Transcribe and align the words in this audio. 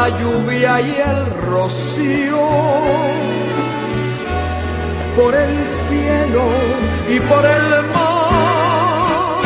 La 0.00 0.08
lluvia 0.18 0.80
y 0.80 0.96
el 0.96 1.26
rocío, 1.52 2.48
por 5.14 5.34
el 5.34 5.54
cielo 5.88 6.46
y 7.06 7.20
por 7.20 7.44
el 7.44 7.68
mar. 7.92 9.42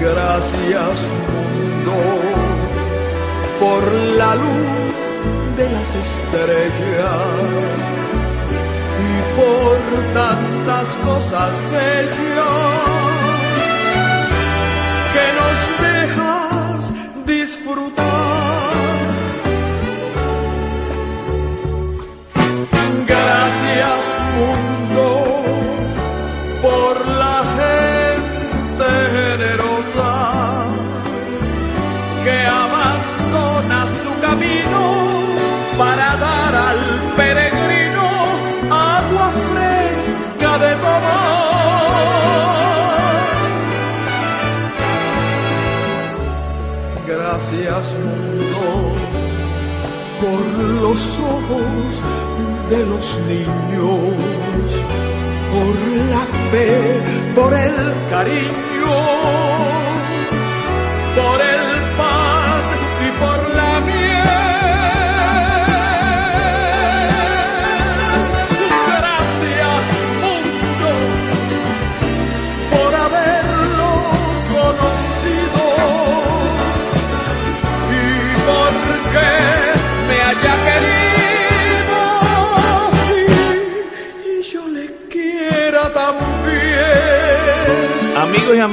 Gracias 0.00 1.00
mundo 1.22 1.96
por 3.60 3.84
la 4.20 4.34
luz 4.34 4.94
de 5.56 5.66
las 5.70 5.90
estrellas 6.04 7.24
y 9.10 9.14
por 9.36 9.78
tantas 10.12 10.86
cosas 11.04 11.52
bellas 11.70 13.13
los 50.58 50.98
ojos 51.18 52.02
de 52.70 52.86
los 52.86 53.18
niños, 53.26 54.16
por 55.52 55.76
la 56.10 56.26
fe, 56.50 57.32
por 57.34 57.54
el 57.54 58.08
cariño, 58.08 59.83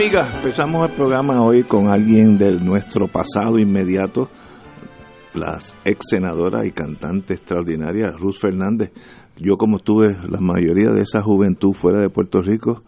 amigas, 0.01 0.33
empezamos 0.33 0.89
el 0.89 0.95
programa 0.95 1.43
hoy 1.43 1.61
con 1.61 1.87
alguien 1.87 2.35
de 2.35 2.53
nuestro 2.53 3.07
pasado 3.07 3.59
inmediato, 3.59 4.29
la 5.35 5.59
ex 5.85 5.99
senadora 6.09 6.65
y 6.65 6.71
cantante 6.71 7.35
extraordinaria 7.35 8.09
Ruth 8.09 8.37
Fernández. 8.41 8.89
Yo 9.37 9.57
como 9.57 9.77
tuve 9.77 10.17
la 10.27 10.39
mayoría 10.39 10.91
de 10.91 11.01
esa 11.01 11.21
juventud 11.21 11.73
fuera 11.73 11.99
de 11.99 12.09
Puerto 12.09 12.41
Rico, 12.41 12.81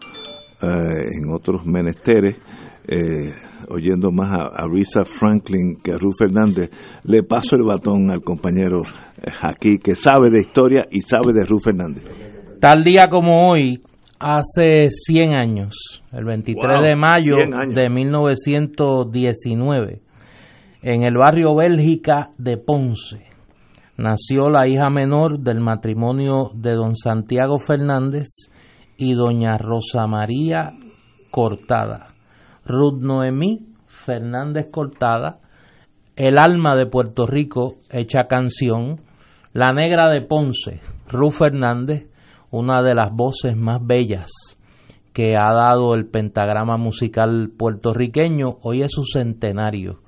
eh, 0.60 0.66
en 0.66 1.32
otros 1.32 1.64
menesteres, 1.64 2.36
eh, 2.88 3.32
oyendo 3.68 4.10
más 4.10 4.36
a, 4.36 4.64
a 4.64 4.66
Risa 4.66 5.04
Franklin 5.04 5.76
que 5.84 5.92
a 5.92 5.98
Ruth 5.98 6.16
Fernández, 6.18 6.70
le 7.04 7.22
paso 7.22 7.54
el 7.54 7.62
batón 7.62 8.10
al 8.10 8.22
compañero 8.22 8.82
eh, 9.22 9.30
aquí 9.40 9.78
que 9.78 9.94
sabe 9.94 10.30
de 10.32 10.40
historia 10.40 10.88
y 10.90 11.00
sabe 11.00 11.32
de 11.32 11.46
Ruth 11.46 11.62
Fernández. 11.62 12.02
Tal 12.58 12.82
día 12.82 13.06
como 13.08 13.50
hoy, 13.50 13.80
hace 14.24 14.88
100 14.88 15.34
años, 15.34 16.02
el 16.10 16.24
23 16.24 16.72
Wow, 16.72 16.82
de 16.82 16.96
mayo 16.96 17.34
100 17.36 17.54
años. 17.54 17.74
de 17.74 17.90
1919, 17.90 20.00
en 20.82 21.04
el 21.04 21.18
barrio 21.18 21.54
Bélgica 21.54 22.30
de 22.38 22.56
Ponce, 22.56 23.26
nació 23.98 24.48
la 24.48 24.66
hija 24.66 24.88
menor 24.88 25.40
del 25.40 25.60
matrimonio 25.60 26.50
de 26.54 26.72
don 26.72 26.96
Santiago 26.96 27.58
Fernández 27.58 28.48
y 28.96 29.12
doña 29.12 29.58
Rosa 29.58 30.06
María 30.06 30.72
Cortada. 31.30 32.14
Ruth 32.64 33.02
Noemí 33.02 33.66
Fernández 33.86 34.68
Cortada, 34.70 35.40
el 36.16 36.38
alma 36.38 36.76
de 36.76 36.86
Puerto 36.86 37.26
Rico 37.26 37.74
hecha 37.90 38.26
canción, 38.26 39.02
la 39.52 39.74
negra 39.74 40.08
de 40.08 40.22
Ponce, 40.22 40.80
Ruth 41.10 41.32
Fernández, 41.32 42.06
una 42.54 42.82
de 42.82 42.94
las 42.94 43.12
voces 43.12 43.56
más 43.56 43.84
bellas 43.84 44.30
que 45.12 45.36
ha 45.36 45.52
dado 45.52 45.94
el 45.94 46.06
pentagrama 46.06 46.76
musical 46.76 47.50
puertorriqueño, 47.56 48.58
hoy 48.62 48.82
es 48.82 48.92
su 48.92 49.02
centenario. 49.04 49.98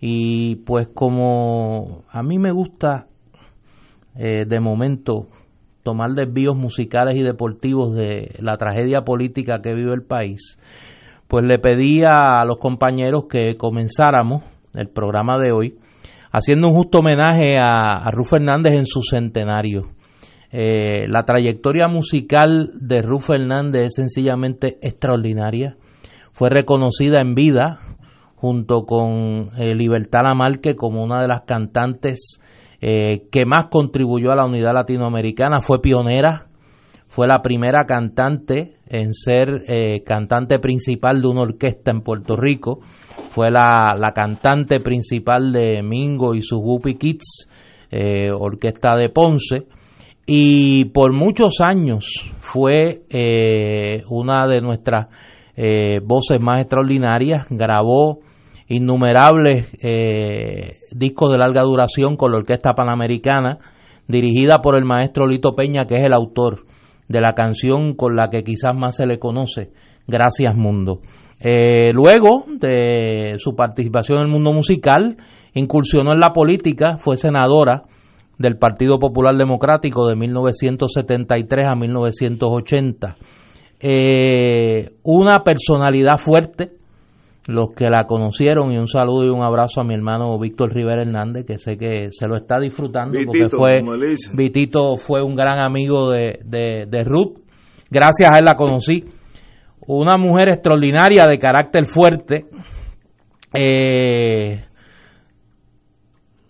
Y 0.00 0.56
pues 0.64 0.88
como 0.94 2.04
a 2.10 2.22
mí 2.22 2.38
me 2.38 2.52
gusta 2.52 3.06
eh, 4.16 4.44
de 4.46 4.60
momento 4.60 5.26
tomar 5.82 6.10
desvíos 6.12 6.56
musicales 6.56 7.16
y 7.16 7.22
deportivos 7.22 7.96
de 7.96 8.36
la 8.38 8.56
tragedia 8.56 9.02
política 9.02 9.60
que 9.60 9.74
vive 9.74 9.92
el 9.92 10.02
país, 10.02 10.56
pues 11.26 11.44
le 11.44 11.58
pedí 11.58 12.04
a 12.04 12.44
los 12.44 12.58
compañeros 12.58 13.24
que 13.28 13.56
comenzáramos 13.56 14.44
el 14.74 14.88
programa 14.88 15.36
de 15.38 15.50
hoy 15.50 15.78
haciendo 16.30 16.68
un 16.68 16.74
justo 16.74 16.98
homenaje 16.98 17.58
a, 17.58 18.06
a 18.06 18.10
Ruth 18.12 18.28
Fernández 18.28 18.74
en 18.74 18.86
su 18.86 19.02
centenario. 19.02 19.97
Eh, 20.50 21.06
la 21.08 21.24
trayectoria 21.24 21.88
musical 21.88 22.70
de 22.74 23.02
Ruth 23.02 23.22
Fernández 23.22 23.86
es 23.86 23.94
sencillamente 23.96 24.78
extraordinaria. 24.80 25.76
Fue 26.32 26.48
reconocida 26.48 27.20
en 27.20 27.34
vida 27.34 27.80
junto 28.36 28.84
con 28.84 29.50
eh, 29.58 29.74
Libertad 29.74 30.20
Lamarque 30.24 30.74
como 30.76 31.02
una 31.02 31.20
de 31.20 31.28
las 31.28 31.42
cantantes 31.42 32.40
eh, 32.80 33.26
que 33.30 33.44
más 33.44 33.66
contribuyó 33.70 34.30
a 34.30 34.36
la 34.36 34.46
unidad 34.46 34.72
latinoamericana. 34.72 35.60
Fue 35.60 35.80
pionera, 35.82 36.46
fue 37.08 37.26
la 37.26 37.42
primera 37.42 37.84
cantante 37.84 38.76
en 38.86 39.12
ser 39.12 39.62
eh, 39.68 40.02
cantante 40.04 40.60
principal 40.60 41.20
de 41.20 41.28
una 41.28 41.42
orquesta 41.42 41.90
en 41.90 42.02
Puerto 42.02 42.36
Rico. 42.36 42.80
Fue 43.30 43.50
la, 43.50 43.94
la 43.98 44.12
cantante 44.12 44.80
principal 44.80 45.52
de 45.52 45.82
Mingo 45.82 46.34
y 46.34 46.42
sus 46.42 46.60
Whoopi 46.62 46.94
Kids, 46.94 47.48
eh, 47.90 48.30
orquesta 48.30 48.96
de 48.96 49.08
Ponce 49.08 49.66
y 50.30 50.84
por 50.90 51.14
muchos 51.14 51.54
años 51.62 52.04
fue 52.40 53.00
eh, 53.08 54.02
una 54.10 54.46
de 54.46 54.60
nuestras 54.60 55.06
eh, 55.56 56.00
voces 56.04 56.38
más 56.38 56.60
extraordinarias, 56.60 57.46
grabó 57.48 58.18
innumerables 58.68 59.74
eh, 59.82 60.80
discos 60.92 61.30
de 61.30 61.38
larga 61.38 61.62
duración 61.62 62.18
con 62.18 62.32
la 62.32 62.36
Orquesta 62.36 62.74
Panamericana, 62.74 63.58
dirigida 64.06 64.60
por 64.60 64.76
el 64.76 64.84
maestro 64.84 65.26
Lito 65.26 65.56
Peña, 65.56 65.86
que 65.86 65.94
es 65.94 66.02
el 66.02 66.12
autor 66.12 66.66
de 67.08 67.22
la 67.22 67.32
canción 67.32 67.94
con 67.94 68.14
la 68.14 68.28
que 68.28 68.44
quizás 68.44 68.74
más 68.74 68.96
se 68.96 69.06
le 69.06 69.18
conoce, 69.18 69.70
Gracias 70.06 70.54
Mundo. 70.54 71.00
Eh, 71.40 71.90
luego 71.94 72.44
de 72.60 73.36
su 73.38 73.56
participación 73.56 74.18
en 74.18 74.26
el 74.26 74.30
mundo 74.30 74.52
musical, 74.52 75.16
incursionó 75.54 76.12
en 76.12 76.20
la 76.20 76.34
política, 76.34 76.98
fue 76.98 77.16
senadora 77.16 77.84
del 78.38 78.56
Partido 78.56 78.98
Popular 78.98 79.36
Democrático 79.36 80.06
de 80.06 80.16
1973 80.16 81.66
a 81.68 81.74
1980. 81.74 83.16
Eh, 83.80 84.90
una 85.02 85.42
personalidad 85.42 86.18
fuerte, 86.18 86.72
los 87.46 87.74
que 87.74 87.90
la 87.90 88.06
conocieron, 88.06 88.72
y 88.72 88.78
un 88.78 88.88
saludo 88.88 89.24
y 89.24 89.28
un 89.30 89.42
abrazo 89.42 89.80
a 89.80 89.84
mi 89.84 89.94
hermano 89.94 90.38
Víctor 90.38 90.72
Rivera 90.72 91.02
Hernández, 91.02 91.44
que 91.44 91.58
sé 91.58 91.76
que 91.76 92.08
se 92.10 92.28
lo 92.28 92.36
está 92.36 92.58
disfrutando, 92.58 93.18
porque 93.24 93.48
fue, 93.48 93.80
Vitito 94.34 94.96
fue 94.96 95.22
un 95.22 95.34
gran 95.34 95.58
amigo 95.58 96.10
de, 96.10 96.40
de 96.44 97.04
Ruth. 97.04 97.38
Gracias 97.90 98.30
a 98.30 98.38
él 98.38 98.44
la 98.44 98.54
conocí. 98.54 99.04
Una 99.86 100.18
mujer 100.18 100.50
extraordinaria 100.50 101.24
de 101.26 101.38
carácter 101.38 101.86
fuerte. 101.86 102.44
Eh, 103.54 104.62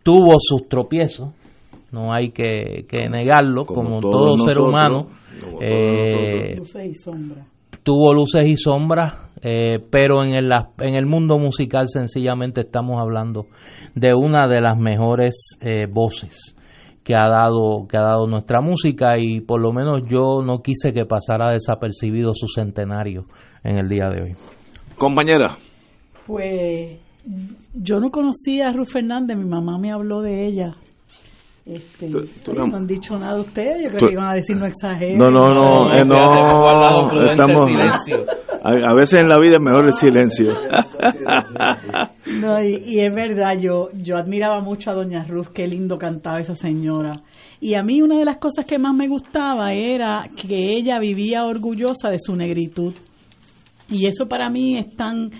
tuvo 0.02 0.32
sus 0.38 0.68
tropiezos, 0.68 1.34
no 1.90 2.12
hay 2.12 2.30
que, 2.30 2.84
negarlo, 3.10 3.64
como, 3.64 4.00
todo 4.00 4.36
ser 4.36 4.58
humano. 4.58 5.08
Eh, 5.60 6.56
luces 6.56 6.86
y 6.86 6.94
sombras. 6.94 7.46
Tuvo 7.82 8.12
luces 8.12 8.46
y 8.46 8.56
sombras, 8.56 9.30
eh, 9.42 9.78
pero 9.90 10.24
en 10.24 10.34
el, 10.34 10.50
en 10.80 10.94
el 10.94 11.06
mundo 11.06 11.38
musical 11.38 11.88
sencillamente 11.88 12.62
estamos 12.62 13.00
hablando 13.00 13.46
de 13.94 14.14
una 14.14 14.48
de 14.48 14.60
las 14.60 14.76
mejores 14.76 15.56
eh, 15.60 15.86
voces 15.90 16.54
que 17.04 17.14
ha 17.14 17.26
dado 17.26 17.86
que 17.88 17.96
ha 17.96 18.02
dado 18.02 18.26
nuestra 18.26 18.60
música 18.60 19.18
y 19.18 19.40
por 19.40 19.62
lo 19.62 19.72
menos 19.72 20.02
yo 20.10 20.42
no 20.44 20.60
quise 20.60 20.92
que 20.92 21.06
pasara 21.06 21.52
desapercibido 21.52 22.32
su 22.34 22.48
centenario 22.48 23.24
en 23.64 23.78
el 23.78 23.88
día 23.88 24.10
de 24.10 24.22
hoy. 24.22 24.36
Compañera. 24.98 25.56
Pues 26.26 26.98
yo 27.72 28.00
no 28.00 28.10
conocía 28.10 28.68
a 28.68 28.72
Ruth 28.72 28.90
Fernández, 28.92 29.38
mi 29.38 29.46
mamá 29.46 29.78
me 29.78 29.90
habló 29.90 30.20
de 30.20 30.46
ella. 30.46 30.74
Este, 31.68 32.08
no, 32.08 32.64
han 32.74 32.86
dicho 32.86 33.18
nada 33.18 33.38
ustedes, 33.38 33.82
yo 33.82 33.88
creo 33.90 34.08
que 34.08 34.14
iban 34.14 34.28
a 34.28 34.32
decir 34.32 34.56
no 34.56 34.64
exageren. 34.64 35.18
No, 35.18 35.26
no, 35.26 35.52
no, 35.52 35.92
eh, 35.92 36.02
no, 36.02 37.22
estamos, 37.30 37.70
a, 38.62 38.94
veces 38.94 39.20
en 39.20 39.28
la 39.28 39.38
vida 39.38 39.56
es 39.56 39.60
mejor 39.60 39.84
el 39.84 39.92
silencio. 39.92 40.46
no, 42.40 42.64
y, 42.64 43.00
es 43.00 43.14
verdad, 43.14 43.58
yo, 43.60 43.90
yo 43.92 44.16
admiraba 44.16 44.60
mucho 44.60 44.90
a 44.90 44.94
Doña 44.94 45.24
Ruth, 45.24 45.48
qué 45.54 45.66
lindo 45.66 45.98
cantaba 45.98 46.40
esa 46.40 46.54
señora. 46.54 47.20
Y 47.60 47.74
a 47.74 47.82
mí 47.82 48.00
una 48.00 48.16
de 48.18 48.24
las 48.24 48.38
cosas 48.38 48.64
que 48.66 48.78
más 48.78 48.94
me 48.94 49.06
gustaba 49.06 49.74
era 49.74 50.24
que 50.40 50.74
ella 50.74 50.98
vivía 50.98 51.44
orgullosa 51.44 52.08
de 52.08 52.18
su 52.18 52.34
negritud. 52.34 52.94
Y 53.90 54.06
eso 54.06 54.26
para 54.26 54.48
mí 54.48 54.78
es 54.78 54.96
tan 54.96 55.32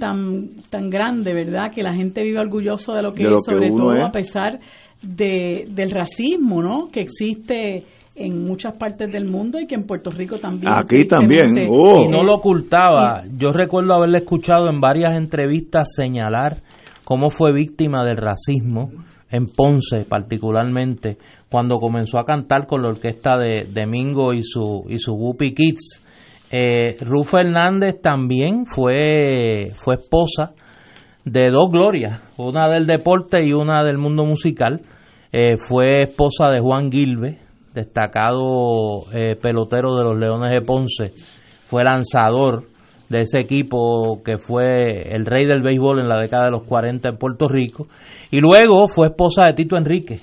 tan, 0.00 0.62
tan 0.68 0.90
grande, 0.90 1.32
¿verdad? 1.32 1.70
Que 1.72 1.82
la 1.84 1.94
gente 1.94 2.24
vive 2.24 2.40
orgulloso 2.40 2.94
de 2.94 3.02
lo 3.02 3.12
que 3.12 3.22
es, 3.22 3.44
sobre 3.44 3.68
todo 3.68 4.04
a 4.04 4.10
pesar 4.10 4.58
de, 5.02 5.66
del 5.70 5.90
racismo, 5.90 6.62
¿no? 6.62 6.88
Que 6.88 7.00
existe 7.00 7.84
en 8.14 8.44
muchas 8.44 8.74
partes 8.74 9.10
del 9.10 9.26
mundo 9.26 9.58
y 9.58 9.66
que 9.66 9.74
en 9.74 9.84
Puerto 9.84 10.10
Rico 10.10 10.38
también. 10.38 10.72
Aquí 10.72 11.06
también. 11.06 11.68
Oh. 11.70 12.04
Y 12.04 12.08
no 12.08 12.22
lo 12.22 12.34
ocultaba. 12.34 13.24
Yo 13.36 13.50
recuerdo 13.50 13.94
haberle 13.94 14.18
escuchado 14.18 14.68
en 14.68 14.80
varias 14.80 15.16
entrevistas 15.16 15.92
señalar 15.94 16.58
cómo 17.04 17.30
fue 17.30 17.52
víctima 17.52 18.04
del 18.04 18.16
racismo 18.16 18.90
en 19.30 19.46
Ponce 19.46 20.04
particularmente 20.04 21.16
cuando 21.48 21.78
comenzó 21.78 22.18
a 22.18 22.24
cantar 22.24 22.66
con 22.66 22.82
la 22.82 22.88
orquesta 22.88 23.36
de 23.36 23.64
Domingo 23.64 24.32
y 24.32 24.42
su 24.42 24.84
y 24.88 24.98
su 24.98 25.12
Whoopi 25.14 25.54
Kids 25.54 26.02
eh, 26.50 26.96
Ruth 27.00 27.26
Fernández 27.26 28.00
también 28.02 28.66
fue, 28.66 29.70
fue 29.76 29.94
esposa 29.94 30.52
de 31.24 31.48
dos 31.48 31.70
glorias, 31.70 32.22
una 32.36 32.68
del 32.68 32.86
deporte 32.86 33.44
y 33.44 33.52
una 33.52 33.84
del 33.84 33.98
mundo 33.98 34.24
musical. 34.24 34.80
Eh, 35.32 35.56
fue 35.58 36.02
esposa 36.02 36.48
de 36.48 36.60
Juan 36.60 36.90
Gilbe, 36.90 37.38
destacado 37.72 39.04
eh, 39.12 39.36
pelotero 39.36 39.94
de 39.96 40.04
los 40.04 40.18
Leones 40.18 40.52
de 40.52 40.60
Ponce. 40.60 41.12
Fue 41.66 41.84
lanzador 41.84 42.64
de 43.08 43.20
ese 43.20 43.38
equipo 43.38 44.22
que 44.24 44.38
fue 44.38 45.14
el 45.14 45.26
rey 45.26 45.46
del 45.46 45.62
béisbol 45.62 46.00
en 46.00 46.08
la 46.08 46.18
década 46.18 46.46
de 46.46 46.50
los 46.50 46.64
40 46.64 47.10
en 47.10 47.16
Puerto 47.16 47.46
Rico. 47.46 47.86
Y 48.30 48.40
luego 48.40 48.88
fue 48.88 49.08
esposa 49.08 49.46
de 49.46 49.52
Tito 49.52 49.76
Enrique, 49.76 50.18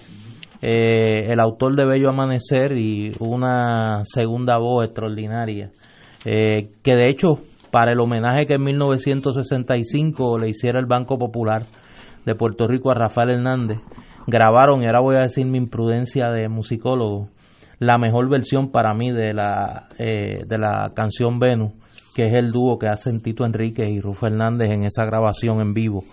eh, 0.62 1.32
el 1.32 1.40
autor 1.40 1.76
de 1.76 1.86
Bello 1.86 2.10
Amanecer 2.10 2.74
y 2.74 3.14
una 3.20 4.04
segunda 4.04 4.58
voz 4.58 4.86
extraordinaria 4.86 5.72
que 6.24 6.96
de 6.96 7.10
hecho 7.10 7.40
para 7.72 7.94
el 7.94 8.02
homenaje 8.02 8.46
que 8.46 8.56
en 8.56 8.64
1965 8.64 10.40
le 10.40 10.50
hiciera 10.50 10.78
el 10.80 10.86
Banco 10.86 11.18
Popular 11.18 11.64
de 12.26 12.36
Puerto 12.36 12.68
Rico 12.68 12.92
a 12.92 12.96
Rafael 12.96 13.30
Hernández, 13.30 13.80
grabaron, 14.28 14.84
y 14.84 14.86
ahora 14.86 15.00
voy 15.00 15.16
a 15.16 15.22
decir 15.22 15.46
mi 15.46 15.58
imprudencia 15.58 16.30
de 16.30 16.50
musicólogo, 16.50 17.30
la 17.80 17.98
mejor 17.98 18.30
versión 18.30 18.72
para 18.72 18.94
mí 18.94 19.12
de 19.12 19.34
la, 19.34 19.88
eh, 19.98 20.44
de 20.46 20.58
la 20.58 20.92
canción 20.96 21.40
Venus, 21.40 21.74
que 22.14 22.24
es 22.24 22.34
el 22.34 22.52
dúo 22.52 22.78
que 22.78 22.88
hacen 22.88 23.22
Tito 23.22 23.46
Enrique 23.46 23.90
y 23.90 24.00
Rufo 24.02 24.28
Hernández 24.28 24.72
en 24.72 24.84
esa 24.84 25.06
grabación 25.06 25.62
en 25.62 25.74
vivo. 25.74 26.04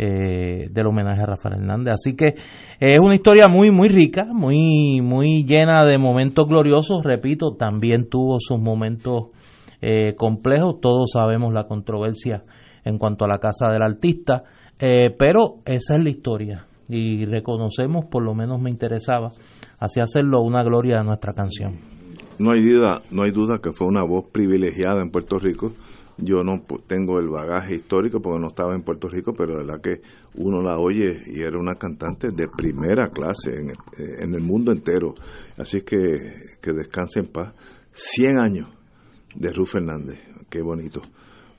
Eh, 0.00 0.68
del 0.70 0.86
homenaje 0.86 1.22
a 1.22 1.26
Rafael 1.26 1.56
Hernández. 1.56 1.94
Así 1.94 2.14
que 2.14 2.36
es 2.78 3.00
una 3.00 3.16
historia 3.16 3.48
muy, 3.48 3.72
muy 3.72 3.88
rica, 3.88 4.26
muy, 4.32 5.00
muy 5.02 5.42
llena 5.42 5.84
de 5.84 5.98
momentos 5.98 6.46
gloriosos. 6.46 7.02
Repito, 7.02 7.56
también 7.56 8.08
tuvo 8.08 8.36
sus 8.38 8.60
momentos 8.60 9.30
eh, 9.80 10.14
complejo. 10.14 10.76
Todos 10.76 11.10
sabemos 11.12 11.52
la 11.52 11.64
controversia 11.64 12.44
en 12.84 12.96
cuanto 12.96 13.24
a 13.24 13.28
la 13.28 13.40
casa 13.40 13.72
del 13.72 13.82
artista, 13.82 14.44
eh, 14.78 15.10
pero 15.18 15.56
esa 15.66 15.96
es 15.96 16.04
la 16.04 16.10
historia 16.10 16.67
y 16.88 17.24
reconocemos, 17.26 18.06
por 18.06 18.22
lo 18.22 18.34
menos 18.34 18.60
me 18.60 18.70
interesaba, 18.70 19.30
así 19.78 20.00
hacerlo 20.00 20.40
una 20.40 20.62
gloria 20.62 20.98
de 20.98 21.04
nuestra 21.04 21.32
canción. 21.32 21.78
No 22.38 22.52
hay 22.52 22.62
duda, 22.62 23.02
no 23.10 23.22
hay 23.22 23.32
duda 23.32 23.58
que 23.58 23.72
fue 23.72 23.86
una 23.86 24.04
voz 24.04 24.26
privilegiada 24.30 25.02
en 25.02 25.10
Puerto 25.10 25.38
Rico. 25.38 25.72
Yo 26.18 26.42
no 26.42 26.62
tengo 26.86 27.20
el 27.20 27.28
bagaje 27.28 27.76
histórico 27.76 28.20
porque 28.20 28.40
no 28.40 28.48
estaba 28.48 28.74
en 28.74 28.82
Puerto 28.82 29.08
Rico, 29.08 29.34
pero 29.36 29.52
la 29.52 29.58
verdad 29.58 29.80
que 29.80 30.00
uno 30.36 30.62
la 30.62 30.78
oye 30.78 31.22
y 31.26 31.42
era 31.42 31.58
una 31.58 31.76
cantante 31.76 32.30
de 32.30 32.48
primera 32.48 33.08
clase 33.10 33.56
en, 33.56 33.72
en 33.98 34.34
el 34.34 34.40
mundo 34.40 34.72
entero. 34.72 35.14
Así 35.56 35.82
que 35.82 36.58
que 36.60 36.72
descanse 36.72 37.20
en 37.20 37.26
paz. 37.26 37.54
100 37.92 38.40
años 38.40 38.68
de 39.34 39.52
Ruth 39.52 39.68
Fernández. 39.68 40.18
Qué 40.50 40.62
bonito. 40.62 41.02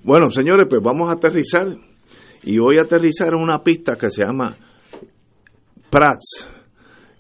Bueno, 0.04 0.32
señores, 0.32 0.68
pues 0.70 0.82
vamos 0.82 1.10
a 1.10 1.14
aterrizar. 1.14 1.68
Y 2.44 2.58
voy 2.58 2.78
a 2.78 2.84
aterrizar 2.84 3.30
en 3.36 3.42
una 3.42 3.62
pista 3.64 3.96
que 3.96 4.10
se 4.10 4.24
llama 4.24 4.58
Prats. 5.90 6.48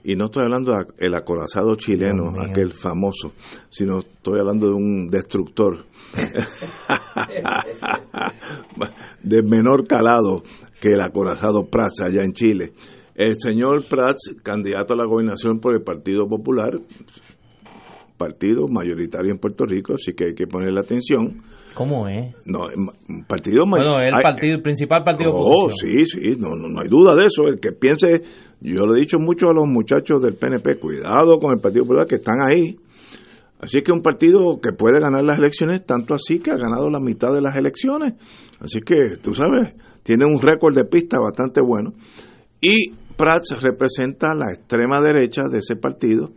Y 0.03 0.15
no 0.15 0.25
estoy 0.25 0.43
hablando 0.43 0.75
del 0.97 1.13
acorazado 1.13 1.75
chileno, 1.75 2.31
aquel 2.41 2.71
famoso, 2.71 3.33
sino 3.69 3.99
estoy 3.99 4.39
hablando 4.39 4.67
de 4.67 4.73
un 4.73 5.09
destructor 5.09 5.85
de 9.23 9.43
menor 9.43 9.85
calado 9.85 10.41
que 10.79 10.93
el 10.93 11.01
acorazado 11.01 11.65
Prats 11.65 12.01
allá 12.01 12.23
en 12.23 12.31
Chile. 12.31 12.71
El 13.13 13.35
señor 13.37 13.83
Prats, 13.89 14.35
candidato 14.41 14.93
a 14.93 14.97
la 14.97 15.05
gobernación 15.05 15.59
por 15.59 15.75
el 15.75 15.81
Partido 15.81 16.29
Popular, 16.29 16.79
partido 18.19 18.67
mayoritario 18.67 19.31
en 19.31 19.39
Puerto 19.39 19.65
Rico, 19.65 19.93
así 19.93 20.13
que 20.13 20.27
hay 20.27 20.35
que 20.35 20.45
ponerle 20.45 20.81
atención. 20.81 21.41
¿Cómo 21.73 22.07
es? 22.07 22.35
No, 22.45 22.65
partido 23.27 23.63
Bueno, 23.67 23.99
el, 24.01 24.11
partido, 24.21 24.55
el 24.55 24.61
principal 24.61 25.03
partido 25.03 25.31
Oh, 25.33 25.69
sí, 25.69 26.05
sí, 26.05 26.31
no, 26.37 26.49
no, 26.49 26.81
hay 26.81 26.89
duda 26.89 27.15
de 27.15 27.27
eso. 27.27 27.47
El 27.47 27.59
que 27.59 27.71
piense, 27.71 28.21
yo 28.61 28.85
le 28.85 28.97
he 28.97 29.01
dicho 29.01 29.17
mucho 29.19 29.49
a 29.49 29.53
los 29.53 29.67
muchachos 29.67 30.21
del 30.21 30.35
PNP, 30.35 30.79
cuidado 30.79 31.39
con 31.39 31.53
el 31.53 31.61
Partido 31.61 31.83
Popular 31.83 32.07
que 32.07 32.15
están 32.15 32.37
ahí. 32.45 32.77
Así 33.61 33.81
que 33.81 33.91
un 33.91 34.01
partido 34.01 34.59
que 34.61 34.71
puede 34.71 34.99
ganar 34.99 35.23
las 35.23 35.37
elecciones, 35.37 35.85
tanto 35.85 36.13
así 36.13 36.39
que 36.39 36.51
ha 36.51 36.55
ganado 36.55 36.89
la 36.89 36.99
mitad 36.99 37.33
de 37.33 37.41
las 37.41 37.55
elecciones. 37.55 38.13
Así 38.59 38.79
que, 38.79 39.17
tú 39.21 39.33
sabes, 39.33 39.75
tiene 40.03 40.25
un 40.25 40.41
récord 40.41 40.73
de 40.75 40.85
pista 40.85 41.19
bastante 41.19 41.61
bueno. 41.61 41.93
Y 42.61 42.91
Prats 43.17 43.61
representa 43.61 44.33
la 44.33 44.53
extrema 44.53 45.01
derecha 45.01 45.43
de 45.51 45.57
ese 45.57 45.75
partido 45.75 46.31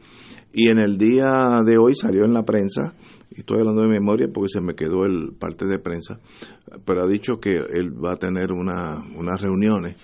y 0.52 0.68
en 0.68 0.78
el 0.78 0.98
día 0.98 1.62
de 1.64 1.78
hoy 1.78 1.94
salió 1.94 2.24
en 2.24 2.34
la 2.34 2.42
prensa, 2.42 2.92
estoy 3.30 3.60
hablando 3.60 3.82
de 3.82 3.88
memoria 3.88 4.28
porque 4.32 4.48
se 4.48 4.60
me 4.60 4.74
quedó 4.74 5.04
el 5.04 5.32
parte 5.38 5.64
de 5.66 5.78
prensa, 5.78 6.18
pero 6.84 7.02
ha 7.02 7.06
dicho 7.06 7.38
que 7.40 7.50
él 7.52 7.92
va 8.04 8.12
a 8.12 8.16
tener 8.16 8.52
una, 8.52 9.02
unas 9.16 9.40
reuniones 9.40 9.96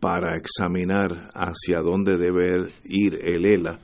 para 0.00 0.36
examinar 0.36 1.30
hacia 1.34 1.80
dónde 1.80 2.16
debe 2.16 2.70
ir 2.84 3.18
el 3.22 3.44
ELA, 3.44 3.80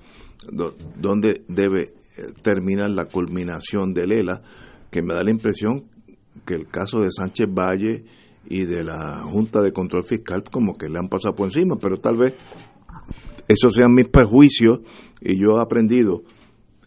dónde 0.97 1.43
debe 1.49 1.83
eh, 1.83 2.33
terminar 2.43 2.91
la 2.91 3.07
culminación 3.07 3.93
del 3.93 4.13
ELA, 4.13 4.43
que 4.91 5.03
me 5.03 5.15
da 5.15 5.23
la 5.23 5.31
impresión 5.31 5.85
que 6.47 6.55
el 6.55 6.69
caso 6.69 7.01
de 7.01 7.11
Sánchez 7.11 7.49
Valle 7.49 8.05
y 8.47 8.65
de 8.65 8.85
la 8.85 9.23
Junta 9.25 9.61
de 9.61 9.73
Control 9.73 10.05
Fiscal 10.05 10.45
como 10.51 10.77
que 10.77 10.89
le 10.89 10.99
han 10.99 11.09
pasado 11.09 11.35
por 11.35 11.47
encima, 11.47 11.77
pero 11.81 11.99
tal 11.99 12.17
vez 12.17 12.35
esos 13.49 13.75
sean 13.75 13.93
mis 13.95 14.09
prejuicios 14.09 14.81
y 15.21 15.39
yo 15.39 15.59
he 15.59 15.63
aprendido 15.63 16.23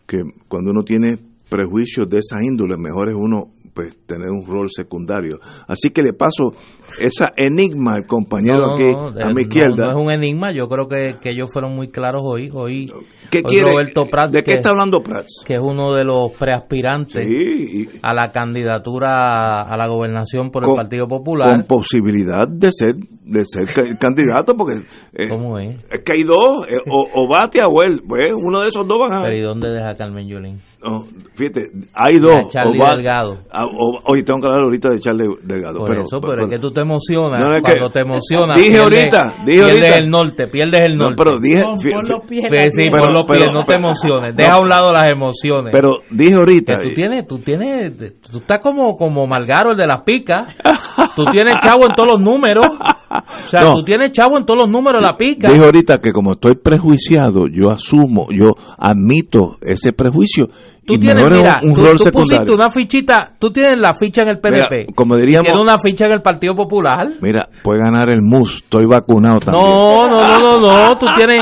que 0.06 0.24
cuando 0.48 0.72
uno 0.72 0.84
tiene 0.84 1.18
prejuicios 1.50 2.08
de 2.10 2.20
esa 2.20 2.44
índole, 2.44 2.78
mejor 2.78 3.10
es 3.10 3.16
uno 3.16 3.52
pues 3.78 3.96
tener 4.08 4.30
un 4.30 4.44
rol 4.48 4.70
secundario. 4.72 5.38
Así 5.68 5.92
que 5.92 6.02
le 6.02 6.14
paso 6.14 6.52
esa 7.00 7.32
enigma 7.38 7.94
al 7.94 8.08
compañero 8.08 8.58
No, 8.60 8.68
no, 8.68 8.74
aquí 8.74 8.84
no, 9.20 9.26
a 9.26 9.34
mi 9.34 9.44
izquierda. 9.44 9.86
No, 9.86 9.90
es 9.92 9.96
un 9.96 10.12
enigma, 10.12 10.52
yo 10.52 10.68
creo 10.68 10.88
que, 10.88 11.16
que 11.22 11.30
ellos 11.30 11.50
fueron 11.54 11.76
muy 11.76 11.90
claros 11.90 12.24
hoy. 12.26 12.50
Hoy, 12.52 12.92
¿Qué 13.30 13.40
hoy 13.40 13.44
quiere? 13.44 13.70
Roberto 13.70 14.06
Prats, 14.10 14.34
¿De 14.34 14.42
qué 14.42 14.54
está 14.54 14.70
hablando 14.70 15.04
Prats? 15.04 15.44
que 15.46 15.54
es 15.54 15.60
uno 15.60 15.94
de 15.94 16.04
los 16.04 16.32
preaspirantes 16.40 17.24
Sí, 17.24 17.88
a 18.02 18.14
la 18.16 18.32
candidatura 18.32 19.62
a 19.62 19.78
la 19.78 19.88
gobernación 19.88 20.50
por 20.50 20.64
el 20.66 20.76
Partido 20.76 21.08
Popular. 21.08 21.50
con 21.56 21.64
posibilidad 21.68 22.48
de 22.48 22.70
ser 22.72 22.96
de 22.96 23.44
ser 23.46 23.66
ca- 23.66 23.98
candidato 24.00 24.56
porque 24.56 24.82
eh, 25.14 25.28
¿Cómo 25.30 25.60
es? 25.60 25.76
es 25.92 26.00
que 26.00 26.14
hay 26.14 26.24
dos, 26.24 26.66
eh, 26.70 26.78
o, 26.90 27.08
o 27.14 27.28
Batia 27.28 27.68
o 27.68 27.84
él, 27.84 28.02
pues 28.08 28.32
uno 28.34 28.62
de 28.62 28.70
esos 28.70 28.88
dos 28.88 28.98
van 29.00 29.14
a... 29.20 29.24
Pero 29.24 29.36
¿y 29.36 29.42
dónde 29.42 29.70
deja 29.70 29.96
Carmen 29.98 30.28
Yulín? 30.30 30.62
No, 30.80 31.06
fíjate, 31.36 31.72
hay 31.94 32.18
a 32.18 32.20
dos. 32.20 32.50
Charlie 32.50 32.80
o 32.80 32.84
va- 32.84 32.96
Delgado. 32.96 33.40
Ah, 33.52 33.66
o- 33.66 34.00
oye, 34.06 34.22
tengo 34.24 34.40
que 34.40 34.46
hablar 34.46 34.64
ahorita 34.66 34.90
de 34.92 35.00
Charlie 35.00 35.28
Delgado. 35.44 35.80
Por 35.80 35.88
pero, 35.90 36.02
eso, 36.04 36.22
pero 36.22 36.44
es 36.46 36.50
que 36.52 36.60
tú 36.60 36.70
te 36.72 36.82
emocionas. 36.82 37.40
No, 37.40 37.56
es 37.56 37.64
que- 37.64 37.72
Cuando 37.72 37.90
te 37.90 38.02
emocionas. 38.02 38.58
Dije 38.60 38.78
pierdes- 38.78 39.14
ahorita, 39.14 39.36
dije 39.46 39.64
pierdes 39.64 39.82
ahorita. 39.90 39.96
el 40.04 40.10
norte, 40.12 40.48
pierdes 40.48 40.80
el 40.86 40.98
No, 40.98 41.04
norte. 41.06 41.24
pero 41.24 41.40
dije... 41.40 41.64
Pon, 41.64 41.78
pon 41.78 42.08
los 42.08 42.22
pies 42.26 42.46
Sí, 42.74 42.86
los 42.86 43.26
pero- 43.26 43.26
pies, 43.26 43.54
no 43.54 43.60
te 43.62 43.66
pero- 43.74 43.80
emociones. 43.80 44.32
no. 44.32 44.38
Deja 44.38 44.54
a 44.54 44.60
un 44.62 44.70
lado 44.70 44.92
las 44.92 45.06
emociones. 45.12 45.70
pero 45.72 45.98
dije 46.12 46.32
que 46.34 46.38
ahorita... 46.38 46.74
tú 46.80 46.94
tienes, 46.94 47.28
tú 47.28 47.38
tienes, 47.40 47.98
tú 48.32 48.38
estás 48.38 48.60
como, 48.60 48.96
como 48.96 49.26
Malgaro, 49.26 49.72
el 49.72 49.78
de 49.78 49.88
las 49.88 50.04
picas. 50.04 50.56
Tú 51.18 51.24
tienes 51.32 51.56
chavo 51.62 51.84
en 51.84 51.90
todos 51.96 52.12
los 52.12 52.22
números. 52.22 52.66
O 53.10 53.50
sea, 53.50 53.64
No. 53.64 53.70
tú 53.72 53.84
tienes 53.84 54.12
chavo 54.12 54.38
en 54.38 54.46
todos 54.46 54.62
los 54.62 54.70
números 54.70 55.02
la 55.04 55.18
pica. 55.18 55.50
Dije 55.52 55.66
ahorita 55.66 55.98
que 55.98 56.12
como 56.12 56.34
estoy 56.34 56.56
prejuiciado, 56.56 57.48
yo 57.52 57.70
asumo, 57.72 58.28
yo 58.32 58.46
admito 58.78 59.58
ese 59.62 59.94
prejuicio 59.94 60.48
Tú 60.86 60.94
y 60.94 61.00
tienes, 61.00 61.22
mira, 61.30 61.58
un, 61.64 61.72
un 61.72 61.76
tú, 61.76 61.82
rol 61.84 61.98
tú 61.98 62.06
pusiste 62.12 62.54
una 62.54 62.70
fichita, 62.70 63.34
tú 63.38 63.52
tienes 63.52 63.76
la 63.78 63.94
ficha 63.94 64.22
en 64.22 64.30
el 64.30 64.40
PNP. 64.40 64.70
Mira, 64.72 64.94
como 64.96 65.16
diríamos- 65.16 65.46
Tienes 65.48 65.62
una 65.62 65.78
ficha 65.80 66.06
en 66.06 66.14
el 66.14 66.22
Partido 66.22 66.56
Popular. 66.56 67.08
Mira, 67.22 67.50
puede 67.62 67.82
ganar 67.82 68.10
el 68.10 68.22
MUS, 68.22 68.62
estoy 68.64 68.86
vacunado 68.86 69.40
también. 69.40 69.68
No, 69.70 70.08
no, 70.08 70.22
no, 70.22 70.60
no, 70.60 70.88
no. 70.88 70.98
Tú 70.98 71.08
tienes, 71.18 71.40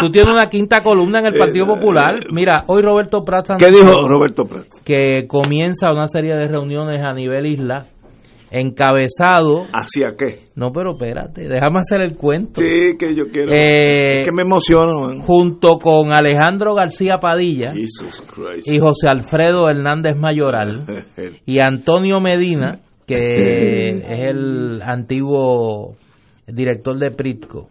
tú 0.00 0.08
tienes 0.10 0.32
una 0.32 0.48
quinta 0.48 0.82
columna 0.82 1.18
en 1.18 1.26
el 1.26 1.38
Partido 1.38 1.66
Popular. 1.66 2.14
Mira, 2.30 2.62
hoy 2.68 2.80
Roberto 2.82 3.24
Prats 3.24 3.50
Eh, 3.50 3.54
¿Qué 3.58 3.70
dijo 3.70 4.06
Roberto 4.08 4.44
Prats? 4.44 4.80
que 4.84 5.26
comienza 5.26 5.90
una 5.90 6.06
serie 6.06 6.34
de 6.36 6.46
reuniones 6.46 7.02
a 7.02 7.10
nivel 7.12 7.46
isla, 7.46 7.86
encabezado. 8.50 9.66
¿Hacia 9.72 10.14
qué? 10.16 10.48
No, 10.54 10.72
pero 10.72 10.92
espérate, 10.92 11.48
déjame 11.48 11.80
hacer 11.80 12.00
el 12.00 12.16
cuento. 12.16 12.60
Sí, 12.60 12.96
que 12.98 13.14
yo 13.14 13.24
quiero. 13.32 13.52
Eh, 13.52 14.20
es 14.20 14.24
que 14.24 14.32
me 14.32 14.42
emociono. 14.42 15.00
man. 15.00 15.20
Junto 15.20 15.78
con 15.78 16.12
Alejandro 16.12 16.74
García 16.74 17.18
Padilla 17.20 17.72
y 18.64 18.78
José 18.78 19.08
Alfredo 19.08 19.68
Hernández 19.68 20.16
Mayoral 20.16 21.04
y 21.46 21.60
Antonio 21.60 22.20
Medina, 22.20 22.78
que 23.06 23.86
es 23.88 24.24
el 24.24 24.80
antiguo 24.82 25.96
director 26.46 26.98
de 26.98 27.10
Pritco, 27.10 27.68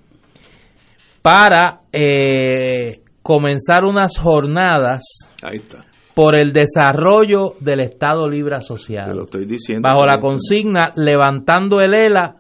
para 1.22 1.82
eh, 1.92 3.00
comenzar 3.22 3.84
unas 3.84 4.18
jornadas 4.18 5.02
Ahí 5.42 5.58
está. 5.58 5.86
Por 6.16 6.36
el 6.40 6.54
desarrollo 6.54 7.54
del 7.60 7.82
Estado 7.82 8.28
Libre 8.30 8.52
Te 8.52 8.58
Asociado. 8.58 9.14
lo 9.14 9.24
estoy 9.26 9.46
diciendo. 9.46 9.88
Bajo 9.88 10.06
la 10.06 10.20
consigna 10.20 10.92
Levantando 10.96 11.80
el 11.80 11.94
ELA, 11.94 12.38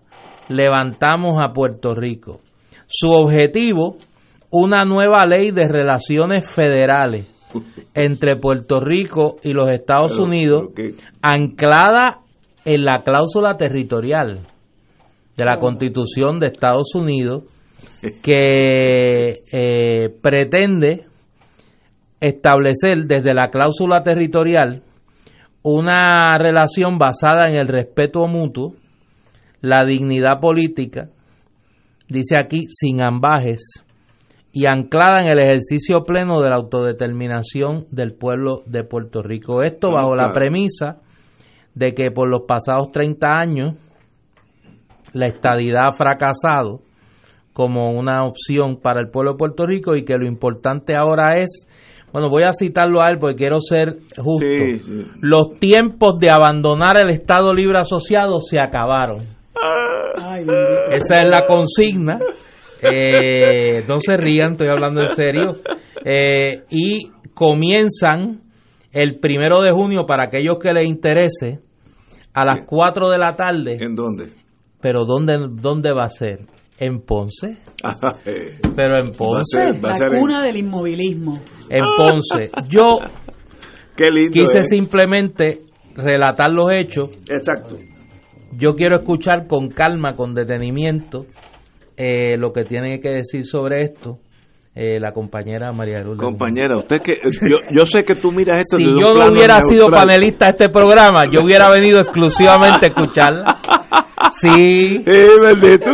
levantamos 0.49 1.43
a 1.43 1.53
Puerto 1.53 1.93
Rico. 1.93 2.39
Su 2.87 3.09
objetivo, 3.11 3.97
una 4.49 4.83
nueva 4.85 5.25
ley 5.25 5.51
de 5.51 5.67
relaciones 5.67 6.49
federales 6.49 7.27
entre 7.93 8.37
Puerto 8.37 8.79
Rico 8.79 9.37
y 9.43 9.51
los 9.53 9.69
Estados 9.69 10.13
Pero- 10.13 10.25
Unidos, 10.25 10.63
pero 10.75 10.95
anclada 11.21 12.19
en 12.63 12.83
la 12.85 13.03
cláusula 13.03 13.57
territorial 13.57 14.39
de 15.37 15.45
la 15.45 15.59
Constitución 15.59 16.39
de 16.39 16.47
Estados 16.47 16.95
Unidos, 16.95 17.43
que 18.23 19.39
eh, 19.51 20.09
pretende 20.21 21.05
establecer 22.27 23.05
desde 23.05 23.33
la 23.33 23.49
cláusula 23.49 24.03
territorial 24.03 24.83
una 25.61 26.37
relación 26.37 26.97
basada 26.97 27.47
en 27.47 27.55
el 27.55 27.67
respeto 27.67 28.27
mutuo, 28.27 28.73
la 29.61 29.83
dignidad 29.83 30.39
política, 30.39 31.09
dice 32.07 32.37
aquí, 32.37 32.65
sin 32.69 33.01
ambajes, 33.01 33.83
y 34.51 34.67
anclada 34.67 35.21
en 35.21 35.27
el 35.27 35.39
ejercicio 35.39 36.03
pleno 36.03 36.41
de 36.41 36.49
la 36.49 36.55
autodeterminación 36.55 37.87
del 37.91 38.13
pueblo 38.13 38.61
de 38.65 38.83
Puerto 38.83 39.21
Rico. 39.21 39.63
Esto 39.63 39.91
bajo 39.91 40.15
la 40.15 40.31
premisa 40.33 41.01
de 41.73 41.93
que 41.93 42.09
por 42.09 42.29
los 42.29 42.43
pasados 42.47 42.91
30 42.93 43.27
años 43.37 43.75
la 45.11 45.27
estadidad 45.27 45.87
ha 45.89 45.97
fracasado 45.97 46.81
como 47.51 47.91
una 47.91 48.23
opción 48.23 48.81
para 48.81 48.99
el 48.99 49.09
pueblo 49.09 49.31
de 49.31 49.37
Puerto 49.37 49.65
Rico 49.65 49.95
y 49.95 50.05
que 50.05 50.17
lo 50.17 50.25
importante 50.25 50.95
ahora 50.95 51.37
es, 51.37 51.67
bueno, 52.11 52.29
voy 52.29 52.43
a 52.43 52.53
citarlo 52.53 53.01
a 53.01 53.09
él 53.09 53.17
porque 53.19 53.35
quiero 53.35 53.59
ser 53.59 53.97
justo, 54.17 54.45
Sí, 54.47 54.79
sí. 54.79 55.03
los 55.21 55.59
tiempos 55.59 56.15
de 56.19 56.29
abandonar 56.31 56.97
el 56.97 57.09
Estado 57.09 57.53
Libre 57.53 57.79
Asociado 57.79 58.39
se 58.39 58.59
acabaron. 58.59 59.25
Ay, 60.17 60.45
bendito. 60.45 60.91
Esa 60.91 61.21
es 61.23 61.29
la 61.29 61.45
consigna. 61.47 62.19
Eh, 62.81 63.83
no 63.87 63.99
se 63.99 64.15
rían, 64.17 64.51
estoy 64.53 64.67
hablando 64.67 65.01
en 65.01 65.07
serio. 65.15 65.57
Eh, 66.05 66.63
y 66.69 67.09
comienzan 67.33 68.41
el 68.91 69.19
primero 69.19 69.61
de 69.61 69.71
junio 69.71 70.05
para 70.07 70.25
aquellos 70.27 70.57
que 70.61 70.71
les 70.71 70.87
interese 70.87 71.59
a 72.33 72.45
las 72.45 72.65
4 72.65 73.09
de 73.09 73.17
la 73.17 73.35
tarde. 73.35 73.77
¿En 73.81 73.95
dónde? 73.95 74.27
Pero 74.81 75.05
¿dónde, 75.05 75.37
dónde 75.51 75.91
va 75.93 76.03
a 76.05 76.09
ser? 76.09 76.39
¿En 76.79 76.99
Ponce? 77.01 77.57
Eh, 78.25 78.59
Pero 78.75 78.97
en 78.97 79.05
Va 79.05 79.09
a 79.09 79.17
Ponce. 79.17 79.59
ser- 79.59 79.83
va 79.85 79.91
a 79.93 79.99
La 79.99 80.15
en- 80.15 80.19
cuna 80.19 80.41
del 80.43 80.57
inmovilismo. 80.57 81.39
En 81.69 81.83
Ponce. 81.97 82.49
Yo 82.67 82.97
Qué 83.95 84.09
lindo. 84.11 84.31
quise 84.31 84.59
¿eh? 84.59 84.63
simplemente 84.63 85.59
relatar 85.95 86.51
los 86.51 86.67
hechos. 86.71 87.09
Exacto. 87.29 87.77
Yo 88.57 88.75
quiero 88.75 88.97
escuchar 88.97 89.47
con 89.47 89.69
calma, 89.69 90.15
con 90.15 90.33
detenimiento, 90.33 91.25
eh, 91.97 92.37
lo 92.37 92.51
que 92.51 92.63
tiene 92.63 92.99
que 92.99 93.09
decir 93.09 93.45
sobre 93.45 93.81
esto 93.81 94.17
eh, 94.73 94.99
la 94.99 95.11
compañera 95.13 95.71
María 95.71 96.01
Lourdes. 96.01 96.21
Compañera, 96.21 96.75
usted 96.77 96.97
que 97.01 97.13
yo, 97.49 97.57
yo 97.71 97.85
sé 97.85 98.01
que 98.03 98.15
tú 98.15 98.31
miras 98.33 98.59
esto 98.61 98.75
Si 98.77 98.83
yo 98.83 99.13
no 99.13 99.31
hubiera 99.31 99.61
sido 99.61 99.87
panelista 99.87 100.45
de 100.45 100.51
este 100.51 100.69
programa, 100.69 101.21
yo 101.31 101.43
hubiera 101.43 101.69
venido 101.69 101.99
exclusivamente 102.01 102.85
a 102.87 102.89
escucharla. 102.89 103.59
Sí, 104.31 105.01
Eh, 105.05 105.27
bendito. 105.41 105.91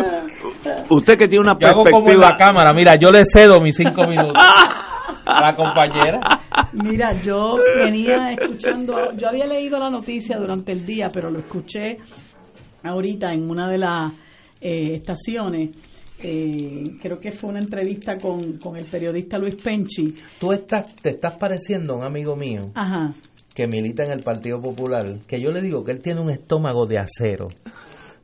Usted 0.91 1.17
que 1.17 1.27
tiene 1.27 1.41
una 1.41 1.57
yo 1.59 1.67
hago 1.67 1.83
como 1.83 1.97
en 1.97 2.03
perspectiva 2.05 2.31
la 2.31 2.37
cámara. 2.37 2.73
Mira, 2.73 2.95
yo 2.95 3.11
le 3.11 3.23
cedo 3.25 3.59
mis 3.59 3.75
cinco 3.75 4.07
minutos. 4.07 4.33
La 5.25 5.55
compañera. 5.55 6.19
Mira, 6.73 7.13
yo 7.21 7.55
venía 7.77 8.31
escuchando, 8.31 9.13
yo 9.15 9.29
había 9.29 9.45
leído 9.45 9.79
la 9.79 9.89
noticia 9.89 10.37
durante 10.37 10.71
el 10.71 10.85
día, 10.85 11.09
pero 11.13 11.29
lo 11.29 11.39
escuché 11.39 11.97
ahorita 12.83 13.31
en 13.31 13.49
una 13.49 13.69
de 13.69 13.77
las 13.77 14.11
eh, 14.59 14.95
estaciones. 14.95 15.69
Eh, 16.23 16.83
creo 17.01 17.19
que 17.19 17.31
fue 17.31 17.49
una 17.49 17.59
entrevista 17.59 18.13
con, 18.21 18.57
con 18.57 18.75
el 18.77 18.85
periodista 18.85 19.37
Luis 19.37 19.55
Penchi. 19.55 20.15
Tú 20.39 20.51
estás, 20.51 20.95
te 20.95 21.09
estás 21.11 21.35
pareciendo 21.37 21.93
a 21.93 21.97
un 21.97 22.03
amigo 22.03 22.35
mío 22.35 22.69
Ajá. 22.75 23.13
que 23.55 23.67
milita 23.67 24.03
en 24.03 24.11
el 24.11 24.21
Partido 24.21 24.61
Popular, 24.61 25.17
que 25.27 25.39
yo 25.41 25.51
le 25.51 25.61
digo 25.61 25.83
que 25.83 25.91
él 25.93 25.99
tiene 26.01 26.21
un 26.21 26.29
estómago 26.29 26.85
de 26.85 26.99
acero. 26.99 27.47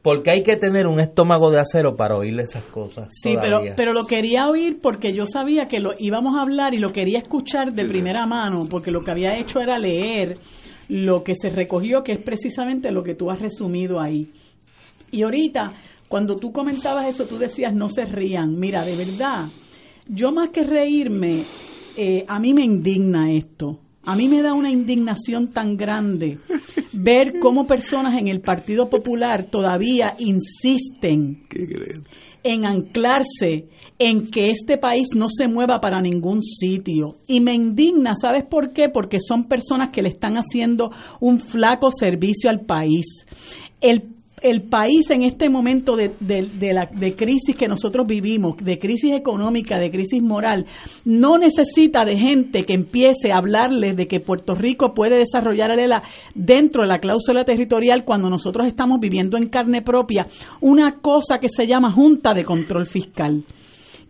Porque 0.07 0.31
hay 0.31 0.41
que 0.41 0.55
tener 0.55 0.87
un 0.87 1.01
estómago 1.01 1.51
de 1.51 1.59
acero 1.59 1.97
para 1.97 2.15
oírle 2.15 2.43
esas 2.43 2.63
cosas. 2.63 3.09
Sí, 3.11 3.35
pero, 3.41 3.57
todavía. 3.57 3.73
pero 3.75 3.91
lo 3.91 4.05
quería 4.05 4.47
oír 4.47 4.79
porque 4.81 5.13
yo 5.13 5.25
sabía 5.25 5.67
que 5.67 5.81
lo 5.81 5.95
íbamos 5.99 6.37
a 6.37 6.43
hablar 6.43 6.73
y 6.73 6.77
lo 6.77 6.93
quería 6.93 7.19
escuchar 7.19 7.73
de 7.73 7.83
primera 7.83 8.25
mano, 8.25 8.63
porque 8.69 8.89
lo 8.89 9.01
que 9.01 9.11
había 9.11 9.37
hecho 9.37 9.59
era 9.59 9.77
leer 9.77 10.35
lo 10.87 11.25
que 11.25 11.33
se 11.35 11.49
recogió, 11.49 12.03
que 12.03 12.13
es 12.13 12.19
precisamente 12.19 12.89
lo 12.89 13.03
que 13.03 13.15
tú 13.15 13.29
has 13.29 13.41
resumido 13.41 13.99
ahí. 13.99 14.31
Y 15.11 15.23
ahorita, 15.23 15.73
cuando 16.07 16.37
tú 16.37 16.53
comentabas 16.53 17.05
eso, 17.07 17.25
tú 17.25 17.37
decías, 17.37 17.73
no 17.73 17.89
se 17.89 18.05
rían. 18.05 18.57
Mira, 18.57 18.85
de 18.85 18.95
verdad, 18.95 19.49
yo 20.07 20.31
más 20.31 20.51
que 20.51 20.63
reírme, 20.63 21.43
eh, 21.97 22.23
a 22.29 22.39
mí 22.39 22.53
me 22.53 22.61
indigna 22.61 23.33
esto. 23.33 23.81
A 24.07 24.15
mí 24.15 24.29
me 24.29 24.41
da 24.41 24.53
una 24.53 24.71
indignación 24.71 25.49
tan 25.49 25.75
grande 25.75 26.39
ver 26.93 27.39
cómo 27.41 27.67
personas 27.67 28.17
en 28.17 28.29
el 28.29 28.39
Partido 28.39 28.89
Popular 28.89 29.43
todavía 29.43 30.15
insisten 30.17 31.45
en 32.41 32.65
anclarse 32.65 33.67
en 33.99 34.31
que 34.31 34.49
este 34.49 34.77
país 34.77 35.07
no 35.13 35.27
se 35.27 35.49
mueva 35.49 35.81
para 35.81 35.99
ningún 35.99 36.41
sitio. 36.41 37.17
Y 37.27 37.41
me 37.41 37.53
indigna, 37.53 38.13
¿sabes 38.21 38.45
por 38.45 38.71
qué? 38.71 38.87
Porque 38.87 39.17
son 39.19 39.49
personas 39.49 39.89
que 39.91 40.01
le 40.01 40.07
están 40.07 40.35
haciendo 40.35 40.89
un 41.19 41.41
flaco 41.41 41.89
servicio 41.91 42.49
al 42.49 42.61
país. 42.61 43.25
El 43.81 44.16
el 44.41 44.63
país 44.63 45.09
en 45.09 45.23
este 45.23 45.49
momento 45.49 45.95
de, 45.95 47.15
crisis 47.17 47.55
que 47.55 47.67
nosotros 47.67 48.05
vivimos, 48.05 48.57
de 48.57 48.77
crisis 48.77 49.13
económica, 49.13 49.79
de 49.79 49.89
crisis 49.89 50.21
moral, 50.21 50.65
no 51.05 51.37
necesita 51.37 52.05
de 52.05 52.17
gente 52.17 52.63
que 52.63 52.73
empiece 52.73 53.31
a 53.31 53.37
hablarles 53.37 53.95
de 53.95 54.07
que 54.07 54.19
Puerto 54.19 54.53
Rico 54.53 54.93
puede 54.93 55.17
desarrollar 55.17 55.71
ELA 55.71 56.03
dentro 56.35 56.83
de 56.83 56.87
la 56.87 56.99
cláusula 56.99 57.45
territorial 57.45 58.05
cuando 58.05 58.29
nosotros 58.29 58.67
estamos 58.67 58.99
viviendo 58.99 59.37
en 59.37 59.49
carne 59.49 59.81
propia 59.81 60.27
una 60.61 60.99
cosa 60.99 61.39
que 61.39 61.49
se 61.49 61.65
llama 61.65 61.91
Junta 61.91 62.33
de 62.33 62.43
Control 62.43 62.85
Fiscal, 62.85 63.43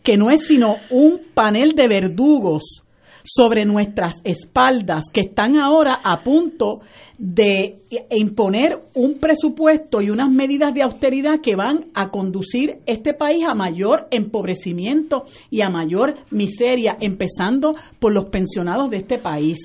que 0.04 0.18
no 0.18 0.30
es 0.30 0.42
sino 0.48 0.76
un 0.90 1.22
panel 1.34 1.74
de 1.74 1.88
verdugos 1.88 2.84
sobre 3.28 3.66
nuestras 3.66 4.14
espaldas 4.24 5.04
que 5.12 5.22
están 5.22 5.60
ahora 5.60 6.00
a 6.02 6.24
punto 6.24 6.80
de 7.18 7.82
imponer 8.12 8.86
un 8.94 9.16
presupuesto 9.16 10.02
y 10.02 10.10
unas 10.10 10.32
medidas 10.32 10.74
de 10.74 10.84
austeridad 10.84 11.42
que 11.44 11.56
van 11.56 11.88
a 11.94 12.10
conducir 12.10 12.80
este 12.86 13.14
país 13.14 13.44
a 13.46 13.54
mayor 13.54 14.08
empobrecimiento 14.12 15.26
y 15.50 15.62
a 15.62 15.70
mayor 15.70 16.16
miseria, 16.32 16.96
empezando 17.02 17.76
por 18.00 18.14
los 18.14 18.30
pensionados 18.30 18.90
de 18.90 18.98
este 18.98 19.18
país. 19.18 19.58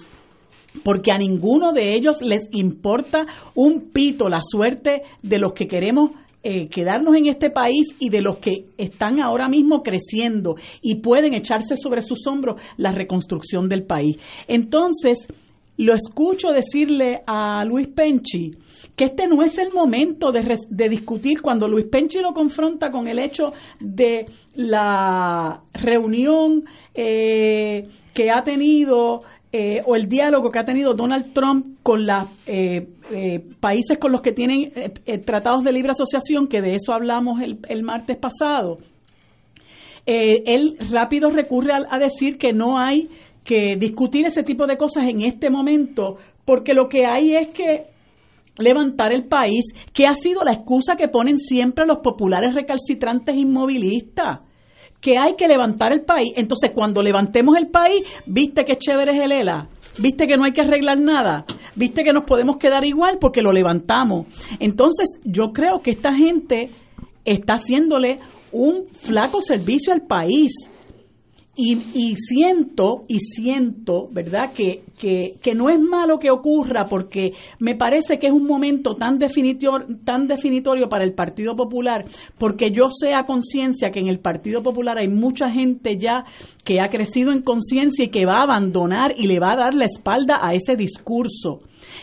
Porque 0.83 1.13
a 1.13 1.19
ninguno 1.19 1.73
de 1.73 1.95
ellos 1.95 2.21
les 2.21 2.49
importa 2.51 3.27
un 3.55 3.91
pito 3.93 4.29
la 4.29 4.41
suerte 4.41 5.03
de 5.23 5.39
los 5.39 5.53
que 5.53 5.69
queremos 5.69 6.11
eh, 6.43 6.69
quedarnos 6.69 7.15
en 7.17 7.27
este 7.27 7.51
país 7.51 7.87
y 7.99 8.09
de 8.09 8.21
los 8.21 8.39
que 8.39 8.67
están 8.77 9.21
ahora 9.21 9.49
mismo 9.49 9.83
creciendo 9.83 10.57
y 10.81 10.97
pueden 10.97 11.35
echarse 11.35 11.77
sobre 11.77 12.03
sus 12.03 12.27
hombros 12.27 12.61
la 12.77 12.93
reconstrucción 12.93 13.69
del 13.69 13.85
país. 13.85 14.17
Entonces, 14.49 15.19
lo 15.77 15.95
escucho 15.95 16.49
decirle 16.49 17.23
a 17.27 17.65
Luis 17.65 17.89
Penchi 17.89 18.53
que 18.95 19.05
este 19.05 19.27
no 19.27 19.43
es 19.43 19.57
el 19.59 19.73
momento 19.73 20.31
de, 20.33 20.89
discutir 20.89 21.41
cuando 21.41 21.67
Luis 21.67 21.87
Penchi 21.87 22.19
lo 22.19 22.33
confronta 22.33 22.91
con 22.91 23.09
el 23.09 23.19
hecho 23.19 23.53
de 23.81 24.27
la 24.55 25.63
reunión 25.73 26.65
eh, 26.95 27.89
que 28.13 28.31
ha 28.31 28.43
tenido 28.43 29.23
eh, 29.55 29.83
o 29.85 29.97
el 29.97 30.09
diálogo 30.09 30.49
que 30.49 30.59
ha 30.59 30.65
tenido 30.65 30.95
Donald 30.95 31.35
Trump 31.35 31.77
con 31.83 32.07
los 32.07 32.27
eh, 32.47 32.89
eh, 33.13 33.45
países 33.61 33.99
con 33.99 34.11
los 34.11 34.23
que 34.23 34.33
tienen 34.33 34.73
tratados 35.27 35.63
de 35.63 35.73
libre 35.73 35.91
asociación, 35.91 36.49
que 36.49 36.63
de 36.63 36.77
eso 36.77 36.95
hablamos 36.95 37.41
el, 37.43 37.83
martes 37.83 38.17
pasado, 38.17 38.79
él 40.07 40.79
rápido 40.91 41.31
recurre 41.31 41.73
a, 41.73 41.87
a 41.91 41.99
decir 41.99 42.39
que 42.39 42.53
no 42.53 42.79
hay 42.79 43.11
que 43.45 43.77
discutir 43.77 44.27
ese 44.27 44.43
tipo 44.43 44.67
de 44.67 44.79
cosas 44.79 45.07
en 45.07 45.21
este 45.21 45.51
momento, 45.51 46.17
porque 46.47 46.73
lo 46.73 46.89
que 46.89 47.05
hay 47.05 47.37
es 47.37 47.49
que 47.49 47.89
levantar 48.57 49.13
el 49.13 49.27
país, 49.27 49.65
que 49.93 50.07
ha 50.07 50.15
sido 50.15 50.45
la 50.45 50.53
excusa 50.53 50.97
que 50.97 51.09
ponen 51.09 51.39
siempre 51.39 51.87
los 51.87 51.99
populares 51.99 52.55
recalcitrantes 52.55 53.37
inmovilistas 53.37 54.41
que 55.03 55.19
hay 55.19 55.35
que 55.35 55.49
levantar 55.49 55.93
el 55.93 56.03
país. 56.03 56.33
Entonces, 56.37 56.71
cuando 56.73 57.03
levantemos 57.03 57.59
el 57.59 57.67
país, 57.67 58.05
viste 58.25 58.65
que 58.65 58.79
chévere 58.79 59.17
es 59.17 59.23
el 59.23 59.33
ELA, 59.33 59.69
viste 59.99 60.27
que 60.27 60.37
no 60.37 60.45
hay 60.45 60.53
que 60.53 60.63
arreglar 60.63 60.99
nada, 60.99 61.45
viste 61.75 62.05
que 62.05 62.13
nos 62.13 62.25
podemos 62.25 62.57
quedar 62.57 62.85
igual 62.85 63.19
porque 63.21 63.43
lo 63.43 63.53
levantamos. 63.53 64.27
Entonces, 64.61 65.19
yo 65.25 65.53
creo 65.53 65.81
que 65.83 65.91
esta 65.91 66.15
gente 66.15 66.71
está 67.25 67.55
haciéndole 67.55 68.21
un 68.53 68.87
flaco 68.95 69.43
servicio 69.43 69.93
al 69.93 70.03
país 70.03 70.53
y, 71.55 71.75
y, 71.93 72.17
siento, 72.17 73.05
y 73.09 73.19
siento, 73.19 74.09
¿verdad?, 74.11 74.55
que, 74.55 74.85
que, 74.99 75.35
que, 75.43 75.55
no 75.55 75.69
es 75.69 75.79
malo 75.79 76.19
que 76.19 76.31
ocurra 76.31 76.87
porque 76.87 77.33
me 77.59 77.75
parece 77.75 78.19
que 78.19 78.29
es 78.29 78.33
un 78.33 78.47
momento 78.47 78.95
tan 78.95 79.19
definitorio, 79.19 79.87
tan 80.03 80.27
definitorio 80.27 80.89
para 80.89 81.05
el 81.05 81.13
Partido 81.13 81.55
Popular, 81.55 82.07
porque 82.39 82.71
yo 82.71 82.89
sé 82.89 83.13
a 83.13 83.25
conciencia 83.25 83.91
que 83.91 84.01
en 84.01 84.09
el 84.09 84.19
Partido 84.19 84.63
Popular 84.63 84.97
hay 84.97 85.09
mucha 85.09 85.51
gente 85.51 85.99
ya 85.99 86.25
que 86.65 86.81
ha 86.81 86.89
crecido 86.89 87.33
en 87.33 87.43
conciencia 87.43 88.07
y 88.07 88.09
que 88.09 88.25
va 88.25 88.39
a 88.39 88.45
abandonar 88.45 89.13
y 89.19 89.27
le 89.27 89.39
va 89.39 89.53
a 89.53 89.57
dar 89.57 89.75
la 89.75 89.85
espalda 89.85 90.39
a 90.41 90.55
ese 90.55 90.75
discurso 90.75 91.61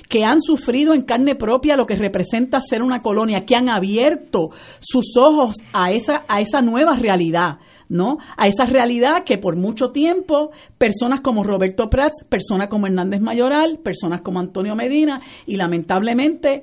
que 0.08 0.24
han 0.24 0.41
sufrido 0.41 0.93
en 0.93 1.03
carne 1.03 1.36
propia 1.36 1.75
lo 1.75 1.86
que 1.86 1.96
representa 1.96 2.60
ser 2.60 2.81
una 2.81 3.01
colonia, 3.01 3.46
que 3.46 3.55
han 3.55 3.69
abierto 3.69 4.49
sus 4.80 5.15
ojos 5.17 5.58
a 5.73 5.91
esa, 5.91 6.25
a 6.28 6.39
esa 6.41 6.62
nueva 6.62 6.95
realidad 6.95 7.60
¿no? 7.89 8.17
A 8.38 8.47
esa 8.47 8.65
realidad 8.65 9.23
que 9.25 9.39
por 9.39 9.58
mucho 9.58 9.89
tiempo 9.89 10.52
personas 10.78 11.21
como 11.21 11.43
Roberto 11.43 11.89
Prats, 11.89 12.23
personas 12.30 12.69
como 12.69 12.86
Hernández 12.86 13.19
Mayoral, 13.19 13.80
personas 13.84 14.21
como 14.21 14.39
Antonio 14.39 14.75
Medina 14.75 15.19
y 15.47 15.56
lamentablemente 15.58 16.62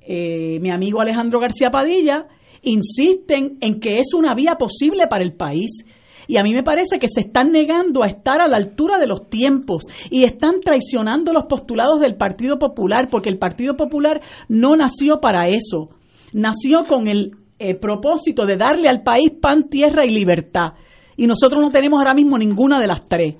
eh, 0.00 0.58
mi 0.60 0.70
amigo 0.70 1.00
Alejandro 1.00 1.38
García 1.40 1.70
Padilla 1.70 2.26
insisten 2.62 3.58
en 3.60 3.80
que 3.80 3.98
es 3.98 4.12
una 4.12 4.34
vía 4.34 4.56
posible 4.56 5.06
para 5.06 5.24
el 5.24 5.34
país. 5.34 5.84
Y 6.26 6.36
a 6.36 6.42
mí 6.42 6.54
me 6.54 6.62
parece 6.62 6.98
que 6.98 7.08
se 7.08 7.20
están 7.20 7.52
negando 7.52 8.02
a 8.02 8.06
estar 8.06 8.40
a 8.40 8.48
la 8.48 8.56
altura 8.56 8.98
de 8.98 9.06
los 9.06 9.28
tiempos 9.28 9.84
y 10.10 10.24
están 10.24 10.60
traicionando 10.60 11.32
los 11.32 11.44
postulados 11.44 12.00
del 12.00 12.16
Partido 12.16 12.58
Popular, 12.58 13.08
porque 13.10 13.28
el 13.28 13.38
Partido 13.38 13.76
Popular 13.76 14.20
no 14.48 14.76
nació 14.76 15.20
para 15.20 15.48
eso. 15.48 15.90
Nació 16.32 16.84
con 16.86 17.06
el 17.06 17.36
eh, 17.58 17.74
propósito 17.74 18.44
de 18.44 18.56
darle 18.56 18.88
al 18.88 19.02
país 19.02 19.30
pan, 19.40 19.68
tierra 19.68 20.04
y 20.04 20.10
libertad. 20.10 20.74
Y 21.16 21.26
nosotros 21.26 21.62
no 21.62 21.70
tenemos 21.70 21.98
ahora 21.98 22.14
mismo 22.14 22.36
ninguna 22.36 22.78
de 22.78 22.86
las 22.86 23.08
tres. 23.08 23.36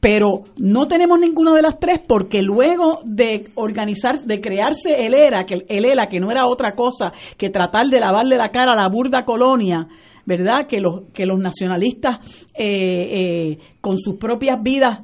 Pero 0.00 0.44
no 0.56 0.86
tenemos 0.86 1.18
ninguna 1.18 1.52
de 1.54 1.62
las 1.62 1.78
tres 1.80 2.00
porque 2.06 2.40
luego 2.40 3.00
de 3.04 3.48
organizar, 3.56 4.20
de 4.20 4.40
crearse 4.40 4.90
el 5.04 5.12
ERA, 5.12 5.44
que 5.44 5.64
el 5.68 5.84
ELA, 5.84 6.06
que 6.06 6.20
no 6.20 6.30
era 6.30 6.46
otra 6.46 6.72
cosa 6.72 7.12
que 7.36 7.50
tratar 7.50 7.88
de 7.88 7.98
lavarle 7.98 8.36
la 8.36 8.48
cara 8.48 8.72
a 8.72 8.76
la 8.76 8.88
burda 8.88 9.24
colonia, 9.24 9.88
¿verdad? 10.28 10.66
Que 10.68 10.78
los, 10.78 11.10
que 11.14 11.24
los 11.24 11.38
nacionalistas 11.40 12.18
eh, 12.54 12.66
eh, 12.66 13.58
con 13.80 13.96
sus 13.96 14.16
propias 14.16 14.62
vidas 14.62 15.00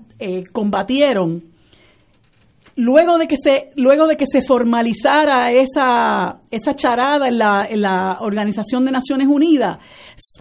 combatieron 0.53 1.43
luego 2.77 3.19
de 3.19 3.27
que 3.27 3.37
se 3.43 3.71
luego 3.77 4.07
de 4.07 4.17
que 4.17 4.27
se 4.27 4.43
formalizara 4.43 5.51
esa 5.53 6.41
esa 6.51 6.75
charada 6.75 7.29
en 7.29 7.39
la, 7.39 7.67
en 7.69 7.83
la 7.83 8.19
Organización 8.21 8.85
de 8.85 8.93
Naciones 8.93 9.29
Unidas 9.29 9.79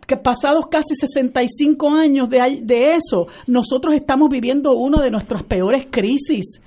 que 0.08 0.17
pasados 0.17 0.67
casi 0.69 0.96
65 0.96 1.89
años 1.89 2.30
de, 2.30 2.62
de 2.63 2.91
eso 2.91 3.28
nosotros 3.48 3.96
estamos 3.96 4.30
viviendo 4.30 4.74
una 4.74 5.02
de 5.02 5.12
nuestras 5.12 5.43
peores 5.43 5.88
crisis 5.91 6.62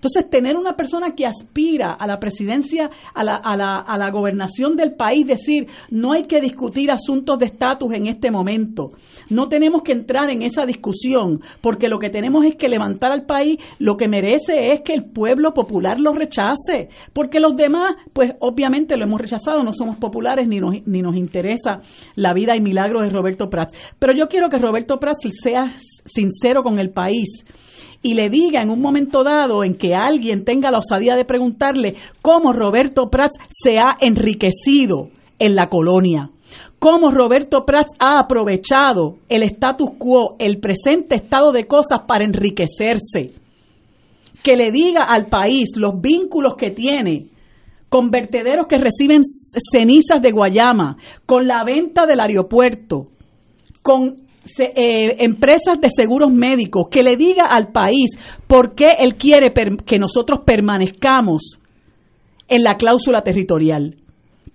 entonces, 0.00 0.30
tener 0.30 0.56
una 0.56 0.76
persona 0.76 1.14
que 1.14 1.26
aspira 1.26 1.92
a 1.92 2.06
la 2.06 2.18
presidencia, 2.18 2.88
a 3.12 3.22
la, 3.22 3.36
a 3.36 3.54
la, 3.54 3.80
a 3.80 3.98
la 3.98 4.10
gobernación 4.10 4.74
del 4.74 4.94
país, 4.94 5.26
decir, 5.26 5.66
no 5.90 6.14
hay 6.14 6.22
que 6.22 6.40
discutir 6.40 6.90
asuntos 6.90 7.38
de 7.38 7.44
estatus 7.44 7.92
en 7.92 8.06
este 8.06 8.30
momento, 8.30 8.88
no 9.28 9.48
tenemos 9.48 9.82
que 9.82 9.92
entrar 9.92 10.30
en 10.30 10.40
esa 10.40 10.64
discusión, 10.64 11.42
porque 11.60 11.88
lo 11.88 11.98
que 11.98 12.08
tenemos 12.08 12.46
es 12.46 12.56
que 12.56 12.70
levantar 12.70 13.12
al 13.12 13.26
país, 13.26 13.58
lo 13.78 13.98
que 13.98 14.08
merece 14.08 14.72
es 14.72 14.80
que 14.80 14.94
el 14.94 15.04
pueblo 15.04 15.52
popular 15.52 16.00
lo 16.00 16.12
rechace, 16.12 16.88
porque 17.12 17.38
los 17.38 17.54
demás, 17.54 17.94
pues 18.14 18.32
obviamente 18.40 18.96
lo 18.96 19.04
hemos 19.04 19.20
rechazado, 19.20 19.62
no 19.62 19.74
somos 19.74 19.98
populares 19.98 20.48
ni 20.48 20.60
nos, 20.60 20.76
ni 20.86 21.02
nos 21.02 21.14
interesa 21.14 21.82
la 22.14 22.32
vida 22.32 22.56
y 22.56 22.62
milagro 22.62 23.02
de 23.02 23.10
Roberto 23.10 23.50
Prats. 23.50 23.76
Pero 23.98 24.14
yo 24.14 24.28
quiero 24.28 24.48
que 24.48 24.56
Roberto 24.56 24.98
Prats 24.98 25.28
sea 25.42 25.74
sincero 26.06 26.62
con 26.62 26.78
el 26.78 26.88
país 26.88 27.44
y 28.02 28.14
le 28.14 28.30
diga 28.30 28.62
en 28.62 28.70
un 28.70 28.80
momento 28.80 29.22
dado 29.22 29.62
en 29.62 29.74
que 29.74 29.94
alguien 29.94 30.44
tenga 30.44 30.70
la 30.70 30.78
osadía 30.78 31.16
de 31.16 31.24
preguntarle 31.24 31.96
cómo 32.22 32.52
Roberto 32.52 33.10
Prats 33.10 33.38
se 33.50 33.78
ha 33.78 33.96
enriquecido 34.00 35.10
en 35.38 35.54
la 35.54 35.68
colonia, 35.68 36.30
cómo 36.78 37.10
Roberto 37.10 37.64
Prats 37.66 37.92
ha 37.98 38.18
aprovechado 38.18 39.18
el 39.28 39.42
status 39.42 39.90
quo, 39.98 40.36
el 40.38 40.60
presente 40.60 41.16
estado 41.16 41.52
de 41.52 41.66
cosas 41.66 42.02
para 42.06 42.24
enriquecerse, 42.24 43.32
que 44.42 44.56
le 44.56 44.70
diga 44.70 45.04
al 45.04 45.26
país 45.26 45.76
los 45.76 46.00
vínculos 46.00 46.54
que 46.56 46.70
tiene 46.70 47.26
con 47.90 48.10
vertederos 48.10 48.66
que 48.68 48.78
reciben 48.78 49.22
cenizas 49.72 50.22
de 50.22 50.30
Guayama, 50.30 50.96
con 51.26 51.46
la 51.46 51.64
venta 51.64 52.06
del 52.06 52.20
aeropuerto, 52.20 53.08
con 53.82 54.29
eh, 54.58 55.16
empresas 55.18 55.80
de 55.80 55.88
seguros 55.94 56.32
médicos, 56.32 56.88
que 56.90 57.02
le 57.02 57.16
diga 57.16 57.44
al 57.44 57.72
país 57.72 58.10
por 58.46 58.74
qué 58.74 58.96
él 58.98 59.16
quiere 59.16 59.52
que 59.52 59.98
nosotros 59.98 60.40
permanezcamos 60.44 61.58
en 62.48 62.64
la 62.64 62.76
cláusula 62.76 63.22
territorial, 63.22 63.96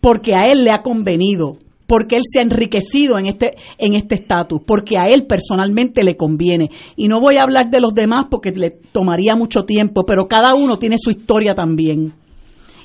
porque 0.01 0.35
a 0.35 0.45
él 0.47 0.63
le 0.63 0.71
ha 0.71 0.81
convenido, 0.81 1.57
porque 1.87 2.17
él 2.17 2.23
se 2.27 2.39
ha 2.39 2.43
enriquecido 2.43 3.17
en 3.17 3.27
este 3.27 3.55
en 3.77 3.95
este 3.95 4.15
estatus, 4.15 4.61
porque 4.65 4.97
a 4.97 5.07
él 5.07 5.25
personalmente 5.25 6.03
le 6.03 6.17
conviene. 6.17 6.69
Y 6.95 7.07
no 7.07 7.19
voy 7.19 7.37
a 7.37 7.43
hablar 7.43 7.69
de 7.69 7.79
los 7.79 7.93
demás 7.93 8.25
porque 8.29 8.51
le 8.51 8.71
tomaría 8.71 9.35
mucho 9.35 9.63
tiempo, 9.63 10.05
pero 10.05 10.27
cada 10.27 10.55
uno 10.55 10.77
tiene 10.77 10.97
su 10.99 11.09
historia 11.09 11.53
también. 11.53 12.13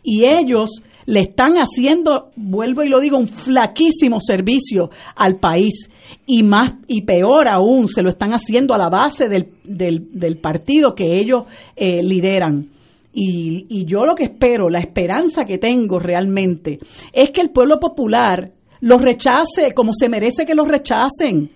Y 0.03 0.25
ellos 0.25 0.71
le 1.11 1.21
están 1.21 1.55
haciendo, 1.55 2.31
vuelvo 2.37 2.85
y 2.85 2.89
lo 2.89 3.01
digo, 3.01 3.19
un 3.19 3.27
flaquísimo 3.27 4.21
servicio 4.21 4.91
al 5.17 5.39
país 5.39 5.91
y 6.25 6.45
más 6.45 6.75
y 6.87 7.03
peor 7.03 7.49
aún 7.49 7.89
se 7.89 8.03
lo 8.03 8.11
están 8.11 8.33
haciendo 8.33 8.75
a 8.75 8.79
la 8.79 8.89
base 8.89 9.29
del, 9.29 9.49
del, 9.65 10.39
partido 10.39 10.95
que 10.95 11.19
ellos 11.19 11.47
eh, 11.75 12.03
lideran. 12.03 12.71
Y 13.13 13.85
yo 13.87 14.05
lo 14.05 14.15
que 14.15 14.25
espero, 14.25 14.71
la 14.71 14.79
esperanza 14.79 15.43
que 15.45 15.59
tengo 15.59 15.99
realmente, 15.99 16.79
es 17.13 17.31
que 17.31 17.41
el 17.41 17.51
pueblo 17.51 17.81
popular 17.81 18.53
los 18.81 19.03
rechace 19.03 19.75
como 19.75 19.93
se 19.93 20.09
merece 20.09 20.47
que 20.47 20.55
los 20.55 20.69
rechacen 20.69 21.51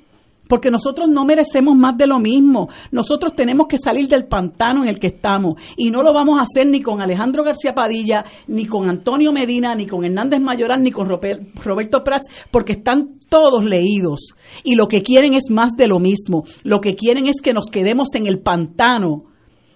porque 0.49 0.71
nosotros 0.71 1.09
no 1.09 1.25
merecemos 1.25 1.77
más 1.77 1.97
de 1.97 2.07
lo 2.07 2.19
mismo. 2.19 2.69
Nosotros 2.91 3.35
tenemos 3.35 3.67
que 3.69 3.79
salir 3.79 4.09
del 4.09 4.27
pantano 4.27 4.83
en 4.83 4.89
el 4.89 4.99
que 4.99 5.09
estamos 5.09 5.55
y 5.77 5.91
no 5.91 6.03
lo 6.03 6.13
vamos 6.13 6.39
a 6.39 6.43
hacer 6.43 6.67
ni 6.67 6.81
con 6.81 7.01
Alejandro 7.01 7.45
García 7.45 7.75
Padilla, 7.75 8.25
ni 8.47 8.67
con 8.67 8.89
Antonio 8.89 9.33
Medina, 9.33 9.75
ni 9.75 9.87
con 9.87 10.05
Hernández 10.05 10.41
Mayoral, 10.41 10.83
ni 10.83 10.91
con 10.91 11.09
Roberto 11.09 12.05
Prats, 12.05 12.29
porque 12.51 12.75
están 12.75 13.19
todos 13.29 13.65
leídos 13.65 14.35
y 14.63 14.75
lo 14.75 14.87
que 14.87 15.03
quieren 15.03 15.35
es 15.35 15.51
más 15.51 15.71
de 15.77 15.89
lo 15.89 15.99
mismo. 15.99 16.45
Lo 16.63 16.81
que 16.81 16.95
quieren 16.95 17.27
es 17.27 17.37
que 17.43 17.53
nos 17.53 17.67
quedemos 17.71 18.15
en 18.15 18.27
el 18.27 18.41
pantano, 18.41 19.25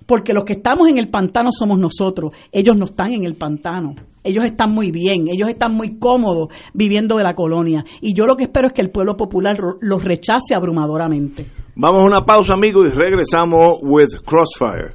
porque 0.08 0.32
los 0.32 0.44
que 0.44 0.54
estamos 0.54 0.88
en 0.88 0.96
el 0.96 1.10
pantano 1.10 1.50
somos 1.52 1.78
nosotros. 1.78 2.32
Ellos 2.50 2.78
no 2.78 2.86
están 2.86 3.12
en 3.12 3.26
el 3.26 3.36
pantano. 3.36 3.94
Ellos 4.24 4.44
están 4.46 4.72
muy 4.72 4.90
bien, 4.90 5.28
ellos 5.28 5.50
están 5.50 5.74
muy 5.74 5.98
cómodos 5.98 6.48
viviendo 6.72 7.18
de 7.18 7.24
la 7.24 7.34
colonia. 7.34 7.84
Y 8.00 8.14
yo 8.14 8.24
lo 8.24 8.34
que 8.34 8.44
espero 8.44 8.68
es 8.68 8.72
que 8.72 8.80
el 8.80 8.90
pueblo 8.90 9.18
popular 9.18 9.56
los 9.80 10.02
rechace 10.02 10.54
abrumadoramente. 10.56 11.46
Vamos 11.76 12.00
a 12.00 12.06
una 12.06 12.24
pausa, 12.24 12.54
amigos, 12.54 12.88
y 12.88 12.96
regresamos 12.96 13.80
with 13.82 14.14
Crossfire. 14.24 14.94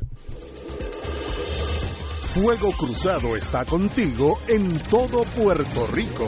Fuego 2.34 2.71
Cruzado 2.71 3.36
está 3.36 3.65
contigo 3.65 4.39
en 4.47 4.80
todo 4.89 5.23
Puerto 5.36 5.86
Rico. 5.93 6.28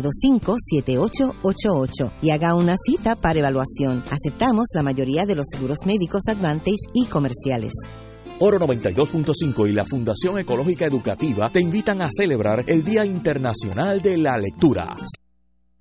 725-7888 0.00 2.12
y 2.22 2.30
haga 2.30 2.54
una 2.54 2.74
cita 2.84 3.16
para 3.16 3.38
evaluación. 3.38 4.02
Aceptamos 4.10 4.66
la 4.74 4.82
mayoría 4.82 5.26
de 5.26 5.34
los 5.34 5.46
seguros 5.50 5.78
médicos 5.86 6.22
Advantage 6.28 6.88
y 6.94 7.06
comerciales. 7.06 7.72
Oro 8.40 8.58
92.5 8.60 9.68
y 9.68 9.72
la 9.72 9.84
Fundación 9.84 10.38
Ecológica 10.38 10.86
Educativa 10.86 11.50
te 11.50 11.60
invitan 11.60 12.00
a 12.02 12.06
celebrar 12.08 12.62
el 12.68 12.84
Día 12.84 13.04
Internacional 13.04 14.00
de 14.00 14.16
la 14.18 14.38
Lectura. 14.38 14.94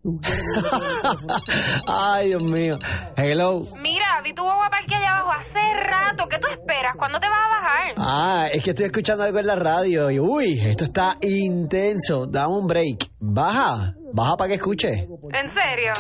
Ay, 1.88 2.28
Dios 2.30 2.44
mío. 2.44 2.78
Hello. 3.16 3.62
Mira, 3.82 4.22
vi 4.24 4.34
tu 4.34 4.42
guagua 4.42 4.68
aquí 4.68 4.94
allá 4.94 5.18
abajo 5.18 5.32
hace 5.38 5.60
rato. 5.84 6.24
¿Qué 6.30 6.40
tú 6.40 6.48
esperas? 6.48 6.96
¿Cuándo 6.98 7.20
te 7.20 7.28
vas 7.28 7.38
a 7.38 7.50
bajar? 7.50 7.94
Ah, 7.98 8.48
es 8.52 8.64
que 8.64 8.72
estoy 8.72 8.88
escuchando 8.88 9.24
algo 9.24 9.38
en 9.40 9.48
la 9.48 9.56
radio 9.56 10.10
y 10.10 10.20
uy, 10.20 10.60
esto 10.66 10.86
está 10.86 11.18
intenso. 11.22 12.26
Dame 12.26 12.58
un 12.58 12.66
break. 12.68 13.10
Baja. 13.20 13.94
Baja 14.14 14.38
para 14.38 14.50
que 14.50 14.56
escuche. 14.56 14.88
¿En 14.88 15.54
serio? 15.54 15.92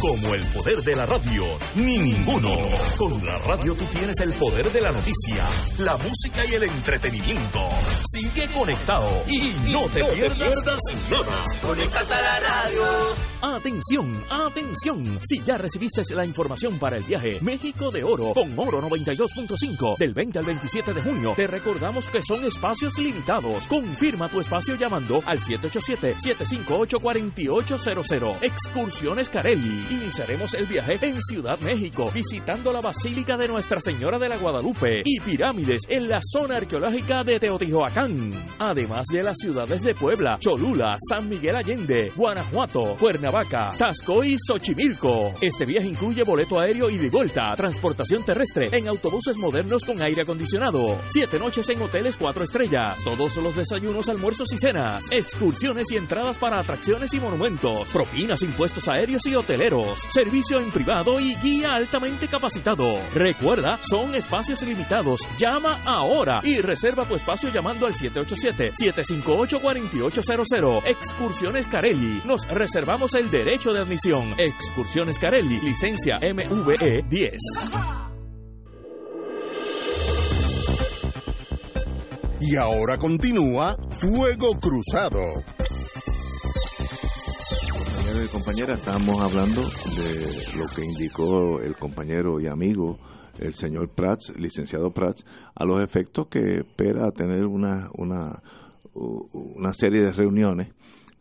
Como 0.00 0.34
el 0.34 0.44
poder 0.46 0.82
de 0.82 0.96
la 0.96 1.06
radio, 1.06 1.44
ni 1.76 1.98
ninguno. 1.98 2.50
Con 2.98 3.24
la 3.24 3.38
radio 3.38 3.74
tú 3.74 3.84
tienes 3.86 4.18
el 4.20 4.32
poder 4.32 4.70
de 4.70 4.80
la 4.80 4.90
noticia, 4.90 5.44
la 5.78 5.96
música 5.96 6.42
y 6.48 6.54
el 6.54 6.64
entretenimiento. 6.64 7.60
Sigue 8.10 8.48
conectado 8.48 9.10
y 9.28 9.52
no 9.70 9.84
te, 9.86 10.04
pierdas, 10.04 10.80
nada. 11.10 11.44
Conéctate 11.62 12.14
a 12.14 12.22
la 12.22 12.40
radio. 12.40 12.82
Atención, 13.42 14.24
atención. 14.30 15.18
Si 15.22 15.42
ya 15.42 15.56
recibiste 15.56 16.02
la 16.14 16.24
información 16.24 16.78
para 16.78 16.96
el 16.96 17.04
viaje 17.04 17.38
México 17.42 17.90
de 17.90 18.02
Oro 18.02 18.32
con 18.34 18.58
Oro 18.58 18.82
92.5 18.82 19.98
del 19.98 20.14
20 20.14 20.38
al 20.38 20.44
27 20.44 20.94
de 20.94 21.02
junio, 21.02 21.34
te 21.36 21.46
recordamos 21.46 22.06
que 22.06 22.22
son 22.22 22.44
espacios 22.44 22.98
limitados. 22.98 23.66
Confirma 23.66 24.28
tu 24.28 24.40
espacio 24.40 24.74
llamando 24.74 25.22
al 25.26 25.38
787 25.38 26.18
758 26.18 26.98
48 26.98 27.51
800 27.52 28.06
Excursiones 28.40 29.28
Carelli. 29.28 29.86
Iniciaremos 29.90 30.54
el 30.54 30.66
viaje 30.66 30.98
en 31.02 31.20
Ciudad 31.20 31.58
México, 31.60 32.10
visitando 32.12 32.72
la 32.72 32.80
Basílica 32.80 33.36
de 33.36 33.46
Nuestra 33.46 33.78
Señora 33.78 34.18
de 34.18 34.30
la 34.30 34.38
Guadalupe 34.38 35.02
y 35.04 35.20
pirámides 35.20 35.82
en 35.88 36.08
la 36.08 36.18
zona 36.22 36.56
arqueológica 36.56 37.22
de 37.24 37.38
Teotihuacán. 37.38 38.32
Además 38.58 39.06
de 39.12 39.22
las 39.22 39.36
ciudades 39.38 39.82
de 39.82 39.94
Puebla, 39.94 40.38
Cholula, 40.38 40.96
San 40.98 41.28
Miguel 41.28 41.56
Allende, 41.56 42.10
Guanajuato, 42.16 42.96
Cuernavaca, 42.98 43.70
Tasco 43.76 44.24
y 44.24 44.36
Xochimilco. 44.38 45.34
Este 45.40 45.66
viaje 45.66 45.88
incluye 45.88 46.22
boleto 46.24 46.58
aéreo 46.58 46.88
y 46.88 46.96
de 46.96 47.10
vuelta, 47.10 47.54
transportación 47.54 48.24
terrestre 48.24 48.70
en 48.72 48.88
autobuses 48.88 49.36
modernos 49.36 49.84
con 49.84 50.00
aire 50.00 50.22
acondicionado, 50.22 51.00
siete 51.08 51.38
noches 51.38 51.68
en 51.68 51.82
hoteles 51.82 52.16
cuatro 52.16 52.44
estrellas, 52.44 53.04
todos 53.04 53.36
los 53.36 53.56
desayunos, 53.56 54.08
almuerzos 54.08 54.52
y 54.54 54.58
cenas, 54.58 55.04
excursiones 55.10 55.86
y 55.92 55.96
entradas 55.96 56.38
para 56.38 56.58
atracciones 56.58 57.12
y 57.12 57.20
monumentos 57.20 57.41
propinas, 57.92 58.42
impuestos 58.42 58.86
aéreos 58.88 59.26
y 59.26 59.34
hoteleros, 59.34 59.98
servicio 60.10 60.60
en 60.60 60.70
privado 60.70 61.18
y 61.18 61.34
guía 61.36 61.70
altamente 61.74 62.28
capacitado. 62.28 62.92
Recuerda, 63.14 63.78
son 63.88 64.14
espacios 64.14 64.60
limitados. 64.62 65.22
Llama 65.38 65.80
ahora 65.84 66.40
y 66.44 66.60
reserva 66.60 67.04
tu 67.04 67.16
espacio 67.16 67.48
llamando 67.48 67.86
al 67.86 67.94
787-758-4800. 67.94 70.82
Excursiones 70.86 71.66
Carelli. 71.66 72.20
Nos 72.24 72.46
reservamos 72.48 73.14
el 73.14 73.28
derecho 73.30 73.72
de 73.72 73.80
admisión. 73.80 74.34
Excursiones 74.38 75.18
Carelli, 75.18 75.58
licencia 75.60 76.20
MVE 76.20 77.04
10. 77.08 77.32
Y 82.40 82.56
ahora 82.56 82.98
continúa 82.98 83.76
Fuego 83.98 84.58
Cruzado 84.60 85.20
y 88.20 88.28
compañeras, 88.28 88.78
estamos 88.78 89.20
hablando 89.20 89.62
de 89.62 90.58
lo 90.58 90.66
que 90.74 90.84
indicó 90.84 91.60
el 91.60 91.74
compañero 91.76 92.40
y 92.40 92.46
amigo, 92.46 92.98
el 93.38 93.54
señor 93.54 93.88
Prats, 93.88 94.32
licenciado 94.36 94.90
Prats, 94.90 95.24
a 95.54 95.64
los 95.64 95.82
efectos 95.82 96.26
que 96.28 96.58
espera 96.58 97.10
tener 97.12 97.46
una, 97.46 97.88
una, 97.94 98.42
una 98.92 99.72
serie 99.72 100.02
de 100.02 100.12
reuniones 100.12 100.74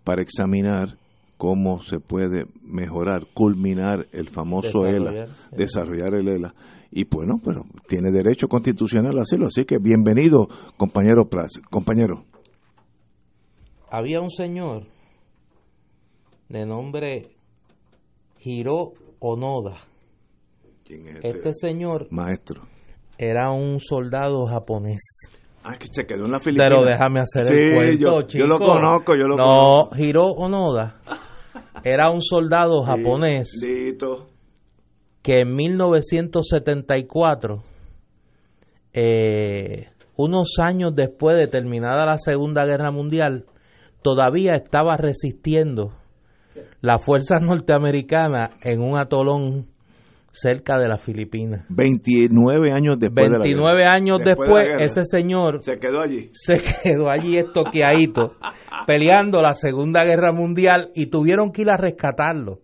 para 0.04 0.21
examinar 0.21 0.97
cómo 1.38 1.82
se 1.82 1.99
puede 1.99 2.45
mejorar, 2.62 3.25
culminar 3.34 4.08
el 4.12 4.27
famoso 4.27 4.86
ELA, 4.86 5.27
desarrollar 5.51 6.15
el 6.15 6.27
ELA. 6.27 6.54
Y 6.91 7.06
bueno, 7.06 7.39
pero 7.43 7.63
tiene 7.88 8.12
derecho 8.12 8.49
constitucional 8.49 9.17
a 9.17 9.21
hacerlo. 9.21 9.47
Así 9.47 9.63
que 9.63 9.77
bienvenido, 9.77 10.49
compañero 10.75 11.30
Prats. 11.30 11.62
Compañero. 11.69 12.25
Había 13.89 14.19
un 14.19 14.30
señor 14.30 14.84
de 16.51 16.65
nombre 16.65 17.29
Hiro 18.43 18.93
Onoda. 19.19 19.77
¿Quién 20.83 21.07
es 21.07 21.15
este, 21.15 21.29
este 21.29 21.53
señor 21.53 22.07
maestro 22.11 22.63
era 23.17 23.51
un 23.51 23.79
soldado 23.79 24.45
japonés. 24.47 25.29
Ah, 25.63 25.77
que 25.77 25.85
se 25.91 26.07
quedó 26.07 26.25
en 26.25 26.31
la 26.31 26.39
Filipinas. 26.39 26.69
Pero 26.69 26.83
déjame 26.83 27.19
hacer 27.19 27.43
el 27.53 27.75
cuento, 27.75 28.21
yo, 28.21 28.39
Yo 28.39 28.47
lo 28.47 28.57
conozco, 28.57 29.13
yo 29.13 29.27
lo 29.27 29.37
no, 29.37 29.43
conozco. 29.43 29.95
No, 29.95 30.03
Hiro 30.03 30.23
Onoda 30.23 30.99
era 31.83 32.09
un 32.09 32.21
soldado 32.21 32.81
japonés 32.83 33.63
que 35.21 35.41
en 35.41 35.55
1974, 35.55 37.63
eh, 38.93 39.89
unos 40.15 40.55
años 40.59 40.95
después 40.95 41.37
de 41.37 41.45
terminada 41.45 42.07
la 42.07 42.17
Segunda 42.17 42.65
Guerra 42.65 42.89
Mundial, 42.89 43.45
todavía 44.01 44.53
estaba 44.55 44.97
resistiendo 44.97 45.93
las 46.81 47.03
fuerzas 47.03 47.41
norteamericanas 47.41 48.51
en 48.61 48.81
un 48.81 48.97
atolón 48.97 49.67
cerca 50.31 50.79
de 50.79 50.87
las 50.87 51.01
Filipinas. 51.01 51.65
29 51.69 52.71
años 52.71 52.97
después 52.99 53.29
29 53.29 53.77
de 53.77 53.83
la 53.83 53.93
años 53.93 54.19
después, 54.23 54.69
ese 54.79 55.05
señor 55.05 55.61
se 55.61 55.77
quedó 55.77 56.01
allí. 56.01 56.29
Se 56.33 56.61
quedó 56.83 57.09
allí 57.09 57.37
estoqueadito, 57.37 58.35
peleando 58.87 59.41
la 59.41 59.53
Segunda 59.53 60.03
Guerra 60.03 60.31
Mundial 60.31 60.89
y 60.95 61.07
tuvieron 61.07 61.51
que 61.51 61.63
ir 61.63 61.69
a 61.69 61.77
rescatarlo. 61.77 62.59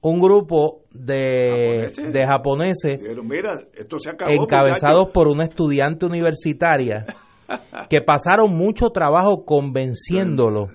Un 0.00 0.20
grupo 0.20 0.82
de 0.92 1.88
japoneses, 1.88 2.12
de 2.12 2.24
japoneses 2.24 3.00
Mira, 3.24 3.58
esto 3.74 3.98
se 3.98 4.10
acabó, 4.10 4.30
encabezados 4.30 5.10
por 5.12 5.26
una 5.26 5.42
estudiante 5.42 6.06
universitaria 6.06 7.04
que 7.90 8.00
pasaron 8.00 8.56
mucho 8.56 8.90
trabajo 8.90 9.44
convenciéndolo 9.44 10.66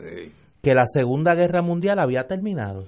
que 0.64 0.74
la 0.74 0.86
Segunda 0.86 1.36
Guerra 1.36 1.62
Mundial 1.62 2.00
había 2.00 2.24
terminado. 2.24 2.88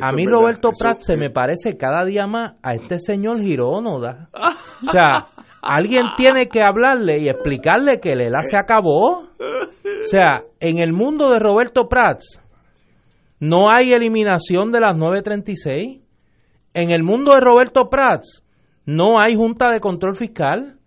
a 0.00 0.12
mí 0.12 0.26
Roberto 0.26 0.72
Pratt 0.78 0.98
se 1.00 1.16
me 1.16 1.30
parece 1.30 1.78
cada 1.78 2.04
día 2.04 2.26
más 2.26 2.56
a 2.62 2.74
este 2.74 3.00
señor 3.00 3.40
Girónoda. 3.40 4.28
O 4.82 4.90
sea, 4.90 5.26
alguien 5.60 6.06
tiene 6.16 6.48
que 6.48 6.62
hablarle 6.62 7.18
y 7.18 7.28
explicarle 7.28 8.00
que 8.00 8.12
el 8.12 8.22
ELA 8.22 8.42
se 8.42 8.56
acabó. 8.56 9.24
O 9.24 10.04
sea, 10.04 10.40
en 10.58 10.78
el 10.78 10.94
mundo 10.94 11.28
de 11.28 11.38
Roberto 11.38 11.86
Prats 11.86 12.40
no 13.40 13.70
hay 13.70 13.92
eliminación 13.92 14.72
de 14.72 14.80
las 14.80 14.96
936. 14.96 16.00
En 16.72 16.90
el 16.92 17.02
mundo 17.02 17.34
de 17.34 17.40
Roberto 17.40 17.90
Prats 17.90 18.42
no 18.86 19.20
hay 19.20 19.36
junta 19.36 19.70
de 19.70 19.80
control 19.80 20.16
fiscal. 20.16 20.78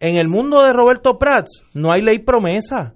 En 0.00 0.16
el 0.16 0.26
mundo 0.26 0.64
de 0.64 0.72
Roberto 0.72 1.18
Prats 1.18 1.62
no 1.72 1.92
hay 1.92 2.02
ley 2.02 2.18
promesa. 2.18 2.95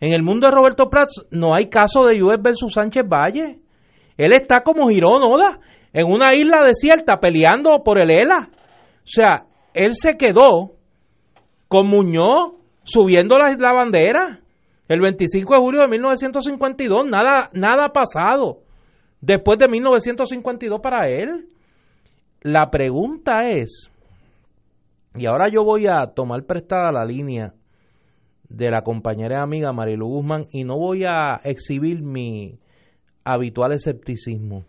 En 0.00 0.14
el 0.14 0.22
mundo 0.22 0.46
de 0.46 0.54
Roberto 0.54 0.88
Prats 0.88 1.26
no 1.30 1.54
hay 1.54 1.68
caso 1.68 2.04
de 2.04 2.22
US 2.22 2.40
versus 2.40 2.72
Sánchez 2.72 3.04
Valle. 3.06 3.58
Él 4.16 4.32
está 4.32 4.62
como 4.62 4.88
Girón 4.88 5.22
Oda, 5.22 5.60
en 5.92 6.06
una 6.06 6.34
isla 6.34 6.62
desierta 6.62 7.18
peleando 7.20 7.82
por 7.84 8.02
el 8.02 8.10
ELA. 8.10 8.48
O 8.50 9.06
sea, 9.06 9.46
él 9.74 9.94
se 9.94 10.16
quedó 10.16 10.72
con 11.68 11.86
Muñoz 11.86 12.54
subiendo 12.82 13.38
la, 13.38 13.54
la 13.58 13.72
bandera 13.72 14.40
el 14.88 15.00
25 15.00 15.54
de 15.54 15.60
julio 15.60 15.80
de 15.82 15.88
1952. 15.88 17.06
Nada, 17.06 17.50
nada 17.52 17.86
ha 17.86 17.92
pasado 17.92 18.62
después 19.20 19.58
de 19.58 19.68
1952 19.68 20.80
para 20.80 21.08
él. 21.08 21.46
La 22.40 22.70
pregunta 22.70 23.40
es, 23.48 23.90
y 25.14 25.26
ahora 25.26 25.48
yo 25.52 25.62
voy 25.62 25.86
a 25.86 26.06
tomar 26.14 26.44
prestada 26.44 26.90
la 26.90 27.04
línea 27.04 27.52
de 28.50 28.70
la 28.70 28.82
compañera 28.82 29.38
y 29.38 29.42
amiga 29.42 29.72
Marilu 29.72 30.06
Guzmán 30.08 30.46
y 30.52 30.64
no 30.64 30.76
voy 30.76 31.04
a 31.04 31.40
exhibir 31.44 32.02
mi 32.02 32.58
habitual 33.24 33.72
escepticismo. 33.72 34.64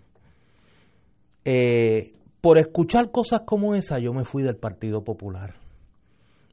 Eh, 1.44 2.14
por 2.40 2.58
escuchar 2.58 3.12
cosas 3.12 3.42
como 3.46 3.76
esa, 3.76 4.00
yo 4.00 4.14
me 4.14 4.24
fui 4.24 4.44
del 4.44 4.56
Partido 4.56 5.04
Popular. 5.04 5.56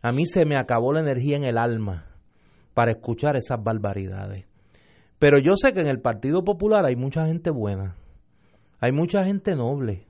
A 0.03 0.11
mí 0.11 0.27
se 0.27 0.47
me 0.47 0.57
acabó 0.57 0.93
la 0.93 1.01
energía 1.01 1.37
en 1.37 1.45
el 1.45 1.59
alma 1.59 2.07
para 2.73 2.93
escuchar 2.93 3.37
esas 3.37 3.63
barbaridades. 3.63 4.47
Pero 5.19 5.39
yo 5.39 5.57
sé 5.57 5.73
que 5.73 5.81
en 5.81 5.89
el 5.89 6.01
Partido 6.01 6.45
Popular 6.45 6.87
hay 6.87 6.97
mucha 6.97 7.27
gente 7.27 7.51
buena, 7.51 7.97
hay 8.81 8.93
mucha 8.93 9.25
gente 9.25 9.55
noble, 9.55 10.07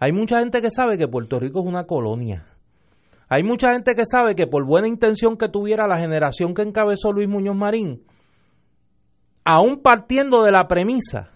hay 0.00 0.12
mucha 0.12 0.40
gente 0.40 0.60
que 0.60 0.70
sabe 0.70 0.98
que 0.98 1.08
Puerto 1.08 1.38
Rico 1.38 1.60
es 1.60 1.66
una 1.66 1.84
colonia. 1.84 2.46
Hay 3.28 3.42
mucha 3.42 3.72
gente 3.72 3.94
que 3.94 4.06
sabe 4.06 4.34
que 4.34 4.46
por 4.46 4.66
buena 4.66 4.88
intención 4.88 5.36
que 5.36 5.48
tuviera 5.48 5.86
la 5.86 5.98
generación 5.98 6.54
que 6.54 6.62
encabezó 6.62 7.12
Luis 7.12 7.28
Muñoz 7.28 7.56
Marín, 7.56 8.02
aún 9.44 9.82
partiendo 9.82 10.42
de 10.42 10.52
la 10.52 10.66
premisa 10.66 11.30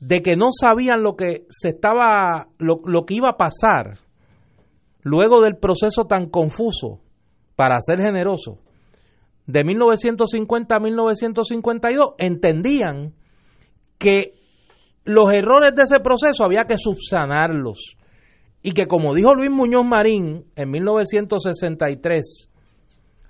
de 0.00 0.22
que 0.22 0.36
no 0.36 0.48
sabían 0.52 1.02
lo 1.02 1.16
que 1.16 1.44
se 1.48 1.70
estaba, 1.70 2.48
lo, 2.58 3.04
que 3.04 3.14
iba 3.14 3.30
a 3.30 3.36
pasar 3.36 3.98
luego 5.02 5.42
del 5.42 5.56
proceso 5.56 6.04
tan 6.04 6.28
confuso, 6.28 7.00
para 7.56 7.80
ser 7.80 8.00
generoso, 8.00 8.60
de 9.46 9.64
1950 9.64 10.76
a 10.76 10.78
1952, 10.78 12.10
entendían 12.18 13.14
que 13.98 14.34
los 15.04 15.32
errores 15.32 15.74
de 15.74 15.82
ese 15.82 15.98
proceso 15.98 16.44
había 16.44 16.64
que 16.64 16.78
subsanarlos 16.78 17.97
y 18.68 18.72
que 18.72 18.86
como 18.86 19.14
dijo 19.14 19.34
Luis 19.34 19.50
Muñoz 19.50 19.86
Marín 19.86 20.44
en 20.54 20.70
1963 20.70 22.50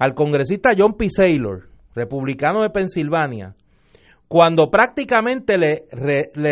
al 0.01 0.13
congresista 0.13 0.71
John 0.77 0.97
P. 0.97 1.09
Saylor, 1.11 1.69
republicano 1.95 2.63
de 2.63 2.71
Pensilvania, 2.71 3.55
cuando 4.27 4.69
prácticamente 4.69 5.57
le, 5.57 5.85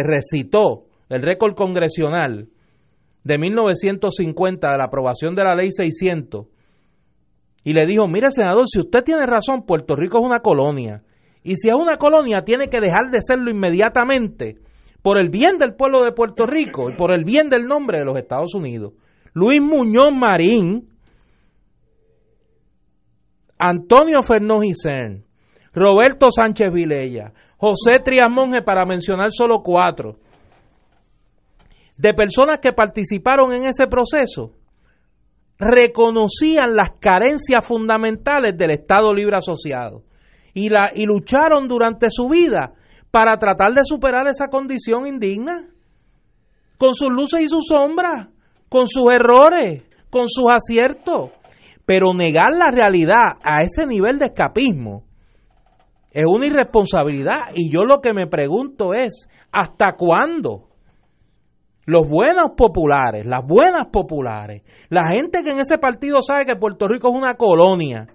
recitó 0.04 0.84
el 1.08 1.20
récord 1.20 1.56
congresional 1.56 2.48
de 3.24 3.38
1950 3.38 4.70
de 4.70 4.78
la 4.78 4.84
aprobación 4.84 5.34
de 5.34 5.42
la 5.42 5.56
ley 5.56 5.72
600 5.72 6.46
y 7.64 7.72
le 7.72 7.86
dijo, 7.86 8.06
mire 8.06 8.30
senador, 8.30 8.66
si 8.68 8.78
usted 8.78 9.02
tiene 9.02 9.26
razón, 9.26 9.66
Puerto 9.66 9.96
Rico 9.96 10.18
es 10.18 10.24
una 10.24 10.38
colonia 10.38 11.02
y 11.42 11.56
si 11.56 11.70
es 11.70 11.74
una 11.74 11.96
colonia 11.96 12.42
tiene 12.44 12.68
que 12.68 12.78
dejar 12.78 13.10
de 13.10 13.18
serlo 13.20 13.50
inmediatamente 13.50 14.58
por 15.06 15.18
el 15.18 15.30
bien 15.30 15.56
del 15.56 15.76
pueblo 15.76 16.02
de 16.02 16.10
Puerto 16.10 16.46
Rico 16.46 16.90
y 16.90 16.96
por 16.96 17.12
el 17.12 17.22
bien 17.22 17.48
del 17.48 17.68
nombre 17.68 18.00
de 18.00 18.04
los 18.04 18.18
Estados 18.18 18.56
Unidos. 18.56 18.92
Luis 19.34 19.62
Muñoz 19.62 20.12
Marín, 20.12 20.88
Antonio 23.56 24.20
Fernández 24.24 24.78
Cern, 24.82 25.24
Roberto 25.72 26.26
Sánchez 26.28 26.72
Vilella, 26.72 27.32
José 27.56 28.00
Trias 28.02 28.28
Monge, 28.28 28.62
para 28.62 28.84
mencionar 28.84 29.28
solo 29.30 29.62
cuatro, 29.62 30.16
de 31.96 32.12
personas 32.12 32.58
que 32.58 32.72
participaron 32.72 33.52
en 33.52 33.66
ese 33.66 33.86
proceso, 33.86 34.54
reconocían 35.56 36.74
las 36.74 36.98
carencias 36.98 37.64
fundamentales 37.64 38.58
del 38.58 38.72
Estado 38.72 39.14
Libre 39.14 39.36
Asociado 39.36 40.02
y, 40.52 40.68
la, 40.68 40.90
y 40.92 41.06
lucharon 41.06 41.68
durante 41.68 42.08
su 42.10 42.28
vida 42.28 42.72
para 43.16 43.38
tratar 43.38 43.72
de 43.72 43.80
superar 43.82 44.26
esa 44.26 44.48
condición 44.48 45.06
indigna, 45.06 45.70
con 46.76 46.94
sus 46.94 47.08
luces 47.08 47.40
y 47.40 47.48
sus 47.48 47.64
sombras, 47.66 48.28
con 48.68 48.86
sus 48.86 49.10
errores, 49.10 49.84
con 50.10 50.28
sus 50.28 50.52
aciertos. 50.52 51.30
Pero 51.86 52.12
negar 52.12 52.52
la 52.52 52.70
realidad 52.70 53.38
a 53.42 53.62
ese 53.62 53.86
nivel 53.86 54.18
de 54.18 54.26
escapismo 54.26 55.04
es 56.10 56.24
una 56.26 56.44
irresponsabilidad 56.44 57.54
y 57.54 57.72
yo 57.72 57.86
lo 57.86 58.02
que 58.02 58.12
me 58.12 58.26
pregunto 58.26 58.92
es, 58.92 59.30
¿hasta 59.50 59.92
cuándo? 59.92 60.68
Los 61.86 62.06
buenos 62.06 62.50
populares, 62.54 63.24
las 63.24 63.40
buenas 63.46 63.86
populares, 63.90 64.60
la 64.90 65.08
gente 65.08 65.42
que 65.42 65.52
en 65.52 65.60
ese 65.60 65.78
partido 65.78 66.20
sabe 66.20 66.44
que 66.44 66.56
Puerto 66.56 66.86
Rico 66.86 67.08
es 67.08 67.14
una 67.14 67.32
colonia, 67.36 68.08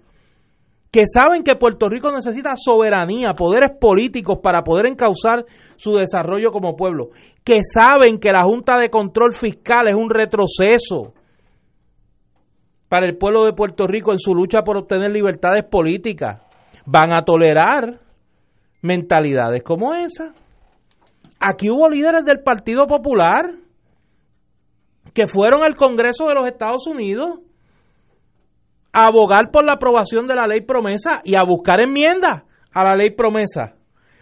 que 0.91 1.05
saben 1.07 1.43
que 1.43 1.55
Puerto 1.55 1.87
Rico 1.87 2.11
necesita 2.11 2.51
soberanía, 2.55 3.33
poderes 3.33 3.71
políticos 3.79 4.39
para 4.43 4.61
poder 4.61 4.87
encauzar 4.87 5.45
su 5.77 5.95
desarrollo 5.95 6.51
como 6.51 6.75
pueblo, 6.75 7.09
que 7.45 7.61
saben 7.63 8.19
que 8.19 8.31
la 8.31 8.43
Junta 8.43 8.77
de 8.77 8.89
Control 8.89 9.33
Fiscal 9.33 9.87
es 9.87 9.95
un 9.95 10.09
retroceso 10.09 11.13
para 12.89 13.07
el 13.07 13.17
pueblo 13.17 13.45
de 13.45 13.53
Puerto 13.53 13.87
Rico 13.87 14.11
en 14.11 14.19
su 14.19 14.35
lucha 14.35 14.63
por 14.63 14.75
obtener 14.75 15.11
libertades 15.11 15.63
políticas, 15.63 16.41
van 16.85 17.13
a 17.13 17.23
tolerar 17.23 17.99
mentalidades 18.81 19.63
como 19.63 19.93
esa. 19.93 20.33
Aquí 21.39 21.69
hubo 21.69 21.89
líderes 21.89 22.25
del 22.25 22.43
Partido 22.43 22.85
Popular 22.85 23.45
que 25.13 25.25
fueron 25.25 25.63
al 25.63 25.75
Congreso 25.75 26.27
de 26.27 26.35
los 26.35 26.47
Estados 26.47 26.85
Unidos 26.85 27.39
a 28.93 29.07
abogar 29.07 29.51
por 29.51 29.65
la 29.65 29.73
aprobación 29.73 30.27
de 30.27 30.35
la 30.35 30.47
ley 30.47 30.61
promesa 30.61 31.21
y 31.23 31.35
a 31.35 31.43
buscar 31.43 31.81
enmiendas 31.81 32.43
a 32.73 32.83
la 32.83 32.95
ley 32.95 33.11
promesa. 33.11 33.75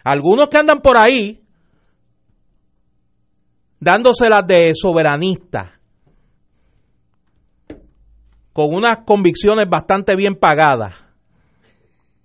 Algunos 0.04 0.48
que 0.48 0.58
andan 0.58 0.80
por 0.80 0.98
ahí 0.98 1.40
dándoselas 3.80 4.46
de 4.46 4.72
soberanistas, 4.74 5.70
con 8.52 8.74
unas 8.74 9.04
convicciones 9.06 9.68
bastante 9.68 10.14
bien 10.16 10.34
pagadas, 10.34 11.04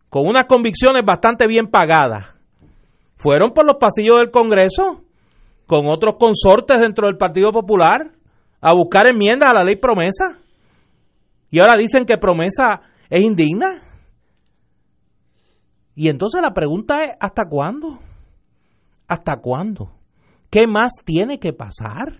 con 0.10 0.28
unas 0.28 0.46
convicciones 0.46 1.04
bastante 1.06 1.48
bien 1.48 1.68
pagadas, 1.68 2.36
fueron 3.16 3.52
por 3.52 3.66
los 3.66 3.78
pasillos 3.78 4.20
del 4.20 4.32
Congreso 4.32 5.02
con 5.66 5.88
otros 5.88 6.16
consortes 6.20 6.80
dentro 6.80 7.08
del 7.08 7.18
Partido 7.18 7.52
Popular 7.52 8.12
a 8.62 8.74
buscar 8.74 9.08
enmiendas 9.08 9.50
a 9.50 9.54
la 9.54 9.64
ley 9.64 9.78
promesa. 9.78 10.40
Y 11.56 11.60
ahora 11.60 11.78
dicen 11.78 12.04
que 12.04 12.18
promesa 12.18 12.82
es 13.10 13.22
indigna. 13.22 13.82
Y 15.96 16.10
entonces 16.10 16.42
la 16.42 16.54
pregunta 16.54 17.06
es, 17.06 17.12
¿hasta 17.18 17.44
cuándo? 17.50 18.00
¿Hasta 19.08 19.38
cuándo? 19.38 19.90
¿Qué 20.52 20.68
más 20.68 20.96
tiene 21.06 21.40
que 21.40 21.54
pasar 21.54 22.20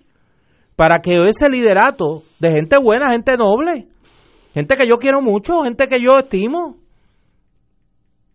para 0.74 1.00
que 1.00 1.18
ese 1.28 1.50
liderato 1.50 2.22
de 2.38 2.50
gente 2.50 2.78
buena, 2.78 3.12
gente 3.12 3.36
noble, 3.36 3.88
gente 4.54 4.74
que 4.74 4.88
yo 4.88 4.96
quiero 4.96 5.20
mucho, 5.20 5.64
gente 5.64 5.86
que 5.86 6.02
yo 6.02 6.18
estimo, 6.18 6.78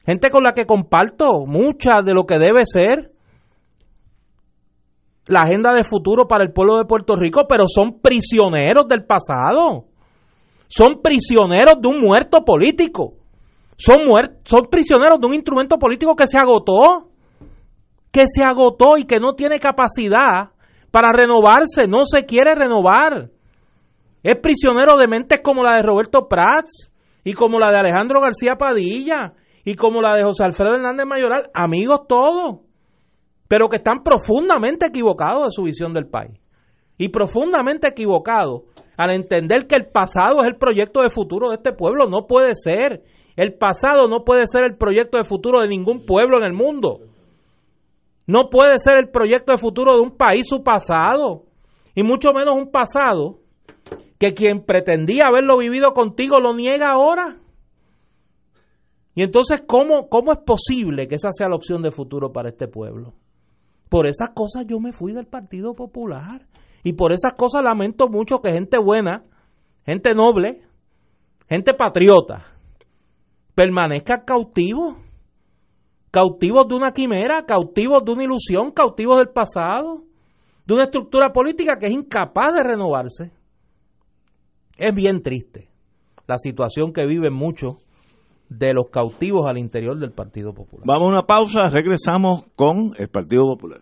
gente 0.05 0.29
con 0.29 0.43
la 0.43 0.53
que 0.53 0.67
comparto 0.67 1.47
mucha 1.47 2.03
de 2.05 2.13
lo 2.13 2.27
que 2.27 2.37
debe 2.37 2.61
ser 2.63 3.11
la 5.25 5.45
agenda 5.45 5.73
de 5.73 5.83
futuro 5.83 6.27
para 6.27 6.43
el 6.43 6.53
pueblo 6.53 6.77
de 6.77 6.85
Puerto 6.85 7.15
Rico, 7.15 7.47
pero 7.49 7.63
son 7.67 8.01
prisioneros 8.01 8.85
del 8.87 9.03
pasado 9.03 9.87
son 10.71 11.01
prisioneros 11.03 11.81
de 11.81 11.87
un 11.89 11.99
muerto 11.99 12.45
político. 12.45 13.15
Son, 13.75 13.97
son 14.45 14.61
prisioneros 14.71 15.19
de 15.19 15.27
un 15.27 15.33
instrumento 15.33 15.77
político 15.77 16.15
que 16.15 16.27
se 16.27 16.37
agotó, 16.37 17.09
que 18.09 18.23
se 18.25 18.41
agotó 18.41 18.95
y 18.97 19.03
que 19.03 19.19
no 19.19 19.33
tiene 19.33 19.59
capacidad 19.59 20.51
para 20.89 21.11
renovarse, 21.11 21.87
no 21.89 22.05
se 22.05 22.25
quiere 22.25 22.55
renovar. 22.55 23.29
Es 24.23 24.35
prisionero 24.37 24.95
de 24.95 25.07
mentes 25.09 25.41
como 25.43 25.61
la 25.61 25.75
de 25.75 25.83
Roberto 25.83 26.29
Prats 26.29 26.93
y 27.25 27.33
como 27.33 27.59
la 27.59 27.69
de 27.69 27.79
Alejandro 27.79 28.21
García 28.21 28.55
Padilla 28.55 29.33
y 29.65 29.75
como 29.75 30.01
la 30.01 30.15
de 30.15 30.23
José 30.23 30.45
Alfredo 30.45 30.75
Hernández 30.75 31.05
Mayoral, 31.05 31.49
amigos 31.53 32.07
todos, 32.07 32.61
pero 33.49 33.67
que 33.67 33.77
están 33.77 34.03
profundamente 34.03 34.85
equivocados 34.85 35.43
de 35.43 35.51
su 35.51 35.63
visión 35.63 35.93
del 35.93 36.07
país 36.07 36.39
y 36.97 37.09
profundamente 37.09 37.89
equivocados 37.89 38.61
al 39.01 39.15
entender 39.15 39.67
que 39.67 39.75
el 39.75 39.87
pasado 39.87 40.41
es 40.41 40.47
el 40.47 40.55
proyecto 40.55 41.01
de 41.01 41.09
futuro 41.09 41.49
de 41.49 41.55
este 41.55 41.73
pueblo. 41.73 42.07
No 42.07 42.27
puede 42.27 42.55
ser. 42.55 43.03
El 43.35 43.53
pasado 43.55 44.07
no 44.07 44.23
puede 44.23 44.45
ser 44.45 44.63
el 44.63 44.77
proyecto 44.77 45.17
de 45.17 45.23
futuro 45.23 45.59
de 45.59 45.67
ningún 45.67 46.05
pueblo 46.05 46.37
en 46.37 46.43
el 46.43 46.53
mundo. 46.53 46.99
No 48.27 48.49
puede 48.49 48.77
ser 48.77 48.97
el 48.99 49.09
proyecto 49.09 49.51
de 49.51 49.57
futuro 49.57 49.93
de 49.93 50.01
un 50.01 50.17
país 50.17 50.47
su 50.47 50.63
pasado. 50.63 51.43
Y 51.95 52.03
mucho 52.03 52.31
menos 52.33 52.55
un 52.55 52.71
pasado 52.71 53.39
que 54.19 54.33
quien 54.33 54.63
pretendía 54.65 55.25
haberlo 55.27 55.57
vivido 55.57 55.93
contigo 55.93 56.39
lo 56.39 56.53
niega 56.53 56.91
ahora. 56.91 57.37
Y 59.15 59.23
entonces, 59.23 59.63
¿cómo, 59.67 60.07
¿cómo 60.07 60.31
es 60.31 60.39
posible 60.45 61.07
que 61.07 61.15
esa 61.15 61.31
sea 61.31 61.49
la 61.49 61.55
opción 61.55 61.81
de 61.81 61.91
futuro 61.91 62.31
para 62.31 62.49
este 62.49 62.67
pueblo? 62.67 63.13
Por 63.89 64.07
esas 64.07 64.29
cosas 64.33 64.65
yo 64.67 64.79
me 64.79 64.93
fui 64.93 65.11
del 65.11 65.25
Partido 65.25 65.73
Popular. 65.73 66.45
Y 66.83 66.93
por 66.93 67.13
esas 67.13 67.33
cosas 67.33 67.63
lamento 67.63 68.07
mucho 68.07 68.39
que 68.39 68.51
gente 68.51 68.77
buena, 68.77 69.23
gente 69.85 70.13
noble, 70.13 70.61
gente 71.47 71.73
patriota, 71.73 72.45
permanezca 73.55 74.23
cautivo. 74.23 74.97
Cautivos 76.09 76.67
de 76.67 76.75
una 76.75 76.91
quimera, 76.91 77.45
cautivos 77.45 78.03
de 78.03 78.11
una 78.11 78.23
ilusión, 78.23 78.71
cautivos 78.71 79.17
del 79.19 79.29
pasado, 79.29 80.03
de 80.65 80.73
una 80.73 80.83
estructura 80.83 81.31
política 81.31 81.77
que 81.79 81.87
es 81.87 81.93
incapaz 81.93 82.53
de 82.53 82.63
renovarse. 82.63 83.31
Es 84.77 84.93
bien 84.93 85.21
triste 85.21 85.69
la 86.27 86.37
situación 86.37 86.91
que 86.91 87.05
viven 87.05 87.33
muchos 87.33 87.77
de 88.49 88.73
los 88.73 88.89
cautivos 88.89 89.47
al 89.47 89.57
interior 89.57 89.97
del 89.97 90.11
Partido 90.11 90.53
Popular. 90.53 90.85
Vamos 90.85 91.03
a 91.03 91.11
una 91.11 91.23
pausa, 91.23 91.69
regresamos 91.69 92.43
con 92.55 92.91
el 92.97 93.07
Partido 93.07 93.45
Popular. 93.45 93.81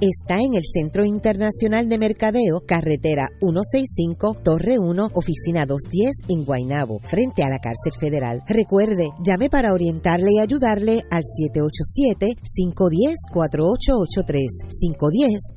está 0.00 0.36
en 0.36 0.54
el 0.54 0.62
Centro 0.72 1.04
Internacional 1.04 1.88
de 1.88 1.98
Mercadeo, 1.98 2.62
carretera 2.66 3.28
165, 3.40 4.36
Torre 4.42 4.78
1, 4.78 5.10
oficina 5.12 5.66
210 5.66 6.12
en 6.28 6.44
Guaynabo, 6.44 7.00
frente 7.00 7.42
a 7.42 7.50
la 7.50 7.58
cárcel 7.58 7.92
federal. 7.98 8.42
Recuerde, 8.46 9.10
llame 9.22 9.50
para 9.50 9.74
orientarle 9.74 10.32
y 10.32 10.38
ayudarle 10.40 11.02
al 11.10 11.24
787-510-4883, 13.34 14.64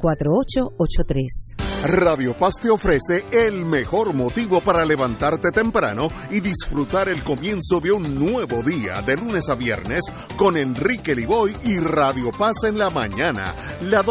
510-4883. 0.01 1.67
Radio 1.83 2.35
Paz 2.35 2.55
te 2.59 2.71
ofrece 2.71 3.23
el 3.31 3.63
mejor 3.63 4.13
motivo 4.13 4.61
para 4.61 4.83
levantarte 4.83 5.51
temprano 5.51 6.07
y 6.31 6.39
disfrutar 6.39 7.07
el 7.07 7.23
comienzo 7.23 7.79
de 7.79 7.91
un 7.91 8.15
nuevo 8.15 8.63
día 8.63 9.01
de 9.03 9.15
lunes 9.15 9.47
a 9.47 9.53
viernes 9.53 10.01
con 10.35 10.57
Enrique 10.57 11.15
Liboy 11.15 11.55
y 11.63 11.77
Radio 11.77 12.31
Paz 12.31 12.63
en 12.63 12.79
la 12.79 12.89
mañana. 12.89 13.53
La 13.81 14.01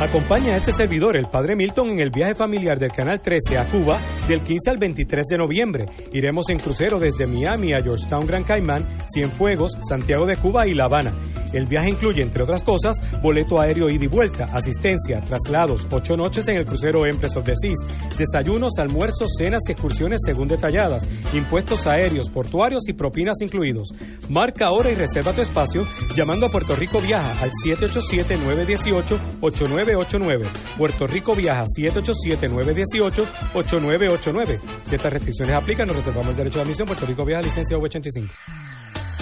Acompaña 0.00 0.54
a 0.54 0.56
este 0.56 0.72
servidor, 0.72 1.14
el 1.14 1.26
Padre 1.26 1.54
Milton, 1.54 1.90
en 1.90 2.00
el 2.00 2.08
viaje 2.08 2.34
familiar 2.34 2.78
del 2.78 2.90
Canal 2.90 3.20
13 3.20 3.58
a 3.58 3.66
Cuba 3.66 3.98
del 4.26 4.40
15 4.40 4.70
al 4.70 4.78
23 4.78 5.26
de 5.26 5.36
noviembre. 5.36 5.86
Iremos 6.14 6.48
en 6.48 6.58
crucero 6.58 6.98
desde 6.98 7.26
Miami 7.26 7.74
a 7.74 7.82
Georgetown, 7.82 8.26
Gran 8.26 8.42
Caimán, 8.44 8.82
Cienfuegos, 9.12 9.76
Santiago 9.86 10.24
de 10.24 10.38
Cuba 10.38 10.66
y 10.66 10.72
La 10.72 10.84
Habana. 10.84 11.12
El 11.52 11.66
viaje 11.66 11.90
incluye, 11.90 12.22
entre 12.22 12.44
otras 12.44 12.62
cosas, 12.62 12.96
boleto 13.22 13.60
aéreo 13.60 13.90
ida 13.90 14.04
y 14.04 14.06
vuelta, 14.06 14.48
asistencia, 14.54 15.20
traslados, 15.20 15.86
ocho 15.90 16.14
noches 16.14 16.48
en 16.48 16.56
el 16.56 16.64
crucero 16.64 17.04
Empress 17.04 17.36
of 17.36 17.44
the 17.44 17.52
Seas, 17.60 17.78
desayunos, 18.16 18.78
almuerzos, 18.78 19.34
cenas 19.36 19.60
y 19.68 19.72
excursiones 19.72 20.20
según 20.24 20.48
detalladas, 20.48 21.06
impuestos 21.34 21.86
aéreos, 21.86 22.30
portuarios 22.30 22.88
y 22.88 22.94
propinas 22.94 23.36
incluidos. 23.42 23.88
Marca 24.30 24.66
ahora 24.66 24.90
y 24.90 24.94
reserva 24.94 25.32
tu 25.32 25.42
espacio 25.42 25.84
llamando 26.16 26.46
a 26.46 26.50
Puerto 26.50 26.74
Rico 26.74 27.00
Viaja 27.00 27.42
al 27.42 27.50
787-918-8989. 29.94 30.46
Puerto 30.76 31.06
Rico 31.06 31.34
Viaja 31.34 31.64
787-918-8989. 31.64 34.60
Si 34.84 34.94
estas 34.94 35.12
restricciones 35.12 35.54
aplican, 35.54 35.88
nos 35.88 35.96
reservamos 35.96 36.30
el 36.30 36.36
derecho 36.36 36.58
de 36.58 36.64
admisión. 36.64 36.86
Puerto 36.86 37.06
Rico 37.06 37.24
Viaja, 37.24 37.42
licencia 37.42 37.76
V85. 37.76 38.30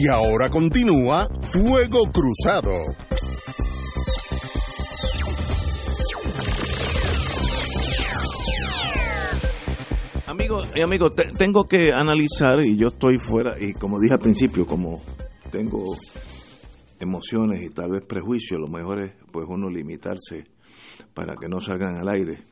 Y 0.00 0.06
ahora 0.08 0.48
continúa 0.48 1.28
Fuego 1.52 2.04
Cruzado. 2.12 2.72
Amigos 10.26 10.70
y 10.76 10.80
amigos, 10.82 11.14
te- 11.14 11.32
tengo 11.32 11.64
que 11.64 11.88
analizar 11.92 12.58
y 12.64 12.76
yo 12.76 12.88
estoy 12.88 13.16
fuera 13.18 13.56
y 13.58 13.72
como 13.72 13.98
dije 13.98 14.14
al 14.14 14.18
principio, 14.20 14.66
como 14.66 15.00
tengo 15.50 15.82
emociones 17.00 17.62
y 17.64 17.72
tal 17.72 17.92
vez 17.92 18.04
prejuicios, 18.06 18.60
lo 18.60 18.68
mejor 18.68 19.02
es 19.04 19.12
pues 19.32 19.46
uno 19.48 19.70
limitarse 19.70 20.44
para 21.14 21.34
que 21.40 21.48
no 21.48 21.60
salgan 21.60 21.96
al 21.96 22.08
aire. 22.08 22.44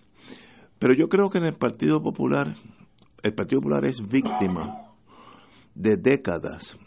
Pero 0.79 0.95
yo 0.95 1.09
creo 1.09 1.29
que 1.29 1.39
en 1.39 1.45
el 1.45 1.55
Partido 1.55 2.01
Popular, 2.03 2.55
el 3.23 3.35
Partido 3.35 3.61
Popular 3.61 3.85
es 3.85 4.01
víctima 4.01 4.93
de 5.75 5.97
décadas 5.99 6.79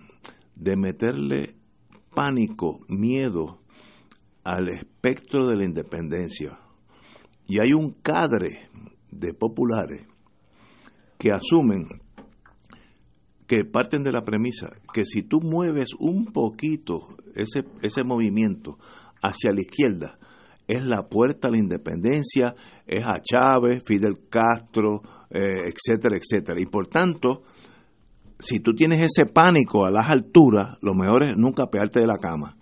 de 0.60 0.76
meterle 0.76 1.56
pánico, 2.14 2.80
miedo 2.90 3.60
al 4.44 4.70
espectro 4.70 5.48
de 5.48 5.56
la 5.56 5.66
independencia. 5.66 6.60
Y 7.48 7.60
hay 7.60 7.74
un 7.74 7.92
cadre 8.02 8.70
de 9.10 9.34
populares 9.34 10.06
que 11.18 11.32
asumen 11.32 11.88
que 13.48 13.66
parten 13.66 14.04
de 14.04 14.12
la 14.12 14.24
premisa 14.24 14.70
que 14.94 15.06
si 15.06 15.24
tú 15.24 15.40
mueves 15.42 15.90
un 15.98 16.26
poquito 16.26 17.18
ese, 17.34 17.66
ese 17.82 18.04
movimiento 18.04 18.78
hacia 19.24 19.52
la 19.52 19.62
izquierda, 19.62 20.20
es 20.68 20.86
la 20.86 21.10
puerta 21.10 21.48
a 21.48 21.52
la 21.52 21.58
independencia, 21.58 22.54
es 22.86 23.04
a 23.04 23.20
Chávez, 23.20 23.82
Fidel 23.84 24.30
Castro, 24.30 25.02
eh, 25.32 25.72
etcétera, 25.74 26.16
etcétera. 26.16 26.62
Y 26.62 26.68
por 26.68 26.88
tanto, 26.88 27.42
si 28.40 28.60
tú 28.60 28.74
tienes 28.74 29.04
ese 29.04 29.26
pánico 29.26 29.86
a 29.86 29.92
las 29.92 30.10
alturas, 30.10 30.78
lo 30.82 30.94
mejor 30.94 31.24
es 31.24 31.38
nunca 31.38 31.68
pegarte 31.68 32.00
de 32.00 32.08
la 32.08 32.18
cama. 32.18 32.58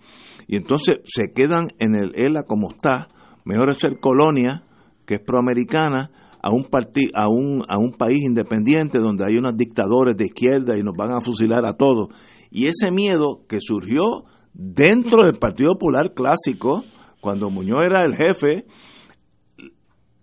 Y 0.46 0.56
entonces 0.56 1.00
se 1.04 1.32
quedan 1.34 1.68
en 1.78 1.94
el 1.94 2.12
ELA 2.14 2.42
como 2.42 2.70
está. 2.70 3.08
Mejor 3.44 3.70
es 3.70 3.78
ser 3.78 4.00
colonia, 4.00 4.64
que 5.06 5.16
es 5.16 5.20
proamericana, 5.20 6.10
a 6.42 6.50
un, 6.50 6.64
parti 6.64 7.10
a, 7.14 7.28
un, 7.28 7.64
a 7.68 7.78
un 7.78 7.92
país 7.92 8.18
independiente 8.24 8.98
donde 8.98 9.24
hay 9.24 9.36
unos 9.36 9.56
dictadores 9.56 10.16
de 10.16 10.26
izquierda 10.26 10.78
y 10.78 10.82
nos 10.82 10.94
van 10.96 11.10
a 11.10 11.20
fusilar 11.20 11.64
a 11.66 11.74
todos. 11.74 12.08
Y 12.50 12.66
ese 12.66 12.90
miedo 12.90 13.44
que 13.48 13.58
surgió 13.60 14.24
dentro 14.54 15.26
del 15.26 15.38
Partido 15.38 15.72
Popular 15.72 16.12
clásico, 16.14 16.84
cuando 17.20 17.50
Muñoz 17.50 17.80
era 17.84 18.04
el 18.04 18.14
jefe, 18.16 18.66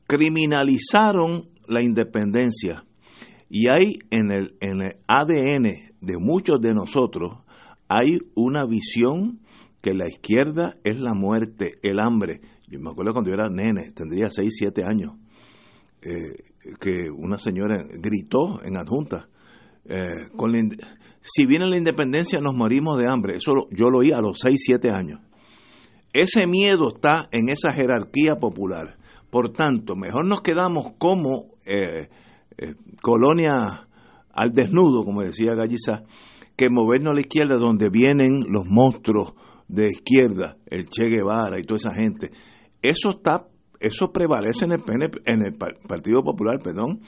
criminalizaron 0.07 1.49
la 1.67 1.83
independencia. 1.83 2.84
Y 3.57 3.69
hay 3.69 3.99
en 4.11 4.33
el, 4.33 4.57
en 4.59 4.81
el 4.81 4.97
ADN 5.07 5.63
de 6.01 6.17
muchos 6.19 6.59
de 6.59 6.73
nosotros, 6.73 7.37
hay 7.87 8.17
una 8.35 8.65
visión 8.65 9.39
que 9.81 9.93
la 9.93 10.09
izquierda 10.09 10.75
es 10.83 10.99
la 10.99 11.13
muerte, 11.13 11.75
el 11.81 12.01
hambre. 12.01 12.41
Yo 12.67 12.81
me 12.81 12.89
acuerdo 12.89 13.13
cuando 13.13 13.29
yo 13.29 13.35
era 13.35 13.47
nene, 13.47 13.93
tendría 13.93 14.29
6, 14.29 14.49
7 14.57 14.83
años, 14.83 15.13
eh, 16.01 16.35
que 16.81 17.09
una 17.09 17.37
señora 17.37 17.81
gritó 17.93 18.61
en 18.61 18.75
adjunta, 18.75 19.29
eh, 19.85 20.27
si 21.21 21.45
viene 21.45 21.69
la 21.69 21.77
independencia 21.77 22.41
nos 22.41 22.55
morimos 22.55 22.99
de 22.99 23.05
hambre. 23.09 23.37
Eso 23.37 23.53
yo 23.71 23.89
lo 23.89 23.99
oí 23.99 24.11
a 24.11 24.19
los 24.19 24.37
6, 24.41 24.53
7 24.65 24.89
años. 24.91 25.21
Ese 26.11 26.45
miedo 26.45 26.89
está 26.93 27.29
en 27.31 27.47
esa 27.47 27.71
jerarquía 27.71 28.35
popular. 28.35 28.97
Por 29.29 29.53
tanto, 29.53 29.95
mejor 29.95 30.27
nos 30.27 30.41
quedamos 30.41 30.91
como 30.97 31.55
eh, 31.65 32.09
eh, 32.57 32.75
colonia 33.01 33.87
al 34.33 34.51
desnudo, 34.53 35.03
como 35.03 35.21
decía 35.21 35.55
Galliza, 35.55 36.03
que 36.55 36.69
movernos 36.69 37.11
a 37.11 37.15
la 37.15 37.21
izquierda 37.21 37.57
donde 37.57 37.89
vienen 37.89 38.37
los 38.49 38.65
monstruos 38.65 39.33
de 39.67 39.89
izquierda, 39.89 40.57
el 40.67 40.87
Che 40.87 41.05
Guevara 41.07 41.59
y 41.59 41.63
toda 41.63 41.77
esa 41.77 41.93
gente. 41.93 42.29
Eso 42.81 43.11
está, 43.11 43.47
eso 43.79 44.11
prevalece 44.11 44.65
en 44.65 44.73
el 44.73 44.81
en 45.25 45.45
el 45.45 45.55
Partido 45.55 46.23
Popular, 46.23 46.59
perdón, 46.63 47.01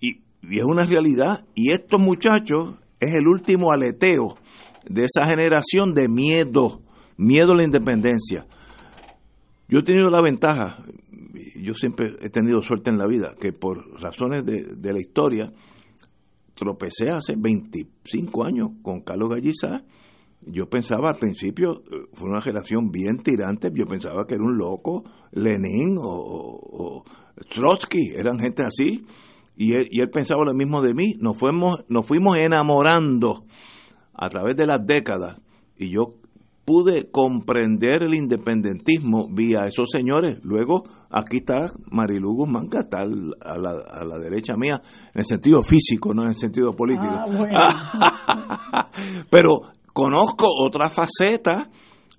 y, 0.00 0.20
y 0.42 0.58
es 0.58 0.64
una 0.64 0.84
realidad. 0.84 1.44
Y 1.54 1.72
estos 1.72 2.00
muchachos 2.00 2.76
es 3.00 3.14
el 3.14 3.26
último 3.26 3.72
aleteo 3.72 4.36
de 4.88 5.04
esa 5.04 5.26
generación 5.26 5.94
de 5.94 6.08
miedo, 6.08 6.82
miedo 7.16 7.52
a 7.52 7.56
la 7.56 7.64
independencia. 7.64 8.46
Yo 9.68 9.78
he 9.78 9.82
tenido 9.82 10.10
la 10.10 10.20
ventaja, 10.20 10.82
yo 11.56 11.74
siempre 11.74 12.16
he 12.20 12.30
tenido 12.30 12.60
suerte 12.60 12.90
en 12.90 12.98
la 12.98 13.06
vida, 13.06 13.34
que 13.40 13.52
por 13.52 14.00
razones 14.00 14.44
de, 14.44 14.92
la 14.92 14.98
historia, 14.98 15.46
tropecé 16.54 17.10
hace 17.10 17.34
25 17.36 18.44
años 18.44 18.70
con 18.82 19.00
Carlos 19.02 19.30
Galliza. 19.30 19.84
Yo 20.46 20.68
pensaba 20.68 21.10
al 21.10 21.18
principio, 21.18 21.82
eh, 21.90 22.06
fue 22.14 22.30
una 22.30 22.40
generación 22.40 22.90
bien 22.90 23.18
tirante, 23.18 23.70
yo 23.74 23.86
pensaba 23.86 24.26
que 24.26 24.34
era 24.34 24.44
un 24.44 24.56
loco, 24.56 25.04
Lenin 25.32 25.98
o, 26.00 27.04
Trotsky, 27.50 28.14
eran 28.16 28.38
gente 28.38 28.62
así, 28.62 29.04
y 29.56 29.74
él, 29.74 29.88
y 29.90 30.00
él, 30.00 30.10
pensaba 30.10 30.44
lo 30.44 30.54
mismo 30.54 30.80
de 30.80 30.94
mí. 30.94 31.14
Nos 31.20 31.36
fuimos, 31.38 31.84
nos 31.88 32.06
fuimos 32.06 32.38
enamorando 32.38 33.42
a 34.14 34.28
través 34.28 34.56
de 34.56 34.66
las 34.66 34.84
décadas, 34.84 35.40
y 35.76 35.90
yo 35.90 36.19
pude 36.64 37.10
comprender 37.10 38.02
el 38.02 38.14
independentismo 38.14 39.28
vía 39.28 39.66
esos 39.66 39.88
señores. 39.90 40.38
Luego, 40.42 40.84
aquí 41.10 41.38
está 41.38 41.72
Marilu 41.90 42.34
Guzmán, 42.34 42.68
que 42.68 42.78
está 42.78 43.00
a 43.00 43.58
la, 43.58 43.70
a 43.70 44.04
la 44.04 44.18
derecha 44.18 44.56
mía, 44.56 44.80
en 45.14 45.20
el 45.20 45.24
sentido 45.24 45.62
físico, 45.62 46.14
no 46.14 46.22
en 46.22 46.28
el 46.28 46.36
sentido 46.36 46.74
político. 46.74 47.12
Ah, 47.52 48.90
Pero 49.30 49.62
conozco 49.92 50.46
otra 50.64 50.88
faceta 50.88 51.70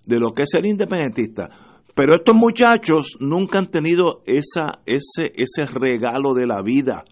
de 0.05 0.19
lo 0.19 0.31
que 0.31 0.43
es 0.43 0.49
ser 0.51 0.65
independentista. 0.65 1.49
Pero 1.93 2.15
estos 2.15 2.35
muchachos 2.35 3.17
nunca 3.19 3.59
han 3.59 3.69
tenido 3.69 4.21
esa, 4.25 4.81
ese, 4.85 5.31
ese 5.35 5.65
regalo 5.65 6.33
de 6.33 6.47
la 6.47 6.61
vida 6.61 7.03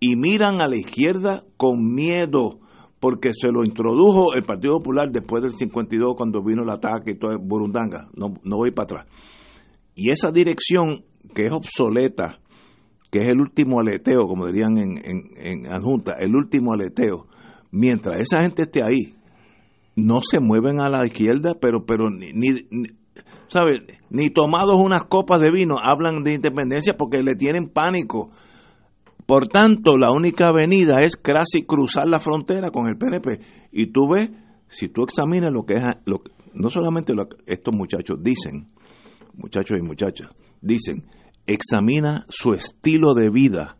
y 0.00 0.16
miran 0.16 0.60
a 0.60 0.68
la 0.68 0.76
izquierda 0.76 1.44
con 1.56 1.94
miedo 1.94 2.58
porque 3.06 3.30
se 3.32 3.52
lo 3.52 3.62
introdujo 3.62 4.34
el 4.34 4.42
Partido 4.42 4.78
Popular 4.78 5.12
después 5.12 5.40
del 5.40 5.52
52 5.52 6.16
cuando 6.16 6.42
vino 6.42 6.64
el 6.64 6.70
ataque 6.70 7.12
y 7.12 7.16
todo 7.16 7.38
Burundanga, 7.38 8.08
no, 8.16 8.34
no 8.42 8.56
voy 8.56 8.72
para 8.72 8.84
atrás. 8.84 9.06
Y 9.94 10.10
esa 10.10 10.32
dirección 10.32 11.04
que 11.32 11.46
es 11.46 11.52
obsoleta, 11.52 12.40
que 13.12 13.20
es 13.20 13.28
el 13.28 13.40
último 13.40 13.78
aleteo, 13.78 14.26
como 14.26 14.48
dirían 14.48 14.76
en, 14.76 14.98
en, 15.36 15.72
adjunta, 15.72 16.16
el 16.18 16.34
último 16.34 16.72
aleteo, 16.72 17.28
mientras 17.70 18.20
esa 18.20 18.42
gente 18.42 18.62
esté 18.62 18.82
ahí, 18.82 19.14
no 19.94 20.20
se 20.20 20.40
mueven 20.40 20.80
a 20.80 20.88
la 20.88 21.06
izquierda, 21.06 21.54
pero, 21.60 21.86
pero 21.86 22.10
ni, 22.10 22.32
ni 22.32 22.88
Ni 24.10 24.30
tomados 24.30 24.80
unas 24.80 25.04
copas 25.04 25.38
de 25.38 25.52
vino 25.52 25.76
hablan 25.78 26.24
de 26.24 26.34
independencia 26.34 26.96
porque 26.96 27.22
le 27.22 27.36
tienen 27.36 27.68
pánico 27.68 28.30
por 29.26 29.48
tanto, 29.48 29.98
la 29.98 30.10
única 30.12 30.46
avenida 30.46 30.98
es 30.98 31.16
casi 31.16 31.64
cruzar 31.66 32.06
la 32.06 32.20
frontera 32.20 32.70
con 32.70 32.86
el 32.86 32.96
PNP. 32.96 33.40
Y 33.72 33.86
tú 33.86 34.08
ves, 34.08 34.30
si 34.68 34.88
tú 34.88 35.02
examinas 35.02 35.52
lo 35.52 35.66
que 35.66 35.74
es, 35.74 35.82
lo, 36.04 36.22
no 36.54 36.70
solamente 36.70 37.12
lo 37.12 37.28
que 37.28 37.36
estos 37.46 37.74
muchachos 37.74 38.18
dicen, 38.22 38.68
muchachos 39.34 39.78
y 39.80 39.82
muchachas, 39.82 40.30
dicen, 40.60 41.04
examina 41.44 42.24
su 42.28 42.52
estilo 42.52 43.14
de 43.14 43.28
vida. 43.30 43.76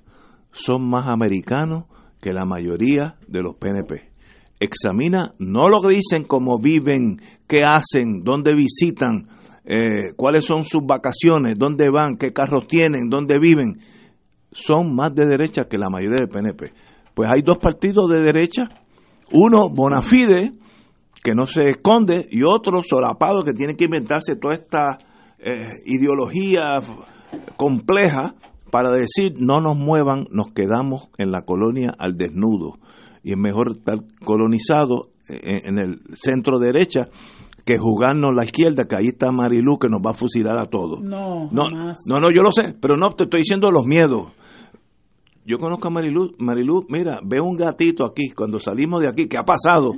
Son 0.50 0.82
más 0.88 1.08
americanos 1.08 1.84
que 2.20 2.32
la 2.32 2.44
mayoría 2.44 3.14
de 3.28 3.42
los 3.42 3.54
PNP. 3.54 4.10
Examina 4.58 5.34
no 5.38 5.68
lo 5.68 5.80
dicen, 5.86 6.24
cómo 6.24 6.58
viven, 6.58 7.20
qué 7.46 7.62
hacen, 7.62 8.24
dónde 8.24 8.52
visitan, 8.52 9.28
eh, 9.64 10.12
cuáles 10.16 10.44
son 10.44 10.64
sus 10.64 10.84
vacaciones, 10.84 11.56
dónde 11.56 11.88
van, 11.88 12.16
qué 12.16 12.32
carros 12.32 12.66
tienen, 12.66 13.08
dónde 13.08 13.38
viven 13.38 13.78
son 14.56 14.94
más 14.94 15.14
de 15.14 15.26
derecha 15.26 15.64
que 15.68 15.78
la 15.78 15.90
mayoría 15.90 16.16
del 16.20 16.28
PNP. 16.28 16.72
Pues 17.14 17.30
hay 17.30 17.42
dos 17.42 17.58
partidos 17.58 18.10
de 18.10 18.20
derecha, 18.20 18.68
uno 19.32 19.68
Bonafide, 19.68 20.52
que 21.22 21.34
no 21.34 21.46
se 21.46 21.68
esconde, 21.68 22.26
y 22.30 22.42
otro 22.42 22.82
solapado 22.82 23.42
que 23.42 23.52
tiene 23.52 23.76
que 23.76 23.84
inventarse 23.84 24.36
toda 24.36 24.54
esta 24.54 24.98
eh, 25.38 25.82
ideología 25.84 26.74
compleja 27.56 28.34
para 28.70 28.90
decir 28.90 29.34
no 29.38 29.60
nos 29.60 29.76
muevan, 29.76 30.26
nos 30.30 30.52
quedamos 30.52 31.08
en 31.18 31.30
la 31.30 31.42
colonia 31.42 31.94
al 31.98 32.16
desnudo. 32.16 32.78
Y 33.22 33.32
es 33.32 33.38
mejor 33.38 33.72
estar 33.78 33.96
colonizado 34.24 35.10
en, 35.28 35.78
el 35.78 36.00
centro 36.14 36.58
derecha 36.58 37.06
que 37.64 37.78
jugarnos 37.78 38.32
la 38.34 38.44
izquierda, 38.44 38.84
que 38.88 38.94
ahí 38.94 39.08
está 39.08 39.32
Marilu 39.32 39.78
que 39.78 39.88
nos 39.88 40.00
va 40.00 40.12
a 40.12 40.14
fusilar 40.14 40.58
a 40.58 40.66
todos. 40.66 41.00
No, 41.00 41.48
no, 41.50 41.68
no, 41.70 42.20
no, 42.20 42.30
yo 42.30 42.42
lo 42.42 42.52
sé, 42.52 42.76
pero 42.80 42.96
no, 42.96 43.10
te 43.12 43.24
estoy 43.24 43.40
diciendo 43.40 43.70
los 43.70 43.84
miedos. 43.86 44.32
Yo 45.46 45.58
conozco 45.58 45.86
a 45.86 45.90
Marilu, 45.90 46.32
Marilu, 46.38 46.84
mira, 46.88 47.20
ve 47.24 47.40
un 47.40 47.56
gatito 47.56 48.04
aquí, 48.04 48.30
cuando 48.30 48.58
salimos 48.58 49.00
de 49.00 49.08
aquí, 49.08 49.28
¿qué 49.28 49.38
ha 49.38 49.44
pasado? 49.44 49.92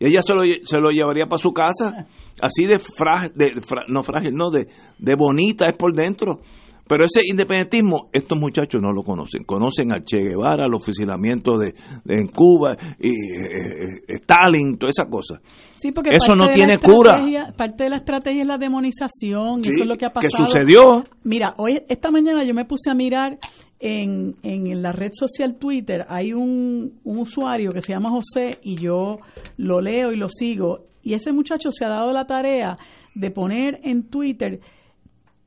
Ella 0.00 0.22
se 0.22 0.34
lo, 0.34 0.42
se 0.42 0.80
lo 0.80 0.90
llevaría 0.90 1.26
para 1.26 1.42
su 1.42 1.52
casa, 1.52 2.06
así 2.40 2.64
de 2.64 2.78
frágil, 2.78 3.32
de, 3.34 3.52
no 3.88 4.02
frágil, 4.02 4.32
no, 4.34 4.50
de, 4.50 4.66
de 4.98 5.14
bonita 5.14 5.68
es 5.68 5.76
por 5.76 5.94
dentro. 5.94 6.40
Pero 6.86 7.04
ese 7.04 7.20
independentismo, 7.26 8.10
estos 8.12 8.38
muchachos 8.38 8.80
no 8.80 8.92
lo 8.92 9.02
conocen. 9.02 9.44
Conocen 9.44 9.90
al 9.90 10.02
Che 10.02 10.18
Guevara, 10.18 10.68
los 10.68 10.84
fusilamientos 10.84 11.60
de, 11.60 11.74
en 12.06 12.28
Cuba, 12.28 12.76
y, 12.98 13.08
eh, 13.08 14.00
eh, 14.06 14.14
Stalin, 14.16 14.76
toda 14.76 14.90
esa 14.90 15.06
cosa. 15.06 15.40
Sí, 15.76 15.92
porque 15.92 16.16
eso 16.16 16.34
no 16.34 16.50
tiene 16.50 16.78
cura. 16.78 17.24
Parte 17.56 17.84
de 17.84 17.90
la 17.90 17.96
estrategia 17.96 18.42
es 18.42 18.48
la 18.48 18.58
demonización, 18.58 19.60
eso 19.60 19.82
es 19.82 19.88
lo 19.88 19.96
que 19.96 20.04
ha 20.04 20.12
pasado. 20.12 20.28
¿Qué 20.30 20.44
sucedió? 20.44 21.04
Mira, 21.24 21.54
hoy, 21.56 21.80
esta 21.88 22.10
mañana 22.10 22.44
yo 22.44 22.52
me 22.52 22.66
puse 22.66 22.90
a 22.90 22.94
mirar 22.94 23.38
en, 23.84 24.36
en 24.42 24.80
la 24.80 24.92
red 24.92 25.10
social 25.12 25.56
Twitter, 25.56 26.06
hay 26.08 26.32
un, 26.32 27.00
usuario 27.04 27.70
que 27.70 27.82
se 27.82 27.92
llama 27.92 28.08
José 28.08 28.52
y 28.62 28.76
yo 28.76 29.18
lo 29.58 29.82
leo 29.82 30.10
y 30.10 30.16
lo 30.16 30.30
sigo. 30.30 30.86
Y 31.02 31.12
ese 31.12 31.32
muchacho 31.32 31.70
se 31.70 31.84
ha 31.84 31.90
dado 31.90 32.10
la 32.14 32.26
tarea 32.26 32.78
de 33.14 33.30
poner 33.30 33.80
en 33.84 34.04
Twitter 34.04 34.60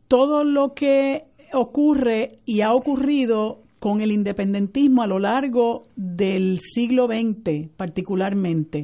todo 0.08 0.44
lo 0.44 0.76
que 0.76 1.24
ocurre 1.52 2.38
y 2.46 2.62
ha 2.62 2.76
ocurrido 2.76 3.64
con 3.80 4.02
el 4.02 4.12
independentismo 4.12 5.02
a 5.02 5.08
lo 5.08 5.18
largo 5.18 5.88
del 5.96 6.60
siglo 6.60 7.08
XX 7.08 7.70
particularmente. 7.76 8.84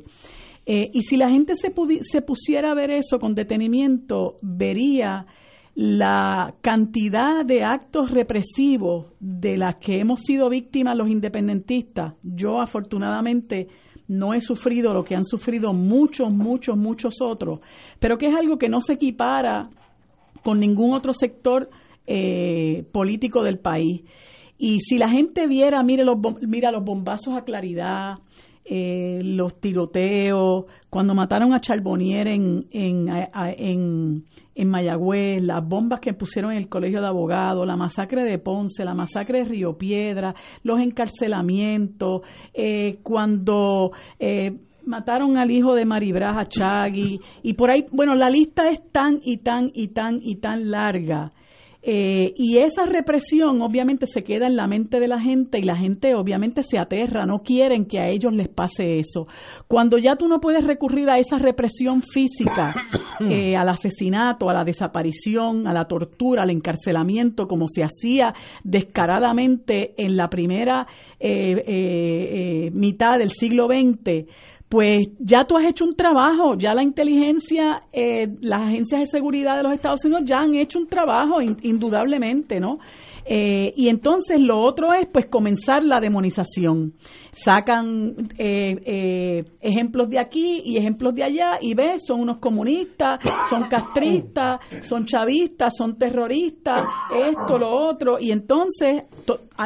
Eh, 0.65 0.89
y 0.93 1.03
si 1.03 1.15
la 1.15 1.29
gente 1.29 1.53
se, 1.55 1.71
se 2.01 2.21
pusiera 2.23 2.71
a 2.71 2.75
ver 2.75 2.89
eso 2.89 3.19
con 3.19 3.35
detenimiento, 3.35 4.37
vería 4.41 5.27
la 5.75 6.53
cantidad 6.61 7.43
de 7.45 7.63
actos 7.63 8.11
represivos 8.11 9.07
de 9.19 9.57
las 9.57 9.77
que 9.77 9.99
hemos 9.99 10.21
sido 10.21 10.49
víctimas 10.49 10.95
los 10.95 11.09
independentistas. 11.09 12.13
Yo 12.21 12.61
afortunadamente 12.61 13.67
no 14.07 14.33
he 14.33 14.41
sufrido 14.41 14.93
lo 14.93 15.03
que 15.03 15.15
han 15.15 15.25
sufrido 15.25 15.73
muchos, 15.73 16.31
muchos, 16.31 16.77
muchos 16.77 17.15
otros, 17.21 17.59
pero 17.99 18.17
que 18.17 18.27
es 18.27 18.35
algo 18.35 18.57
que 18.57 18.69
no 18.69 18.81
se 18.81 18.93
equipara 18.93 19.69
con 20.43 20.59
ningún 20.59 20.93
otro 20.93 21.13
sector 21.13 21.69
eh, 22.05 22.85
político 22.91 23.43
del 23.43 23.59
país. 23.59 24.01
Y 24.57 24.79
si 24.81 24.97
la 24.97 25.09
gente 25.09 25.47
viera, 25.47 25.81
mire 25.83 26.03
los, 26.03 26.17
mira 26.41 26.71
los 26.71 26.83
bombazos 26.83 27.35
a 27.35 27.43
claridad, 27.43 28.19
eh, 28.65 29.19
los 29.23 29.59
tiroteos, 29.59 30.65
cuando 30.89 31.15
mataron 31.15 31.53
a 31.53 31.59
Charbonnier 31.59 32.27
en, 32.27 32.67
en, 32.71 33.07
en, 33.57 34.25
en, 34.55 34.69
Mayagüez, 34.69 35.41
las 35.41 35.67
bombas 35.67 35.99
que 35.99 36.13
pusieron 36.13 36.51
en 36.51 36.57
el 36.57 36.69
Colegio 36.69 37.01
de 37.01 37.07
Abogados, 37.07 37.65
la 37.65 37.75
masacre 37.75 38.23
de 38.23 38.39
Ponce, 38.39 38.83
la 38.85 38.93
masacre 38.93 39.39
de 39.39 39.45
Río 39.45 39.77
Piedra, 39.77 40.35
los 40.63 40.79
encarcelamientos, 40.79 42.21
eh, 42.53 42.99
cuando 43.03 43.91
mataron 44.85 45.37
al 45.37 45.51
hijo 45.51 45.75
de 45.75 45.85
Maribraja 45.85 46.45
Chagui 46.45 47.19
y 47.41 47.53
por 47.53 47.71
ahí, 47.71 47.85
bueno, 47.91 48.15
la 48.15 48.29
lista 48.29 48.69
es 48.69 48.91
tan 48.91 49.19
y 49.23 49.37
tan 49.37 49.71
y 49.73 49.89
tan 49.89 50.19
y 50.21 50.35
tan 50.35 50.69
larga. 50.69 51.31
Eh, 51.85 52.33
y 52.37 52.59
esa 52.59 52.85
represión 52.85 53.61
obviamente 53.61 54.05
se 54.07 54.21
queda 54.21 54.47
en 54.47 54.55
la 54.55 54.67
mente 54.67 55.01
de 55.01 55.09
la 55.09 55.19
gente 55.19 55.59
y 55.59 55.63
la 55.63 55.75
gente 55.75 56.15
obviamente 56.15 56.63
se 56.63 56.79
aterra, 56.79 57.25
no 57.25 57.39
quieren 57.39 57.85
que 57.85 57.99
a 57.99 58.07
ellos 58.07 58.31
les 58.31 58.47
pase 58.47 58.99
eso. 58.99 59.27
Cuando 59.67 59.97
ya 59.97 60.15
tú 60.15 60.29
no 60.29 60.39
puedes 60.39 60.63
recurrir 60.63 61.09
a 61.09 61.17
esa 61.17 61.37
represión 61.37 62.01
física, 62.01 62.73
eh, 63.19 63.57
al 63.57 63.67
asesinato, 63.67 64.49
a 64.49 64.53
la 64.53 64.63
desaparición, 64.63 65.67
a 65.67 65.73
la 65.73 65.85
tortura, 65.85 66.43
al 66.43 66.51
encarcelamiento, 66.51 67.47
como 67.47 67.67
se 67.67 67.83
hacía 67.83 68.33
descaradamente 68.63 69.93
en 69.97 70.15
la 70.15 70.29
primera 70.29 70.87
eh, 71.19 72.71
mitad 72.73 73.19
del 73.19 73.31
siglo 73.31 73.67
XX, 73.67 74.25
pues 74.73 75.07
ya 75.19 75.45
tú 75.45 75.55
has 75.55 75.65
hecho 75.65 75.85
un 75.85 75.95
trabajo, 75.95 76.55
ya 76.57 76.73
la 76.73 76.81
inteligencia, 76.81 77.83
eh, 77.93 78.27
las 78.41 78.61
agencias 78.61 79.01
de 79.01 79.05
seguridad 79.05 79.55
de 79.55 79.61
los 79.61 79.73
Estados 79.73 80.03
Unidos 80.03 80.23
ya 80.25 80.39
han 80.39 80.55
hecho 80.55 80.79
un 80.79 80.87
trabajo, 80.87 81.39
indudablemente, 81.43 82.59
¿no? 82.59 82.79
Eh, 83.25 83.73
y 83.75 83.87
entonces 83.87 84.39
lo 84.39 84.59
otro 84.59 84.93
es 84.93 85.07
pues 85.11 85.27
comenzar 85.27 85.83
la 85.83 85.99
demonización. 85.99 86.93
Sacan 87.31 88.29
eh, 88.37 88.75
eh, 88.85 89.45
ejemplos 89.61 90.09
de 90.09 90.19
aquí 90.19 90.61
y 90.65 90.77
ejemplos 90.77 91.15
de 91.15 91.23
allá 91.23 91.57
y 91.61 91.73
ves, 91.73 92.03
son 92.05 92.21
unos 92.21 92.39
comunistas, 92.39 93.19
son 93.49 93.69
castristas, 93.69 94.59
son 94.81 95.05
chavistas, 95.05 95.73
son 95.77 95.97
terroristas, 95.97 96.87
esto, 97.15 97.57
lo 97.57 97.69
otro. 97.69 98.17
Y 98.19 98.31
entonces 98.31 99.03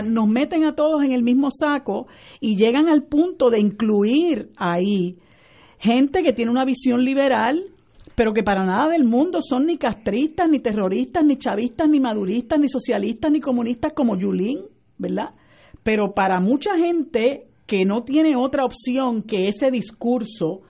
nos 0.06 0.28
meten 0.28 0.64
a 0.64 0.76
todos 0.76 1.04
en 1.04 1.12
el 1.12 1.24
mismo 1.24 1.50
saco 1.52 2.08
y 2.40 2.56
llegan 2.56 2.88
al 2.88 3.04
punto 3.04 3.50
de 3.50 3.60
incluir 3.60 4.52
ahí 4.58 5.18
gente 5.80 6.24
que 6.24 6.34
tiene 6.34 6.52
una 6.52 6.66
visión 6.66 7.04
liberal, 7.04 7.64
pero 8.18 8.34
que 8.34 8.42
para 8.42 8.66
nada 8.66 8.90
del 8.90 9.04
mundo 9.04 9.42
son 9.48 9.68
ni 9.68 9.78
castristas, 9.78 10.50
ni 10.50 10.60
terroristas, 10.60 11.24
ni 11.24 11.38
chavistas, 11.38 11.88
ni 11.88 12.00
maduristas, 12.00 12.60
ni 12.60 12.68
socialistas, 12.68 13.32
ni 13.32 13.40
comunistas 13.40 13.94
como 13.94 14.18
Yulín, 14.18 14.62
¿verdad? 14.98 15.36
Pero 15.84 16.16
para 16.16 16.40
mucha 16.40 16.76
gente 16.76 17.46
que 17.68 17.86
no 17.86 18.04
tiene 18.04 18.36
otra 18.36 18.66
opción 18.66 19.22
que 19.22 19.48
ese 19.50 19.70
discurso 19.70 20.62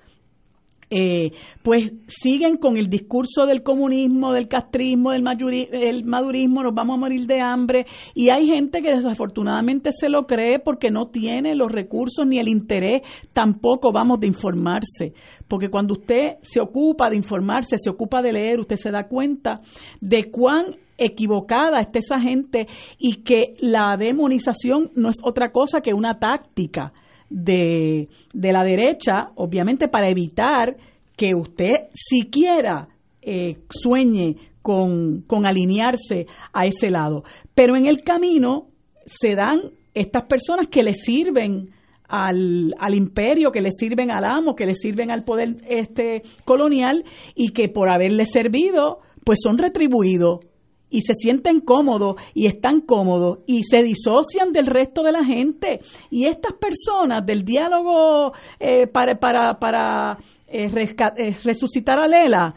eh, 0.89 1.31
pues 1.63 1.91
siguen 2.07 2.55
con 2.55 2.77
el 2.77 2.89
discurso 2.89 3.45
del 3.45 3.61
comunismo, 3.61 4.31
del 4.31 4.47
castrismo, 4.47 5.11
del 5.11 5.21
madurismo, 5.21 6.63
nos 6.63 6.73
vamos 6.73 6.95
a 6.95 6.99
morir 6.99 7.27
de 7.27 7.41
hambre 7.41 7.85
y 8.15 8.29
hay 8.29 8.47
gente 8.47 8.81
que 8.81 8.95
desafortunadamente 8.95 9.91
se 9.91 10.07
lo 10.07 10.25
cree 10.25 10.59
porque 10.59 10.89
no 10.89 11.07
tiene 11.07 11.55
los 11.55 11.71
recursos 11.71 12.25
ni 12.25 12.39
el 12.39 12.47
interés 12.47 13.01
tampoco, 13.33 13.91
vamos, 13.91 14.21
de 14.21 14.27
informarse. 14.27 15.13
Porque 15.47 15.69
cuando 15.69 15.95
usted 15.95 16.37
se 16.41 16.61
ocupa 16.61 17.09
de 17.09 17.17
informarse, 17.17 17.77
se 17.77 17.89
ocupa 17.89 18.21
de 18.21 18.31
leer, 18.31 18.59
usted 18.59 18.77
se 18.77 18.91
da 18.91 19.07
cuenta 19.07 19.59
de 19.99 20.31
cuán 20.31 20.77
equivocada 20.97 21.79
está 21.79 21.99
esa 21.99 22.19
gente 22.19 22.67
y 22.97 23.23
que 23.23 23.55
la 23.59 23.97
demonización 23.97 24.91
no 24.95 25.09
es 25.09 25.17
otra 25.21 25.51
cosa 25.51 25.81
que 25.81 25.93
una 25.93 26.17
táctica 26.17 26.93
de, 27.29 28.07
de 28.33 28.51
la 28.51 28.63
derecha, 28.63 29.31
obviamente 29.35 29.87
para 29.87 30.09
evitar 30.09 30.77
que 31.15 31.33
usted 31.35 31.87
siquiera 31.93 32.87
eh, 33.21 33.57
sueñe 33.69 34.35
con, 34.61 35.21
con 35.21 35.45
alinearse 35.45 36.27
a 36.53 36.65
ese 36.65 36.89
lado. 36.89 37.23
Pero 37.55 37.75
en 37.75 37.85
el 37.85 38.03
camino 38.03 38.67
se 39.05 39.35
dan 39.35 39.59
estas 39.93 40.25
personas 40.25 40.67
que 40.67 40.83
le 40.83 40.93
sirven 40.93 41.69
al, 42.07 42.73
al, 42.79 42.95
imperio, 42.95 43.51
que 43.51 43.61
le 43.61 43.71
sirven 43.71 44.11
al 44.11 44.23
amo, 44.23 44.55
que 44.55 44.65
le 44.65 44.75
sirven 44.75 45.11
al 45.11 45.23
poder 45.23 45.57
este 45.67 46.21
colonial 46.45 47.03
y 47.35 47.49
que 47.49 47.67
por 47.67 47.89
haberle 47.89 48.25
servido, 48.25 48.99
pues 49.25 49.39
son 49.43 49.57
retribuidos 49.57 50.39
y 50.89 51.01
se 51.01 51.13
sienten 51.13 51.59
cómodos 51.61 52.15
y 52.33 52.47
están 52.47 52.81
cómodos 52.81 53.39
y 53.45 53.63
se 53.63 53.83
disocian 53.83 54.51
del 54.53 54.67
resto 54.67 55.03
de 55.03 55.11
la 55.11 55.23
gente. 55.23 55.79
Y 56.09 56.25
estas 56.25 56.53
personas 56.53 57.25
del 57.25 57.43
diálogo 57.43 58.33
eh, 58.59 58.87
para, 58.87 59.19
para, 59.19 59.59
para 59.59 60.17
eh, 60.47 60.67
eh, 60.67 61.37
resucitar 61.43 61.99
a 61.99 62.07
Lela, 62.07 62.53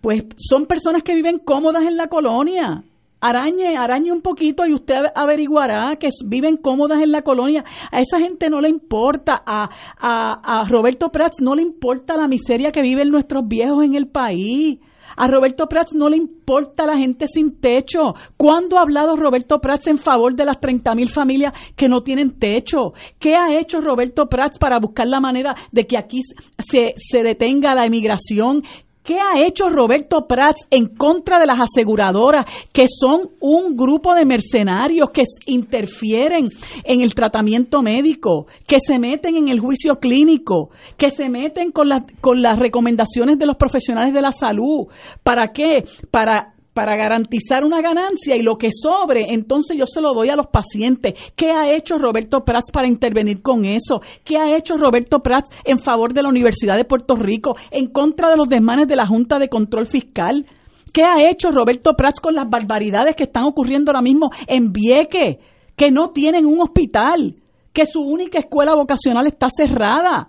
pues 0.00 0.24
son 0.36 0.66
personas 0.66 1.02
que 1.02 1.14
viven 1.14 1.38
cómodas 1.38 1.82
en 1.86 1.96
la 1.96 2.08
colonia. 2.08 2.84
Arañe, 3.20 3.76
arañe 3.76 4.12
un 4.12 4.22
poquito 4.22 4.64
y 4.64 4.72
usted 4.72 4.94
averiguará 5.12 5.96
que 5.98 6.08
viven 6.24 6.56
cómodas 6.56 7.02
en 7.02 7.10
la 7.10 7.22
colonia. 7.22 7.64
A 7.90 8.00
esa 8.00 8.20
gente 8.20 8.48
no 8.48 8.60
le 8.60 8.68
importa, 8.68 9.42
a, 9.44 9.68
a, 9.98 10.60
a 10.60 10.68
Roberto 10.68 11.10
Prats 11.10 11.40
no 11.40 11.56
le 11.56 11.62
importa 11.62 12.16
la 12.16 12.28
miseria 12.28 12.70
que 12.70 12.80
viven 12.80 13.10
nuestros 13.10 13.46
viejos 13.48 13.84
en 13.84 13.94
el 13.94 14.06
país. 14.06 14.78
A 15.16 15.26
Roberto 15.26 15.66
Prats 15.66 15.94
no 15.94 16.08
le 16.08 16.16
importa 16.16 16.86
la 16.86 16.96
gente 16.96 17.26
sin 17.26 17.60
techo. 17.60 18.14
¿Cuándo 18.36 18.78
ha 18.78 18.82
hablado 18.82 19.16
Roberto 19.16 19.60
Prats 19.60 19.86
en 19.86 19.98
favor 19.98 20.34
de 20.34 20.44
las 20.44 20.60
30 20.60 20.94
mil 20.94 21.10
familias 21.10 21.52
que 21.76 21.88
no 21.88 22.02
tienen 22.02 22.38
techo? 22.38 22.92
¿Qué 23.18 23.36
ha 23.36 23.58
hecho 23.58 23.80
Roberto 23.80 24.26
Prats 24.26 24.58
para 24.58 24.78
buscar 24.78 25.06
la 25.06 25.20
manera 25.20 25.54
de 25.72 25.86
que 25.86 25.98
aquí 25.98 26.20
se, 26.58 26.94
se 26.96 27.22
detenga 27.22 27.74
la 27.74 27.84
emigración? 27.84 28.62
¿Qué 29.08 29.16
ha 29.16 29.42
hecho 29.42 29.70
Roberto 29.70 30.26
Prats 30.26 30.66
en 30.70 30.88
contra 30.88 31.38
de 31.38 31.46
las 31.46 31.58
aseguradoras, 31.58 32.44
que 32.74 32.84
son 32.88 33.30
un 33.40 33.74
grupo 33.74 34.14
de 34.14 34.26
mercenarios 34.26 35.08
que 35.14 35.22
interfieren 35.46 36.50
en 36.84 37.00
el 37.00 37.14
tratamiento 37.14 37.80
médico, 37.80 38.48
que 38.66 38.76
se 38.86 38.98
meten 38.98 39.36
en 39.36 39.48
el 39.48 39.60
juicio 39.60 39.94
clínico, 39.94 40.68
que 40.98 41.10
se 41.10 41.30
meten 41.30 41.72
con, 41.72 41.88
las 41.88 42.58
recomendaciones 42.58 43.38
de 43.38 43.46
los 43.46 43.56
profesionales 43.56 44.12
de 44.12 44.20
la 44.20 44.30
salud? 44.30 44.88
¿Para 45.22 45.52
qué? 45.54 45.84
Para 46.10 46.52
para 46.74 46.96
garantizar 46.96 47.64
una 47.64 47.80
ganancia 47.80 48.36
y 48.36 48.42
lo 48.42 48.56
que 48.56 48.70
sobre, 48.70 49.32
entonces 49.32 49.76
yo 49.76 49.84
se 49.84 50.00
lo 50.00 50.14
doy 50.14 50.30
a 50.30 50.36
los 50.36 50.46
pacientes. 50.46 51.14
¿Qué 51.34 51.50
ha 51.50 51.68
hecho 51.74 51.98
Roberto 51.98 52.44
Prats 52.44 52.70
para 52.70 52.86
intervenir 52.86 53.42
con 53.42 53.64
eso? 53.64 54.00
¿Qué 54.22 54.36
ha 54.36 54.56
hecho 54.56 54.76
Roberto 54.76 55.18
Prats 55.18 55.50
en 55.64 55.78
favor 55.78 56.12
de 56.12 56.22
la 56.22 56.28
Universidad 56.28 56.76
de 56.76 56.84
Puerto 56.84 57.16
Rico, 57.16 57.56
en 57.70 57.88
contra 57.88 58.30
de 58.30 58.36
los 58.36 58.48
desmanes 58.48 58.86
de 58.86 58.96
la 58.96 59.06
Junta 59.06 59.38
de 59.38 59.48
Control 59.48 59.86
Fiscal? 59.86 60.46
¿Qué 60.92 61.02
ha 61.02 61.28
hecho 61.28 61.50
Roberto 61.50 61.94
Prats 61.94 62.20
con 62.20 62.34
las 62.34 62.48
barbaridades 62.48 63.16
que 63.16 63.24
están 63.24 63.44
ocurriendo 63.44 63.90
ahora 63.90 64.02
mismo 64.02 64.30
en 64.46 64.72
Vieque, 64.72 65.40
que 65.76 65.90
no 65.90 66.10
tienen 66.10 66.46
un 66.46 66.60
hospital, 66.60 67.36
que 67.72 67.86
su 67.86 68.00
única 68.00 68.38
escuela 68.38 68.74
vocacional 68.74 69.26
está 69.26 69.48
cerrada? 69.48 70.28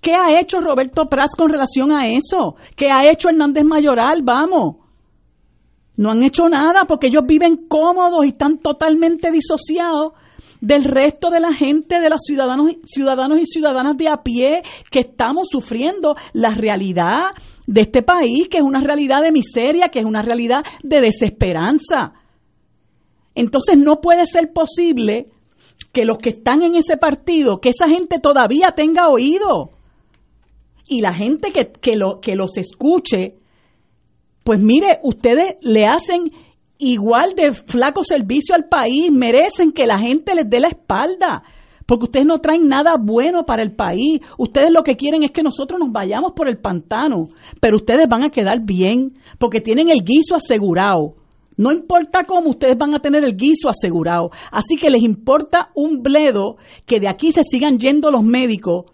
¿Qué 0.00 0.14
ha 0.14 0.38
hecho 0.38 0.60
Roberto 0.60 1.06
Prats 1.06 1.34
con 1.36 1.48
relación 1.48 1.90
a 1.90 2.06
eso? 2.06 2.56
¿Qué 2.76 2.90
ha 2.90 3.10
hecho 3.10 3.28
Hernández 3.28 3.64
Mayoral? 3.64 4.22
Vamos. 4.22 4.85
No 5.96 6.10
han 6.10 6.22
hecho 6.22 6.48
nada 6.48 6.84
porque 6.86 7.06
ellos 7.08 7.24
viven 7.26 7.66
cómodos 7.68 8.24
y 8.24 8.28
están 8.28 8.58
totalmente 8.58 9.30
disociados 9.30 10.12
del 10.60 10.84
resto 10.84 11.30
de 11.30 11.40
la 11.40 11.52
gente, 11.52 12.00
de 12.00 12.10
los 12.10 12.20
ciudadanos, 12.26 12.72
ciudadanos 12.86 13.40
y 13.40 13.44
ciudadanas 13.46 13.96
de 13.96 14.08
a 14.08 14.22
pie 14.22 14.62
que 14.90 15.00
estamos 15.00 15.48
sufriendo 15.50 16.16
la 16.32 16.50
realidad 16.50 17.32
de 17.66 17.82
este 17.82 18.02
país, 18.02 18.48
que 18.48 18.58
es 18.58 18.62
una 18.62 18.80
realidad 18.80 19.22
de 19.22 19.32
miseria, 19.32 19.88
que 19.88 20.00
es 20.00 20.04
una 20.04 20.22
realidad 20.22 20.64
de 20.82 21.00
desesperanza. 21.00 22.12
Entonces 23.34 23.78
no 23.78 24.00
puede 24.00 24.24
ser 24.26 24.52
posible 24.52 25.28
que 25.92 26.04
los 26.04 26.18
que 26.18 26.30
están 26.30 26.62
en 26.62 26.74
ese 26.74 26.96
partido, 26.96 27.60
que 27.60 27.70
esa 27.70 27.88
gente 27.88 28.18
todavía 28.18 28.72
tenga 28.74 29.08
oído 29.08 29.70
y 30.86 31.00
la 31.00 31.14
gente 31.14 31.52
que, 31.52 31.72
que, 31.72 31.96
lo, 31.96 32.20
que 32.20 32.34
los 32.34 32.56
escuche, 32.56 33.34
pues 34.46 34.60
mire, 34.60 35.00
ustedes 35.02 35.56
le 35.60 35.86
hacen 35.86 36.30
igual 36.78 37.34
de 37.34 37.52
flaco 37.52 38.04
servicio 38.04 38.54
al 38.54 38.68
país, 38.68 39.10
merecen 39.10 39.72
que 39.72 39.88
la 39.88 39.98
gente 39.98 40.36
les 40.36 40.48
dé 40.48 40.60
la 40.60 40.68
espalda, 40.68 41.42
porque 41.84 42.04
ustedes 42.04 42.26
no 42.26 42.38
traen 42.38 42.68
nada 42.68 42.94
bueno 42.96 43.44
para 43.44 43.64
el 43.64 43.74
país. 43.74 44.20
Ustedes 44.38 44.70
lo 44.70 44.84
que 44.84 44.94
quieren 44.94 45.24
es 45.24 45.32
que 45.32 45.42
nosotros 45.42 45.80
nos 45.80 45.90
vayamos 45.90 46.30
por 46.36 46.48
el 46.48 46.58
pantano, 46.58 47.24
pero 47.60 47.78
ustedes 47.78 48.06
van 48.06 48.22
a 48.22 48.30
quedar 48.30 48.64
bien, 48.64 49.14
porque 49.40 49.60
tienen 49.60 49.88
el 49.88 50.04
guiso 50.04 50.36
asegurado. 50.36 51.14
No 51.56 51.72
importa 51.72 52.22
cómo, 52.22 52.50
ustedes 52.50 52.78
van 52.78 52.94
a 52.94 53.00
tener 53.00 53.24
el 53.24 53.36
guiso 53.36 53.68
asegurado. 53.68 54.30
Así 54.52 54.76
que 54.76 54.90
les 54.90 55.02
importa 55.02 55.70
un 55.74 56.04
bledo 56.04 56.56
que 56.86 57.00
de 57.00 57.08
aquí 57.08 57.32
se 57.32 57.42
sigan 57.42 57.80
yendo 57.80 58.12
los 58.12 58.22
médicos 58.22 58.84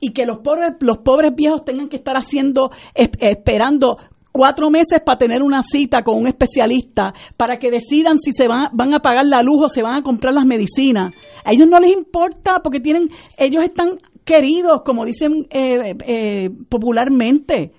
y 0.00 0.12
que 0.12 0.26
los 0.26 0.38
pobres, 0.38 0.72
los 0.80 0.98
pobres 0.98 1.34
viejos 1.34 1.64
tengan 1.64 1.88
que 1.88 1.96
estar 1.96 2.16
haciendo, 2.16 2.70
esperando 2.94 3.98
cuatro 4.34 4.68
meses 4.68 5.00
para 5.06 5.16
tener 5.16 5.42
una 5.44 5.62
cita 5.62 6.02
con 6.02 6.16
un 6.18 6.26
especialista, 6.26 7.14
para 7.36 7.56
que 7.56 7.70
decidan 7.70 8.18
si 8.18 8.32
se 8.32 8.48
van, 8.48 8.68
van 8.72 8.92
a 8.92 8.98
pagar 8.98 9.24
la 9.24 9.44
luz 9.44 9.62
o 9.62 9.68
se 9.68 9.80
van 9.80 9.94
a 9.94 10.02
comprar 10.02 10.34
las 10.34 10.44
medicinas. 10.44 11.14
A 11.44 11.52
ellos 11.52 11.68
no 11.68 11.78
les 11.78 11.92
importa 11.92 12.58
porque 12.60 12.80
tienen, 12.80 13.10
ellos 13.38 13.62
están 13.62 13.90
queridos, 14.24 14.82
como 14.84 15.04
dicen 15.04 15.46
eh, 15.50 15.94
eh, 16.04 16.50
popularmente, 16.68 17.74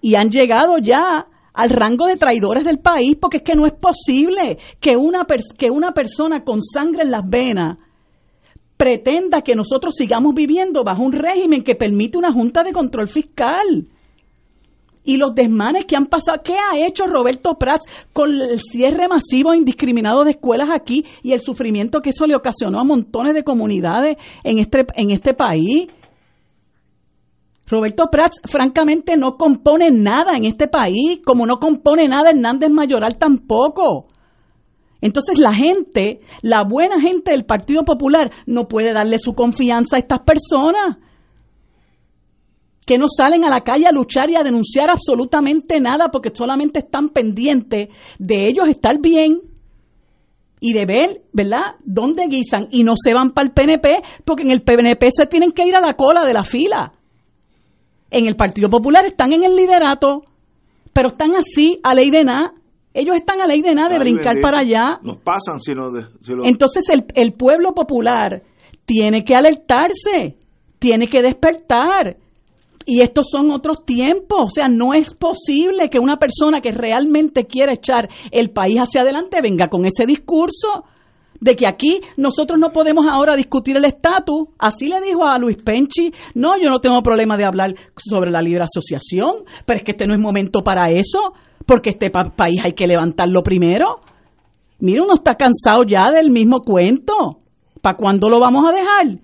y 0.00 0.14
han 0.14 0.30
llegado 0.30 0.78
ya 0.78 1.26
al 1.52 1.68
rango 1.68 2.06
de 2.06 2.16
traidores 2.16 2.64
del 2.64 2.78
país, 2.78 3.18
porque 3.20 3.38
es 3.38 3.42
que 3.42 3.54
no 3.54 3.66
es 3.66 3.74
posible 3.74 4.56
que 4.80 4.96
una, 4.96 5.26
que 5.58 5.70
una 5.70 5.92
persona 5.92 6.44
con 6.44 6.62
sangre 6.62 7.02
en 7.02 7.10
las 7.10 7.28
venas 7.28 7.76
pretenda 8.78 9.42
que 9.42 9.54
nosotros 9.54 9.94
sigamos 9.98 10.34
viviendo 10.34 10.82
bajo 10.82 11.02
un 11.02 11.12
régimen 11.12 11.62
que 11.62 11.74
permite 11.74 12.16
una 12.16 12.32
junta 12.32 12.62
de 12.62 12.72
control 12.72 13.08
fiscal 13.08 13.86
y 15.06 15.16
los 15.16 15.34
desmanes 15.34 15.86
que 15.86 15.96
han 15.96 16.06
pasado. 16.06 16.38
¿Qué 16.44 16.54
ha 16.54 16.86
hecho 16.86 17.06
Roberto 17.06 17.54
Prats 17.54 17.86
con 18.12 18.30
el 18.30 18.60
cierre 18.60 19.08
masivo 19.08 19.52
e 19.52 19.56
indiscriminado 19.56 20.24
de 20.24 20.32
escuelas 20.32 20.68
aquí 20.74 21.04
y 21.22 21.32
el 21.32 21.40
sufrimiento 21.40 22.02
que 22.02 22.10
eso 22.10 22.26
le 22.26 22.36
ocasionó 22.36 22.80
a 22.80 22.84
montones 22.84 23.32
de 23.32 23.44
comunidades 23.44 24.16
en 24.44 24.58
este, 24.58 24.84
en 24.94 25.10
este 25.12 25.32
país? 25.32 25.86
Roberto 27.68 28.08
Prats, 28.10 28.40
francamente, 28.44 29.16
no 29.16 29.36
compone 29.36 29.90
nada 29.90 30.36
en 30.36 30.44
este 30.44 30.68
país, 30.68 31.20
como 31.24 31.46
no 31.46 31.56
compone 31.56 32.06
nada 32.06 32.30
Hernández 32.30 32.70
Mayoral 32.70 33.16
tampoco. 33.16 34.06
Entonces 35.00 35.38
la 35.38 35.54
gente, 35.54 36.20
la 36.42 36.64
buena 36.64 37.00
gente 37.00 37.32
del 37.32 37.44
Partido 37.44 37.84
Popular, 37.84 38.30
no 38.46 38.66
puede 38.66 38.92
darle 38.92 39.18
su 39.18 39.34
confianza 39.34 39.96
a 39.96 39.98
estas 39.98 40.20
personas 40.20 40.98
que 42.86 42.98
no 42.98 43.06
salen 43.08 43.44
a 43.44 43.50
la 43.50 43.60
calle 43.60 43.86
a 43.86 43.92
luchar 43.92 44.30
y 44.30 44.36
a 44.36 44.44
denunciar 44.44 44.88
absolutamente 44.88 45.80
nada 45.80 46.08
porque 46.10 46.30
solamente 46.32 46.78
están 46.78 47.08
pendientes 47.08 47.88
de 48.18 48.46
ellos 48.46 48.68
estar 48.68 49.00
bien 49.00 49.40
y 50.60 50.72
de 50.72 50.86
ver, 50.86 51.22
¿verdad?, 51.32 51.74
dónde 51.84 52.28
guisan 52.28 52.68
y 52.70 52.84
no 52.84 52.94
se 52.96 53.12
van 53.12 53.32
para 53.32 53.48
el 53.48 53.52
PNP 53.52 54.02
porque 54.24 54.44
en 54.44 54.52
el 54.52 54.62
PNP 54.62 55.10
se 55.10 55.26
tienen 55.26 55.50
que 55.50 55.66
ir 55.66 55.74
a 55.74 55.80
la 55.80 55.94
cola 55.94 56.22
de 56.24 56.32
la 56.32 56.44
fila. 56.44 56.92
En 58.08 58.26
el 58.26 58.36
Partido 58.36 58.70
Popular 58.70 59.04
están 59.04 59.32
en 59.32 59.42
el 59.42 59.56
liderato, 59.56 60.22
pero 60.92 61.08
están 61.08 61.34
así 61.34 61.80
a 61.82 61.92
ley 61.92 62.10
de 62.10 62.24
nada. 62.24 62.54
Ellos 62.94 63.16
están 63.16 63.40
a 63.40 63.46
ley 63.46 63.62
de 63.62 63.74
nada 63.74 63.90
de 63.90 63.98
brincar 63.98 64.36
para 64.40 64.60
allá. 64.60 65.00
Nos 65.02 65.18
pasan 65.18 65.60
si 65.60 65.74
no... 65.74 65.90
Entonces 66.44 66.84
el, 66.88 67.04
el 67.14 67.32
pueblo 67.32 67.74
popular 67.74 68.44
tiene 68.86 69.24
que 69.24 69.34
alertarse, 69.34 70.36
tiene 70.78 71.08
que 71.08 71.20
despertar 71.20 72.16
y 72.86 73.02
estos 73.02 73.26
son 73.30 73.50
otros 73.50 73.84
tiempos, 73.84 74.38
o 74.44 74.48
sea, 74.48 74.68
no 74.68 74.94
es 74.94 75.12
posible 75.12 75.90
que 75.90 75.98
una 75.98 76.18
persona 76.18 76.60
que 76.60 76.70
realmente 76.70 77.44
quiera 77.44 77.72
echar 77.72 78.08
el 78.30 78.50
país 78.50 78.78
hacia 78.78 79.02
adelante 79.02 79.42
venga 79.42 79.68
con 79.68 79.84
ese 79.86 80.06
discurso 80.06 80.84
de 81.40 81.56
que 81.56 81.66
aquí 81.66 82.00
nosotros 82.16 82.58
no 82.60 82.70
podemos 82.70 83.06
ahora 83.06 83.36
discutir 83.36 83.76
el 83.76 83.84
estatus. 83.84 84.48
Así 84.58 84.88
le 84.88 85.00
dijo 85.00 85.24
a 85.24 85.36
Luis 85.36 85.56
Penchi, 85.62 86.12
no, 86.34 86.56
yo 86.56 86.70
no 86.70 86.78
tengo 86.78 87.02
problema 87.02 87.36
de 87.36 87.44
hablar 87.44 87.74
sobre 87.96 88.30
la 88.30 88.40
libre 88.40 88.62
asociación, 88.62 89.44
pero 89.66 89.78
es 89.78 89.84
que 89.84 89.90
este 89.90 90.06
no 90.06 90.14
es 90.14 90.20
momento 90.20 90.62
para 90.62 90.88
eso, 90.90 91.34
porque 91.66 91.90
este 91.90 92.10
país 92.10 92.60
hay 92.64 92.72
que 92.72 92.86
levantarlo 92.86 93.42
primero. 93.42 94.00
Mire, 94.78 95.00
uno 95.00 95.14
está 95.14 95.34
cansado 95.34 95.82
ya 95.82 96.10
del 96.12 96.30
mismo 96.30 96.60
cuento. 96.60 97.38
¿Para 97.82 97.96
cuándo 97.96 98.28
lo 98.28 98.40
vamos 98.40 98.64
a 98.64 98.72
dejar? 98.72 99.20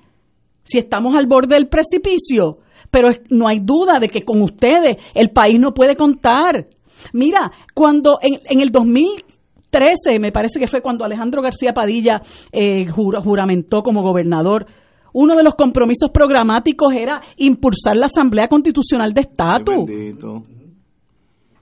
Si 0.65 0.79
estamos 0.79 1.15
al 1.15 1.27
borde 1.27 1.55
del 1.55 1.69
precipicio 1.69 2.59
pero 2.93 3.09
no 3.31 3.49
hay 3.49 3.59
duda 3.61 3.99
de 3.99 4.07
que 4.07 4.23
con 4.23 4.43
ustedes 4.43 4.99
el 5.15 5.31
país 5.31 5.59
no 5.59 5.73
puede 5.73 5.97
contar. 5.97 6.69
Mira, 7.15 7.51
cuando 7.75 8.19
en, 8.21 8.39
en 8.49 8.61
el 8.61 8.69
2013, 8.69 10.21
me 10.21 10.31
parece 10.31 10.61
que 10.61 10.67
fue 10.67 10.83
cuando 10.83 11.05
Alejandro 11.05 11.41
García 11.41 11.73
Padilla 11.73 12.21
eh, 12.53 12.87
juramentó 12.87 13.83
como 13.83 14.03
gobernador, 14.03 14.67
uno 15.15 15.35
de 15.35 15.43
los 15.43 15.55
compromisos 15.55 16.11
programáticos 16.11 16.93
era 16.97 17.23
impulsar 17.39 17.97
la 17.97 18.07
Asamblea 18.07 18.49
Constitucional 18.49 19.13
de 19.15 19.21
Estatus 19.23 19.87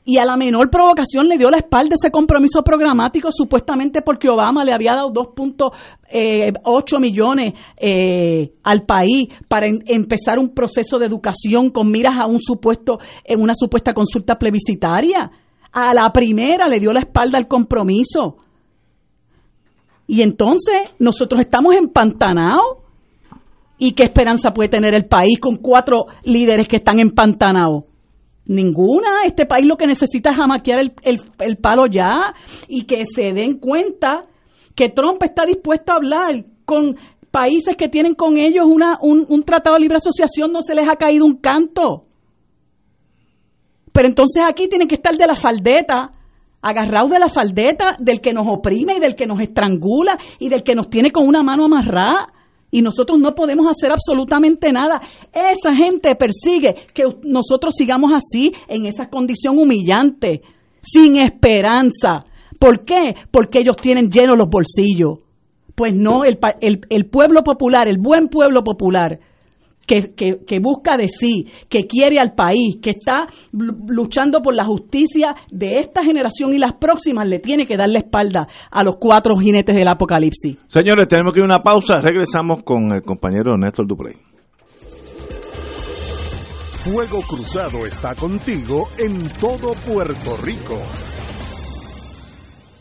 y 0.04 0.16
a 0.16 0.24
la 0.24 0.36
menor 0.36 0.70
provocación 0.70 1.28
le 1.28 1.36
dio 1.36 1.50
la 1.50 1.58
espalda 1.58 1.94
ese 1.94 2.10
compromiso 2.10 2.62
programático 2.62 3.28
supuestamente 3.30 4.02
porque 4.02 4.28
Obama 4.28 4.64
le 4.64 4.72
había 4.72 4.94
dado 4.94 5.12
2.8 5.12 5.72
eh, 6.10 6.98
millones 6.98 7.54
eh, 7.76 8.54
al 8.62 8.84
país 8.86 9.28
para 9.46 9.66
empezar 9.66 10.38
un 10.38 10.54
proceso 10.54 10.98
de 10.98 11.06
educación 11.06 11.70
con 11.70 11.90
miras 11.90 12.16
a 12.18 12.26
un 12.26 12.40
supuesto 12.40 12.98
en 13.24 13.40
una 13.40 13.54
supuesta 13.54 13.92
consulta 13.92 14.36
plebiscitaria. 14.36 15.30
A 15.72 15.94
la 15.94 16.10
primera 16.12 16.66
le 16.66 16.80
dio 16.80 16.92
la 16.92 17.00
espalda 17.00 17.38
al 17.38 17.46
compromiso. 17.46 18.38
Y 20.06 20.22
entonces 20.22 20.94
nosotros 20.98 21.40
estamos 21.40 21.74
empantanados. 21.76 22.78
¿Y 23.78 23.92
qué 23.92 24.02
esperanza 24.02 24.52
puede 24.52 24.68
tener 24.68 24.94
el 24.94 25.06
país 25.06 25.38
con 25.40 25.56
cuatro 25.56 26.06
líderes 26.24 26.68
que 26.68 26.76
están 26.76 26.98
empantanados? 26.98 27.84
Ninguna. 28.50 29.26
Este 29.26 29.46
país 29.46 29.64
lo 29.64 29.76
que 29.76 29.86
necesita 29.86 30.30
es 30.30 30.36
jamaquear 30.36 30.80
el, 30.80 31.22
el, 31.38 31.56
palo 31.58 31.86
ya 31.86 32.34
y 32.66 32.82
que 32.82 33.04
se 33.14 33.32
den 33.32 33.60
cuenta 33.60 34.26
que 34.74 34.88
Trump 34.88 35.22
está 35.22 35.46
dispuesto 35.46 35.92
a 35.92 35.96
hablar 35.96 36.44
con 36.64 36.96
países 37.30 37.76
que 37.76 37.88
tienen 37.88 38.16
con 38.16 38.38
ellos 38.38 38.66
una, 38.66 38.98
un, 39.02 39.24
un 39.28 39.44
tratado 39.44 39.76
de 39.76 39.82
libre 39.82 39.98
asociación, 39.98 40.52
no 40.52 40.62
se 40.62 40.74
les 40.74 40.88
ha 40.88 40.96
caído 40.96 41.26
un 41.26 41.36
canto. 41.36 42.06
Pero 43.92 44.08
entonces 44.08 44.42
aquí 44.44 44.66
tienen 44.66 44.88
que 44.88 44.96
estar 44.96 45.16
de 45.16 45.28
la 45.28 45.36
faldeta, 45.36 46.10
agarrados 46.60 47.10
de 47.10 47.20
la 47.20 47.28
faldeta 47.28 47.94
del 48.00 48.20
que 48.20 48.32
nos 48.32 48.48
oprime 48.48 48.96
y 48.96 48.98
del 48.98 49.14
que 49.14 49.28
nos 49.28 49.38
estrangula 49.38 50.18
y 50.40 50.48
del 50.48 50.64
que 50.64 50.74
nos 50.74 50.90
tiene 50.90 51.12
con 51.12 51.28
una 51.28 51.44
mano 51.44 51.66
amarrada 51.66 52.32
y 52.70 52.82
nosotros 52.82 53.18
no 53.18 53.34
podemos 53.34 53.66
hacer 53.68 53.90
absolutamente 53.92 54.72
nada. 54.72 55.00
Esa 55.32 55.74
gente 55.74 56.14
persigue 56.14 56.74
que 56.94 57.04
nosotros 57.24 57.74
sigamos 57.76 58.12
así, 58.12 58.52
en 58.68 58.86
esa 58.86 59.08
condición 59.08 59.58
humillante, 59.58 60.42
sin 60.82 61.16
esperanza. 61.16 62.24
¿Por 62.58 62.84
qué? 62.84 63.14
Porque 63.30 63.60
ellos 63.60 63.76
tienen 63.80 64.10
llenos 64.10 64.36
los 64.36 64.48
bolsillos. 64.48 65.18
Pues 65.74 65.94
no, 65.94 66.24
el, 66.24 66.38
el, 66.60 66.80
el 66.90 67.06
pueblo 67.06 67.42
popular, 67.42 67.88
el 67.88 67.98
buen 67.98 68.28
pueblo 68.28 68.62
popular, 68.62 69.18
que, 69.90 70.60
busca 70.60 70.96
de 70.96 71.08
sí, 71.08 71.46
que 71.68 71.86
quiere 71.86 72.20
al 72.20 72.34
país, 72.34 72.78
que 72.80 72.90
está 72.90 73.26
luchando 73.52 74.40
por 74.42 74.54
la 74.54 74.64
justicia 74.64 75.34
de 75.50 75.78
esta 75.78 76.04
generación 76.04 76.54
y 76.54 76.58
las 76.58 76.74
próximas, 76.74 77.28
le 77.28 77.40
tiene 77.40 77.66
que 77.66 77.76
dar 77.76 77.88
la 77.88 77.98
espalda 77.98 78.46
a 78.70 78.84
los 78.84 78.96
cuatro 78.98 79.36
jinetes 79.36 79.74
del 79.74 79.88
apocalipsis. 79.88 80.58
Señores, 80.68 81.08
tenemos 81.08 81.34
que 81.34 81.40
ir 81.40 81.44
a 81.44 81.46
una 81.46 81.62
pausa. 81.62 81.96
Regresamos 82.00 82.62
con 82.62 82.92
el 82.92 83.02
compañero 83.02 83.56
Néstor 83.56 83.86
Duprey. 83.86 84.14
Fuego 86.84 87.20
Cruzado 87.28 87.84
está 87.84 88.14
contigo 88.14 88.88
en 88.98 89.28
todo 89.38 89.74
Puerto 89.86 90.36
Rico. 90.42 90.78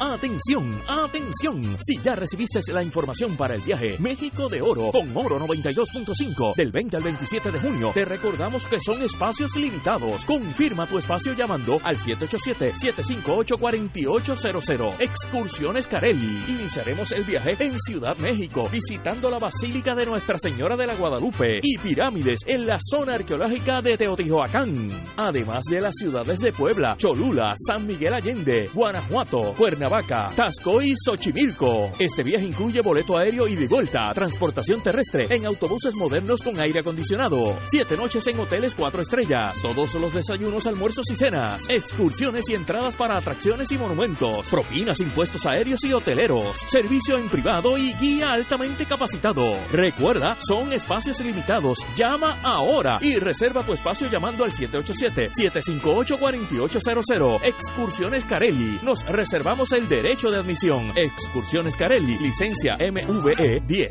Atención, 0.00 0.82
atención. 0.88 1.62
Si 1.80 2.00
ya 2.00 2.16
recibiste 2.16 2.60
la 2.72 2.82
información 2.82 3.36
para 3.36 3.54
el 3.54 3.60
viaje 3.60 3.96
México 4.00 4.48
de 4.48 4.60
Oro 4.60 4.90
con 4.90 5.16
Oro 5.16 5.38
92.5 5.38 6.56
del 6.56 6.72
20 6.72 6.96
al 6.96 7.04
27 7.04 7.52
de 7.52 7.60
junio, 7.60 7.92
te 7.94 8.04
recordamos 8.04 8.66
que 8.66 8.80
son 8.80 9.00
espacios 9.02 9.54
limitados. 9.56 10.24
Confirma 10.24 10.86
tu 10.86 10.98
espacio 10.98 11.32
llamando 11.32 11.80
al 11.84 11.96
787-758-4800. 11.96 14.96
Excursiones 14.98 15.86
Carelli. 15.86 16.42
Iniciaremos 16.48 17.12
el 17.12 17.22
viaje 17.24 17.54
en 17.60 17.78
Ciudad 17.78 18.16
México, 18.18 18.68
visitando 18.70 19.30
la 19.30 19.38
Basílica 19.38 19.94
de 19.94 20.06
Nuestra 20.06 20.38
Señora 20.38 20.76
de 20.76 20.88
la 20.88 20.96
Guadalupe 20.96 21.60
y 21.62 21.78
pirámides 21.78 22.40
en 22.46 22.66
la 22.66 22.80
zona 22.80 23.14
arqueológica 23.14 23.80
de 23.80 23.96
Teotihuacán. 23.96 24.88
Además 25.16 25.62
de 25.70 25.80
las 25.80 25.94
ciudades 25.96 26.40
de 26.40 26.52
Puebla, 26.52 26.96
Cholula, 26.96 27.54
San 27.56 27.86
Miguel 27.86 28.14
Allende, 28.14 28.68
Guanajuato, 28.74 29.54
Cuernavaca, 29.56 29.83
Vaca, 29.88 30.28
Tasco 30.34 30.82
y 30.82 30.94
Xochimilco. 30.96 31.92
Este 31.98 32.22
viaje 32.22 32.46
incluye 32.46 32.80
boleto 32.82 33.16
aéreo 33.16 33.46
y 33.46 33.54
de 33.54 33.68
vuelta, 33.68 34.12
transportación 34.14 34.82
terrestre 34.82 35.26
en 35.30 35.46
autobuses 35.46 35.94
modernos 35.94 36.42
con 36.42 36.58
aire 36.58 36.80
acondicionado, 36.80 37.56
siete 37.66 37.96
noches 37.96 38.26
en 38.26 38.40
hoteles 38.40 38.74
cuatro 38.74 39.02
estrellas, 39.02 39.60
todos 39.62 39.94
los 39.94 40.14
desayunos, 40.14 40.66
almuerzos 40.66 41.04
y 41.10 41.16
cenas, 41.16 41.68
excursiones 41.68 42.48
y 42.48 42.54
entradas 42.54 42.96
para 42.96 43.16
atracciones 43.16 43.70
y 43.72 43.78
monumentos, 43.78 44.48
propinas, 44.48 45.00
impuestos 45.00 45.46
aéreos 45.46 45.84
y 45.84 45.92
hoteleros, 45.92 46.56
servicio 46.68 47.16
en 47.16 47.28
privado 47.28 47.78
y 47.78 47.94
guía 47.94 48.28
altamente 48.32 48.86
capacitado. 48.86 49.44
Recuerda, 49.72 50.36
son 50.46 50.72
espacios 50.72 51.20
limitados. 51.20 51.78
Llama 51.96 52.38
ahora 52.42 52.98
y 53.00 53.18
reserva 53.18 53.62
tu 53.62 53.72
espacio 53.72 54.08
llamando 54.08 54.44
al 54.44 54.52
787-758-4800. 54.52 57.40
Excursiones 57.44 58.24
Carelli. 58.24 58.78
Nos 58.82 59.06
reservamos 59.06 59.72
el 59.76 59.88
derecho 59.88 60.30
de 60.30 60.38
admisión. 60.38 60.92
Excursiones 60.96 61.76
Carelli, 61.76 62.18
licencia 62.18 62.76
MVE 62.78 63.60
10. 63.66 63.90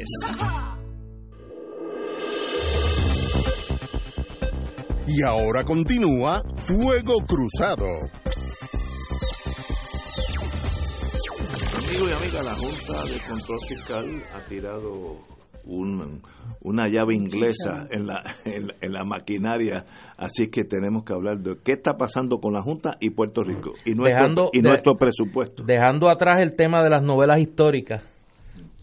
Y 5.08 5.24
ahora 5.24 5.64
continúa 5.64 6.42
Fuego 6.66 7.24
Cruzado. 7.26 7.88
Amigos 11.76 12.10
y 12.10 12.14
amigas, 12.14 12.46
la 12.46 12.56
Junta 12.56 13.06
de 13.06 13.20
Control 13.20 13.60
Fiscal 13.68 14.24
ha 14.36 14.40
tirado 14.48 15.18
un, 15.66 16.22
una 16.62 16.88
llave 16.90 17.16
inglesa 17.16 17.88
en 17.92 18.06
la, 18.08 18.22
en, 18.46 18.68
la- 18.68 18.74
en 18.82 18.94
la 18.94 19.04
maquinaria, 19.06 19.86
así 20.18 20.50
que 20.50 20.64
tenemos 20.66 21.04
que 21.06 21.14
hablar 21.14 21.40
de 21.40 21.56
qué 21.64 21.72
está 21.74 21.96
pasando 21.96 22.40
con 22.40 22.54
la 22.54 22.62
Junta 22.62 22.98
y 23.00 23.12
Puerto 23.12 23.44
Rico 23.44 23.72
y 23.86 23.94
nuestro, 23.94 24.18
Dejando 24.24 24.50
y 24.52 24.62
de- 24.62 24.70
nuestro 24.70 24.96
presupuesto. 24.96 25.64
Dejando 25.64 26.10
atrás 26.10 26.42
el 26.42 26.56
tema 26.56 26.84
de 26.84 26.90
las 26.90 27.02
novelas 27.04 27.40
históricas 27.40 28.04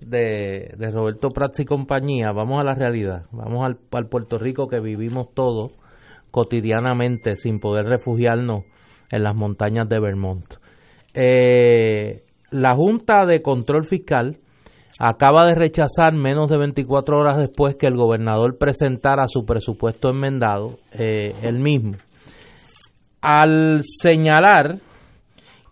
de, 0.01 0.73
de 0.79 0.91
Roberto 0.91 1.29
Prats 1.31 1.61
y 1.61 1.65
compañía, 1.67 2.33
vamos 2.33 2.61
a 2.61 2.65
la 2.65 2.75
realidad, 2.75 3.27
vamos 3.33 3.67
al, 3.67 3.79
al 3.93 4.09
Puerto 4.09 4.39
Rico 4.39 4.67
que 4.67 4.81
vivimos 4.81 5.35
todos 5.35 5.73
cotidianamente 6.31 7.37
sin 7.37 7.59
poder 7.61 7.85
refugiarnos 7.87 8.65
en 9.11 9.23
las 9.25 9.35
montañas 9.35 9.89
de 9.89 10.01
Vermont. 10.01 10.47
Eh, 11.13 12.23
la 12.51 12.75
Junta 12.77 13.27
de 13.27 13.43
Control 13.43 13.85
Fiscal 13.85 14.39
acaba 14.99 15.47
de 15.47 15.55
rechazar 15.55 16.13
menos 16.13 16.51
de 16.51 16.59
24 16.59 17.19
horas 17.19 17.39
después 17.39 17.77
que 17.77 17.87
el 17.87 17.97
gobernador 17.97 18.59
presentara 18.59 19.29
su 19.29 19.45
presupuesto 19.45 20.11
enmendado, 20.11 20.79
eh, 20.93 21.35
el 21.43 21.59
mismo, 21.59 21.97
al 23.21 23.83
señalar 23.85 24.77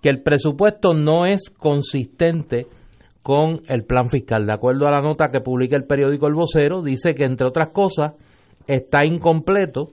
que 0.02 0.10
el 0.10 0.22
presupuesto 0.22 0.92
no 0.92 1.26
es 1.26 1.50
consistente 1.50 2.66
con 3.22 3.60
el 3.68 3.84
plan 3.84 4.08
fiscal. 4.08 4.46
De 4.46 4.54
acuerdo 4.54 4.86
a 4.86 4.90
la 4.90 5.02
nota 5.02 5.30
que 5.30 5.40
publica 5.40 5.76
el 5.76 5.84
periódico 5.84 6.26
El 6.28 6.34
Vocero, 6.34 6.82
dice 6.82 7.14
que, 7.14 7.24
entre 7.24 7.46
otras 7.46 7.72
cosas, 7.72 8.12
está 8.66 9.04
incompleto, 9.04 9.90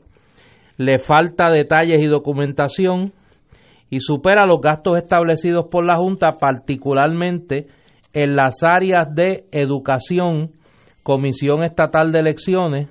le 0.78 1.00
falta 1.00 1.52
detalles 1.52 2.02
y 2.02 2.08
documentación 2.08 3.14
y 3.90 4.00
supera 4.00 4.46
los 4.46 4.62
gastos 4.62 4.98
establecidos 4.98 5.66
por 5.70 5.86
la 5.86 5.98
Junta, 5.98 6.34
particularmente 6.40 7.68
en 8.16 8.36
las 8.36 8.63
áreas 8.63 9.13
de 9.13 9.45
educación, 9.51 10.53
Comisión 11.03 11.63
Estatal 11.63 12.11
de 12.13 12.20
Elecciones 12.20 12.89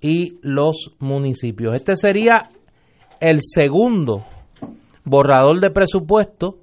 y 0.00 0.38
los 0.42 0.94
municipios. 1.00 1.74
Este 1.74 1.96
sería 1.96 2.50
el 3.18 3.40
segundo 3.42 4.24
borrador 5.04 5.58
de 5.60 5.70
presupuesto 5.70 6.58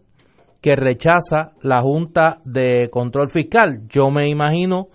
que 0.61 0.75
rechaza 0.75 1.53
la 1.63 1.81
Junta 1.81 2.41
de 2.45 2.89
Control 2.91 3.29
Fiscal. 3.29 3.87
Yo 3.89 4.11
me 4.11 4.29
imagino 4.29 4.87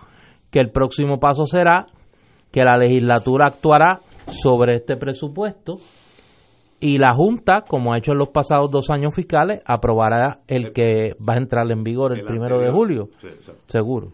que 0.50 0.60
el 0.60 0.70
próximo 0.70 1.18
paso 1.18 1.46
será 1.46 1.86
que 2.52 2.62
la 2.62 2.78
legislatura 2.78 3.48
actuará 3.48 4.00
sobre 4.28 4.76
este 4.76 4.96
presupuesto 4.96 5.78
y 6.80 6.98
la 6.98 7.12
Junta, 7.12 7.62
como 7.68 7.92
ha 7.92 7.98
hecho 7.98 8.12
en 8.12 8.18
los 8.18 8.30
pasados 8.30 8.70
dos 8.70 8.90
años 8.90 9.14
fiscales, 9.14 9.60
aprobará 9.64 10.40
el 10.48 10.72
que 10.72 11.14
va 11.16 11.34
a 11.34 11.38
entrar 11.38 11.70
en 11.70 11.82
vigor 11.84 12.12
el, 12.12 12.20
El 12.20 12.26
primero 12.26 12.58
de 12.58 12.70
julio. 12.70 13.08
Sí. 13.18 13.28
Seguro. 13.68 14.12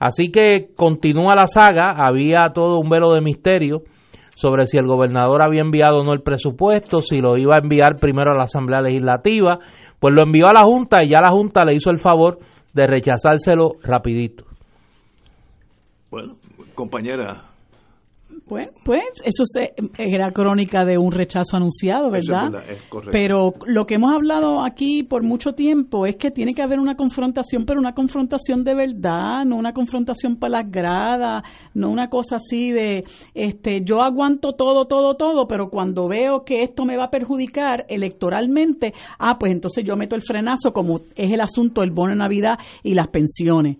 Así 0.00 0.30
que 0.30 0.70
continúa 0.76 1.34
la 1.34 1.46
saga, 1.46 1.92
había 1.96 2.50
todo 2.52 2.78
un 2.78 2.88
velo 2.88 3.12
de 3.12 3.20
misterio 3.20 3.82
sobre 4.36 4.66
si 4.66 4.78
el 4.78 4.86
gobernador 4.86 5.42
había 5.42 5.62
enviado 5.62 6.00
o 6.00 6.04
no 6.04 6.12
el 6.12 6.22
presupuesto, 6.22 6.98
si 7.00 7.20
lo 7.20 7.36
iba 7.36 7.56
a 7.56 7.58
enviar 7.58 7.96
primero 7.98 8.32
a 8.32 8.36
la 8.36 8.44
Asamblea 8.44 8.80
Legislativa, 8.80 9.58
pues 9.98 10.14
lo 10.14 10.22
envió 10.22 10.46
a 10.46 10.52
la 10.52 10.62
Junta 10.62 11.02
y 11.02 11.08
ya 11.08 11.20
la 11.20 11.30
Junta 11.30 11.64
le 11.64 11.74
hizo 11.74 11.90
el 11.90 11.98
favor 11.98 12.38
de 12.72 12.86
rechazárselo 12.86 13.72
rapidito. 13.82 14.44
Bueno, 16.10 16.36
compañera, 16.74 17.47
Pues, 18.48 18.70
pues 18.84 19.02
eso 19.24 19.44
se- 19.44 19.74
era 19.98 20.30
crónica 20.32 20.84
de 20.84 20.98
un 20.98 21.12
rechazo 21.12 21.56
anunciado, 21.56 22.06
es 22.14 22.26
¿verdad? 22.26 22.62
es 22.68 22.82
correcto. 22.88 23.10
Pero 23.12 23.54
lo 23.66 23.86
que 23.86 23.94
hemos 23.96 24.14
hablado 24.14 24.64
aquí 24.64 25.02
por 25.02 25.22
mucho 25.22 25.52
tiempo 25.52 26.06
es 26.06 26.16
que 26.16 26.30
tiene 26.30 26.54
que 26.54 26.62
haber 26.62 26.78
una 26.80 26.96
confrontación, 26.96 27.64
pero 27.66 27.80
una 27.80 27.92
confrontación 27.94 28.64
de 28.64 28.74
verdad, 28.74 29.44
no 29.44 29.56
una 29.56 29.72
confrontación 29.72 30.36
para 30.36 30.62
las 30.62 30.70
gradas, 30.70 31.42
no 31.74 31.90
una 31.90 32.08
cosa 32.08 32.36
así 32.36 32.70
de, 32.70 33.04
este, 33.34 33.82
yo 33.84 34.02
aguanto 34.02 34.54
todo, 34.54 34.86
todo, 34.86 35.14
todo, 35.16 35.46
pero 35.46 35.68
cuando 35.70 36.08
veo 36.08 36.44
que 36.44 36.62
esto 36.62 36.84
me 36.84 36.96
va 36.96 37.04
a 37.06 37.10
perjudicar 37.10 37.84
electoralmente, 37.88 38.92
ah, 39.18 39.38
pues 39.38 39.52
entonces 39.52 39.84
yo 39.86 39.96
meto 39.96 40.16
el 40.16 40.22
frenazo 40.22 40.72
como 40.72 41.00
es 41.16 41.32
el 41.32 41.40
asunto 41.40 41.80
del 41.82 41.90
bono 41.90 42.12
de 42.12 42.18
Navidad 42.18 42.54
y 42.82 42.94
las 42.94 43.08
pensiones 43.08 43.76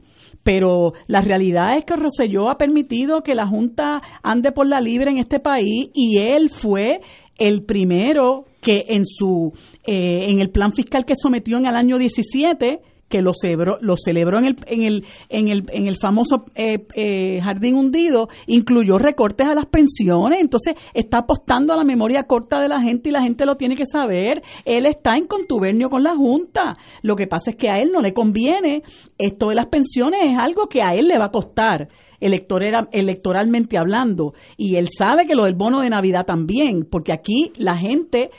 pero 0.48 0.94
la 1.08 1.20
realidad 1.20 1.76
es 1.76 1.84
que 1.84 1.94
Rosselló 1.94 2.48
ha 2.48 2.56
permitido 2.56 3.20
que 3.20 3.34
la 3.34 3.46
Junta 3.46 4.00
ande 4.22 4.50
por 4.50 4.66
la 4.66 4.80
libre 4.80 5.10
en 5.10 5.18
este 5.18 5.40
país 5.40 5.90
y 5.92 6.20
él 6.20 6.48
fue 6.48 7.02
el 7.36 7.66
primero 7.66 8.46
que 8.62 8.86
en 8.88 9.04
su 9.04 9.52
eh, 9.86 10.30
en 10.30 10.40
el 10.40 10.48
plan 10.48 10.72
fiscal 10.72 11.04
que 11.04 11.12
sometió 11.22 11.58
en 11.58 11.66
el 11.66 11.76
año 11.76 11.98
17 11.98 12.80
que 13.08 13.22
lo 13.22 13.32
celebró, 13.32 13.78
lo 13.80 13.96
celebró 13.96 14.38
en 14.38 14.44
el, 14.46 14.56
en 14.66 14.82
el, 14.82 15.04
en 15.28 15.48
el, 15.48 15.64
en 15.72 15.88
el 15.88 15.96
famoso 15.96 16.44
eh, 16.54 16.86
eh, 16.94 17.40
jardín 17.40 17.74
hundido, 17.74 18.28
incluyó 18.46 18.98
recortes 18.98 19.46
a 19.46 19.54
las 19.54 19.66
pensiones, 19.66 20.40
entonces 20.40 20.74
está 20.94 21.18
apostando 21.18 21.72
a 21.72 21.76
la 21.76 21.84
memoria 21.84 22.24
corta 22.24 22.60
de 22.60 22.68
la 22.68 22.80
gente 22.80 23.08
y 23.08 23.12
la 23.12 23.22
gente 23.22 23.46
lo 23.46 23.56
tiene 23.56 23.76
que 23.76 23.86
saber. 23.90 24.42
Él 24.64 24.86
está 24.86 25.16
en 25.16 25.26
contubernio 25.26 25.88
con 25.90 26.02
la 26.02 26.14
Junta. 26.14 26.74
Lo 27.02 27.16
que 27.16 27.26
pasa 27.26 27.50
es 27.50 27.56
que 27.56 27.70
a 27.70 27.76
él 27.76 27.90
no 27.92 28.00
le 28.00 28.12
conviene. 28.12 28.82
Esto 29.16 29.48
de 29.48 29.54
las 29.54 29.66
pensiones 29.66 30.20
es 30.24 30.38
algo 30.38 30.68
que 30.68 30.82
a 30.82 30.94
él 30.94 31.08
le 31.08 31.18
va 31.18 31.26
a 31.26 31.30
costar. 31.30 31.88
Electorera, 32.20 32.88
electoralmente 32.92 33.78
hablando. 33.78 34.34
Y 34.56 34.76
él 34.76 34.88
sabe 34.96 35.26
que 35.26 35.34
lo 35.34 35.44
del 35.44 35.54
bono 35.54 35.80
de 35.80 35.90
Navidad 35.90 36.26
también, 36.26 36.86
porque 36.90 37.12
aquí 37.12 37.52
la 37.58 37.76
gente 37.76 38.30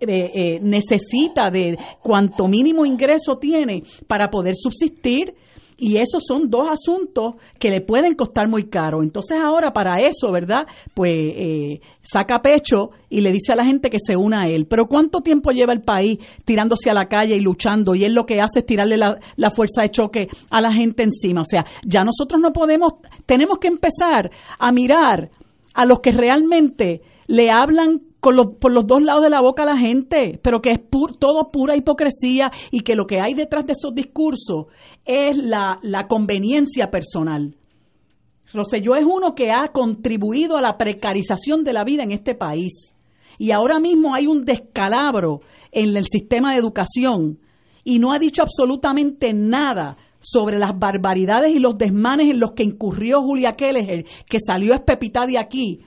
eh, 0.00 0.30
eh, 0.34 0.58
necesita 0.60 1.50
de 1.50 1.78
cuanto 2.02 2.48
mínimo 2.48 2.84
ingreso 2.84 3.36
tiene 3.38 3.82
para 4.06 4.30
poder 4.30 4.54
subsistir 4.56 5.34
y 5.80 5.96
esos 5.96 6.22
son 6.26 6.50
dos 6.50 6.68
asuntos 6.70 7.36
que 7.58 7.70
le 7.70 7.80
pueden 7.80 8.14
costar 8.14 8.48
muy 8.48 8.68
caro. 8.68 9.02
Entonces 9.02 9.38
ahora 9.42 9.72
para 9.72 9.98
eso, 10.00 10.30
¿verdad? 10.30 10.66
Pues 10.92 11.10
eh, 11.10 11.80
saca 12.02 12.42
pecho 12.42 12.90
y 13.08 13.22
le 13.22 13.32
dice 13.32 13.54
a 13.54 13.56
la 13.56 13.64
gente 13.64 13.88
que 13.88 13.96
se 13.98 14.14
una 14.14 14.42
a 14.42 14.48
él. 14.48 14.66
Pero 14.66 14.86
¿cuánto 14.86 15.20
tiempo 15.20 15.52
lleva 15.52 15.72
el 15.72 15.80
país 15.80 16.18
tirándose 16.44 16.90
a 16.90 16.94
la 16.94 17.06
calle 17.06 17.34
y 17.34 17.40
luchando? 17.40 17.94
Y 17.94 18.04
él 18.04 18.14
lo 18.14 18.26
que 18.26 18.40
hace 18.40 18.60
es 18.60 18.66
tirarle 18.66 18.98
la, 18.98 19.18
la 19.36 19.50
fuerza 19.50 19.80
de 19.80 19.90
choque 19.90 20.28
a 20.50 20.60
la 20.60 20.72
gente 20.72 21.02
encima. 21.02 21.40
O 21.40 21.44
sea, 21.44 21.64
ya 21.86 22.02
nosotros 22.02 22.40
no 22.42 22.52
podemos, 22.52 22.92
tenemos 23.24 23.58
que 23.58 23.68
empezar 23.68 24.30
a 24.58 24.72
mirar 24.72 25.30
a 25.72 25.86
los 25.86 26.00
que 26.00 26.12
realmente 26.12 27.00
le 27.26 27.50
hablan 27.50 28.02
por 28.20 28.72
los 28.72 28.86
dos 28.86 29.02
lados 29.02 29.24
de 29.24 29.30
la 29.30 29.40
boca 29.40 29.64
la 29.64 29.78
gente, 29.78 30.38
pero 30.42 30.60
que 30.60 30.70
es 30.70 30.80
todo 31.18 31.50
pura 31.50 31.76
hipocresía 31.76 32.50
y 32.70 32.80
que 32.80 32.94
lo 32.94 33.06
que 33.06 33.20
hay 33.20 33.34
detrás 33.34 33.66
de 33.66 33.72
esos 33.72 33.94
discursos 33.94 34.66
es 35.04 35.36
la, 35.36 35.78
la 35.82 36.06
conveniencia 36.06 36.90
personal. 36.90 37.56
Roselló 38.52 38.96
es 38.96 39.04
uno 39.04 39.34
que 39.34 39.50
ha 39.50 39.68
contribuido 39.68 40.56
a 40.56 40.60
la 40.60 40.76
precarización 40.76 41.64
de 41.64 41.72
la 41.72 41.84
vida 41.84 42.02
en 42.02 42.12
este 42.12 42.34
país. 42.34 42.94
Y 43.38 43.52
ahora 43.52 43.78
mismo 43.78 44.14
hay 44.14 44.26
un 44.26 44.44
descalabro 44.44 45.40
en 45.72 45.96
el 45.96 46.04
sistema 46.04 46.52
de 46.52 46.60
educación 46.60 47.38
y 47.84 47.98
no 47.98 48.12
ha 48.12 48.18
dicho 48.18 48.42
absolutamente 48.42 49.32
nada 49.32 49.96
sobre 50.18 50.58
las 50.58 50.78
barbaridades 50.78 51.54
y 51.54 51.58
los 51.58 51.78
desmanes 51.78 52.30
en 52.30 52.40
los 52.40 52.52
que 52.52 52.64
incurrió 52.64 53.22
Julia 53.22 53.52
Keller, 53.52 54.04
que 54.28 54.38
salió 54.44 54.74
espepita 54.74 55.24
de 55.24 55.38
aquí 55.38 55.80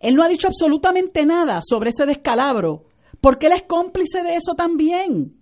él 0.00 0.14
no 0.14 0.22
ha 0.22 0.28
dicho 0.28 0.48
absolutamente 0.48 1.26
nada 1.26 1.60
sobre 1.62 1.90
ese 1.90 2.06
descalabro, 2.06 2.84
porque 3.20 3.46
él 3.46 3.52
es 3.52 3.66
cómplice 3.66 4.22
de 4.22 4.36
eso 4.36 4.54
también, 4.54 5.36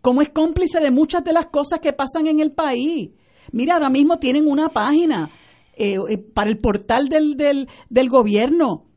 como 0.00 0.22
es 0.22 0.30
cómplice 0.30 0.80
de 0.80 0.90
muchas 0.90 1.24
de 1.24 1.32
las 1.32 1.46
cosas 1.46 1.80
que 1.80 1.92
pasan 1.92 2.26
en 2.26 2.40
el 2.40 2.52
país. 2.52 3.10
Mira, 3.52 3.74
ahora 3.74 3.90
mismo 3.90 4.18
tienen 4.18 4.46
una 4.46 4.68
página 4.68 5.30
eh, 5.76 5.96
eh, 6.08 6.18
para 6.18 6.50
el 6.50 6.58
portal 6.58 7.08
del, 7.08 7.36
del, 7.36 7.68
del 7.88 8.08
gobierno 8.08 8.87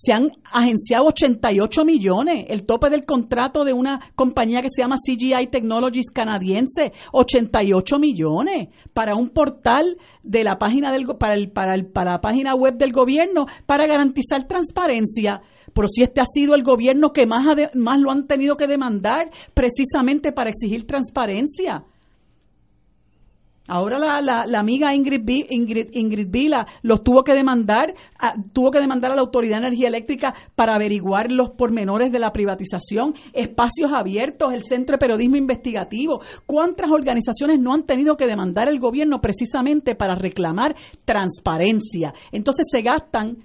se 0.00 0.12
han 0.12 0.30
agenciado 0.52 1.06
88 1.06 1.84
millones, 1.84 2.44
el 2.48 2.64
tope 2.66 2.88
del 2.88 3.04
contrato 3.04 3.64
de 3.64 3.72
una 3.72 3.98
compañía 4.14 4.62
que 4.62 4.68
se 4.72 4.80
llama 4.80 4.94
CGI 5.04 5.48
Technologies 5.50 6.12
canadiense, 6.14 6.92
88 7.10 7.98
millones 7.98 8.68
para 8.94 9.16
un 9.16 9.30
portal 9.30 9.96
de 10.22 10.44
la 10.44 10.56
página 10.56 10.92
del 10.92 11.04
para 11.18 11.34
el, 11.34 11.50
para 11.50 11.74
el, 11.74 11.86
para 11.86 12.12
la 12.12 12.20
página 12.20 12.54
web 12.54 12.76
del 12.76 12.92
gobierno 12.92 13.46
para 13.66 13.88
garantizar 13.88 14.46
transparencia. 14.46 15.40
Pero 15.74 15.88
si 15.88 16.04
este 16.04 16.20
ha 16.20 16.26
sido 16.26 16.54
el 16.54 16.62
gobierno 16.62 17.12
que 17.12 17.26
más, 17.26 17.44
más 17.74 18.00
lo 18.00 18.12
han 18.12 18.28
tenido 18.28 18.56
que 18.56 18.68
demandar 18.68 19.30
precisamente 19.52 20.30
para 20.30 20.50
exigir 20.50 20.86
transparencia. 20.86 21.84
Ahora 23.68 23.98
la, 23.98 24.20
la, 24.22 24.46
la 24.46 24.60
amiga 24.60 24.94
Ingrid, 24.94 25.20
Ingrid, 25.50 25.90
Ingrid, 25.92 26.28
Vila 26.30 26.66
los 26.82 27.04
tuvo 27.04 27.22
que 27.22 27.34
demandar, 27.34 27.94
tuvo 28.52 28.70
que 28.70 28.80
demandar 28.80 29.12
a 29.12 29.14
la 29.14 29.20
Autoridad 29.20 29.60
de 29.60 29.66
Energía 29.68 29.88
Eléctrica 29.88 30.34
para 30.54 30.74
averiguar 30.74 31.30
los 31.30 31.50
pormenores 31.50 32.10
de 32.10 32.18
la 32.18 32.32
privatización, 32.32 33.14
espacios 33.34 33.92
abiertos, 33.92 34.54
el 34.54 34.62
Centro 34.62 34.94
de 34.94 34.98
Periodismo 34.98 35.36
Investigativo. 35.36 36.20
¿Cuántas 36.46 36.90
organizaciones 36.90 37.60
no 37.60 37.74
han 37.74 37.84
tenido 37.84 38.16
que 38.16 38.26
demandar 38.26 38.68
al 38.68 38.80
gobierno 38.80 39.20
precisamente 39.20 39.94
para 39.94 40.14
reclamar 40.14 40.74
transparencia? 41.04 42.14
Entonces 42.32 42.64
se 42.70 42.80
gastan 42.80 43.36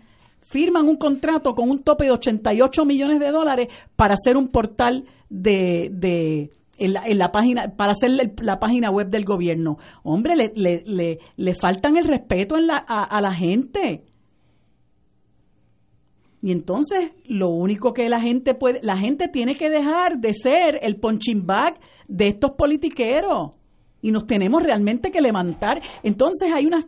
firman 0.46 0.88
un 0.88 0.98
contrato 0.98 1.54
con 1.54 1.70
un 1.70 1.84
tope 1.84 2.06
de 2.06 2.12
88 2.12 2.86
millones 2.86 3.20
de 3.20 3.32
dólares 3.32 3.68
para 3.96 4.14
hacer 4.14 4.38
un 4.38 4.50
portal 4.50 5.06
de, 5.30 5.90
de 5.92 6.52
en 6.86 7.18
la, 7.18 7.32
página, 7.32 7.76
para 7.76 7.92
hacer 7.92 8.12
la 8.42 8.60
página 8.60 8.92
web 8.92 9.10
del 9.10 9.24
gobierno. 9.24 9.78
Hombre, 10.04 10.36
le, 10.36 10.52
le, 10.56 11.20
le, 11.36 11.56
faltan 11.56 11.96
el 11.98 12.04
respeto 12.04 12.58
en 12.58 12.68
la, 12.68 12.78
a, 12.78 13.22
la 13.22 13.34
gente. 13.34 14.04
Y 16.42 16.52
entonces, 16.52 17.12
lo 17.26 17.50
único 17.50 17.94
que 17.94 18.10
la 18.10 18.20
gente 18.20 18.54
puede, 18.54 18.82
la 18.84 18.98
gente 18.98 19.30
tiene 19.30 19.56
que 19.56 19.70
dejar 19.70 20.18
de 20.18 20.34
ser 20.34 20.80
el 20.82 20.98
punching 20.98 21.46
bag 21.46 21.80
de 22.08 22.28
estos 22.28 22.52
politiqueros. 22.52 23.52
Y 24.02 24.12
nos 24.12 24.26
tenemos 24.26 24.62
realmente 24.62 25.10
que 25.10 25.22
levantar. 25.22 25.82
Entonces, 26.04 26.52
hay 26.54 26.66
unas, 26.66 26.86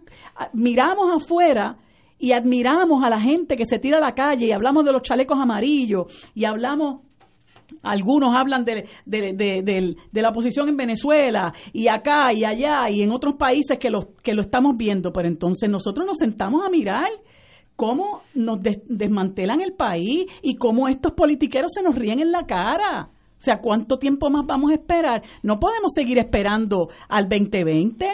miramos 0.51 1.23
afuera 1.23 1.77
y 2.19 2.33
admiramos 2.33 3.01
a 3.01 3.09
la 3.09 3.21
gente 3.21 3.55
que 3.55 3.65
se 3.65 3.79
tira 3.79 3.97
a 3.97 4.01
la 4.01 4.13
calle 4.13 4.47
y 4.47 4.51
hablamos 4.51 4.83
de 4.83 4.91
los 4.91 5.03
chalecos 5.03 5.39
amarillos 5.39 6.29
y 6.33 6.43
hablamos 6.43 7.04
algunos 7.83 8.35
hablan 8.35 8.65
de, 8.65 8.87
de, 9.05 10.21
la 10.21 10.29
oposición 10.29 10.69
en 10.69 10.77
Venezuela 10.77 11.53
y 11.73 11.87
acá 11.87 12.33
y 12.33 12.43
allá 12.43 12.89
y 12.89 13.03
en 13.03 13.11
otros 13.11 13.35
países 13.35 13.77
que 13.79 13.89
lo, 13.89 14.13
que 14.23 14.33
lo 14.33 14.41
estamos 14.41 14.75
viendo, 14.77 15.11
pero 15.11 15.27
entonces 15.27 15.69
nosotros 15.69 16.05
nos 16.05 16.17
sentamos 16.17 16.65
a 16.65 16.69
mirar 16.69 17.07
cómo 17.75 18.21
nos 18.33 18.59
desmantelan 18.61 19.61
el 19.61 19.73
país 19.73 20.25
y 20.41 20.55
cómo 20.55 20.87
estos 20.87 21.13
politiqueros 21.13 21.71
se 21.73 21.83
nos 21.83 21.95
ríen 21.95 22.19
en 22.19 22.31
la 22.31 22.45
cara. 22.45 23.09
O 23.37 23.41
sea, 23.45 23.59
¿cuánto 23.59 23.99
tiempo 23.99 24.29
más 24.29 24.45
vamos 24.45 24.71
a 24.71 24.75
esperar? 24.75 25.21
No 25.43 25.59
podemos 25.59 25.91
seguir 25.93 26.17
esperando 26.19 26.89
al 27.09 27.27
2020. 27.27 28.09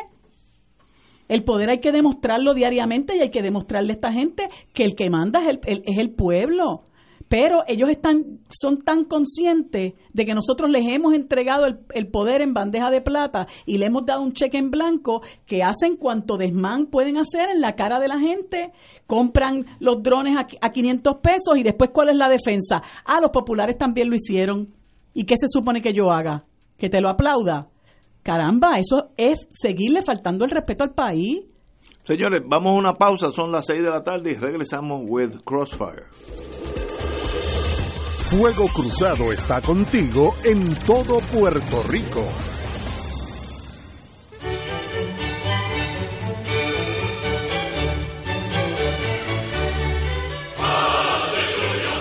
El 1.28 1.44
poder 1.44 1.70
hay 1.70 1.80
que 1.80 1.92
demostrarlo 1.92 2.54
diariamente 2.54 3.16
y 3.16 3.22
hay 3.22 3.30
que 3.30 3.42
demostrarle 3.42 3.94
a 3.94 3.96
esta 3.96 4.12
gente 4.12 4.50
que 4.74 4.84
el 4.84 4.96
que 4.96 5.10
manda 5.10 5.42
es 5.42 5.48
el, 5.48 5.60
es 5.86 5.98
el 5.98 6.10
pueblo 6.10 6.86
pero 7.32 7.64
ellos 7.66 7.88
están, 7.90 8.42
son 8.50 8.82
tan 8.82 9.06
conscientes 9.06 9.94
de 10.12 10.26
que 10.26 10.34
nosotros 10.34 10.70
les 10.70 10.84
hemos 10.86 11.14
entregado 11.14 11.66
el, 11.66 12.08
poder 12.10 12.42
en 12.42 12.54
bandeja 12.54 12.90
de 12.90 13.00
plata 13.00 13.48
y 13.66 13.78
le 13.78 13.86
hemos 13.86 14.06
dado 14.06 14.22
un 14.22 14.34
cheque 14.34 14.58
en 14.58 14.70
blanco 14.70 15.22
que 15.46 15.64
hacen 15.64 15.96
cuanto 15.96 16.36
desmán 16.36 16.88
pueden 16.88 17.16
hacer 17.18 17.48
en 17.50 17.62
la 17.62 17.78
cara 17.78 18.02
de 18.02 18.10
la 18.10 18.20
gente, 18.20 18.74
compran 19.08 19.66
los 19.80 20.04
drones 20.04 20.36
a, 20.36 20.46
a 20.60 20.72
500 20.74 21.16
pesos 21.24 21.56
y 21.56 21.64
después 21.64 21.92
cuál 21.92 22.10
es 22.10 22.18
la 22.18 22.28
defensa. 22.28 22.82
Ah, 23.06 23.20
los 23.22 23.32
populares 23.32 23.78
también 23.78 24.10
lo 24.10 24.16
hicieron. 24.16 24.68
¿Y 25.14 25.24
qué 25.24 25.36
se 25.38 25.48
supone 25.48 25.82
que 25.82 25.94
yo 25.94 26.12
haga? 26.12 26.44
¿Que 26.78 26.90
te 26.90 27.00
lo 27.00 27.08
aplauda? 27.08 27.70
Caramba, 28.24 28.72
eso 28.78 29.12
es 29.16 29.48
seguirle 29.54 30.02
faltando 30.02 30.44
el 30.44 30.52
respeto 30.52 30.84
al 30.84 30.94
país. 30.94 31.46
Señores, 32.04 32.44
vamos 32.46 32.74
a 32.74 32.78
una 32.78 32.94
pausa, 32.96 33.32
son 33.32 33.54
las 33.54 33.68
6 33.68 33.84
de 33.84 33.90
la 33.90 34.04
tarde 34.04 34.32
y 34.32 34.34
regresamos 34.34 35.04
with 35.08 35.36
Crossfire. 35.46 36.08
Fuego 38.32 38.66
Cruzado 38.74 39.34
está 39.34 39.60
contigo 39.60 40.34
en 40.46 40.74
todo 40.88 41.20
Puerto 41.20 41.84
Rico. 41.84 42.26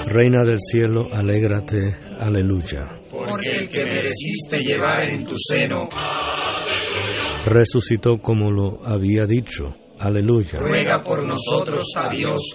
Reina 0.06 0.44
del 0.44 0.58
cielo, 0.60 1.12
alégrate, 1.12 1.96
aleluya. 2.20 3.00
Porque 3.10 3.50
el 3.50 3.68
que 3.68 3.84
mereciste 3.84 4.60
llevar 4.60 5.08
en 5.08 5.24
tu 5.24 5.34
seno, 5.36 5.88
resucitó 7.44 8.18
como 8.18 8.52
lo 8.52 8.86
había 8.86 9.24
dicho, 9.26 9.74
aleluya. 9.98 10.60
Ruega 10.60 11.00
por 11.00 11.26
nosotros 11.26 11.92
a 11.96 12.08
Dios. 12.08 12.54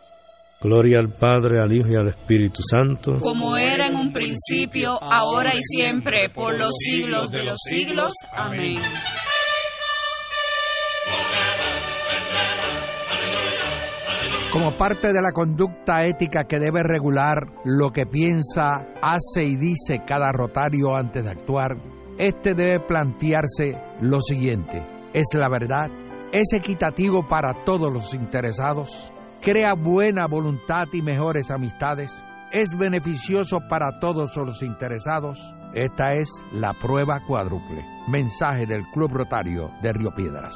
Gloria 0.61 0.99
al 0.99 1.09
Padre, 1.09 1.59
al 1.59 1.73
Hijo 1.73 1.87
y 1.89 1.95
al 1.95 2.09
Espíritu 2.09 2.61
Santo. 2.61 3.17
Como 3.17 3.57
era 3.57 3.87
en 3.87 3.95
un 3.95 4.13
principio, 4.13 4.91
ahora 5.01 5.55
y 5.55 5.61
siempre, 5.61 6.29
por 6.29 6.55
los 6.55 6.75
siglos 6.77 7.31
de 7.31 7.43
los 7.43 7.57
siglos. 7.67 8.13
Amén. 8.31 8.79
Como 14.51 14.77
parte 14.77 15.11
de 15.11 15.21
la 15.21 15.31
conducta 15.31 16.05
ética 16.05 16.43
que 16.43 16.59
debe 16.59 16.83
regular 16.83 17.39
lo 17.65 17.89
que 17.91 18.05
piensa, 18.05 18.85
hace 19.01 19.43
y 19.43 19.55
dice 19.55 20.03
cada 20.05 20.31
rotario 20.31 20.95
antes 20.95 21.23
de 21.23 21.31
actuar, 21.31 21.77
este 22.19 22.53
debe 22.53 22.81
plantearse 22.81 23.77
lo 24.01 24.21
siguiente. 24.21 24.85
¿Es 25.13 25.25
la 25.33 25.49
verdad? 25.49 25.89
es 26.31 26.53
equitativo 26.53 27.23
para 27.27 27.53
todos 27.65 27.91
los 27.91 28.13
interesados, 28.13 29.10
crea 29.41 29.73
buena 29.73 30.27
voluntad 30.27 30.87
y 30.93 31.01
mejores 31.01 31.49
amistades, 31.51 32.23
es 32.51 32.77
beneficioso 32.77 33.59
para 33.67 33.99
todos 33.99 34.35
los 34.35 34.61
interesados. 34.61 35.55
Esta 35.73 36.11
es 36.11 36.29
la 36.51 36.73
prueba 36.73 37.21
cuádruple. 37.25 37.83
Mensaje 38.07 38.65
del 38.67 38.83
Club 38.93 39.11
Rotario 39.13 39.71
de 39.81 39.93
Río 39.93 40.11
Piedras. 40.15 40.55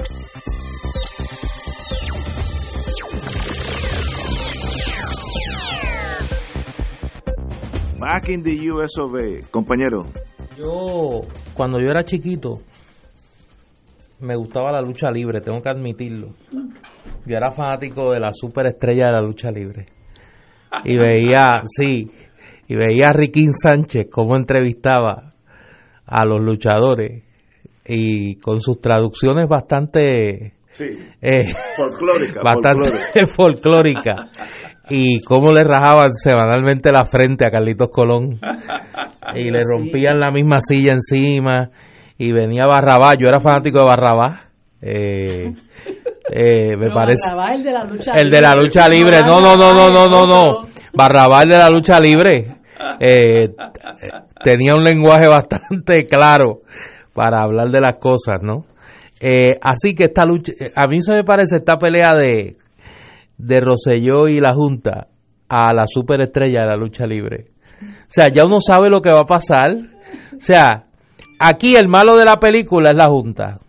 Back 8.01 8.29
in 8.29 8.41
the 8.41 8.71
US 8.71 8.97
of 8.97 9.13
A. 9.15 9.47
Compañero. 9.51 10.05
Yo, 10.57 11.21
cuando 11.53 11.79
yo 11.79 11.89
era 11.89 12.03
chiquito, 12.03 12.61
me 14.21 14.35
gustaba 14.35 14.71
la 14.71 14.81
lucha 14.81 15.11
libre, 15.11 15.39
tengo 15.41 15.61
que 15.61 15.69
admitirlo. 15.69 16.29
Yo 17.25 17.37
era 17.37 17.51
fanático 17.51 18.11
de 18.11 18.19
la 18.19 18.31
superestrella 18.33 19.05
de 19.07 19.11
la 19.13 19.21
lucha 19.21 19.51
libre. 19.51 19.85
Y 20.85 20.97
veía, 20.97 21.61
sí, 21.65 22.09
y 22.67 22.75
veía 22.75 23.09
a 23.09 23.13
Riquín 23.13 23.53
Sánchez 23.53 24.07
cómo 24.11 24.35
entrevistaba 24.35 25.33
a 26.05 26.25
los 26.25 26.41
luchadores 26.41 27.23
y 27.85 28.35
con 28.37 28.59
sus 28.61 28.79
traducciones 28.79 29.47
bastante 29.47 30.53
Sí. 30.71 30.85
eh, 31.21 31.51
Folclórica, 31.75 32.41
bastante 32.43 33.27
folclórica 33.27 34.15
y 34.93 35.21
cómo 35.21 35.51
le 35.51 35.63
rajaban 35.63 36.11
semanalmente 36.11 36.91
la 36.91 37.05
frente 37.05 37.45
a 37.45 37.51
Carlitos 37.51 37.89
Colón. 37.89 38.39
Y 39.33 39.49
le 39.49 39.61
rompían 39.63 40.19
la 40.19 40.29
misma 40.31 40.57
silla 40.59 40.91
encima 40.93 41.69
y 42.17 42.33
venía 42.33 42.65
Barrabás, 42.65 43.13
yo 43.17 43.27
era 43.27 43.39
fanático 43.39 43.77
de 43.77 43.85
Barrabás. 43.85 44.41
Eh, 44.81 45.53
eh, 46.31 46.75
me 46.75 46.89
parece 46.89 47.29
Barrabás, 47.29 47.55
el 47.55 47.63
de 47.63 47.71
la 47.71 47.85
lucha 47.85 48.11
el 48.13 48.31
de 48.31 48.41
la 48.41 48.49
libre. 48.49 48.63
lucha 48.63 48.89
libre. 48.89 49.19
No 49.21 49.39
no 49.39 49.55
no 49.55 49.73
no 49.73 49.89
no 49.89 50.07
no 50.09 50.27
no 50.27 50.67
Barrabás 50.93 51.43
el 51.43 51.49
de 51.49 51.57
la 51.57 51.69
lucha 51.69 51.99
libre. 51.99 52.57
Eh, 52.99 53.49
tenía 54.43 54.73
un 54.75 54.83
lenguaje 54.83 55.27
bastante 55.27 56.05
claro 56.07 56.61
para 57.13 57.43
hablar 57.43 57.69
de 57.69 57.79
las 57.79 57.95
cosas 57.99 58.41
no 58.41 58.65
eh, 59.23 59.59
así 59.61 59.93
que 59.93 60.05
esta 60.05 60.25
lucha, 60.25 60.51
eh, 60.59 60.71
a 60.75 60.87
mí 60.87 61.01
se 61.03 61.13
me 61.13 61.23
parece 61.23 61.57
esta 61.57 61.77
pelea 61.77 62.15
de, 62.15 62.57
de 63.41 63.59
Rosselló 63.59 64.27
y 64.27 64.39
la 64.39 64.53
Junta 64.53 65.07
a 65.49 65.73
la 65.73 65.85
superestrella 65.87 66.61
de 66.61 66.67
la 66.67 66.75
lucha 66.75 67.05
libre. 67.05 67.47
O 67.81 68.05
sea, 68.07 68.27
ya 68.31 68.43
uno 68.45 68.59
sabe 68.61 68.89
lo 68.89 69.01
que 69.01 69.11
va 69.11 69.21
a 69.21 69.25
pasar. 69.25 69.75
O 70.35 70.39
sea, 70.39 70.85
aquí 71.39 71.75
el 71.75 71.87
malo 71.87 72.15
de 72.15 72.25
la 72.25 72.39
película 72.39 72.91
es 72.91 72.97
la 72.97 73.07
Junta. 73.07 73.59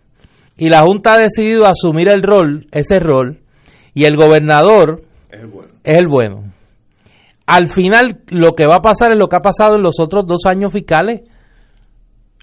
Y 0.55 0.69
la 0.69 0.81
Junta 0.81 1.13
ha 1.13 1.17
decidido 1.17 1.65
asumir 1.67 2.09
el 2.09 2.21
rol, 2.21 2.67
ese 2.71 2.99
rol, 2.99 3.39
y 3.95 4.05
el 4.05 4.15
gobernador 4.15 5.01
Es 5.31 5.41
el 5.41 5.47
bueno. 5.47 5.69
es 5.83 5.97
el 5.97 6.07
bueno. 6.07 6.43
Al 7.47 7.67
final, 7.67 8.21
lo 8.29 8.53
que 8.53 8.67
va 8.67 8.75
a 8.75 8.81
pasar 8.81 9.11
es 9.11 9.17
lo 9.17 9.27
que 9.27 9.35
ha 9.35 9.41
pasado 9.41 9.75
en 9.75 9.81
los 9.81 9.99
otros 9.99 10.25
dos 10.27 10.45
años 10.45 10.71
fiscales. 10.71 11.21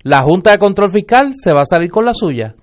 La 0.02 0.22
Junta 0.22 0.50
de 0.50 0.58
Control 0.58 0.90
Fiscal 0.90 1.30
se 1.34 1.52
va 1.52 1.60
a 1.62 1.64
salir 1.64 1.90
con 1.90 2.04
la 2.04 2.12
suya, 2.12 2.54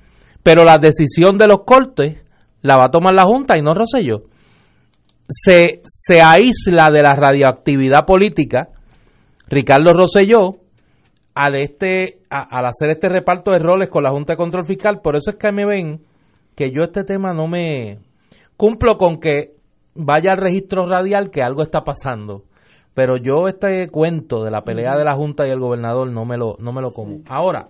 pero 0.43 0.63
la 0.63 0.77
decisión 0.77 1.37
de 1.37 1.47
los 1.47 1.61
cortes 1.65 2.23
la 2.61 2.77
va 2.77 2.85
a 2.85 2.91
tomar 2.91 3.13
la 3.13 3.23
Junta 3.23 3.57
y 3.57 3.61
no 3.61 3.73
Rosselló. 3.73 4.23
Se, 5.27 5.81
se 5.83 6.21
aísla 6.21 6.89
de 6.89 7.01
la 7.01 7.15
radioactividad 7.15 8.05
política 8.05 8.69
Ricardo 9.49 9.93
Rosselló 9.93 10.57
al, 11.33 11.55
este, 11.55 12.19
al 12.29 12.65
hacer 12.65 12.89
este 12.89 13.09
reparto 13.09 13.51
de 13.51 13.59
roles 13.59 13.89
con 13.89 14.03
la 14.03 14.11
Junta 14.11 14.33
de 14.33 14.37
Control 14.37 14.65
Fiscal. 14.65 15.01
Por 15.01 15.15
eso 15.15 15.31
es 15.31 15.37
que 15.37 15.51
me 15.51 15.65
ven 15.65 16.01
que 16.55 16.71
yo 16.71 16.83
este 16.83 17.03
tema 17.03 17.33
no 17.33 17.47
me 17.47 17.99
cumplo 18.57 18.97
con 18.97 19.19
que 19.19 19.53
vaya 19.95 20.31
al 20.31 20.39
registro 20.39 20.87
radial 20.87 21.29
que 21.29 21.43
algo 21.43 21.61
está 21.61 21.83
pasando. 21.83 22.43
Pero 22.93 23.17
yo 23.17 23.47
este 23.47 23.87
cuento 23.89 24.43
de 24.43 24.51
la 24.51 24.63
pelea 24.63 24.97
de 24.97 25.03
la 25.03 25.15
Junta 25.15 25.47
y 25.47 25.51
el 25.51 25.59
gobernador 25.59 26.09
no 26.11 26.25
me 26.25 26.37
lo, 26.37 26.55
no 26.59 26.73
me 26.73 26.81
lo 26.81 26.91
como. 26.91 27.19
Ahora, 27.27 27.67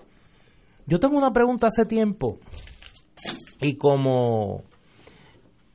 yo 0.86 1.00
tengo 1.00 1.18
una 1.18 1.32
pregunta 1.32 1.68
hace 1.68 1.86
tiempo 1.86 2.40
y 3.60 3.76
como 3.76 4.64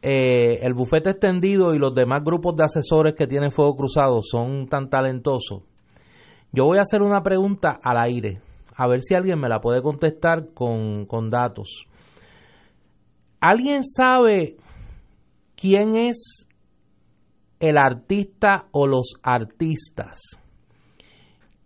eh, 0.02 0.58
el 0.62 0.74
bufete 0.74 1.10
extendido 1.10 1.74
y 1.74 1.78
los 1.78 1.94
demás 1.94 2.22
grupos 2.22 2.56
de 2.56 2.64
asesores 2.64 3.14
que 3.14 3.26
tienen 3.26 3.50
Fuego 3.50 3.76
Cruzado 3.76 4.20
son 4.22 4.66
tan 4.66 4.90
talentosos, 4.90 5.62
yo 6.52 6.64
voy 6.64 6.78
a 6.78 6.82
hacer 6.82 7.02
una 7.02 7.22
pregunta 7.22 7.78
al 7.82 7.98
aire, 7.98 8.40
a 8.76 8.86
ver 8.86 9.00
si 9.00 9.14
alguien 9.14 9.38
me 9.38 9.48
la 9.48 9.60
puede 9.60 9.80
contestar 9.80 10.48
con, 10.52 11.06
con 11.06 11.30
datos. 11.30 11.86
¿Alguien 13.40 13.84
sabe 13.84 14.56
quién 15.56 15.96
es 15.96 16.46
el 17.60 17.78
artista 17.78 18.66
o 18.72 18.86
los 18.86 19.14
artistas 19.22 20.20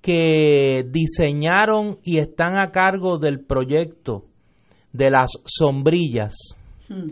que 0.01 0.85
diseñaron 0.89 1.99
y 2.03 2.21
están 2.21 2.59
a 2.59 2.71
cargo 2.71 3.19
del 3.19 3.45
proyecto 3.45 4.25
de 4.93 5.11
las 5.11 5.31
sombrillas 5.45 6.37
Hmm. 6.89 7.09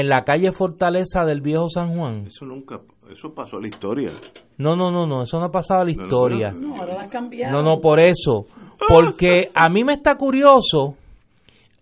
En 0.00 0.08
la 0.08 0.24
calle 0.24 0.50
Fortaleza 0.52 1.24
del 1.24 1.40
Viejo 1.40 1.68
San 1.68 1.96
Juan? 1.96 2.26
Eso 2.26 2.44
nunca, 2.44 2.80
eso 3.10 3.32
pasó 3.34 3.56
a 3.58 3.60
la 3.60 3.68
historia. 3.68 4.10
No, 4.58 4.74
no, 4.76 4.90
no, 4.90 5.06
no, 5.06 5.22
eso 5.22 5.38
no 5.38 5.46
ha 5.46 5.50
pasado 5.50 5.80
a 5.82 5.84
la 5.84 5.90
historia. 5.90 6.50
No, 6.52 6.76
ahora 6.76 6.94
las 6.96 7.10
cambiaron. 7.10 7.52
No, 7.52 7.62
no, 7.62 7.80
por 7.80 8.00
eso. 8.00 8.46
Porque 8.88 9.50
a 9.54 9.68
mí 9.68 9.84
me 9.84 9.94
está 9.94 10.16
curioso 10.16 10.94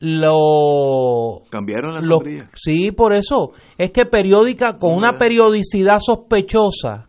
lo... 0.00 1.42
Cambiaron 1.50 1.94
la 1.94 2.00
lo- 2.00 2.20
sí, 2.54 2.90
por 2.92 3.14
eso. 3.14 3.52
Es 3.78 3.90
que 3.90 4.04
periódica, 4.06 4.76
con 4.78 4.94
una 4.94 5.18
periodicidad 5.18 5.98
sospechosa, 5.98 7.06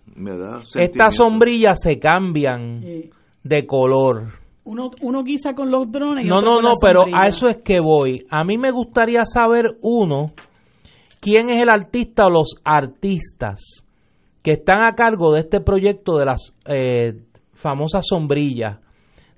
estas 0.75 1.15
sombrillas 1.15 1.81
se 1.81 1.99
cambian 1.99 2.81
Sí. 2.81 3.09
de 3.43 3.65
color. 3.65 4.33
Uno, 4.63 4.89
uno 5.01 5.23
guisa 5.23 5.53
con 5.53 5.69
los 5.69 5.91
drones 5.91 6.25
y 6.25 6.27
No, 6.27 6.37
otro 6.37 6.49
no, 6.49 6.55
con 6.55 6.63
no, 6.63 6.69
la 6.69 6.75
pero 6.81 7.01
sombrilla. 7.01 7.21
a 7.23 7.27
eso 7.27 7.47
es 7.47 7.57
que 7.57 7.79
voy. 7.79 8.25
A 8.31 8.43
mí 8.43 8.57
me 8.57 8.71
gustaría 8.71 9.23
saber, 9.23 9.77
uno, 9.81 10.27
quién 11.25 11.49
es 11.49 11.59
el 11.59 11.69
artista 11.69 12.27
o 12.27 12.29
los 12.29 12.55
artistas 12.63 13.83
que 14.43 14.51
están 14.51 14.83
a 14.83 14.93
cargo 14.93 15.33
de 15.33 15.39
este 15.39 15.59
proyecto 15.59 16.17
de 16.19 16.25
las 16.25 16.53
eh, 16.65 17.13
famosas 17.55 18.05
sombrillas 18.07 18.77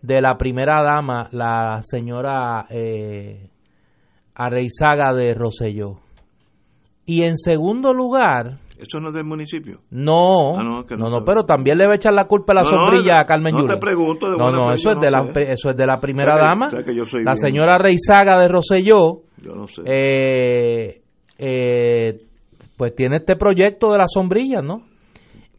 de 0.02 0.20
la 0.22 0.38
primera 0.38 0.84
dama, 0.84 1.30
la 1.32 1.80
señora 1.82 2.66
eh, 2.70 3.48
Arreizaga 4.36 5.14
de 5.14 5.34
Roselló. 5.34 5.96
Y 7.06 7.24
en 7.24 7.38
segundo 7.38 7.94
lugar, 7.94 8.58
Eso 8.78 9.00
no 9.00 9.08
es 9.10 9.14
del 9.16 9.24
municipio. 9.24 9.80
no, 9.92 10.58
Ah, 10.60 10.64
no, 10.64 10.84
no, 11.10 11.24
pero 11.26 11.46
también 11.46 11.78
le 11.78 11.88
va 11.88 11.94
a 11.94 11.96
echar 11.96 12.14
la 12.14 12.26
culpa 12.26 12.52
a 12.52 12.58
la 12.58 12.64
sombrilla 12.66 13.22
a 13.22 13.24
Carmen 13.24 13.54
no 13.54 13.62
te 13.62 13.68
Yulín. 13.68 13.80
pregunto 13.80 14.30
de 14.30 14.38
No, 14.38 14.52
no, 14.52 14.74
eso 14.74 14.92
es, 14.92 15.00
de 15.00 15.10
no 15.10 15.24
la, 15.26 15.34
sé. 15.34 15.52
eso 15.54 15.70
es 15.70 15.78
de 15.78 15.86
la 15.88 16.00
primera 16.02 16.36
que- 16.36 16.42
dama, 16.42 16.68
que 16.68 16.76
la 16.76 17.32
bien- 17.32 17.38
señora 17.38 17.78
Reizaga 17.78 18.38
de 18.40 18.48
Roselló. 18.50 19.22
Yo 19.42 19.56
no 19.56 19.68
sé. 19.68 19.82
eh, 19.86 21.02
eh, 21.38 22.20
pues 22.78 22.96
tiene 22.96 23.18
este 23.18 23.36
proyecto 23.36 23.92
de 23.92 23.98
las 23.98 24.12
sombrillas, 24.14 24.64
¿no? 24.64 24.84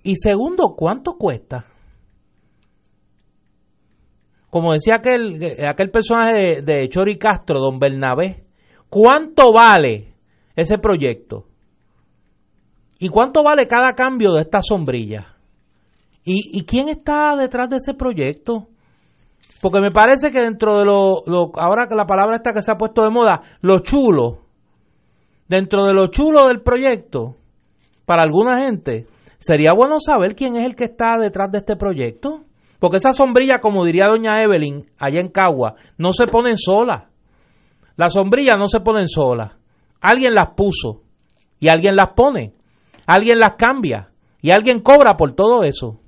Y 0.02 0.16
segundo, 0.16 0.74
¿cuánto 0.76 1.14
cuesta? 1.14 1.66
Como 4.50 4.72
decía 4.72 4.96
aquel, 4.96 5.38
aquel 5.68 5.90
personaje 5.90 6.62
de, 6.62 6.88
Chori 6.88 7.18
Castro, 7.18 7.60
don 7.60 7.78
Bernabé, 7.78 8.44
¿cuánto 8.88 9.52
vale 9.52 10.14
ese 10.56 10.78
proyecto? 10.78 11.44
¿Y 12.98 13.08
cuánto 13.10 13.42
vale 13.42 13.66
cada 13.66 13.92
cambio 13.92 14.32
de 14.32 14.42
esta 14.42 14.60
sombrilla? 14.62 15.34
¿Y, 16.24 16.64
quién 16.64 16.88
está 16.90 17.36
detrás 17.38 17.70
de 17.70 17.76
ese 17.76 17.94
proyecto? 17.94 18.68
Porque 19.62 19.80
me 19.80 19.90
parece 19.90 20.30
que 20.30 20.40
dentro 20.40 20.78
de 20.78 20.84
lo, 20.84 21.22
lo- 21.26 21.52
ahora 21.54 21.86
que 21.88 21.94
la 21.94 22.06
palabra 22.06 22.36
esta 22.36 22.52
que 22.52 22.60
se 22.60 22.70
ha 22.70 22.76
puesto 22.76 23.02
de 23.02 23.08
moda, 23.08 23.40
lo 23.62 23.80
chulo, 23.80 24.47
dentro 25.48 25.84
de 25.84 25.94
lo 25.94 26.08
chulo 26.08 26.46
del 26.46 26.62
proyecto, 26.62 27.36
para 28.04 28.22
alguna 28.22 28.64
gente, 28.64 29.06
sería 29.38 29.72
bueno 29.72 29.96
saber 29.98 30.34
quién 30.34 30.56
es 30.56 30.64
el 30.64 30.76
que 30.76 30.84
está 30.84 31.16
detrás 31.18 31.50
de 31.50 31.58
este 31.58 31.76
proyecto. 31.76 32.44
Porque 32.78 32.98
esa 32.98 33.12
sombrilla, 33.12 33.58
como 33.60 33.84
diría 33.84 34.06
doña 34.06 34.40
Evelyn, 34.42 34.86
allá 34.98 35.20
en 35.20 35.30
Cagua, 35.30 35.74
no 35.96 36.12
se 36.12 36.26
ponen 36.26 36.56
solas. 36.56 37.04
Las 37.96 38.12
sombrillas 38.12 38.56
no 38.56 38.68
se 38.68 38.80
ponen 38.80 39.08
solas. 39.08 39.52
Alguien 40.00 40.34
las 40.34 40.50
puso 40.54 41.02
y 41.58 41.68
alguien 41.68 41.96
las 41.96 42.12
pone. 42.14 42.54
Alguien 43.06 43.38
las 43.38 43.56
cambia 43.56 44.10
y 44.40 44.50
alguien 44.52 44.80
cobra 44.80 45.16
por 45.16 45.34
todo 45.34 45.64
eso. 45.64 46.00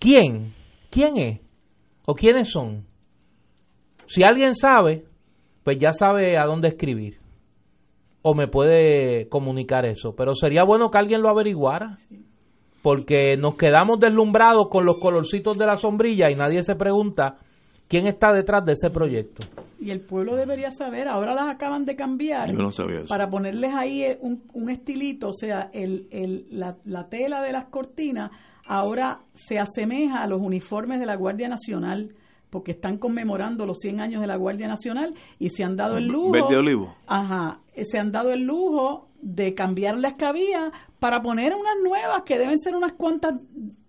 ¿Quién? 0.00 0.54
¿Quién 0.90 1.16
es? 1.16 1.40
¿O 2.04 2.14
quiénes 2.14 2.50
son? 2.50 2.84
Si 4.06 4.24
alguien 4.24 4.54
sabe, 4.54 5.04
pues 5.62 5.78
ya 5.78 5.92
sabe 5.92 6.36
a 6.36 6.46
dónde 6.46 6.68
escribir. 6.68 7.18
O 8.28 8.34
me 8.34 8.48
puede 8.48 9.28
comunicar 9.28 9.86
eso. 9.86 10.14
Pero 10.16 10.34
sería 10.34 10.64
bueno 10.64 10.90
que 10.90 10.98
alguien 10.98 11.22
lo 11.22 11.28
averiguara. 11.28 11.96
Porque 12.82 13.36
nos 13.36 13.54
quedamos 13.56 14.00
deslumbrados 14.00 14.68
con 14.68 14.84
los 14.84 14.96
colorcitos 14.98 15.56
de 15.56 15.64
la 15.66 15.76
sombrilla 15.76 16.28
y 16.30 16.34
nadie 16.34 16.64
se 16.64 16.74
pregunta 16.74 17.36
quién 17.88 18.08
está 18.08 18.32
detrás 18.32 18.64
de 18.64 18.72
ese 18.72 18.90
proyecto. 18.90 19.46
Y 19.78 19.90
el 19.90 20.00
pueblo 20.00 20.34
debería 20.34 20.70
saber, 20.70 21.06
ahora 21.06 21.34
las 21.34 21.48
acaban 21.54 21.84
de 21.84 21.94
cambiar 21.94 22.50
Yo 22.50 22.58
no 22.58 22.72
sabía 22.72 22.98
eso. 23.00 23.08
para 23.08 23.28
ponerles 23.30 23.70
ahí 23.76 24.02
eh, 24.02 24.18
un, 24.20 24.42
un 24.54 24.70
estilito, 24.70 25.28
o 25.28 25.32
sea, 25.32 25.70
el, 25.72 26.08
el, 26.10 26.46
la, 26.50 26.76
la 26.84 27.08
tela 27.08 27.42
de 27.42 27.52
las 27.52 27.66
cortinas 27.66 28.30
ahora 28.66 29.20
se 29.34 29.60
asemeja 29.60 30.22
a 30.22 30.26
los 30.26 30.40
uniformes 30.40 30.98
de 30.98 31.06
la 31.06 31.14
Guardia 31.16 31.48
Nacional, 31.48 32.10
porque 32.50 32.72
están 32.72 32.98
conmemorando 32.98 33.66
los 33.66 33.78
100 33.80 34.00
años 34.00 34.20
de 34.20 34.26
la 34.26 34.36
Guardia 34.36 34.68
Nacional 34.68 35.14
y 35.38 35.50
se 35.50 35.64
han 35.64 35.76
dado 35.76 35.96
el 35.98 36.06
lujo. 36.06 36.30
Verde 36.32 36.56
olivo. 36.56 36.94
Ajá, 37.06 37.60
se 37.74 37.98
han 37.98 38.12
dado 38.12 38.30
el 38.32 38.42
lujo 38.42 39.08
de 39.20 39.54
cambiar 39.54 39.96
las 39.98 40.14
había 40.22 40.70
para 41.00 41.20
poner 41.22 41.52
unas 41.54 41.74
nuevas 41.82 42.22
que 42.24 42.38
deben 42.38 42.58
ser 42.60 42.74
unas 42.76 42.92
cuantas 42.92 43.34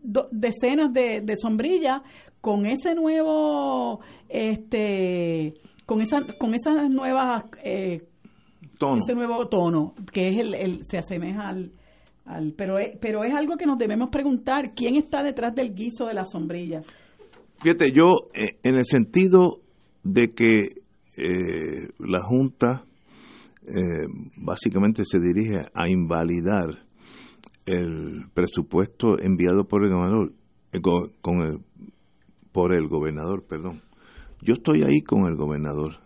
do- 0.01 0.27
decenas 0.31 0.91
de, 0.91 1.21
de 1.21 1.37
sombrillas 1.37 2.01
con 2.41 2.65
ese 2.65 2.95
nuevo, 2.95 3.99
este, 4.29 5.53
con 5.85 6.01
esa, 6.01 6.17
con 6.39 6.53
esas 6.55 6.89
nuevas, 6.89 7.43
eh, 7.63 8.07
Tono. 8.79 9.01
ese 9.03 9.13
nuevo 9.13 9.47
tono 9.47 9.93
que 10.11 10.29
es 10.29 10.39
el, 10.39 10.53
el- 10.53 10.79
se 10.85 10.97
asemeja 10.97 11.47
al, 11.49 11.71
al, 12.25 12.53
pero 12.53 12.79
es, 12.79 12.97
pero 12.99 13.23
es 13.23 13.33
algo 13.33 13.57
que 13.57 13.65
nos 13.65 13.77
debemos 13.77 14.09
preguntar 14.09 14.73
quién 14.73 14.95
está 14.95 15.23
detrás 15.23 15.53
del 15.55 15.73
guiso 15.75 16.05
de 16.05 16.13
la 16.13 16.25
sombrilla. 16.25 16.81
Fíjate, 17.61 17.91
yo 17.91 18.29
eh, 18.33 18.59
en 18.63 18.75
el 18.75 18.85
sentido 18.85 19.61
de 20.03 20.29
que 20.29 20.83
eh, 21.17 21.89
la 21.99 22.21
Junta 22.21 22.85
eh, 23.63 24.07
básicamente 24.37 25.03
se 25.05 25.19
dirige 25.19 25.67
a 25.73 25.89
invalidar 25.89 26.85
el 27.65 28.25
presupuesto 28.33 29.19
enviado 29.19 29.67
por 29.67 29.83
el 29.83 29.91
gobernador, 29.91 30.33
eh, 30.71 30.79
con 31.21 31.41
el, 31.41 31.59
por 32.51 32.73
el 32.75 32.87
gobernador, 32.87 33.43
perdón. 33.47 33.81
Yo 34.41 34.53
estoy 34.53 34.83
ahí 34.83 35.01
con 35.01 35.25
el 35.27 35.35
gobernador. 35.35 35.99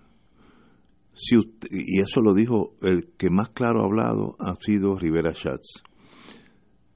Si 1.14 1.38
usted- 1.38 1.68
y 1.72 2.00
eso 2.00 2.22
lo 2.22 2.34
dijo 2.34 2.74
el 2.82 3.10
que 3.18 3.30
más 3.30 3.50
claro 3.50 3.82
ha 3.82 3.86
hablado 3.86 4.36
ha 4.40 4.56
sido 4.62 4.98
Rivera 4.98 5.34
Schatz. 5.34 5.84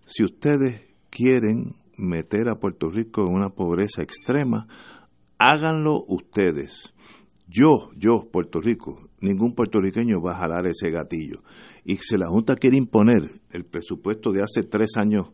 Si 0.05 0.23
ustedes 0.23 0.81
quieren 1.09 1.75
meter 1.97 2.49
a 2.49 2.55
Puerto 2.55 2.89
Rico 2.89 3.25
en 3.27 3.33
una 3.33 3.49
pobreza 3.49 4.01
extrema, 4.01 4.67
háganlo 5.37 6.03
ustedes. 6.07 6.93
Yo, 7.47 7.91
yo, 7.95 8.27
Puerto 8.31 8.59
Rico, 8.59 9.09
ningún 9.21 9.53
puertorriqueño 9.53 10.21
va 10.21 10.33
a 10.33 10.39
jalar 10.39 10.65
ese 10.67 10.89
gatillo. 10.89 11.41
Y 11.83 11.97
si 11.97 12.17
la 12.17 12.27
Junta 12.27 12.55
quiere 12.55 12.77
imponer 12.77 13.41
el 13.51 13.65
presupuesto 13.65 14.31
de 14.31 14.41
hace 14.41 14.63
tres 14.63 14.91
años 14.97 15.27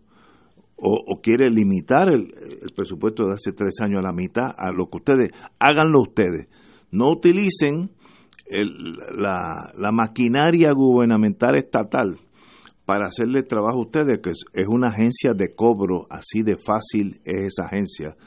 o, 0.76 1.22
quiere 1.22 1.49
limitar 1.51 2.09
el, 2.09 2.34
presupuesto 2.76 3.28
de 3.28 3.34
hace 3.34 3.53
tres 3.53 3.76
años 3.82 3.99
a 3.99 4.07
la 4.07 4.14
mitad, 4.14 4.51
a 4.57 4.72
lo 4.72 4.89
que 4.89 4.97
ustedes, 4.97 5.30
háganlo 5.59 6.01
ustedes. 6.01 6.47
No 6.91 7.12
utilicen 7.12 7.91
el- 8.47 8.95
la 9.16 9.91
maquinaria 9.91 10.72
gubernamental 10.74 11.55
estatal 11.55 12.20
para 12.91 13.07
hacerle 13.07 13.43
trabajo 13.43 13.77
a 13.77 13.81
ustedes, 13.83 14.19
que 14.21 14.31
es, 14.31 14.67
una 14.67 14.87
agencia 14.87 15.33
de 15.33 15.53
cobro, 15.55 16.07
así 16.09 16.41
de 16.43 16.57
fácil 16.57 17.21
es 17.23 17.53
esa 17.53 17.67
agencia. 17.67 18.17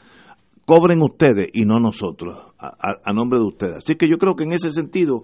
Cobren 0.65 1.03
ustedes 1.03 1.49
y 1.53 1.65
no 1.65 1.79
nosotros, 1.79 2.35
a- 2.57 2.95
a 3.03 3.13
nombre 3.13 3.37
de 3.37 3.45
ustedes. 3.45 3.75
Así 3.75 3.95
que 3.95 4.09
yo 4.09 4.17
creo 4.17 4.35
que 4.35 4.43
en 4.45 4.53
ese 4.53 4.71
sentido, 4.71 5.21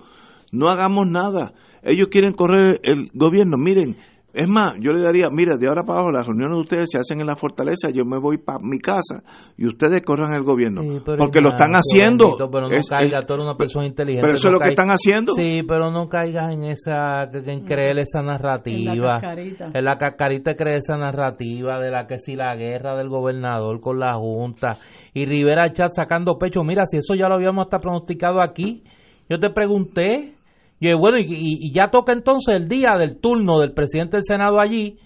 no 0.52 0.70
hagamos 0.70 1.08
nada. 1.08 1.56
Ellos 1.82 2.10
quieren 2.12 2.34
correr 2.34 2.82
el 2.84 3.10
gobierno. 3.16 3.58
Miren, 3.58 3.98
es 4.34 4.48
más, 4.48 4.76
yo 4.80 4.92
le 4.92 5.02
daría, 5.02 5.30
mira, 5.32 5.58
de 5.58 5.68
ahora 5.68 5.84
para 5.84 6.00
abajo 6.00 6.12
las 6.12 6.26
reuniones 6.26 6.56
de 6.58 6.62
ustedes 6.62 6.90
se 6.92 6.98
hacen 6.98 7.20
en 7.22 7.28
la 7.28 7.36
fortaleza, 7.36 7.90
yo 7.90 8.06
me 8.06 8.18
voy 8.20 8.38
para 8.38 8.60
mi 8.62 8.80
casa 8.80 9.24
y 9.58 9.68
ustedes 9.68 10.02
corran 10.06 10.34
el 10.34 10.44
gobierno. 10.44 10.82
pero 11.06 11.18
porque 11.18 11.42
lo 11.42 11.50
están 11.50 11.72
haciendo. 11.74 12.26
bendito, 12.38 12.50
pero 12.52 12.68
no 12.70 12.74
Es- 12.76 12.88
caiga, 12.90 13.20
es- 13.20 13.26
tú 13.28 13.34
eres 13.34 13.46
una 13.46 13.56
persona 13.58 13.86
inteligente. 13.88 14.22
pero 14.26 14.36
eso 14.36 14.48
es 14.48 14.54
lo 14.54 14.60
que 14.60 14.70
están 14.70 14.90
haciendo. 14.90 15.34
Sí, 15.34 15.62
pero 15.68 15.92
no 15.92 16.08
caigas 16.08 16.54
en 16.54 16.64
esa, 16.66 17.24
en 17.24 17.66
creer 17.66 18.00
esa 18.00 18.22
narrativa. 18.22 18.94
En 18.94 19.02
la 19.02 19.14
cascarita. 19.20 19.70
En 19.74 19.86
la 19.86 19.98
cascarita 19.98 20.56
creer 20.56 20.78
esa 20.78 20.98
narrativa 20.98 21.80
de 21.80 21.92
la 21.92 22.08
que 22.08 22.18
si 22.20 22.36
la 22.36 22.56
guerra 22.56 22.96
del 22.96 23.10
gobernador 23.10 23.80
con 23.82 24.00
la 24.00 24.14
Junta 24.16 24.78
y 25.14 25.26
Rivera 25.26 25.72
Chat 25.74 25.92
sacando 25.96 26.38
pecho. 26.38 26.64
Mira, 26.64 26.84
si 26.86 26.98
eso 26.98 27.16
ya 27.16 27.28
lo 27.28 27.36
habíamos 27.36 27.66
hasta 27.66 27.80
pronosticado 27.80 28.42
aquí. 28.42 28.84
Yo 29.30 29.40
te 29.40 29.50
pregunté, 29.50 30.36
y 30.82 30.90
yo, 30.90 30.98
bueno, 30.98 31.18
y, 31.18 31.22
y- 31.24 31.58
y 31.68 31.74
ya 31.74 31.90
toca 31.90 32.12
entonces 32.12 32.56
el 32.56 32.68
día 32.68 32.98
del 33.00 33.22
turno 33.22 33.60
del 33.60 33.72
presidente 33.74 34.18
del 34.18 34.24
Senado 34.24 34.60
allí, 34.60 34.98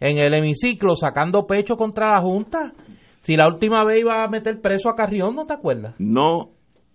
en 0.00 0.18
el 0.18 0.34
hemiciclo, 0.34 0.96
sacando 0.96 1.46
pecho 1.46 1.76
contra 1.76 2.10
la 2.14 2.20
Junta. 2.20 2.72
Si 3.20 3.36
la 3.36 3.46
última 3.46 3.84
vez 3.84 4.00
iba 4.00 4.24
a 4.24 4.28
meter 4.28 4.60
preso 4.60 4.88
a 4.88 4.96
Carrión, 4.96 5.36
¿no 5.36 5.44
te 5.46 5.52
acuerdas? 5.54 5.94
No 6.00 6.48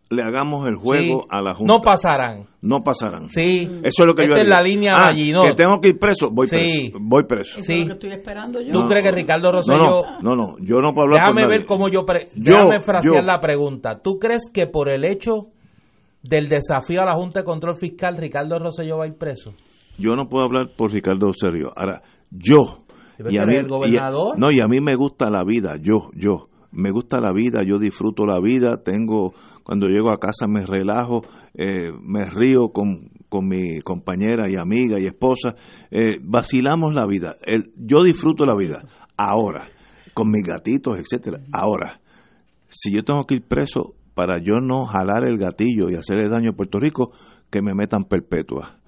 le 0.10 0.24
hagamos 0.24 0.66
el 0.68 0.76
juego 0.76 1.22
Sí. 1.22 1.28
a 1.30 1.42
la 1.42 1.54
Junta. 1.54 1.74
No 1.74 1.80
pasarán. 1.82 2.46
No 2.62 2.82
pasarán. 2.84 3.30
Sí. 3.30 3.62
Eso 3.84 4.04
es 4.04 4.06
lo 4.06 4.14
que 4.14 4.24
yo 4.28 4.34
Esta 4.34 4.36
es 4.36 4.42
haría. 4.42 4.56
la 4.56 4.62
línea 4.62 4.94
Ah, 4.96 5.10
allí, 5.10 5.32
¿no? 5.32 5.44
Que 5.44 5.54
tengo 5.54 5.80
que 5.82 5.90
ir 5.90 6.00
preso, 6.00 6.30
voy 6.32 6.48
Sí. 6.48 6.56
preso. 6.58 6.98
Voy 7.02 7.24
preso. 7.26 7.60
Es 7.60 7.70
lo 7.70 7.86
que 7.88 7.94
estoy 7.94 8.12
esperando 8.12 8.60
yo. 8.62 8.72
¿Tú 8.74 8.86
crees 8.90 9.04
que 9.06 9.12
Ricardo 9.12 9.52
Rosselló... 9.52 9.78
No, 9.78 10.02
no, 10.22 10.36
no, 10.36 10.36
no, 10.36 10.56
yo 10.62 10.80
no 10.82 10.94
puedo 10.94 11.08
hablar 11.08 11.20
por 11.22 11.36
Déjame 11.36 11.42
nadie. 11.44 11.58
ver 11.60 11.66
cómo 11.66 11.90
yo... 11.90 12.06
pre- 12.06 12.30
Yo, 12.36 12.54
déjame 12.54 12.80
frasear 12.80 13.16
yo. 13.16 13.22
la 13.22 13.40
pregunta. 13.40 14.00
¿Tú 14.02 14.18
crees 14.18 14.50
que 14.54 14.68
por 14.68 14.90
el 14.90 15.04
hecho 15.06 15.48
del 16.30 16.48
desafío 16.50 17.02
a 17.02 17.06
la 17.06 17.16
Junta 17.16 17.40
de 17.40 17.46
Control 17.46 17.76
Fiscal, 17.76 18.18
Ricardo 18.18 18.60
Rosselló 18.60 18.98
va 18.98 19.06
a 19.06 19.08
ir 19.08 19.16
preso? 19.18 19.54
Yo 19.98 20.16
no 20.16 20.28
puedo 20.28 20.46
hablar 20.46 20.70
por 20.78 20.92
Ricardo 20.92 21.28
Serio. 21.34 21.70
Ahora, 21.76 22.02
yo 22.30 22.84
y 23.30 23.38
a 23.38 23.46
mí 23.46 23.54
eres 23.54 23.64
el 23.64 23.70
gobernador. 23.70 24.36
y- 24.38 24.40
no, 24.40 24.52
y 24.52 24.60
a 24.60 24.68
mí 24.68 24.80
me 24.80 24.96
gusta 24.96 25.30
la 25.30 25.44
vida, 25.44 25.76
yo, 25.82 26.10
yo 26.14 26.50
me 26.72 26.92
gusta 26.92 27.20
la 27.20 27.32
vida, 27.34 27.64
yo 27.66 27.80
disfruto 27.80 28.26
la 28.26 28.40
vida, 28.40 28.84
tengo 28.84 29.34
cuando 29.64 29.88
llego 29.88 30.12
a 30.12 30.18
casa 30.20 30.46
me 30.48 30.66
relajo, 30.66 31.24
eh, 31.56 31.92
me 32.02 32.26
río 32.30 32.70
con, 32.70 33.10
con 33.28 33.48
mi 33.48 33.82
compañera 33.82 34.50
y 34.50 34.56
amiga 34.56 34.98
y 35.00 35.08
esposa, 35.08 35.56
eh, 35.90 36.20
vacilamos 36.22 36.94
la 36.94 37.06
vida, 37.08 37.36
El- 37.46 37.72
yo 37.76 38.04
disfruto 38.04 38.46
la 38.46 38.56
vida. 38.56 38.84
Ahora, 39.18 39.68
con 40.14 40.30
mis 40.30 40.44
gatitos, 40.46 40.98
etcétera. 41.00 41.40
Ahora, 41.52 42.00
si 42.70 42.94
yo 42.94 43.04
tengo 43.04 43.26
que 43.26 43.36
ir 43.36 43.48
preso 43.48 43.96
para 44.18 44.40
yo 44.40 44.60
no 44.60 44.86
jalar 44.86 45.28
el 45.28 45.38
gatillo 45.38 45.92
y 45.92 45.96
hacerle 45.96 46.28
daño 46.28 46.50
a 46.50 46.56
Puerto 46.56 46.80
Rico, 46.80 47.12
que 47.52 47.62
me 47.62 47.76
metan 47.76 48.06
perpetua. 48.06 48.80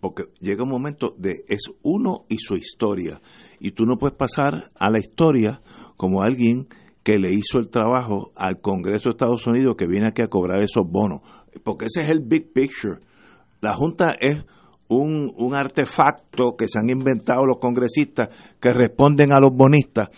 Porque 0.00 0.22
llega 0.40 0.62
un 0.62 0.70
momento 0.70 1.14
de 1.18 1.44
es 1.46 1.64
uno 1.82 2.24
y 2.30 2.38
su 2.38 2.54
historia. 2.54 3.20
Y 3.60 3.72
tú 3.72 3.84
no 3.84 3.98
puedes 3.98 4.16
pasar 4.16 4.70
a 4.74 4.90
la 4.90 4.98
historia 4.98 5.60
como 5.98 6.22
alguien 6.22 6.68
que 7.02 7.18
le 7.18 7.34
hizo 7.34 7.58
el 7.58 7.68
trabajo 7.68 8.32
al 8.34 8.62
Congreso 8.62 9.10
de 9.10 9.10
Estados 9.10 9.46
Unidos 9.46 9.76
que 9.76 9.86
viene 9.86 10.06
aquí 10.06 10.22
a 10.22 10.28
cobrar 10.28 10.62
esos 10.62 10.90
bonos. 10.90 11.20
Porque 11.62 11.84
ese 11.84 12.04
es 12.04 12.10
el 12.10 12.20
big 12.20 12.54
picture. 12.54 13.00
La 13.60 13.74
Junta 13.74 14.14
es 14.18 14.42
un, 14.88 15.34
un 15.36 15.54
artefacto 15.54 16.56
que 16.56 16.66
se 16.66 16.78
han 16.78 16.88
inventado 16.88 17.44
los 17.44 17.58
congresistas 17.58 18.30
que 18.58 18.70
responden 18.70 19.34
a 19.34 19.40
los 19.40 19.54
bonistas 19.54 20.08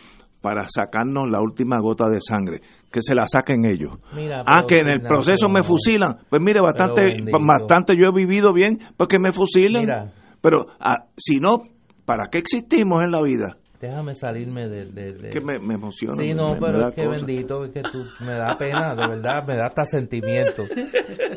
para 0.41 0.67
sacarnos 0.69 1.29
la 1.31 1.41
última 1.41 1.81
gota 1.81 2.09
de 2.09 2.19
sangre, 2.21 2.61
que 2.91 3.03
se 3.03 3.15
la 3.15 3.27
saquen 3.27 3.65
ellos. 3.65 3.99
Mira, 4.15 4.43
ah, 4.47 4.63
que 4.67 4.79
en 4.79 4.89
el 4.89 5.01
proceso 5.03 5.49
me 5.49 5.63
fusilan. 5.63 6.17
Pues 6.29 6.41
mire, 6.43 6.61
bastante, 6.61 7.17
bastante 7.47 7.97
yo 7.97 8.09
he 8.09 8.13
vivido 8.13 8.53
bien 8.53 8.79
porque 8.97 9.19
me 9.19 9.33
fusilen. 9.33 9.83
Mira. 9.83 10.13
Pero 10.41 10.67
ah, 10.81 11.07
si 11.17 11.39
no, 11.41 11.65
¿para 12.07 12.29
qué 12.31 12.39
existimos 12.39 13.03
en 13.05 13.11
la 13.11 13.21
vida? 13.23 13.57
Déjame 13.81 14.15
salirme 14.15 14.69
de... 14.69 14.87
de- 14.87 15.13
de- 15.15 15.31
Que 15.31 15.41
me, 15.41 15.59
me 15.59 15.75
emociona. 15.75 16.15
Sí, 16.17 16.29
me- 16.29 16.35
no, 16.35 16.49
me- 16.49 16.55
me 16.55 16.61
pero 16.61 16.89
es 16.89 16.95
que 16.95 17.05
cosa. 17.07 17.17
bendito, 17.19 17.65
es 17.65 17.71
que 17.73 17.83
tú, 17.83 18.05
me 18.21 18.35
da 18.35 18.57
pena, 18.59 18.95
de 18.95 19.09
verdad, 19.09 19.47
me 19.47 19.57
da 19.57 19.67
hasta 19.69 19.85
sentimiento. 19.87 20.65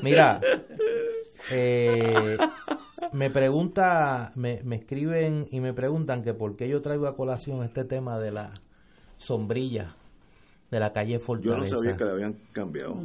Mira, 0.02 0.42
eh, 1.52 2.38
me 3.14 3.30
pregunta, 3.30 4.32
me, 4.36 4.62
me 4.64 4.78
escriben 4.78 5.46
y 5.52 5.60
me 5.60 5.74
preguntan 5.74 6.24
que 6.24 6.34
por 6.34 6.56
qué 6.56 6.68
yo 6.68 6.82
traigo 6.82 7.08
a 7.08 7.16
colación 7.16 7.64
este 7.64 7.86
tema 7.86 8.18
de 8.20 8.32
la 8.32 8.52
sombrilla 9.24 9.96
de 10.70 10.80
la 10.80 10.92
calle 10.92 11.14
Yo 11.14 11.20
Fortaleza. 11.20 11.76
no 11.76 11.82
sabía 11.82 11.96
que 11.96 12.04
le 12.04 12.12
habían 12.12 12.34
cambiado. 12.52 12.96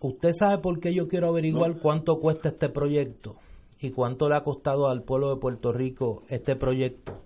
¿Usted 0.00 0.32
sabe 0.32 0.58
por 0.58 0.80
qué 0.80 0.94
yo 0.94 1.06
quiero 1.06 1.28
averiguar 1.28 1.78
cuánto 1.78 2.18
cuesta 2.18 2.48
este 2.48 2.68
proyecto? 2.68 3.36
¿Y 3.80 3.90
cuánto 3.90 4.28
le 4.28 4.36
ha 4.36 4.42
costado 4.42 4.88
al 4.88 5.02
pueblo 5.02 5.34
de 5.34 5.40
Puerto 5.40 5.72
Rico 5.72 6.22
este 6.28 6.56
proyecto? 6.56 7.22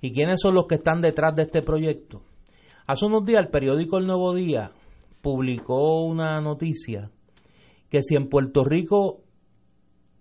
¿Y 0.00 0.12
quiénes 0.12 0.40
son 0.40 0.54
los 0.54 0.66
que 0.66 0.76
están 0.76 1.00
detrás 1.00 1.34
de 1.34 1.42
este 1.42 1.62
proyecto? 1.62 2.22
Hace 2.86 3.06
unos 3.06 3.24
días 3.24 3.42
el 3.42 3.50
periódico 3.50 3.98
El 3.98 4.06
Nuevo 4.06 4.34
Día 4.34 4.72
publicó 5.20 6.04
una 6.04 6.40
noticia 6.40 7.10
que 7.90 8.02
si 8.02 8.14
en 8.14 8.28
Puerto 8.28 8.64
Rico 8.64 9.22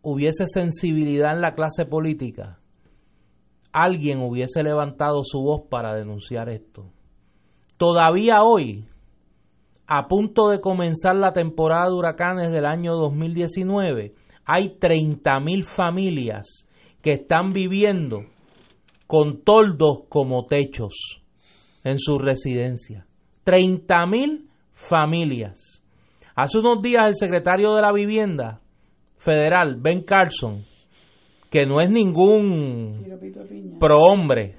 hubiese 0.01 0.45
sensibilidad 0.47 1.33
en 1.33 1.41
la 1.41 1.55
clase 1.55 1.85
política, 1.85 2.59
alguien 3.71 4.19
hubiese 4.21 4.63
levantado 4.63 5.21
su 5.23 5.41
voz 5.41 5.63
para 5.69 5.93
denunciar 5.95 6.49
esto. 6.49 6.91
Todavía 7.77 8.43
hoy, 8.43 8.85
a 9.85 10.07
punto 10.07 10.49
de 10.49 10.61
comenzar 10.61 11.15
la 11.15 11.33
temporada 11.33 11.87
de 11.87 11.93
huracanes 11.93 12.51
del 12.51 12.65
año 12.65 12.93
2019, 12.93 14.13
hay 14.45 14.77
30.000 14.79 15.63
familias 15.65 16.67
que 17.01 17.13
están 17.13 17.51
viviendo 17.51 18.21
con 19.07 19.43
toldos 19.43 20.05
como 20.09 20.45
techos 20.45 21.21
en 21.83 21.99
su 21.99 22.17
residencia. 22.17 23.05
30.000 23.45 24.47
familias. 24.73 25.81
Hace 26.35 26.59
unos 26.59 26.81
días 26.81 27.07
el 27.07 27.15
secretario 27.15 27.75
de 27.75 27.81
la 27.81 27.91
Vivienda 27.91 28.61
Federal, 29.17 29.75
Ben 29.79 30.03
Carlson, 30.03 30.63
que 31.49 31.65
no 31.65 31.81
es 31.81 31.89
ningún 31.89 33.05
prohombre, 33.79 34.55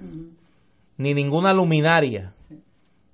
ni 0.97 1.15
ninguna 1.15 1.53
luminaria, 1.53 2.36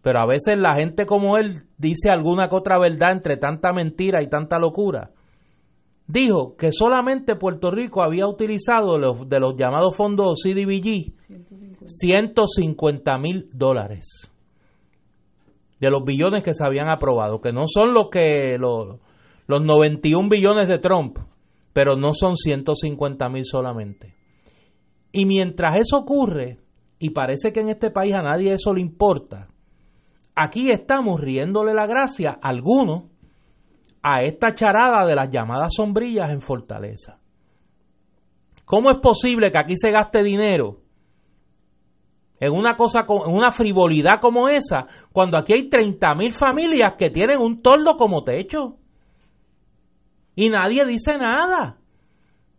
pero 0.02 0.20
a 0.20 0.26
veces 0.26 0.58
la 0.58 0.74
gente 0.74 1.06
como 1.06 1.38
él 1.38 1.62
dice 1.78 2.10
alguna 2.10 2.48
que 2.48 2.56
otra 2.56 2.78
verdad 2.78 3.12
entre 3.12 3.36
tanta 3.36 3.72
mentira 3.72 4.22
y 4.22 4.28
tanta 4.28 4.58
locura. 4.58 5.10
Dijo 6.06 6.56
que 6.56 6.72
solamente 6.72 7.36
Puerto 7.36 7.70
Rico 7.70 8.02
había 8.02 8.26
utilizado 8.26 8.98
los, 8.98 9.28
de 9.28 9.38
los 9.38 9.56
llamados 9.56 9.96
fondos 9.96 10.40
CDBG 10.42 11.12
150 11.84 13.18
mil 13.18 13.48
dólares 13.52 14.32
de 15.78 15.90
los 15.90 16.04
billones 16.04 16.44
que 16.44 16.54
se 16.54 16.64
habían 16.64 16.88
aprobado, 16.88 17.40
que 17.40 17.52
no 17.52 17.64
son 17.66 17.92
los 17.92 18.08
que 18.08 18.56
los, 18.56 19.00
los 19.48 19.64
91 19.64 20.28
billones 20.28 20.68
de 20.68 20.78
Trump, 20.78 21.18
pero 21.72 21.96
no 21.96 22.12
son 22.12 22.36
150 22.36 23.28
mil 23.28 23.44
solamente. 23.44 24.14
Y 25.10 25.26
mientras 25.26 25.76
eso 25.80 25.98
ocurre, 25.98 26.58
y 27.00 27.10
parece 27.10 27.52
que 27.52 27.60
en 27.60 27.68
este 27.68 27.90
país 27.90 28.14
a 28.14 28.22
nadie 28.22 28.52
eso 28.52 28.72
le 28.72 28.80
importa, 28.80 29.48
aquí 30.34 30.70
estamos 30.70 31.20
riéndole 31.20 31.74
la 31.74 31.86
gracia 31.86 32.38
a 32.42 32.48
algunos 32.48 33.04
a 34.02 34.22
esta 34.22 34.54
charada 34.54 35.06
de 35.06 35.14
las 35.14 35.30
llamadas 35.30 35.74
sombrillas 35.76 36.30
en 36.30 36.40
Fortaleza. 36.40 37.18
¿Cómo 38.64 38.90
es 38.90 38.98
posible 38.98 39.50
que 39.50 39.58
aquí 39.58 39.76
se 39.76 39.90
gaste 39.90 40.22
dinero 40.22 40.78
en 42.40 42.52
una 42.52 42.74
cosa 42.76 43.00
en 43.06 43.32
una 43.32 43.50
frivolidad 43.50 44.20
como 44.20 44.48
esa 44.48 44.86
cuando 45.12 45.38
aquí 45.38 45.52
hay 45.54 45.68
30 45.68 46.14
mil 46.14 46.32
familias 46.32 46.94
que 46.98 47.10
tienen 47.10 47.38
un 47.38 47.62
toldo 47.62 47.96
como 47.96 48.24
techo? 48.24 48.76
Y 50.34 50.48
nadie 50.48 50.84
dice 50.86 51.18
nada. 51.18 51.76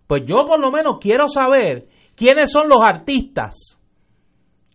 Pues 0.07 0.23
yo 0.25 0.45
por 0.45 0.59
lo 0.59 0.71
menos 0.71 0.97
quiero 1.01 1.27
saber 1.27 1.87
quiénes 2.15 2.51
son 2.51 2.69
los 2.69 2.83
artistas 2.83 3.79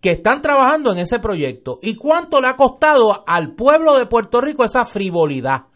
que 0.01 0.13
están 0.13 0.41
trabajando 0.41 0.93
en 0.93 0.99
ese 0.99 1.19
proyecto 1.19 1.79
y 1.83 1.97
cuánto 1.97 2.41
le 2.41 2.49
ha 2.49 2.57
costado 2.57 3.25
al 3.27 3.55
pueblo 3.55 3.99
de 3.99 4.07
Puerto 4.07 4.41
Rico 4.41 4.65
esa 4.65 4.85
frivolidad. 4.85 5.67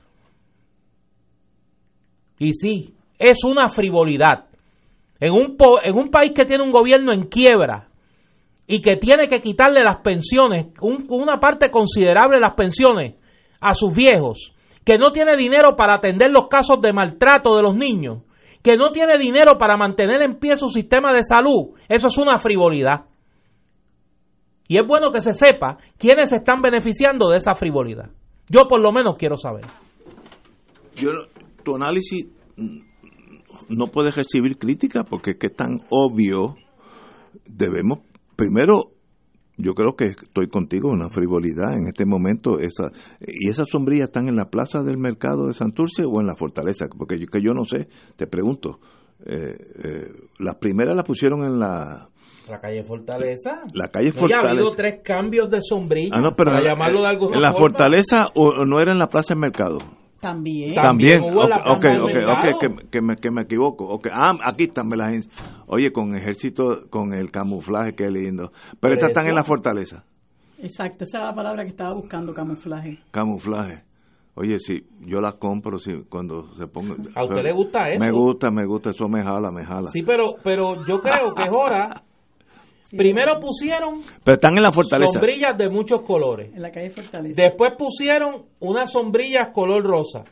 Y 2.38 2.52
sí, 2.52 2.94
es 3.18 3.44
una 3.44 3.68
frivolidad. 3.68 4.46
En 5.20 5.32
un, 5.32 5.56
en 5.84 5.96
un 5.96 6.08
país 6.10 6.32
que 6.34 6.44
tiene 6.44 6.64
un 6.64 6.72
gobierno 6.72 7.12
en 7.12 7.24
quiebra 7.24 7.88
y 8.66 8.80
que 8.80 8.96
tiene 8.96 9.28
que 9.28 9.40
quitarle 9.40 9.84
las 9.84 10.00
pensiones, 10.02 10.66
una 10.80 11.38
parte 11.38 11.70
considerable 11.70 12.36
de 12.36 12.40
las 12.40 12.54
pensiones 12.54 13.14
a 13.60 13.74
sus 13.74 13.94
viejos, 13.94 14.52
que 14.84 14.98
no 14.98 15.12
tiene 15.12 15.36
dinero 15.36 15.76
para 15.76 15.94
atender 15.94 16.30
los 16.30 16.48
casos 16.48 16.80
de 16.80 16.92
maltrato 16.92 17.54
de 17.54 17.62
los 17.62 17.76
niños, 17.76 18.22
que 18.62 18.76
no 18.76 18.90
tiene 18.90 19.18
dinero 19.18 19.58
para 19.58 19.76
mantener 19.76 20.22
en 20.22 20.38
pie 20.38 20.56
su 20.56 20.68
sistema 20.68 21.12
de 21.12 21.22
salud, 21.22 21.76
eso 21.88 22.08
es 22.08 22.18
una 22.18 22.38
frivolidad. 22.38 23.11
Y 24.72 24.78
es 24.78 24.86
bueno 24.86 25.12
que 25.12 25.20
se 25.20 25.34
sepa 25.34 25.76
quiénes 25.98 26.30
se 26.30 26.36
están 26.36 26.62
beneficiando 26.62 27.28
de 27.28 27.36
esa 27.36 27.52
frivolidad. 27.52 28.08
Yo 28.48 28.66
por 28.66 28.80
lo 28.80 28.90
menos 28.90 29.16
quiero 29.18 29.36
saber. 29.36 29.66
Tu 31.62 31.76
análisis 31.76 32.28
no 33.68 33.88
puede 33.88 34.10
recibir 34.10 34.56
crítica 34.56 35.04
porque 35.04 35.32
es 35.32 35.36
que 35.36 35.50
tan 35.50 35.80
obvio. 35.90 36.54
Debemos, 37.44 37.98
primero, 38.34 38.92
yo 39.58 39.74
creo 39.74 39.94
que 39.94 40.06
estoy 40.06 40.48
contigo, 40.48 40.88
una 40.88 41.10
frivolidad 41.10 41.74
en 41.74 41.88
este 41.88 42.06
momento. 42.06 42.58
Esa, 42.58 42.90
¿Y 43.20 43.50
esas 43.50 43.68
sombrillas 43.68 44.08
están 44.08 44.28
en 44.28 44.36
la 44.36 44.48
plaza 44.48 44.82
del 44.82 44.96
mercado 44.96 45.48
de 45.48 45.52
Santurce 45.52 46.04
o 46.06 46.18
en 46.18 46.26
la 46.26 46.34
fortaleza? 46.34 46.86
Porque 46.96 47.18
yo, 47.18 47.26
que 47.26 47.42
yo 47.42 47.52
no 47.52 47.66
sé, 47.66 47.88
te 48.16 48.26
pregunto. 48.26 48.80
Eh, 49.26 49.54
eh, 49.84 50.06
las 50.38 50.56
primeras 50.56 50.96
las 50.96 51.04
pusieron 51.04 51.44
en 51.44 51.58
la 51.58 52.08
la 52.52 52.60
calle 52.60 52.84
Fortaleza. 52.84 53.62
La 53.74 53.88
calle 53.88 54.12
Fortaleza. 54.12 54.42
Ya 54.42 54.48
ha 54.48 54.50
habido 54.52 54.70
tres 54.76 55.00
cambios 55.02 55.48
de 55.48 55.60
sombrilla. 55.62 56.10
Ah, 56.14 56.20
no, 56.20 56.34
pero 56.36 56.52
para 56.52 56.62
llamarlo 56.62 57.00
de 57.00 57.08
alguna 57.08 57.36
¿En 57.36 57.42
la 57.42 57.54
Fortaleza 57.54 58.28
o 58.34 58.64
no 58.64 58.80
era 58.80 58.92
en 58.92 58.98
la 58.98 59.08
Plaza 59.08 59.34
del 59.34 59.40
Mercado? 59.40 59.78
También. 60.20 60.74
También. 60.74 61.20
Ok, 61.20 61.84
ok, 62.00 62.60
que, 62.60 62.88
que, 62.90 63.02
me, 63.02 63.16
que 63.16 63.30
me 63.30 63.42
equivoco. 63.42 63.86
Okay. 63.86 64.12
Ah, 64.14 64.32
aquí 64.44 64.64
están. 64.64 64.88
las, 64.90 65.26
oye, 65.66 65.90
con 65.90 66.14
ejército, 66.14 66.88
con 66.90 67.12
el 67.12 67.32
camuflaje, 67.32 67.94
qué 67.94 68.08
lindo. 68.08 68.52
Pero 68.78 68.94
estas 68.94 69.08
están 69.08 69.26
en 69.26 69.34
la 69.34 69.42
fortaleza. 69.42 70.04
Exacto, 70.58 71.04
esa 71.04 71.18
es 71.18 71.24
la 71.24 71.34
palabra 71.34 71.64
que 71.64 71.70
estaba 71.70 71.94
buscando, 71.94 72.32
camuflaje. 72.32 73.00
Camuflaje. 73.10 73.82
Oye, 74.34 74.58
sí, 74.60 74.86
yo 75.00 75.20
las 75.20 75.34
compro 75.34 75.78
sí, 75.78 76.04
cuando 76.08 76.54
se 76.54 76.66
ponga. 76.66 76.94
¿A 77.16 77.24
usted 77.24 77.42
le 77.42 77.52
gusta 77.52 77.82
eso? 77.90 78.02
Me 78.02 78.12
gusta, 78.12 78.50
me 78.50 78.64
gusta, 78.64 78.90
eso 78.90 79.08
me 79.08 79.22
jala, 79.22 79.50
me 79.50 79.64
jala. 79.64 79.90
Sí, 79.90 80.02
pero, 80.02 80.36
pero 80.42 80.86
yo 80.86 81.00
creo 81.00 81.34
que 81.34 81.42
es 81.42 81.50
hora 81.52 82.02
Primero 82.96 83.40
pusieron 83.40 84.00
Pero 84.22 84.34
están 84.34 84.56
en 84.56 84.62
la 84.62 84.72
fortaleza. 84.72 85.12
sombrillas 85.12 85.56
de 85.56 85.70
muchos 85.70 86.02
colores. 86.02 86.52
En 86.54 86.62
la 86.62 86.70
calle 86.70 86.90
Fortaleza. 86.90 87.42
Después 87.42 87.72
pusieron 87.78 88.44
unas 88.60 88.92
sombrillas 88.92 89.48
color 89.52 89.82
rosa. 89.82 90.24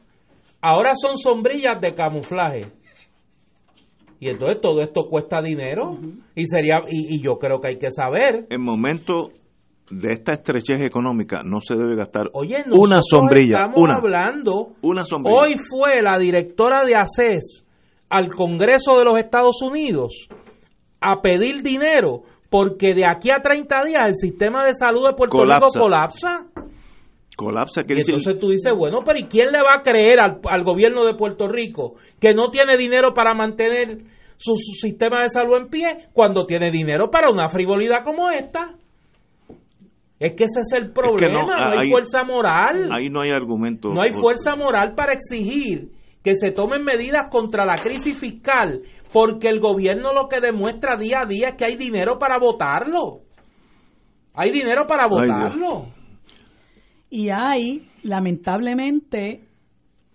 Ahora 0.60 0.92
son 0.94 1.16
sombrillas 1.16 1.80
de 1.80 1.94
camuflaje. 1.94 2.66
Y 4.20 4.28
entonces 4.28 4.60
todo 4.60 4.82
esto 4.82 5.08
cuesta 5.08 5.40
dinero 5.40 5.98
y 6.34 6.46
sería 6.46 6.82
y, 6.86 7.22
yo 7.22 7.38
creo 7.38 7.58
que 7.58 7.68
hay 7.68 7.78
que 7.78 7.90
saber. 7.90 8.46
En 8.50 8.62
momento 8.62 9.30
de 9.90 10.12
esta 10.12 10.32
estrechez 10.32 10.84
económica 10.84 11.40
no 11.42 11.60
se 11.62 11.74
debe 11.74 11.96
gastar 11.96 12.30
una 12.34 13.00
sombrilla. 13.02 13.64
Estamos 13.70 13.88
hablando. 13.90 14.72
Una 14.82 15.06
sombrilla. 15.06 15.38
Hoy 15.38 15.56
fue 15.70 16.02
la 16.02 16.18
directora 16.18 16.84
de 16.84 16.96
ACES 16.96 17.64
al 18.10 18.28
Congreso 18.28 18.98
de 18.98 19.04
los 19.06 19.18
Estados 19.18 19.62
Unidos 19.62 20.28
a 21.00 21.22
pedir 21.22 21.62
dinero 21.62 22.24
porque 22.50 22.94
de 22.94 23.06
aquí 23.08 23.30
a 23.30 23.40
30 23.40 23.84
días 23.86 24.08
el 24.08 24.16
sistema 24.16 24.64
de 24.64 24.74
salud 24.74 25.06
de 25.06 25.14
Puerto 25.14 25.38
Rico 25.44 25.68
colapsa. 25.72 26.46
Colapsa, 27.36 27.80
y 27.88 28.00
entonces 28.00 28.38
tú 28.38 28.50
dices, 28.50 28.70
bueno, 28.76 28.98
pero 29.02 29.18
¿y 29.18 29.24
quién 29.24 29.46
le 29.50 29.62
va 29.62 29.78
a 29.78 29.82
creer 29.82 30.20
al, 30.20 30.62
gobierno 30.62 31.06
de 31.06 31.14
Puerto 31.14 31.48
Rico 31.48 31.94
que 32.20 32.34
no 32.34 32.50
tiene 32.50 32.76
dinero 32.76 33.14
para 33.14 33.32
mantener 33.32 33.98
su, 34.36 34.54
sistema 34.56 35.22
de 35.22 35.30
salud 35.30 35.56
en 35.56 35.68
pie 35.68 36.08
cuando 36.12 36.44
tiene 36.44 36.70
dinero 36.70 37.08
para 37.10 37.30
una 37.32 37.48
frivolidad 37.48 38.04
como 38.04 38.30
esta? 38.30 38.74
Es 40.18 40.32
que 40.32 40.44
ese 40.44 40.60
es 40.60 40.72
el 40.74 40.92
problema, 40.92 41.40
no, 41.40 41.80
hay, 41.80 41.88
fuerza 41.88 42.24
moral. 42.24 42.90
Ahí 42.94 43.08
no 43.08 43.22
hay 43.22 43.30
argumento. 43.30 43.88
No 43.88 44.02
hay 44.02 44.12
fuerza 44.12 44.54
moral 44.54 44.92
para 44.94 45.14
exigir 45.14 45.88
que 46.22 46.34
se 46.34 46.50
tomen 46.50 46.84
medidas 46.84 47.28
contra 47.30 47.64
la 47.64 47.78
crisis 47.78 48.18
fiscal 48.18 48.82
porque 49.12 49.48
el 49.48 49.60
gobierno 49.60 50.12
lo 50.12 50.28
que 50.28 50.40
demuestra 50.40 50.96
día 50.96 51.22
a 51.22 51.26
día 51.26 51.48
es 51.48 51.54
que 51.56 51.64
hay 51.64 51.76
dinero 51.76 52.18
para 52.18 52.38
votarlo. 52.38 53.22
Hay 54.34 54.50
dinero 54.50 54.86
para 54.86 55.08
votarlo. 55.08 55.88
y 57.10 57.28
hay, 57.30 57.88
lamentablemente, 58.02 59.48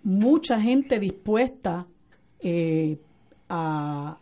mucha 0.03 0.59
gente 0.61 0.99
dispuesta 0.99 1.87
eh, 2.39 2.97
a, 3.49 4.17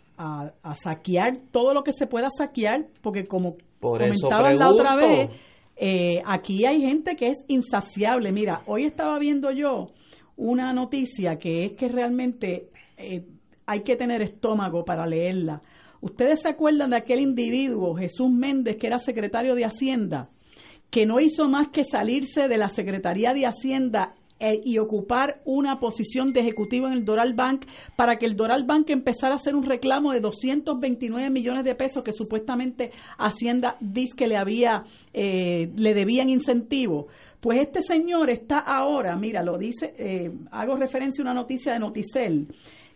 saquear 0.82 1.38
todo 1.52 1.74
lo 1.74 1.84
que 1.84 1.92
se 1.92 2.08
pueda 2.08 2.30
saquear, 2.36 2.88
porque 3.02 3.28
como 3.28 3.58
comentaba 3.80 4.52
la 4.54 4.70
otra 4.70 4.96
vez, 4.96 5.30
eh, 5.76 6.22
aquí 6.26 6.66
hay 6.66 6.82
gente 6.82 7.16
que 7.16 7.28
es 7.28 7.44
insaciable. 7.48 8.32
Mira, 8.32 8.64
hoy 8.66 8.86
estaba 8.86 9.20
viendo 9.20 9.52
yo 9.52 9.88
una 10.36 10.74
noticia 10.74 11.38
que 11.38 11.66
es 11.66 11.74
que 11.74 11.90
realmente 11.90 12.70
eh, 12.98 13.26
hay 13.66 13.82
que 13.82 13.96
tener 13.96 14.22
estómago 14.22 14.86
para 14.86 15.06
leerla. 15.06 15.62
¿Ustedes 16.02 16.42
se 16.42 16.50
acuerdan 16.50 16.90
de 16.90 16.98
aquel 16.98 17.20
individuo, 17.20 17.96
Jesús 17.96 18.30
Méndez, 18.30 18.78
que 18.78 18.88
era 18.88 19.00
secretario 19.00 19.56
de 19.56 19.66
Hacienda, 19.66 20.30
que 20.90 21.06
no 21.06 21.20
hizo 21.20 21.48
más 21.48 21.70
que 21.70 21.84
salirse 21.84 22.48
de 22.48 22.58
la 22.58 22.68
Secretaría 22.68 23.34
de 23.34 23.46
Hacienda 23.46 24.14
eh, 24.40 24.60
y 24.66 24.78
ocupar 24.80 25.42
una 25.46 25.80
posición 25.80 26.34
de 26.34 26.42
ejecutivo 26.42 26.88
en 26.88 26.94
el 26.94 27.06
Doral 27.06 27.34
Bank 27.34 27.66
para 27.96 28.18
que 28.18 28.26
el 28.26 28.36
Doral 28.36 28.66
Bank 28.66 28.90
empezara 28.90 29.34
a 29.34 29.38
hacer 29.38 29.56
un 29.56 29.64
reclamo 29.64 30.12
de 30.12 30.20
229 30.20 31.30
millones 31.30 31.64
de 31.64 31.76
pesos 31.76 32.04
que 32.04 32.12
supuestamente 32.12 32.92
Hacienda 33.18 33.78
dice 33.80 34.12
que 34.18 34.28
le 34.28 34.36
había 34.36 34.84
eh, 35.14 35.72
le 35.78 35.94
debían 35.94 36.28
incentivo. 36.28 37.08
Pues 37.40 37.62
este 37.62 37.82
señor 37.82 38.30
está 38.30 38.60
ahora, 38.60 39.16
mira, 39.16 39.42
lo 39.44 39.58
dice, 39.58 39.94
eh, 39.98 40.32
hago 40.52 40.76
referencia 40.76 41.22
a 41.22 41.32
una 41.32 41.34
noticia 41.34 41.72
de 41.72 41.80
Noticel 41.80 42.48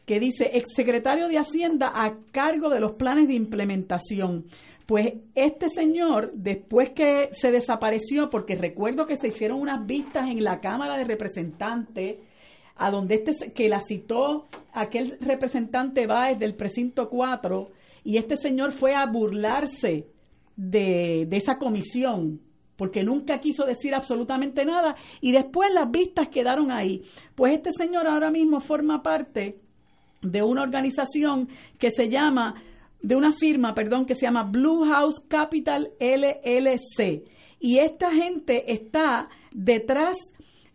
que 0.07 0.21
dice 0.21 0.51
exsecretario 0.53 1.27
de 1.27 1.37
Hacienda 1.37 1.91
a 1.93 2.17
cargo 2.31 2.69
de 2.69 2.79
los 2.79 2.93
planes 2.93 3.27
de 3.27 3.33
implementación. 3.35 4.45
Pues 4.85 5.15
este 5.35 5.67
señor, 5.67 6.31
después 6.33 6.91
que 6.91 7.27
se 7.33 7.51
desapareció, 7.51 8.29
porque 8.29 8.55
recuerdo 8.55 9.05
que 9.05 9.17
se 9.17 9.27
hicieron 9.27 9.59
unas 9.59 9.85
vistas 9.85 10.29
en 10.29 10.45
la 10.45 10.61
Cámara 10.61 10.97
de 10.97 11.03
Representantes, 11.03 12.19
a 12.77 12.89
donde 12.89 13.15
este 13.15 13.51
que 13.51 13.67
la 13.67 13.81
citó 13.81 14.47
aquel 14.71 15.17
representante 15.19 16.07
Báez 16.07 16.39
del 16.39 16.55
precinto 16.55 17.09
4, 17.09 17.69
y 18.05 18.15
este 18.15 18.37
señor 18.37 18.71
fue 18.71 18.95
a 18.95 19.05
burlarse 19.07 20.07
de, 20.55 21.25
de 21.27 21.37
esa 21.37 21.57
comisión, 21.57 22.39
porque 22.77 23.03
nunca 23.03 23.41
quiso 23.41 23.65
decir 23.65 23.93
absolutamente 23.93 24.63
nada, 24.63 24.95
y 25.19 25.33
después 25.33 25.69
las 25.73 25.91
vistas 25.91 26.29
quedaron 26.29 26.71
ahí. 26.71 27.03
Pues 27.35 27.55
este 27.55 27.71
señor 27.77 28.07
ahora 28.07 28.31
mismo 28.31 28.61
forma 28.61 29.03
parte 29.03 29.66
de 30.31 30.43
una 30.43 30.63
organización 30.63 31.49
que 31.77 31.91
se 31.91 32.09
llama 32.09 32.55
de 33.01 33.15
una 33.15 33.31
firma, 33.31 33.73
perdón, 33.73 34.05
que 34.05 34.15
se 34.15 34.25
llama 34.25 34.43
Blue 34.43 34.85
House 34.85 35.21
Capital 35.27 35.91
LLC. 35.99 37.23
Y 37.59 37.79
esta 37.79 38.11
gente 38.11 38.71
está 38.71 39.29
detrás 39.51 40.15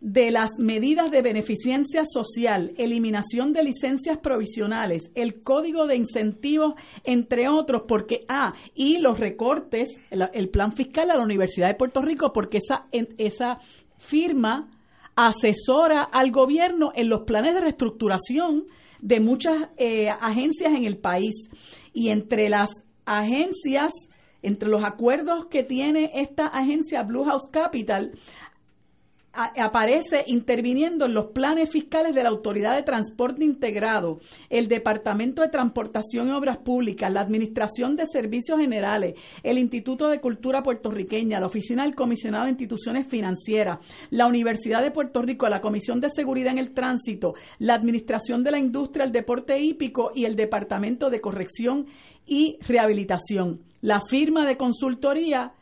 de 0.03 0.31
las 0.31 0.49
medidas 0.57 1.11
de 1.11 1.21
beneficencia 1.21 2.03
social, 2.05 2.73
eliminación 2.77 3.53
de 3.53 3.63
licencias 3.63 4.17
provisionales, 4.17 5.09
el 5.15 5.41
código 5.43 5.87
de 5.87 5.95
incentivos, 5.95 6.73
entre 7.05 7.47
otros, 7.47 7.83
porque, 7.87 8.25
ah, 8.27 8.53
y 8.75 8.97
los 8.97 9.17
recortes, 9.17 9.89
el, 10.11 10.49
plan 10.49 10.73
fiscal 10.73 11.09
a 11.09 11.15
la 11.15 11.23
Universidad 11.23 11.69
de 11.69 11.75
Puerto 11.75 12.01
Rico, 12.01 12.33
porque 12.33 12.57
esa, 12.57 12.87
esa 13.17 13.59
firma 13.97 14.69
asesora 15.15 16.03
al 16.03 16.31
gobierno 16.31 16.91
en 16.95 17.07
los 17.07 17.21
planes 17.21 17.53
de 17.53 17.61
reestructuración 17.61 18.65
de 19.03 19.19
muchas 19.19 19.69
eh, 19.77 20.09
agencias 20.09 20.73
en 20.73 20.85
el 20.85 20.97
país. 20.97 21.35
Y 21.93 22.09
entre 22.09 22.49
las 22.49 22.69
agencias, 23.05 23.91
entre 24.41 24.69
los 24.69 24.83
acuerdos 24.83 25.47
que 25.47 25.63
tiene 25.63 26.11
esta 26.15 26.47
agencia 26.47 27.03
Blue 27.03 27.25
House 27.25 27.47
Capital, 27.51 28.13
aparece 29.33 30.23
interviniendo 30.27 31.05
en 31.05 31.13
los 31.13 31.27
planes 31.27 31.69
fiscales 31.69 32.13
de 32.13 32.23
la 32.23 32.29
Autoridad 32.29 32.75
de 32.75 32.83
Transporte 32.83 33.43
Integrado, 33.43 34.19
el 34.49 34.67
Departamento 34.67 35.41
de 35.41 35.49
Transportación 35.49 36.27
y 36.27 36.31
Obras 36.31 36.57
Públicas, 36.57 37.11
la 37.11 37.21
Administración 37.21 37.95
de 37.95 38.05
Servicios 38.05 38.59
Generales, 38.59 39.15
el 39.41 39.57
Instituto 39.57 40.07
de 40.07 40.21
Cultura 40.21 40.61
Puertorriqueña, 40.61 41.39
la 41.39 41.47
Oficina 41.47 41.83
del 41.83 41.95
Comisionado 41.95 42.45
de 42.45 42.51
Instituciones 42.51 43.07
Financieras, 43.07 43.79
la 44.11 44.27
Universidad 44.27 44.83
de 44.83 44.91
Puerto 44.91 45.21
Rico, 45.21 45.49
la 45.49 45.61
Comisión 45.61 45.99
de 45.99 46.09
Seguridad 46.15 46.51
en 46.51 46.59
el 46.59 46.73
Tránsito, 46.73 47.33
la 47.57 47.73
Administración 47.73 48.43
de 48.43 48.51
la 48.51 48.59
Industria, 48.59 49.05
el 49.05 49.11
Deporte 49.11 49.59
Hípico 49.59 50.11
y 50.13 50.25
el 50.25 50.35
Departamento 50.35 51.09
de 51.09 51.21
Corrección 51.21 51.87
y 52.27 52.57
Rehabilitación. 52.67 53.61
La 53.81 53.99
firma 53.99 54.45
de 54.45 54.57
consultoría 54.57 55.53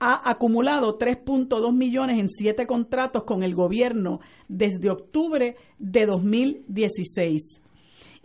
ha 0.00 0.30
acumulado 0.30 0.98
3.2 0.98 1.72
millones 1.72 2.18
en 2.18 2.28
siete 2.28 2.66
contratos 2.66 3.24
con 3.24 3.42
el 3.42 3.54
gobierno 3.54 4.20
desde 4.48 4.90
octubre 4.90 5.56
de 5.78 6.06
2016 6.06 7.60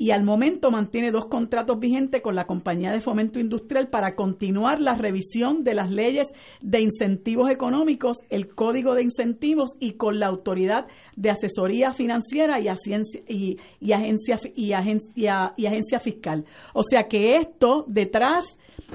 y 0.03 0.11
al 0.11 0.25
momento 0.25 0.69
mantiene 0.69 1.11
dos 1.11 1.27
contratos 1.27 1.80
vigentes 1.80 2.21
con 2.21 2.35
la 2.35 2.45
compañía 2.45 2.91
de 2.91 2.99
fomento 2.99 3.39
industrial 3.39 3.88
para 3.88 4.15
continuar 4.15 4.81
la 4.81 4.95
revisión 4.95 5.63
de 5.63 5.75
las 5.75 5.89
leyes 5.89 6.27
de 6.59 6.81
incentivos 6.81 7.49
económicos, 7.49 8.17
el 8.30 8.53
código 8.53 8.95
de 8.95 9.03
incentivos 9.03 9.77
y 9.80 9.93
con 9.93 10.19
la 10.19 10.27
autoridad 10.27 10.88
de 11.15 11.30
asesoría 11.30 11.93
financiera 11.93 12.59
y, 12.59 12.67
agencia, 12.67 13.21
y, 13.30 13.93
agencia, 13.93 15.53
y 15.55 15.65
agencia 15.67 15.99
fiscal. 15.99 16.43
O 16.73 16.84
sea 16.84 17.07
que 17.07 17.38
esto 17.38 17.85
detrás 17.88 18.43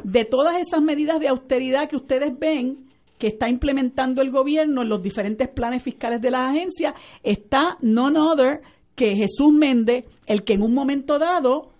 de 0.05 0.27
todas 0.27 0.59
esas 0.61 0.83
medidas 0.83 1.21
de 1.21 1.29
austeridad 1.29 1.89
que 1.89 1.97
ustedes 1.97 2.39
ven, 2.39 2.85
que 3.17 3.29
está 3.29 3.49
implementando 3.49 4.21
el 4.21 4.31
gobierno 4.31 4.83
en 4.83 4.91
los 4.91 5.03
diferentes 5.03 5.49
planes 5.49 5.83
fiscales 5.83 6.21
de 6.21 6.33
las 6.33 6.51
agencias, 6.51 6.93
está 7.23 7.79
none 7.81 8.19
other 8.19 8.61
que 8.99 9.15
Jesús 9.15 9.53
Méndez, 9.53 10.05
el 10.27 10.43
que 10.43 10.55
en 10.55 10.63
un 10.63 10.75
momento 10.75 11.21
dado, 11.21 11.71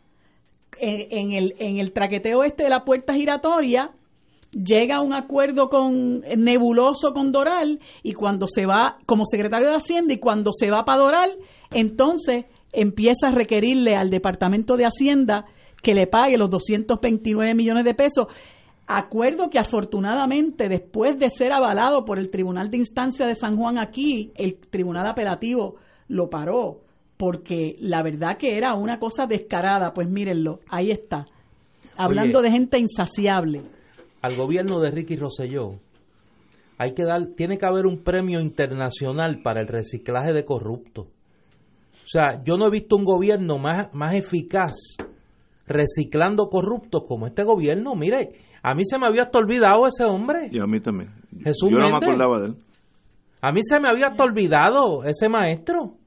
en, 0.79 1.33
el, 1.33 1.55
en 1.59 1.79
el 1.79 1.93
traqueteo 1.93 2.45
este 2.45 2.63
de 2.63 2.71
la 2.71 2.85
puerta 2.85 3.15
giratoria, 3.15 3.91
llega 4.53 4.97
a 4.97 5.03
un 5.03 5.13
acuerdo 5.13 5.69
con 5.69 6.21
nebuloso 6.37 7.11
con 7.13 7.33
Doral 7.33 7.81
y 8.05 8.13
cuando 8.13 8.47
se 8.47 8.67
va 8.67 8.99
como 9.05 9.25
secretario 9.27 9.69
de 9.69 9.75
Hacienda 9.75 10.15
y 10.15 10.21
cuando 10.21 10.53
se 10.53 10.71
va 10.71 10.85
para 10.85 11.03
Doral, 11.03 11.31
entonces 11.73 12.47
empieza 12.73 13.29
a 13.29 13.35
requerirle 13.35 13.97
al 13.97 14.11
Departamento 14.11 14.77
de 14.77 14.85
Hacienda 14.85 15.45
que 15.83 15.95
le 15.95 16.07
pague 16.07 16.39
los 16.39 16.51
229 16.51 17.53
millones 17.55 17.85
de 17.85 17.95
pesos. 17.95 18.29
Acuerdo 18.87 19.51
que 19.51 19.59
afortunadamente 19.59 20.69
después 20.69 21.19
de 21.19 21.31
ser 21.31 21.53
avalado 21.53 22.05
por 22.05 22.21
el 22.21 22.31
Tribunal 22.31 22.71
de 22.71 22.79
Instancia 22.79 23.27
de 23.27 23.35
San 23.35 23.57
Juan 23.57 23.77
aquí, 23.77 24.31
el 24.37 24.57
Tribunal 24.57 25.09
Apelativo 25.09 25.75
lo 26.07 26.31
paró 26.31 26.88
porque 27.19 27.77
la 27.81 28.03
verdad 28.03 28.39
que 28.39 28.57
era 28.57 28.75
una 28.75 28.99
cosa 28.99 29.27
descarada, 29.27 29.93
pues 29.93 30.09
mírenlo, 30.09 30.61
ahí 30.71 30.91
está. 30.91 31.27
Hablando 31.97 32.41
de 32.41 32.51
gente 32.51 32.79
insaciable. 32.79 33.63
Al 34.23 34.37
gobierno 34.37 34.81
de 34.81 34.91
Ricky 34.91 35.17
Rosselló 35.17 35.81
hay 36.79 36.95
que 36.95 37.05
dar, 37.05 37.27
tiene 37.37 37.59
que 37.59 37.67
haber 37.67 37.87
un 37.87 38.05
premio 38.05 38.41
internacional 38.41 39.43
para 39.43 39.61
el 39.61 39.67
reciclaje 39.67 40.33
de 40.33 40.45
corruptos. 40.45 41.07
O 41.07 42.11
sea, 42.11 42.43
yo 42.45 42.57
no 42.57 42.69
he 42.69 42.71
visto 42.71 42.97
un 42.97 43.05
gobierno 43.05 43.59
más, 43.59 43.93
más 43.93 44.15
eficaz 44.15 44.77
reciclando 45.67 46.49
corruptos 46.49 47.03
como 47.07 47.27
este 47.27 47.43
gobierno. 47.43 47.95
Mire, 47.97 48.31
a 48.63 48.75
mí 48.75 48.83
se 48.85 48.97
me 48.99 49.07
había 49.07 49.25
hasta 49.25 49.39
olvidado 49.39 49.87
ese 49.89 50.05
hombre. 50.05 50.49
Y 50.51 50.61
a 50.61 50.67
mí 50.67 50.81
también. 50.81 51.13
Jesús 51.43 51.69
yo 51.71 51.79
no 51.79 51.91
me 51.91 51.97
acordaba 51.97 52.41
de 52.41 52.47
él. 52.47 52.57
A 53.41 53.53
mí 53.53 53.61
se 53.63 53.79
me 53.81 53.89
había 53.89 54.09
hasta 54.09 54.25
olvidado 54.25 55.05
ese 55.05 55.29
maestro. 55.29 55.98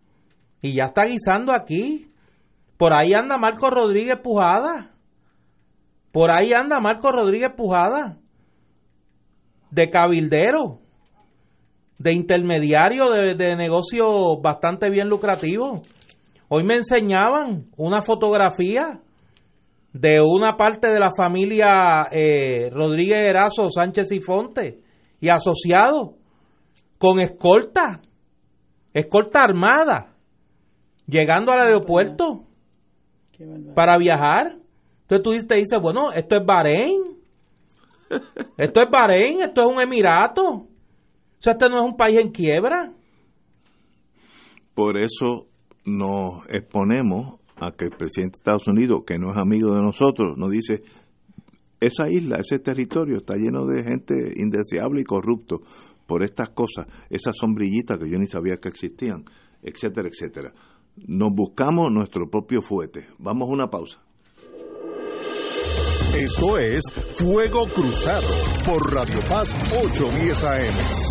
Y 0.61 0.75
ya 0.75 0.85
está 0.85 1.03
guisando 1.03 1.53
aquí. 1.53 2.11
Por 2.77 2.93
ahí 2.93 3.13
anda 3.13 3.37
Marco 3.37 3.69
Rodríguez 3.69 4.17
Pujada. 4.21 4.91
Por 6.11 6.31
ahí 6.31 6.53
anda 6.53 6.79
Marco 6.79 7.11
Rodríguez 7.11 7.51
Pujada. 7.55 8.17
De 9.69 9.89
cabildero. 9.89 10.79
De 11.97 12.13
intermediario 12.13 13.09
de, 13.11 13.35
de 13.35 13.55
negocio 13.55 14.39
bastante 14.41 14.89
bien 14.89 15.09
lucrativo. 15.09 15.81
Hoy 16.47 16.63
me 16.63 16.75
enseñaban 16.75 17.67
una 17.77 18.01
fotografía 18.01 19.01
de 19.93 20.21
una 20.21 20.55
parte 20.55 20.87
de 20.87 20.99
la 20.99 21.11
familia 21.15 22.07
eh, 22.11 22.69
Rodríguez 22.71 23.21
Erazo, 23.21 23.69
Sánchez 23.69 24.11
y 24.11 24.21
Fonte 24.21 24.79
y 25.19 25.29
asociado 25.29 26.15
con 26.97 27.19
escolta, 27.19 28.01
escolta 28.93 29.41
armada 29.41 30.10
llegando 31.11 31.51
al 31.51 31.59
aeropuerto 31.59 32.45
para 33.75 33.97
viajar. 33.97 34.57
Entonces 35.01 35.41
tú 35.41 35.47
te 35.47 35.55
dices, 35.55 35.79
bueno, 35.79 36.11
esto 36.13 36.37
es 36.37 36.45
Bahrein. 36.45 37.01
Esto 38.57 38.81
es 38.81 38.89
Bahrein, 38.89 39.41
esto 39.41 39.61
es 39.61 39.67
un 39.67 39.81
emirato. 39.81 40.43
O 40.43 40.67
sea, 41.39 41.53
este 41.53 41.69
no 41.69 41.77
es 41.77 41.91
un 41.91 41.97
país 41.97 42.19
en 42.19 42.31
quiebra. 42.31 42.93
Por 44.73 44.97
eso 44.97 45.47
nos 45.85 46.45
exponemos 46.49 47.39
a 47.57 47.71
que 47.71 47.85
el 47.85 47.91
presidente 47.91 48.37
de 48.37 48.39
Estados 48.39 48.67
Unidos, 48.67 49.01
que 49.05 49.17
no 49.17 49.31
es 49.31 49.37
amigo 49.37 49.75
de 49.75 49.81
nosotros, 49.81 50.37
nos 50.37 50.49
dice, 50.49 50.79
esa 51.79 52.09
isla, 52.09 52.37
ese 52.37 52.59
territorio 52.59 53.17
está 53.17 53.35
lleno 53.35 53.65
de 53.65 53.83
gente 53.83 54.13
indeseable 54.37 55.01
y 55.01 55.03
corrupto 55.03 55.61
por 56.05 56.23
estas 56.23 56.51
cosas, 56.51 56.87
esas 57.09 57.35
sombrillitas 57.37 57.97
que 57.97 58.09
yo 58.09 58.17
ni 58.17 58.27
sabía 58.27 58.57
que 58.57 58.69
existían, 58.69 59.25
etcétera, 59.61 60.07
etcétera 60.07 60.53
nos 60.95 61.31
buscamos 61.33 61.91
nuestro 61.91 62.29
propio 62.29 62.61
fuete. 62.61 63.07
Vamos 63.17 63.49
a 63.49 63.51
una 63.51 63.69
pausa. 63.69 63.99
Esto 66.15 66.57
es 66.57 66.83
Fuego 67.15 67.65
Cruzado 67.73 68.27
por 68.65 68.93
Radio 68.93 69.19
Paz 69.29 69.55
810 69.71 70.43
AM. 70.43 71.10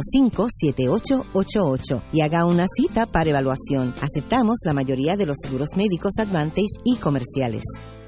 725-7888 0.00 2.02
y 2.12 2.22
haga 2.22 2.44
una 2.44 2.66
cita 2.76 3.06
para 3.06 3.30
evaluación. 3.30 3.94
Aceptamos 4.00 4.58
la 4.64 4.72
mayoría 4.72 5.16
de 5.16 5.26
los 5.26 5.36
seguros 5.42 5.70
médicos 5.76 6.12
Advantage 6.18 6.80
y 6.84 6.96
comerciales. 6.96 7.62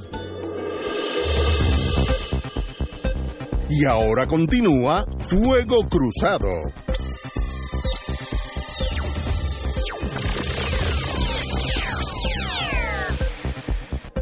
Y 3.70 3.84
ahora 3.86 4.26
continúa 4.28 5.06
Fuego 5.28 5.86
Cruzado. 5.90 6.48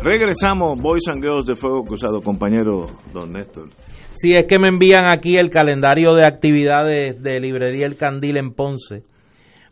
Regresamos, 0.05 0.79
Boys 0.79 1.07
and 1.07 1.19
Girls 1.19 1.47
de 1.47 1.55
Fuego 1.55 1.83
Cruzado, 1.83 2.21
compañero 2.21 2.85
Don 3.11 3.33
Néstor. 3.33 3.69
Sí, 4.11 4.35
es 4.35 4.45
que 4.45 4.59
me 4.59 4.67
envían 4.67 5.05
aquí 5.09 5.33
el 5.33 5.49
calendario 5.49 6.13
de 6.13 6.27
actividades 6.27 7.23
de 7.23 7.39
Librería 7.39 7.87
El 7.87 7.97
Candil 7.97 8.37
en 8.37 8.53
Ponce 8.53 9.01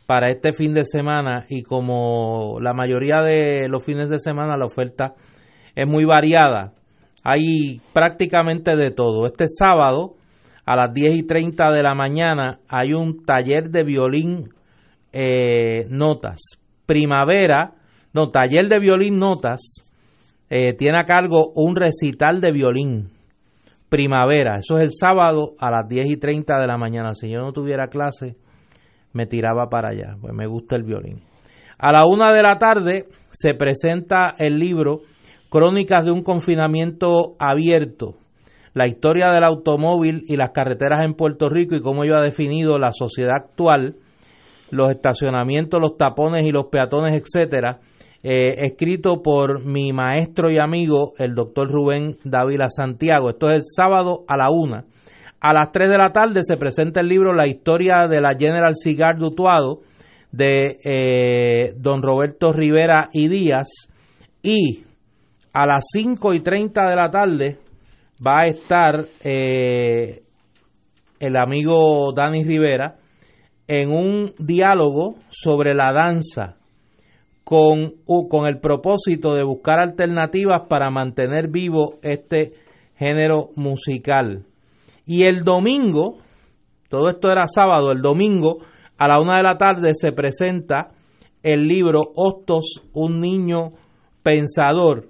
para 0.07 0.31
este 0.31 0.53
fin 0.53 0.73
de 0.73 0.85
semana 0.85 1.45
y 1.49 1.61
como 1.61 2.57
la 2.60 2.73
mayoría 2.73 3.22
de 3.22 3.68
los 3.69 3.85
fines 3.85 4.10
de 4.10 4.18
semana 4.18 4.57
la 4.57 4.65
oferta 4.65 5.14
es 5.76 5.88
muy 5.88 6.03
variada, 6.03 6.73
hay 7.23 7.80
prácticamente 7.93 8.76
de 8.76 8.89
todo. 8.89 9.27
Este 9.27 9.45
sábado 9.47 10.15
a 10.65 10.76
las 10.76 10.91
10 10.95 11.15
y 11.15 11.27
30 11.27 11.69
de 11.69 11.84
la 11.84 11.93
mañana 11.93 12.57
hay 12.68 12.93
un 12.93 13.23
taller 13.23 13.69
de 13.69 13.84
violín 13.84 14.49
eh, 15.11 15.85
notas. 15.91 16.41
Primavera, 16.88 17.76
no, 18.14 18.31
taller 18.31 18.68
de 18.68 18.80
violín 18.80 19.19
notas 19.19 19.82
eh, 20.55 20.73
tiene 20.73 20.99
a 20.99 21.03
cargo 21.03 21.51
un 21.55 21.75
recital 21.75 22.39
de 22.39 22.51
violín. 22.51 23.09
Primavera, 23.89 24.59
eso 24.59 24.77
es 24.77 24.84
el 24.84 24.91
sábado 24.91 25.55
a 25.57 25.71
las 25.71 25.89
10 25.89 26.05
y 26.05 26.17
30 26.17 26.59
de 26.59 26.67
la 26.67 26.77
mañana. 26.77 27.15
Si 27.15 27.27
yo 27.27 27.41
no 27.41 27.53
tuviera 27.53 27.88
clase, 27.88 28.35
me 29.13 29.25
tiraba 29.25 29.67
para 29.67 29.89
allá, 29.89 30.15
pues 30.21 30.31
me 30.31 30.45
gusta 30.45 30.75
el 30.75 30.84
violín. 30.84 31.23
A 31.80 31.91
la 31.91 32.05
una 32.05 32.31
de 32.31 32.43
la 32.43 32.59
tarde 32.59 33.07
se 33.31 33.55
presenta 33.55 34.35
el 34.38 34.59
libro 34.59 34.99
Crónicas 35.49 36.05
de 36.05 36.11
un 36.11 36.21
confinamiento 36.21 37.35
abierto, 37.39 38.13
la 38.75 38.85
historia 38.85 39.30
del 39.31 39.45
automóvil 39.45 40.23
y 40.27 40.38
las 40.38 40.51
carreteras 40.51 41.03
en 41.03 41.15
Puerto 41.15 41.49
Rico 41.49 41.73
y 41.73 41.81
cómo 41.81 42.03
ello 42.03 42.15
ha 42.15 42.21
definido 42.21 42.77
la 42.77 42.91
sociedad 42.91 43.38
actual, 43.38 43.95
los 44.69 44.91
estacionamientos, 44.91 45.81
los 45.81 45.97
tapones 45.97 46.45
y 46.45 46.51
los 46.51 46.67
peatones, 46.67 47.19
etcétera 47.19 47.80
eh, 48.23 48.65
escrito 48.65 49.21
por 49.21 49.65
mi 49.65 49.91
maestro 49.91 50.49
y 50.49 50.57
amigo, 50.57 51.11
el 51.17 51.35
doctor 51.35 51.69
Rubén 51.69 52.17
Dávila 52.23 52.69
Santiago. 52.69 53.29
Esto 53.29 53.47
es 53.47 53.57
el 53.57 53.63
sábado 53.65 54.23
a 54.29 54.37
la 54.37 54.47
una. 54.49 54.85
A 55.41 55.51
las 55.51 55.73
3 55.73 55.89
de 55.89 55.97
la 55.97 56.13
tarde 56.13 56.39
se 56.45 56.55
presenta 56.55 57.01
el 57.01 57.09
libro 57.09 57.33
La 57.33 57.47
historia 57.47 58.07
de 58.07 58.21
la 58.21 58.33
General 58.33 58.73
Cigar 58.75 59.17
Dutuado 59.17 59.81
de 60.31 60.79
eh, 60.85 61.73
don 61.75 62.01
Roberto 62.01 62.53
Rivera 62.53 63.09
y 63.11 63.27
Díaz. 63.27 63.89
Y 64.41 64.85
a 65.51 65.65
las 65.65 65.83
5 65.91 66.33
y 66.33 66.39
30 66.39 66.81
de 66.89 66.95
la 66.95 67.11
tarde 67.11 67.57
va 68.25 68.43
a 68.43 68.45
estar 68.45 69.05
eh, 69.21 70.21
el 71.19 71.35
amigo 71.35 72.13
Dani 72.15 72.45
Rivera 72.45 72.95
en 73.67 73.91
un 73.91 74.33
diálogo 74.39 75.15
sobre 75.29 75.73
la 75.73 75.91
danza 75.91 76.55
con, 77.43 77.95
con 78.29 78.47
el 78.47 78.59
propósito 78.59 79.33
de 79.33 79.43
buscar 79.43 79.79
alternativas 79.79 80.63
para 80.69 80.89
mantener 80.89 81.49
vivo 81.49 81.99
este 82.01 82.53
género 82.95 83.49
musical. 83.55 84.45
Y 85.05 85.25
el 85.25 85.43
domingo, 85.43 86.19
todo 86.89 87.09
esto 87.09 87.31
era 87.31 87.47
sábado, 87.47 87.91
el 87.91 88.01
domingo 88.01 88.59
a 88.97 89.07
la 89.07 89.19
una 89.19 89.37
de 89.37 89.43
la 89.43 89.57
tarde 89.57 89.91
se 89.95 90.13
presenta 90.13 90.91
el 91.41 91.67
libro 91.67 92.11
Hostos, 92.15 92.81
un 92.93 93.19
niño 93.19 93.73
pensador 94.23 95.09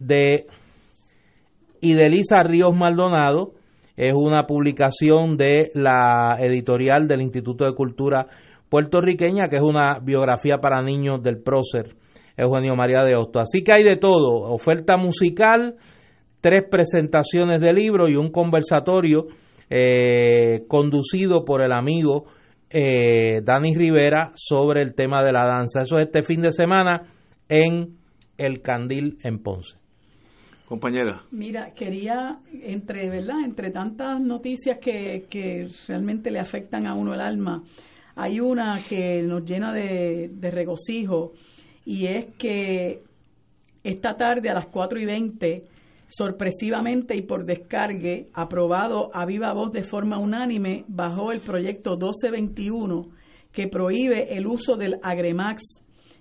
de 0.00 0.46
Idelisa 1.80 2.42
Ríos 2.42 2.74
Maldonado. 2.74 3.52
Es 3.96 4.12
una 4.14 4.46
publicación 4.46 5.36
de 5.36 5.70
la 5.74 6.36
editorial 6.40 7.06
del 7.08 7.22
Instituto 7.22 7.64
de 7.64 7.74
Cultura 7.74 8.26
puertorriqueña, 8.68 9.48
que 9.48 9.56
es 9.56 9.62
una 9.62 9.98
biografía 10.00 10.58
para 10.58 10.82
niños 10.82 11.22
del 11.22 11.40
prócer 11.42 11.96
Eugenio 12.36 12.76
María 12.76 13.04
de 13.04 13.16
Hosto. 13.16 13.40
Así 13.40 13.62
que 13.62 13.72
hay 13.72 13.82
de 13.82 13.96
todo, 13.96 14.42
oferta 14.52 14.96
musical, 14.96 15.76
tres 16.40 16.62
presentaciones 16.70 17.60
de 17.60 17.72
libro 17.72 18.08
y 18.08 18.16
un 18.16 18.30
conversatorio 18.30 19.26
eh, 19.70 20.64
conducido 20.68 21.44
por 21.44 21.62
el 21.62 21.72
amigo 21.72 22.26
eh, 22.70 23.40
Dani 23.42 23.74
Rivera 23.74 24.32
sobre 24.34 24.82
el 24.82 24.94
tema 24.94 25.22
de 25.22 25.32
la 25.32 25.44
danza. 25.44 25.82
Eso 25.82 25.98
es 25.98 26.06
este 26.06 26.22
fin 26.22 26.42
de 26.42 26.52
semana 26.52 27.02
en 27.48 27.96
El 28.36 28.60
Candil 28.60 29.18
en 29.22 29.42
Ponce. 29.42 29.76
Compañera. 30.66 31.22
Mira, 31.30 31.72
quería, 31.72 32.40
entre, 32.62 33.08
¿verdad? 33.08 33.40
Entre 33.42 33.70
tantas 33.70 34.20
noticias 34.20 34.78
que, 34.78 35.24
que 35.30 35.66
realmente 35.86 36.30
le 36.30 36.40
afectan 36.40 36.86
a 36.86 36.94
uno 36.94 37.14
el 37.14 37.22
alma, 37.22 37.62
hay 38.18 38.40
una 38.40 38.80
que 38.88 39.22
nos 39.22 39.44
llena 39.44 39.72
de, 39.72 40.28
regocijo 40.50 41.34
y 41.84 42.06
es 42.06 42.26
que 42.36 43.04
esta 43.84 44.16
tarde 44.16 44.50
a 44.50 44.54
las 44.54 44.66
4 44.66 44.98
y 44.98 45.04
20, 45.04 45.62
sorpresivamente 46.08 47.14
y 47.14 47.22
por 47.22 47.44
descargue, 47.44 48.26
aprobado 48.34 49.12
a 49.14 49.24
viva 49.24 49.52
voz 49.52 49.70
de 49.70 49.84
forma 49.84 50.18
unánime, 50.18 50.84
bajó 50.88 51.30
el 51.30 51.40
proyecto 51.40 51.92
1221 51.92 53.06
que 53.52 53.68
prohíbe 53.68 54.36
el 54.36 54.48
uso 54.48 54.76
del 54.76 54.98
Agremax, 55.00 55.62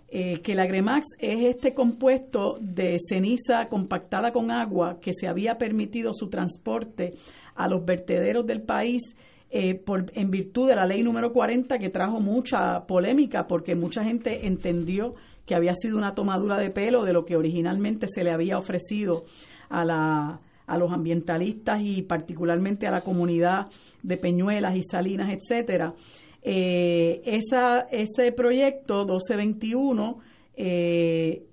eh, 0.10 0.40
que 0.44 0.52
el 0.52 0.60
Agremax 0.60 1.04
es 1.18 1.56
este 1.56 1.74
compuesto 1.74 2.60
de 2.62 2.98
ceniza 3.10 3.70
compactada 3.70 4.32
con 4.32 4.52
agua 4.52 5.00
que 5.02 5.14
se 5.20 5.28
había 5.28 5.58
permitido 5.58 6.14
su 6.14 6.30
transporte 6.30 7.10
a 7.56 7.68
los 7.68 7.84
vertederos 7.84 8.46
del 8.46 8.62
país 8.62 9.02
eh, 9.50 9.76
por, 9.76 10.12
en 10.14 10.30
virtud 10.30 10.68
de 10.68 10.76
la 10.76 10.86
ley 10.86 11.04
número 11.04 11.32
40 11.32 11.78
que 11.80 11.90
trajo 11.90 12.20
mucha 12.20 12.86
polémica 12.86 13.48
porque 13.48 13.76
mucha 13.76 14.04
gente 14.04 14.46
entendió 14.46 15.14
que 15.46 15.56
había 15.56 15.74
sido 15.76 15.98
una 15.98 16.14
tomadura 16.14 16.58
de 16.58 16.70
pelo 16.70 17.06
de 17.06 17.14
lo 17.14 17.24
que 17.24 17.38
originalmente 17.38 18.08
se 18.14 18.24
le 18.24 18.32
había 18.32 18.58
ofrecido 18.58 19.24
a, 19.70 19.86
la, 19.86 20.42
a 20.66 20.78
los 20.78 20.92
ambientalistas 20.92 21.82
y 21.82 22.02
particularmente 22.02 22.88
a 22.88 22.92
la 22.92 23.02
comunidad 23.02 23.68
de 24.04 24.18
Peñuelas 24.18 24.76
y 24.76 24.84
Salinas, 24.84 25.34
etcétera. 25.34 25.94
Eh, 26.42 27.22
esa, 27.26 27.86
ese 27.92 28.32
proyecto 28.32 29.06
1221 29.06 30.20
eh, 30.56 31.44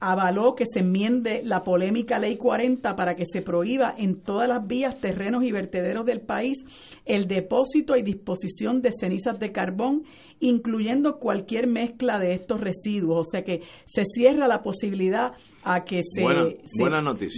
avaló 0.00 0.54
que 0.54 0.64
se 0.72 0.80
enmiende 0.80 1.42
la 1.44 1.64
polémica 1.64 2.18
Ley 2.18 2.36
40 2.36 2.94
para 2.94 3.16
que 3.16 3.24
se 3.26 3.42
prohíba 3.42 3.94
en 3.96 4.20
todas 4.20 4.48
las 4.48 4.66
vías, 4.66 5.00
terrenos 5.00 5.42
y 5.42 5.52
vertederos 5.52 6.06
del 6.06 6.20
país 6.20 6.58
el 7.04 7.26
depósito 7.26 7.96
y 7.96 8.02
disposición 8.02 8.80
de 8.80 8.90
cenizas 8.92 9.38
de 9.38 9.50
carbón, 9.50 10.04
incluyendo 10.40 11.18
cualquier 11.18 11.66
mezcla 11.66 12.18
de 12.18 12.34
estos 12.34 12.60
residuos. 12.60 13.26
O 13.26 13.30
sea 13.30 13.42
que 13.42 13.62
se 13.86 14.04
cierra 14.04 14.46
la 14.46 14.62
posibilidad 14.62 15.32
a 15.64 15.84
que 15.84 16.02
se, 16.04 16.22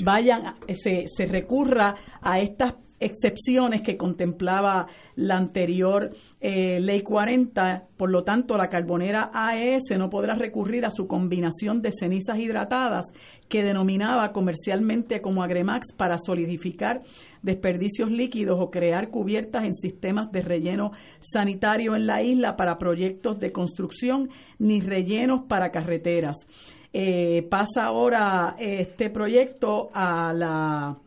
vayan, 0.05 0.57
se, 0.69 1.05
se 1.07 1.27
recurra 1.27 1.95
a 2.20 2.41
estas 2.41 2.74
excepciones 3.01 3.81
que 3.82 3.97
contemplaba 3.97 4.86
la 5.16 5.36
anterior 5.36 6.10
eh, 6.40 6.78
ley 6.81 7.02
40. 7.02 7.89
Por 7.97 8.10
lo 8.10 8.22
tanto, 8.22 8.56
la 8.56 8.68
carbonera 8.68 9.31
AES 9.32 9.82
no 9.98 10.10
podrá 10.10 10.35
recurrir 10.35 10.85
a 10.85 10.90
su 10.90 11.06
combinación 11.06 11.81
de 11.81 11.93
cenizas 11.93 12.39
hidratadas 12.39 13.06
que 13.48 13.64
denominaba 13.64 14.32
comercialmente 14.32 15.20
como 15.20 15.43
Agremax 15.43 15.94
para 15.97 16.18
solidificar 16.18 17.02
desperdicios 17.43 18.10
líquidos 18.10 18.59
o 18.60 18.70
crear 18.70 19.09
cubiertas 19.09 19.64
en 19.64 19.74
sistemas 19.74 20.31
de 20.31 20.43
relleno 20.43 20.93
sanitario 21.20 21.97
en 21.97 22.06
la 22.06 22.22
isla 22.22 22.55
para 22.55 22.78
proyectos 22.78 23.40
de 23.40 23.51
construcción 23.51 24.28
ni 24.59 24.81
rellenos 24.81 25.44
para 25.48 25.70
carreteras. 25.70 26.36
Eh, 26.93 27.47
pasa 27.48 27.85
ahora 27.85 28.56
este 28.59 29.10
proyecto 29.10 29.90
a 29.94 30.32
la 30.35 30.98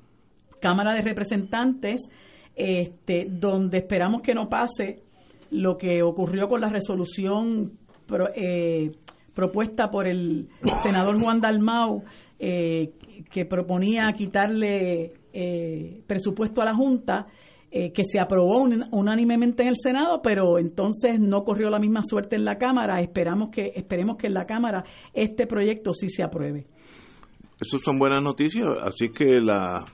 Cámara 0.64 0.94
de 0.94 1.02
Representantes, 1.02 2.00
este, 2.56 3.28
donde 3.30 3.80
esperamos 3.80 4.22
que 4.22 4.34
no 4.34 4.48
pase 4.48 5.04
lo 5.52 5.78
que 5.78 6.02
ocurrió 6.02 6.48
con 6.48 6.62
la 6.62 6.70
resolución 6.70 7.74
eh, 8.34 8.92
propuesta 9.36 9.90
por 9.90 10.08
el 10.08 10.48
senador 10.82 11.20
Juan 11.20 11.42
Dalmau, 11.42 12.04
eh, 12.40 12.94
que 13.30 13.46
proponía 13.46 14.14
quitarle 14.14 15.12
eh, 15.34 16.02
presupuesto 16.08 16.62
a 16.62 16.66
la 16.66 16.76
Junta, 16.76 17.28
que 17.72 18.04
se 18.06 18.20
aprobó 18.20 18.68
unánimemente 18.92 19.64
en 19.64 19.70
el 19.70 19.76
Senado, 19.82 20.22
pero 20.22 20.60
entonces 20.60 21.20
no 21.20 21.44
corrió 21.44 21.72
la 21.72 21.80
misma 21.80 22.02
suerte 22.04 22.36
en 22.36 22.46
la 22.46 22.60
Cámara. 22.60 23.02
Esperamos 23.02 23.50
que, 23.50 23.72
esperemos 23.74 24.18
que 24.18 24.28
en 24.28 24.36
la 24.36 24.46
Cámara 24.46 24.84
este 25.12 25.48
proyecto 25.48 25.92
sí 25.92 26.08
se 26.08 26.22
apruebe. 26.22 26.68
Esas 27.60 27.82
son 27.84 27.98
buenas 27.98 28.22
noticias, 28.22 28.68
así 28.84 29.10
que 29.10 29.42
la 29.42 29.86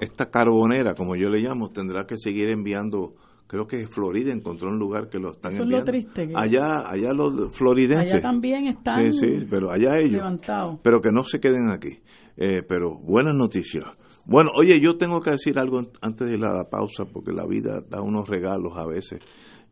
esta 0.00 0.30
carbonera, 0.30 0.94
como 0.94 1.16
yo 1.16 1.28
le 1.28 1.40
llamo, 1.40 1.70
tendrá 1.70 2.04
que 2.04 2.16
seguir 2.18 2.48
enviando. 2.48 3.14
Creo 3.46 3.66
que 3.66 3.86
Florida 3.86 4.32
encontró 4.32 4.68
un 4.68 4.78
lugar 4.78 5.08
que 5.08 5.18
lo 5.18 5.30
están 5.30 5.52
Eso 5.52 5.62
enviando. 5.62 5.92
Es 5.92 6.04
lo 6.04 6.12
triste. 6.12 6.34
allá, 6.34 6.90
allá 6.90 7.12
los 7.12 7.56
floridenses. 7.56 8.14
Allá 8.14 8.22
también 8.22 8.66
están 8.66 9.12
sí, 9.12 9.18
sí, 9.38 9.46
pero 9.48 9.70
allá 9.70 9.98
ellos. 9.98 10.14
Levantados. 10.14 10.80
Pero 10.82 11.00
que 11.00 11.10
no 11.12 11.24
se 11.24 11.38
queden 11.38 11.70
aquí. 11.70 12.00
Eh, 12.36 12.62
pero 12.68 12.98
buenas 12.98 13.34
noticias. 13.34 13.84
Bueno, 14.26 14.50
oye, 14.58 14.80
yo 14.80 14.96
tengo 14.96 15.20
que 15.20 15.30
decir 15.30 15.58
algo 15.58 15.78
antes 16.02 16.28
de 16.28 16.36
la 16.36 16.68
pausa, 16.68 17.04
porque 17.04 17.32
la 17.32 17.46
vida 17.46 17.80
da 17.88 18.02
unos 18.02 18.28
regalos 18.28 18.76
a 18.76 18.84
veces. 18.84 19.20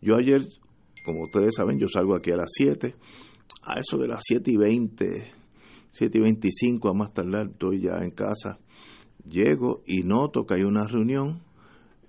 Yo 0.01 0.15
ayer, 0.17 0.43
como 1.05 1.25
ustedes 1.25 1.57
saben, 1.57 1.79
yo 1.79 1.89
salgo 1.89 2.15
aquí 2.15 2.31
a 2.31 2.37
las 2.37 2.53
7. 2.53 2.95
A 3.67 3.81
eso 3.81 3.99
de 3.99 4.07
las 4.07 4.23
7 4.25 4.53
y 4.53 4.57
20, 4.57 5.33
7 5.91 6.19
y 6.19 6.21
25 6.21 6.89
a 6.89 6.95
más 6.95 7.13
tardar, 7.13 7.49
estoy 7.49 7.83
ya 7.83 7.99
en 8.03 8.13
casa 8.13 8.61
Llego 9.29 9.83
y 9.87 10.03
noto 10.03 10.45
que 10.45 10.55
hay 10.55 10.63
una 10.63 10.87
reunión 10.87 11.41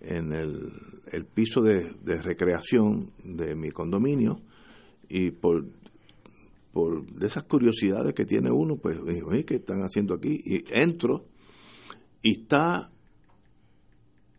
en 0.02 0.34
el, 0.34 1.26
piso 1.34 1.62
de, 1.62 2.22
recreación 2.22 3.12
de 3.24 3.56
mi 3.56 3.72
condominio 3.72 4.38
y 5.08 5.32
por, 5.32 5.66
por 6.74 7.06
de 7.06 7.28
esas 7.28 7.44
curiosidades 7.44 8.14
que 8.14 8.26
tiene 8.26 8.52
uno, 8.52 8.76
pues 8.76 8.98
digo, 9.06 9.30
¿qué 9.46 9.56
están 9.56 9.82
haciendo 9.82 10.14
aquí? 10.14 10.42
Y 10.44 10.64
entro 10.70 11.26
y 12.22 12.42
está 12.42 12.92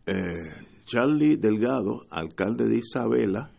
eh, 0.05 0.67
Charlie 0.85 1.37
Delgado, 1.37 2.05
alcalde 2.09 2.67
de 2.67 2.77
Isabela, 2.77 3.51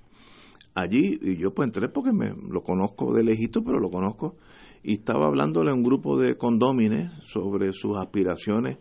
allí, 0.74 1.19
y 1.20 1.36
yo 1.36 1.53
pues 1.53 1.69
entré 1.69 1.89
porque 1.89 2.12
me 2.12 2.35
lo 2.51 2.62
conozco 2.62 3.12
de 3.12 3.23
lejito, 3.23 3.62
pero 3.62 3.78
lo 3.78 3.90
conozco, 3.90 4.36
y 4.82 4.95
estaba 4.95 5.27
hablándole 5.27 5.70
a 5.70 5.74
un 5.74 5.82
grupo 5.82 6.19
de 6.19 6.36
condómines 6.36 7.12
sobre 7.32 7.73
sus 7.73 7.97
aspiraciones 7.99 8.78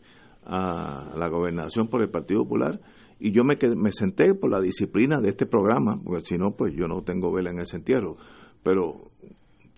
a 0.48 1.14
la 1.18 1.28
gobernación 1.28 1.88
por 1.90 2.02
el 2.02 2.10
Partido 2.10 2.44
Popular 2.44 2.80
y 3.20 3.32
yo 3.32 3.44
me, 3.44 3.58
me 3.76 3.92
senté 3.92 4.34
por 4.36 4.52
la 4.52 4.62
disciplina 4.62 5.20
de 5.20 5.30
este 5.30 5.46
programa, 5.46 6.00
porque 6.04 6.26
si 6.26 6.38
no, 6.38 6.52
pues 6.56 6.74
yo 6.76 6.88
no 6.88 7.02
tengo 7.02 7.32
vela 7.32 7.50
en 7.50 7.60
ese 7.60 7.78
entierro, 7.78 8.18
pero 8.64 9.12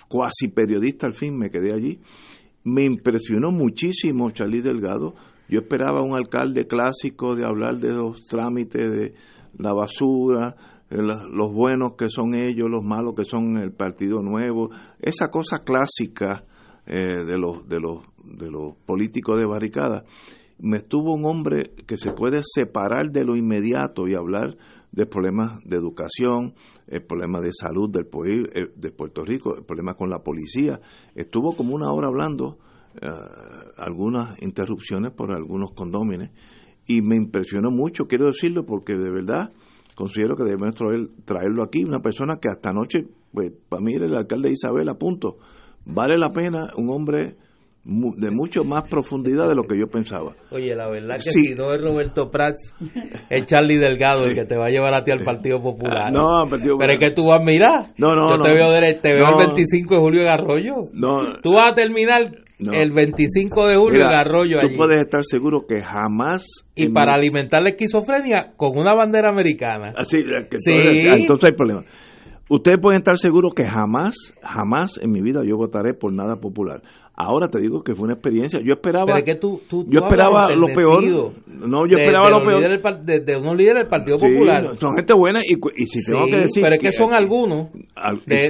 cuasi 0.08 0.50
periodista 0.50 1.08
al 1.08 1.14
fin 1.14 1.38
me 1.38 1.50
quedé 1.50 1.74
allí. 1.74 2.00
Me 2.64 2.84
impresionó 2.84 3.52
muchísimo 3.52 4.32
Charlie 4.32 4.62
Delgado. 4.62 5.16
Yo 5.48 5.62
esperaba 5.62 6.04
un 6.04 6.16
alcalde 6.16 6.68
clásico 6.68 7.36
de 7.36 7.46
hablar 7.46 7.80
de 7.80 7.94
los 7.94 8.26
trámites 8.28 8.91
de 8.91 9.14
la 9.58 9.74
basura, 9.74 10.56
los 10.90 11.54
buenos 11.54 11.94
que 11.98 12.10
son 12.10 12.36
ellos, 12.36 12.70
los 12.70 12.84
malos 12.84 13.14
que 13.16 13.24
son 13.24 13.58
el 13.58 13.72
Partido 13.72 14.22
Nuevo, 14.22 14.70
esa 15.00 15.30
cosa 15.30 15.60
clásica 15.60 16.44
eh, 16.86 17.24
de 17.26 17.38
los 17.38 17.68
de 17.68 17.80
los 17.80 18.04
de 18.24 18.52
los 18.52 18.76
políticos 18.86 19.38
de 19.38 19.46
barricada 19.46 20.04
me 20.60 20.77
estuvo 20.77 21.14
un 21.14 21.26
hombre 21.26 21.72
que 21.88 21.98
se 21.98 22.11
puede 22.11 22.41
separar 22.44 23.11
de 23.11 23.23
lo 23.23 23.36
inmediato 23.36 24.07
y 24.07 24.15
hablar 24.15 24.57
de 24.91 25.06
problemas 25.06 25.64
de 25.64 25.77
educación, 25.77 26.53
el 26.88 27.03
problema 27.03 27.40
de 27.40 27.52
salud 27.52 27.90
del 27.90 28.07
eh, 28.53 28.72
de 28.76 28.91
Puerto 28.91 29.23
Rico, 29.23 29.56
el 29.56 29.64
problema 29.64 29.94
con 29.94 30.10
la 30.10 30.19
policía. 30.19 30.80
Estuvo 31.15 31.56
como 31.56 31.76
una 31.76 31.91
hora 31.91 32.07
hablando, 32.07 32.57
eh, 33.02 33.07
algunas 33.77 34.41
interrupciones 34.41 35.11
por 35.11 35.31
algunos 35.31 35.72
condómines, 35.76 36.31
y 36.88 37.02
me 37.02 37.15
impresionó 37.15 37.69
mucho, 37.69 38.07
quiero 38.07 38.26
decirlo, 38.26 38.65
porque 38.65 38.94
de 38.94 39.11
verdad 39.11 39.52
considero 39.95 40.36
que 40.36 40.44
debemos 40.44 40.76
traerlo 41.26 41.64
aquí, 41.64 41.84
una 41.84 41.99
persona 41.99 42.40
que 42.41 42.48
hasta 42.49 42.69
anoche, 42.69 43.06
pues 43.31 43.52
para 43.69 43.81
mí 43.81 43.94
era 43.94 44.06
el 44.06 44.15
alcalde 44.15 44.48
de 44.48 44.53
Isabel, 44.53 44.90
a 44.90 44.98
punto. 44.98 45.38
Vale 45.86 46.18
la 46.18 46.31
pena 46.31 46.72
un 46.77 46.90
hombre 46.90 47.36
de 47.90 48.32
mucho 48.32 48.64
más 48.64 48.88
profundidad 48.88 49.48
de 49.48 49.56
lo 49.56 49.64
que 49.64 49.78
yo 49.80 49.88
pensaba. 49.88 50.36
Oye, 50.52 50.76
la 50.76 50.88
verdad 50.90 51.16
que 51.16 51.32
si 51.32 51.56
no 51.56 51.74
es 51.74 51.82
Roberto 51.82 52.30
Prats, 52.30 52.76
es 53.30 53.45
Charlie 53.45 53.78
Delgado 53.78 54.26
el 54.26 54.36
que 54.36 54.45
te 54.45 54.56
va 54.56 54.66
a 54.66 54.70
llevar 54.70 54.95
a 54.95 55.03
ti 55.03 55.11
al 55.11 55.24
Partido 55.24 55.61
Popular. 55.61 56.11
No, 56.11 56.48
Pero 56.49 56.94
es 56.94 56.99
que 56.99 57.11
tú 57.11 57.28
vas 57.28 57.41
a 57.41 57.44
mirar. 57.44 57.94
No, 57.98 58.16
no, 58.16 58.36
yo 58.36 58.44
te 58.44 58.53
veo, 58.53 58.99
te 59.02 59.14
veo 59.14 59.30
el 59.30 59.48
25 59.48 59.95
de 59.95 59.99
julio 59.99 60.22
en 60.22 60.28
Arroyo. 60.28 60.74
No. 60.94 61.40
Tú 61.41 61.53
vas 61.53 61.72
a 61.72 61.76
terminar 61.76 62.22
el 62.60 62.91
25 62.91 63.68
de 63.68 63.76
julio 63.76 64.06
en 64.06 64.16
Arroyo. 64.16 64.60
Tú 64.60 64.76
puedes 64.76 64.99
estar 64.99 65.22
seguro 65.24 65.66
que 65.68 65.82
jamás. 65.82 66.45
Y 66.76 66.90
para 66.90 67.16
alimentar 67.16 67.61
la 67.61 67.70
esquizofrenia 67.70 68.53
con 68.56 68.78
una 68.78 68.94
bandera 68.94 69.30
americana. 69.30 69.94
Así, 69.95 70.18
que 70.49 70.57
sí. 70.57 70.72
entonces 70.72 71.49
hay 71.49 71.56
problema. 71.56 71.84
Ustedes 72.50 72.80
pueden 72.82 72.98
estar 73.00 73.16
seguros 73.18 73.54
que 73.54 73.64
jamás, 73.64 74.34
jamás 74.42 75.00
en 75.02 75.12
mi 75.12 75.22
vida 75.22 75.44
yo 75.46 75.56
votaré 75.56 75.94
por 75.94 76.12
nada 76.12 76.38
popular. 76.38 76.82
Ahora 77.16 77.48
te 77.50 77.60
digo 77.60 77.84
que 77.84 77.94
fue 77.94 78.06
una 78.06 78.14
experiencia. 78.14 78.60
Yo 78.64 78.74
esperaba. 78.74 79.22
que 79.22 79.36
tú, 79.36 79.62
yo 79.88 80.00
esperaba 80.00 80.56
lo 80.56 80.68
peor. 80.74 81.04
No, 81.46 81.86
yo 81.86 81.98
esperaba 81.98 82.30
lo 82.30 82.44
peor. 82.44 83.04
de, 83.04 83.36
unos 83.38 83.56
líderes 83.56 83.84
del 83.84 83.88
Partido 83.88 84.18
Popular. 84.18 84.78
Son 84.78 84.96
gente 84.96 85.14
buena 85.14 85.42
y, 85.42 85.56
y 85.76 85.86
si 85.86 86.04
tengo 86.04 86.26
que 86.26 86.38
decir. 86.38 86.64
Pero 86.64 86.76
es 86.76 86.82
que 86.82 86.92
son 86.92 87.14
algunos. 87.14 87.70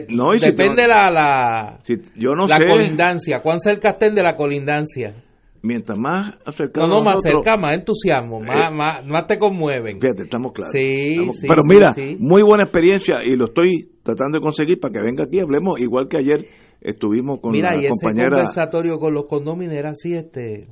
no, 0.10 0.28
depende 0.40 0.88
la, 0.88 1.12
la, 1.12 1.80
yo 2.16 2.32
no 2.36 2.48
la 2.48 2.58
colindancia. 2.58 3.42
¿Cuán 3.42 3.60
cerca 3.60 3.90
estén 3.90 4.16
de 4.16 4.24
la 4.24 4.36
colindancia? 4.36 5.16
Mientras 5.62 5.98
más 5.98 6.38
acercado. 6.46 6.88
No, 6.88 7.00
no, 7.00 7.04
más 7.04 7.22
cerca, 7.22 7.58
más 7.58 7.74
entusiasmo, 7.78 8.40
más, 8.40 8.56
eh, 8.56 8.74
más, 8.74 9.06
más, 9.06 9.28
te 9.28 9.38
conmueven. 9.38 10.00
Fíjate, 10.00 10.24
estamos 10.24 10.54
claros. 10.54 10.72
Sí, 10.72 11.16
sí 11.34 11.48
Pero 11.48 11.64
mira, 11.68 11.94
muy 12.18 12.44
buena 12.44 12.64
experiencia 12.64 13.18
y 13.24 13.36
lo 13.36 13.46
estoy 13.46 13.90
tratando 14.04 14.40
de 14.40 14.42
conseguir 14.42 14.80
para 14.80 14.94
que 14.94 15.02
venga 15.02 15.26
aquí 15.26 15.40
hablemos 15.40 15.80
igual 15.80 16.08
que 16.08 16.18
ayer 16.18 16.46
estuvimos 16.82 17.40
con 17.42 17.52
Mira, 17.52 17.76
la 17.76 17.84
y 17.84 17.88
compañera. 17.90 18.28
Ese 18.28 18.36
conversatorio 18.36 19.00
con 19.00 19.14
los 19.14 19.26
condóminos 19.26 19.76
era 19.76 19.90
así, 19.90 20.14
este. 20.14 20.68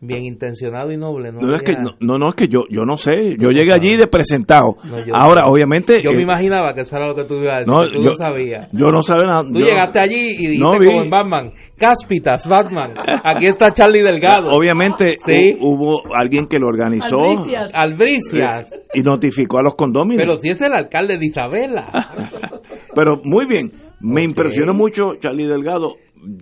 Bien 0.00 0.24
intencionado 0.24 0.92
y 0.92 0.96
noble. 0.98 1.32
No, 1.32 1.40
No, 1.40 1.54
es 1.54 1.62
que, 1.62 1.72
no, 1.72 2.14
no, 2.18 2.28
es 2.28 2.34
que 2.34 2.48
yo, 2.48 2.60
yo 2.70 2.82
no 2.84 2.98
sé. 2.98 3.36
Yo 3.38 3.48
llegué 3.50 3.72
allí 3.72 3.96
de 3.96 4.06
presentado. 4.06 4.76
No, 4.84 5.04
yo- 5.04 5.14
Ahora, 5.16 5.46
obviamente. 5.46 6.02
Yo 6.02 6.10
me 6.12 6.18
eh, 6.18 6.22
imaginaba 6.22 6.74
que 6.74 6.82
eso 6.82 6.96
era 6.96 7.06
lo 7.06 7.14
que 7.14 7.24
tú 7.24 7.34
ibas 7.36 7.54
a 7.54 7.58
decir, 7.60 7.72
no, 7.72 7.86
tú 7.88 7.98
yo, 7.98 8.04
no 8.04 8.12
sabías. 8.12 8.68
Yo 8.72 8.86
no 8.88 9.00
sabía 9.02 9.24
nada. 9.24 9.42
Tú 9.50 9.58
yo- 9.60 9.66
llegaste 9.66 9.98
allí 10.00 10.30
y 10.38 10.46
dijiste 10.48 10.86
como 10.86 11.02
en 11.04 11.10
Batman, 11.10 11.52
Cáspitas, 11.78 12.46
Batman, 12.46 12.94
aquí 13.24 13.46
está 13.46 13.72
Charlie 13.72 14.02
Delgado. 14.02 14.50
Obviamente 14.50 15.16
Sí. 15.18 15.54
hu- 15.54 15.58
hubo 15.60 16.02
alguien 16.14 16.46
que 16.48 16.58
lo 16.58 16.66
organizó 16.68 17.16
Albricias. 17.16 17.74
Albricias. 17.74 18.78
y 18.94 19.00
notificó 19.00 19.58
a 19.58 19.62
los 19.62 19.74
condóminos. 19.74 20.22
Pero 20.22 20.36
si 20.40 20.50
es 20.50 20.60
el 20.60 20.72
alcalde 20.72 21.18
de 21.18 21.26
Isabela. 21.26 21.86
Pero 22.94 23.20
muy 23.24 23.46
bien, 23.46 23.70
me 24.00 24.22
impresionó 24.22 24.72
mucho 24.74 25.14
Charlie 25.18 25.46
Delgado. 25.46 25.94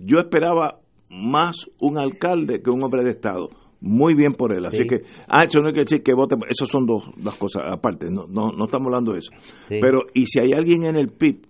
Yo 0.05 0.19
esperaba 0.19 0.79
más 1.13 1.67
un 1.79 1.97
alcalde 1.97 2.61
que 2.61 2.69
un 2.69 2.83
hombre 2.83 3.03
de 3.03 3.11
Estado. 3.11 3.49
Muy 3.85 4.15
bien 4.15 4.33
por 4.33 4.53
él. 4.53 4.65
Así 4.65 4.77
Sí. 4.77 4.87
que, 4.87 5.01
ah, 5.27 5.43
eso 5.43 5.59
no 5.59 5.67
hay 5.67 5.73
que 5.73 5.81
decir 5.81 6.01
que 6.03 6.13
vote. 6.13 6.35
Eso 6.49 6.65
son 6.65 6.85
dos, 6.85 7.03
dos 7.17 7.35
cosas 7.35 7.63
aparte. 7.69 8.07
No, 8.09 8.25
no, 8.29 8.51
no 8.53 8.65
estamos 8.65 8.87
hablando 8.87 9.11
de 9.11 9.19
eso. 9.19 9.31
Sí. 9.67 9.79
Pero, 9.81 10.03
y 10.13 10.25
si 10.27 10.39
hay 10.39 10.53
alguien 10.53 10.85
en 10.85 10.95
el 10.95 11.09
PIB 11.09 11.45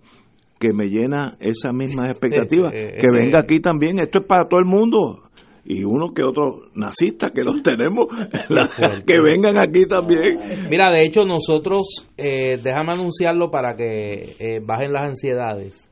que 0.58 0.72
me 0.72 0.86
llena 0.88 1.36
esas 1.40 1.72
mismas 1.72 2.10
expectativas, 2.10 2.72
que 2.72 3.08
venga 3.12 3.38
aquí 3.38 3.60
también. 3.60 4.00
Esto 4.00 4.18
es 4.20 4.26
para 4.26 4.48
todo 4.48 4.58
el 4.58 4.66
mundo. 4.66 5.20
Y 5.66 5.82
uno 5.84 6.12
que 6.12 6.22
otro 6.24 6.62
nazista 6.74 7.30
que 7.30 7.42
los 7.42 7.54
tenemos, 7.62 8.06
la- 8.48 9.02
que 9.06 9.20
vengan 9.20 9.56
aquí 9.56 9.86
también. 9.86 10.38
Mira, 10.68 10.90
de 10.90 11.04
hecho 11.04 11.24
nosotros, 11.24 12.04
eh, 12.18 12.58
déjame 12.62 12.92
anunciarlo 12.94 13.50
para 13.50 13.76
que 13.76 14.34
eh, 14.40 14.60
bajen 14.60 14.92
las 14.92 15.04
ansiedades. 15.04 15.88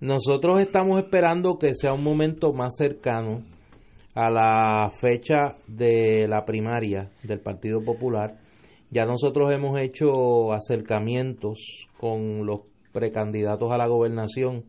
Nosotros 0.00 0.60
estamos 0.60 0.98
esperando 0.98 1.58
que 1.58 1.74
sea 1.74 1.92
un 1.92 2.02
momento 2.02 2.52
más 2.52 2.74
cercano 2.76 3.42
a 4.14 4.30
la 4.30 4.90
fecha 4.98 5.56
de 5.66 6.26
la 6.26 6.44
primaria 6.44 7.10
del 7.22 7.40
Partido 7.40 7.82
Popular. 7.84 8.38
Ya 8.90 9.04
nosotros 9.04 9.52
hemos 9.52 9.78
hecho 9.78 10.52
acercamientos 10.52 11.88
con 11.98 12.46
los 12.46 12.62
precandidatos 12.92 13.70
a 13.72 13.76
la 13.76 13.86
gobernación. 13.86 14.64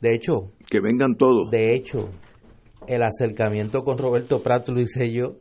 De 0.00 0.14
hecho, 0.14 0.52
Que 0.68 0.80
vengan 0.80 1.14
todos. 1.16 1.50
de 1.50 1.74
hecho, 1.74 2.10
el 2.86 3.02
acercamiento 3.02 3.82
con 3.82 3.98
Roberto 3.98 4.42
Prat 4.42 4.68
lo 4.68 4.80
hice 4.80 5.12
yo 5.12 5.36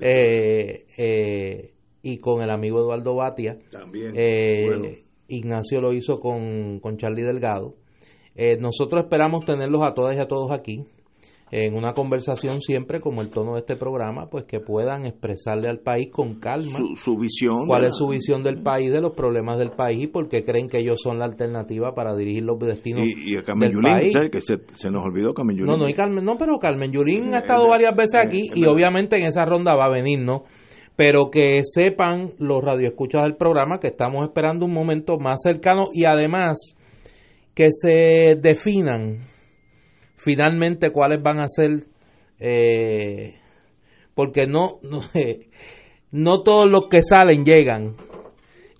eh, 0.00 0.84
eh, 0.98 1.72
y 2.02 2.18
con 2.18 2.42
el 2.42 2.50
amigo 2.50 2.78
Eduardo 2.80 3.14
Batia. 3.16 3.58
También. 3.70 4.12
Eh, 4.16 4.64
Bueno. 4.66 4.88
Ignacio 5.28 5.80
lo 5.80 5.94
hizo 5.94 6.20
con, 6.20 6.78
con 6.80 6.98
Charlie 6.98 7.22
Delgado. 7.22 7.74
Eh, 8.34 8.56
nosotros 8.60 9.04
esperamos 9.04 9.44
tenerlos 9.44 9.82
a 9.82 9.94
todas 9.94 10.16
y 10.16 10.20
a 10.20 10.26
todos 10.26 10.50
aquí 10.52 10.84
en 11.54 11.74
una 11.74 11.92
conversación 11.92 12.62
siempre 12.62 12.98
como 12.98 13.20
el 13.20 13.28
tono 13.28 13.52
de 13.52 13.58
este 13.60 13.76
programa, 13.76 14.30
pues 14.30 14.44
que 14.44 14.58
puedan 14.58 15.04
expresarle 15.04 15.68
al 15.68 15.80
país 15.80 16.08
con 16.10 16.40
calma 16.40 16.78
Su, 16.78 16.96
su 16.96 17.18
visión. 17.18 17.66
cuál 17.66 17.84
es 17.84 17.94
su 17.94 18.08
visión 18.08 18.42
del 18.42 18.62
país, 18.62 18.90
de 18.90 19.02
los 19.02 19.12
problemas 19.14 19.58
del 19.58 19.70
país 19.72 20.04
y 20.04 20.06
por 20.06 20.30
qué 20.30 20.46
creen 20.46 20.70
que 20.70 20.78
ellos 20.78 20.98
son 21.02 21.18
la 21.18 21.26
alternativa 21.26 21.94
para 21.94 22.16
dirigir 22.16 22.44
los 22.44 22.58
destinos 22.58 23.02
Y, 23.02 23.34
y 23.34 23.36
a 23.36 23.42
Carmen 23.42 23.68
del 23.68 23.76
Yulín, 23.76 23.92
país. 23.92 24.12
¿sabes? 24.14 24.30
que 24.30 24.40
se, 24.40 24.54
se 24.76 24.90
nos 24.90 25.04
olvidó 25.04 25.34
Carmen 25.34 25.54
Yulín. 25.58 25.70
No, 25.72 25.76
no, 25.76 25.88
y 25.90 25.92
Carmen, 25.92 26.24
no, 26.24 26.38
pero 26.38 26.58
Carmen 26.58 26.90
Yulín 26.90 27.34
ha 27.34 27.40
estado 27.40 27.66
eh, 27.66 27.68
varias 27.68 27.94
veces 27.94 28.14
eh, 28.14 28.24
aquí 28.26 28.50
y 28.54 28.64
obviamente 28.64 29.18
en 29.18 29.24
esa 29.24 29.44
ronda 29.44 29.76
va 29.76 29.84
a 29.84 29.90
venir, 29.90 30.20
¿no? 30.20 30.44
Pero 30.96 31.28
que 31.30 31.60
sepan 31.64 32.32
los 32.38 32.62
radioescuchas 32.62 33.24
del 33.24 33.36
programa 33.36 33.78
que 33.78 33.88
estamos 33.88 34.24
esperando 34.24 34.64
un 34.64 34.72
momento 34.72 35.18
más 35.18 35.42
cercano 35.42 35.88
y 35.92 36.06
además 36.06 36.76
que 37.54 37.68
se 37.70 38.36
definan 38.40 39.26
finalmente 40.16 40.90
cuáles 40.90 41.22
van 41.22 41.40
a 41.40 41.48
ser, 41.48 41.84
eh, 42.38 43.34
porque 44.14 44.46
no, 44.46 44.78
no, 44.82 45.00
no 46.12 46.42
todos 46.42 46.70
los 46.70 46.88
que 46.88 47.02
salen 47.02 47.44
llegan 47.44 47.96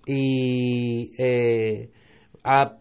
y 0.06 1.12
eh, 1.18 1.90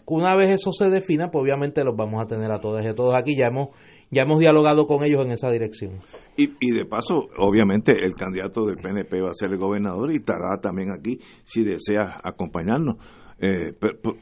una 0.07 0.35
vez 0.35 0.49
eso 0.49 0.71
se 0.71 0.89
defina, 0.89 1.29
pues 1.29 1.43
obviamente 1.43 1.83
los 1.83 1.95
vamos 1.95 2.21
a 2.21 2.25
tener 2.25 2.51
a 2.51 2.59
todas 2.59 2.83
y 2.83 2.87
a 2.87 2.95
todos 2.95 3.15
aquí. 3.15 3.35
Ya 3.35 3.47
hemos, 3.47 3.69
ya 4.09 4.23
hemos 4.23 4.39
dialogado 4.39 4.87
con 4.87 5.03
ellos 5.03 5.23
en 5.25 5.31
esa 5.31 5.51
dirección. 5.51 5.99
Y, 6.35 6.51
y 6.59 6.71
de 6.71 6.85
paso, 6.85 7.27
obviamente, 7.37 7.93
el 8.03 8.15
candidato 8.15 8.65
del 8.65 8.77
PNP 8.77 9.21
va 9.21 9.29
a 9.29 9.35
ser 9.35 9.51
el 9.51 9.57
gobernador 9.57 10.11
y 10.11 10.15
estará 10.15 10.59
también 10.61 10.89
aquí 10.91 11.19
si 11.43 11.63
desea 11.63 12.19
acompañarnos. 12.23 12.95
Eh, 13.39 13.73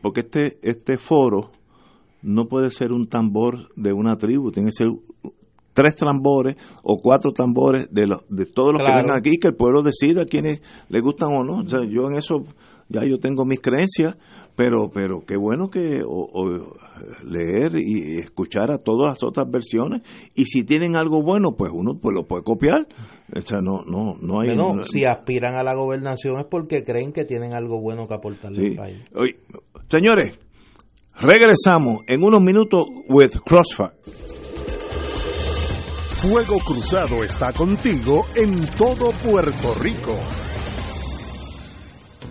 porque 0.01 0.21
este, 0.21 0.59
este 0.61 0.97
foro 0.97 1.51
no 2.21 2.45
puede 2.45 2.71
ser 2.71 2.91
un 2.91 3.07
tambor 3.07 3.69
de 3.75 3.93
una 3.93 4.17
tribu, 4.17 4.51
tiene 4.51 4.69
que 4.69 4.73
ser 4.83 4.87
tres 5.73 5.95
tambores 5.95 6.55
o 6.83 6.97
cuatro 6.97 7.31
tambores 7.31 7.87
de, 7.91 8.07
los 8.07 8.27
de 8.29 8.45
todos 8.45 8.73
los 8.73 8.81
Claro. 8.81 8.95
que 8.95 9.01
vengan 9.01 9.17
aquí, 9.17 9.37
que 9.37 9.47
el 9.49 9.55
pueblo 9.55 9.81
decida 9.81 10.25
quiénes 10.25 10.61
le 10.89 10.99
gustan 10.99 11.29
o 11.35 11.43
no. 11.43 11.59
O 11.63 11.69
sea, 11.69 11.79
yo 11.85 12.09
en 12.09 12.17
eso 12.17 12.43
ya 12.89 13.05
yo 13.05 13.17
tengo 13.19 13.45
mis 13.45 13.61
creencias, 13.61 14.17
pero 14.55 14.89
pero 14.93 15.21
qué 15.25 15.37
bueno 15.37 15.69
que 15.69 16.01
o- 16.05 16.27
o 16.33 16.73
leer 17.23 17.73
y 17.77 18.17
escuchar 18.17 18.71
a 18.71 18.79
todas 18.79 19.11
las 19.11 19.23
otras 19.23 19.49
versiones 19.49 20.01
y 20.35 20.45
si 20.45 20.63
tienen 20.63 20.97
algo 20.97 21.21
bueno, 21.21 21.51
pues 21.57 21.71
uno 21.73 21.93
pues 22.01 22.13
lo 22.13 22.25
puede 22.27 22.43
copiar. 22.43 22.85
O 23.33 23.41
sea, 23.41 23.59
no 23.61 23.83
no 23.89 24.15
no 24.21 24.41
hay 24.41 24.55
no- 24.57 24.83
si 24.83 25.05
aspiran 25.05 25.55
a 25.55 25.63
la 25.63 25.75
gobernación 25.75 26.39
es 26.39 26.45
porque 26.49 26.83
creen 26.83 27.13
que 27.13 27.23
tienen 27.25 27.53
algo 27.53 27.79
bueno 27.79 28.07
que 28.07 28.15
aportarle 28.15 28.57
Sí. 28.61 28.67
al 28.71 28.75
país. 28.75 28.97
Oye, 29.15 29.35
señores, 29.87 30.37
regresamos 31.19 32.03
en 32.07 32.23
unos 32.23 32.41
minutos 32.41 32.85
with 33.07 33.31
Crossfire. 33.45 33.91
Fuego 36.21 36.59
Cruzado 36.59 37.23
está 37.23 37.53
contigo 37.53 38.25
en 38.35 38.65
todo 38.77 39.11
Puerto 39.23 39.73
Rico. 39.81 40.15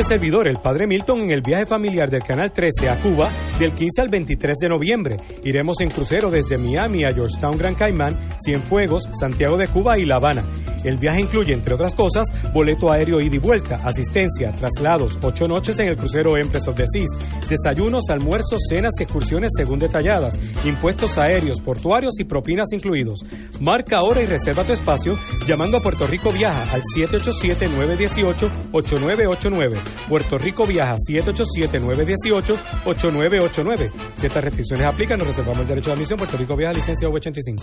este 0.00 0.14
servidor, 0.14 0.46
el 0.46 0.60
Padre 0.60 0.86
Milton, 0.86 1.22
en 1.22 1.32
el 1.32 1.40
viaje 1.40 1.66
familiar 1.66 2.08
del 2.08 2.22
Canal 2.22 2.52
13 2.52 2.88
a 2.88 3.00
Cuba 3.00 3.28
del 3.58 3.72
15 3.72 4.02
al 4.02 4.08
23 4.08 4.56
de 4.56 4.68
noviembre. 4.68 5.16
Iremos 5.42 5.80
en 5.80 5.90
crucero 5.90 6.30
desde 6.30 6.56
Miami 6.56 7.02
a 7.02 7.12
Georgetown, 7.12 7.58
Gran 7.58 7.74
Caimán, 7.74 8.16
Cienfuegos, 8.38 9.08
Santiago 9.18 9.56
de 9.56 9.66
Cuba 9.66 9.98
y 9.98 10.04
La 10.04 10.14
Habana. 10.16 10.44
El 10.84 10.98
viaje 10.98 11.22
incluye, 11.22 11.52
entre 11.52 11.74
otras 11.74 11.96
cosas, 11.96 12.28
boleto 12.52 12.92
aéreo 12.92 13.20
ida 13.20 13.34
y 13.34 13.38
vuelta, 13.38 13.80
asistencia, 13.82 14.52
traslados, 14.52 15.18
ocho 15.20 15.48
noches 15.48 15.80
en 15.80 15.88
el 15.88 15.96
crucero 15.96 16.36
Empress 16.36 16.68
of 16.68 16.76
the 16.76 16.84
Seas, 16.86 17.10
desayunos, 17.48 18.04
almuerzos, 18.10 18.60
cenas 18.68 18.92
y 19.00 19.02
excursiones 19.02 19.50
según 19.56 19.80
detalladas, 19.80 20.38
impuestos 20.64 21.18
aéreos, 21.18 21.60
portuarios 21.60 22.20
y 22.20 22.24
propinas 22.24 22.68
incluidos. 22.72 23.24
Marca 23.60 23.96
ahora 23.96 24.22
y 24.22 24.26
reserva 24.26 24.62
tu 24.62 24.74
espacio 24.74 25.18
llamando 25.44 25.78
a 25.78 25.80
Puerto 25.80 26.06
Rico 26.06 26.30
Viaja 26.30 26.72
al 26.72 26.82
787-918-8989. 26.94 29.77
Puerto 30.08 30.38
Rico 30.38 30.66
Viaja 30.66 30.94
787-918-8989. 31.10 33.90
Si 34.14 34.26
estas 34.26 34.44
restricciones 34.44 34.86
aplican, 34.86 35.18
nos 35.18 35.28
reservamos 35.28 35.60
el 35.60 35.68
derecho 35.68 35.90
de 35.90 35.94
admisión. 35.94 36.18
Puerto 36.18 36.36
Rico 36.36 36.56
Viaja, 36.56 36.74
licencia 36.74 37.08
V85. 37.08 37.62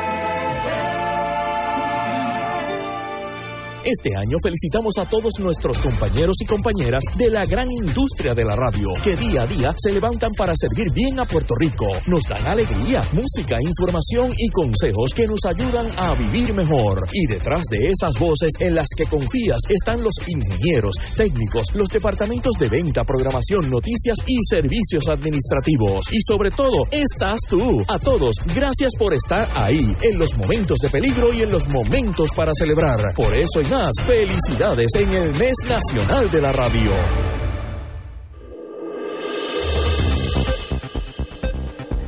Este 3.83 4.11
año 4.15 4.37
felicitamos 4.43 4.93
a 4.99 5.05
todos 5.05 5.33
nuestros 5.39 5.79
compañeros 5.79 6.35
y 6.39 6.45
compañeras 6.45 7.03
de 7.17 7.31
la 7.31 7.43
gran 7.49 7.65
industria 7.71 8.35
de 8.35 8.45
la 8.45 8.55
radio, 8.55 8.89
que 9.03 9.15
día 9.15 9.41
a 9.41 9.47
día 9.47 9.73
se 9.75 9.91
levantan 9.91 10.31
para 10.37 10.53
servir 10.55 10.93
bien 10.93 11.19
a 11.19 11.25
Puerto 11.25 11.55
Rico. 11.59 11.87
Nos 12.05 12.21
dan 12.29 12.45
alegría, 12.45 13.03
música, 13.11 13.57
información 13.59 14.33
y 14.37 14.49
consejos 14.49 15.13
que 15.15 15.25
nos 15.25 15.45
ayudan 15.45 15.87
a 15.97 16.13
vivir 16.13 16.53
mejor. 16.53 17.07
Y 17.11 17.25
detrás 17.25 17.63
de 17.71 17.89
esas 17.89 18.19
voces 18.19 18.51
en 18.59 18.75
las 18.75 18.85
que 18.95 19.07
confías 19.07 19.57
están 19.67 20.03
los 20.03 20.13
ingenieros, 20.27 20.93
técnicos, 21.17 21.73
los 21.73 21.89
departamentos 21.89 22.53
de 22.59 22.69
venta, 22.69 23.03
programación, 23.03 23.67
noticias 23.67 24.17
y 24.27 24.37
servicios 24.47 25.09
administrativos. 25.09 26.05
Y 26.11 26.21
sobre 26.21 26.51
todo, 26.51 26.83
estás 26.91 27.39
tú. 27.49 27.83
A 27.87 27.97
todos, 27.97 28.35
gracias 28.53 28.91
por 28.99 29.15
estar 29.15 29.49
ahí, 29.55 29.97
en 30.03 30.19
los 30.19 30.37
momentos 30.37 30.77
de 30.77 30.89
peligro 30.89 31.33
y 31.33 31.41
en 31.41 31.51
los 31.51 31.67
momentos 31.69 32.29
para 32.35 32.51
celebrar. 32.53 33.15
Por 33.15 33.35
eso 33.35 33.59
y 33.59 33.70
más, 33.71 33.91
felicidades 34.05 34.87
en 34.95 35.13
el 35.13 35.31
mes 35.39 35.55
nacional 35.67 36.29
de 36.29 36.41
la 36.41 36.51
radio. 36.51 36.91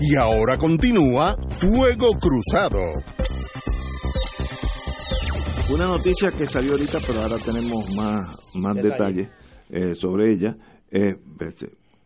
Y 0.01 0.15
ahora 0.15 0.57
continúa 0.57 1.37
Fuego 1.47 2.09
Cruzado. 2.19 2.81
Una 5.73 5.85
noticia 5.85 6.29
que 6.37 6.45
salió 6.45 6.73
ahorita, 6.73 6.97
pero 7.07 7.21
ahora 7.21 7.37
tenemos 7.37 7.95
más, 7.95 8.37
más 8.55 8.75
detalles 8.75 9.29
eh, 9.69 9.95
sobre 9.95 10.33
ella. 10.33 10.57
Eh, 10.91 11.15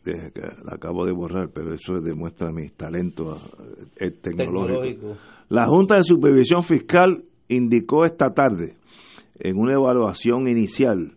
la 0.05 0.75
acabo 0.75 1.05
de 1.05 1.11
borrar, 1.11 1.49
pero 1.53 1.73
eso 1.73 1.99
demuestra 1.99 2.51
mis 2.51 2.73
talentos 2.73 3.41
eh, 3.99 4.11
tecnológicos. 4.11 5.17
La 5.49 5.65
Junta 5.65 5.95
de 5.95 6.03
Supervisión 6.03 6.63
Fiscal 6.63 7.23
indicó 7.47 8.05
esta 8.05 8.29
tarde, 8.33 8.75
en 9.39 9.57
una 9.57 9.73
evaluación 9.73 10.47
inicial, 10.47 11.15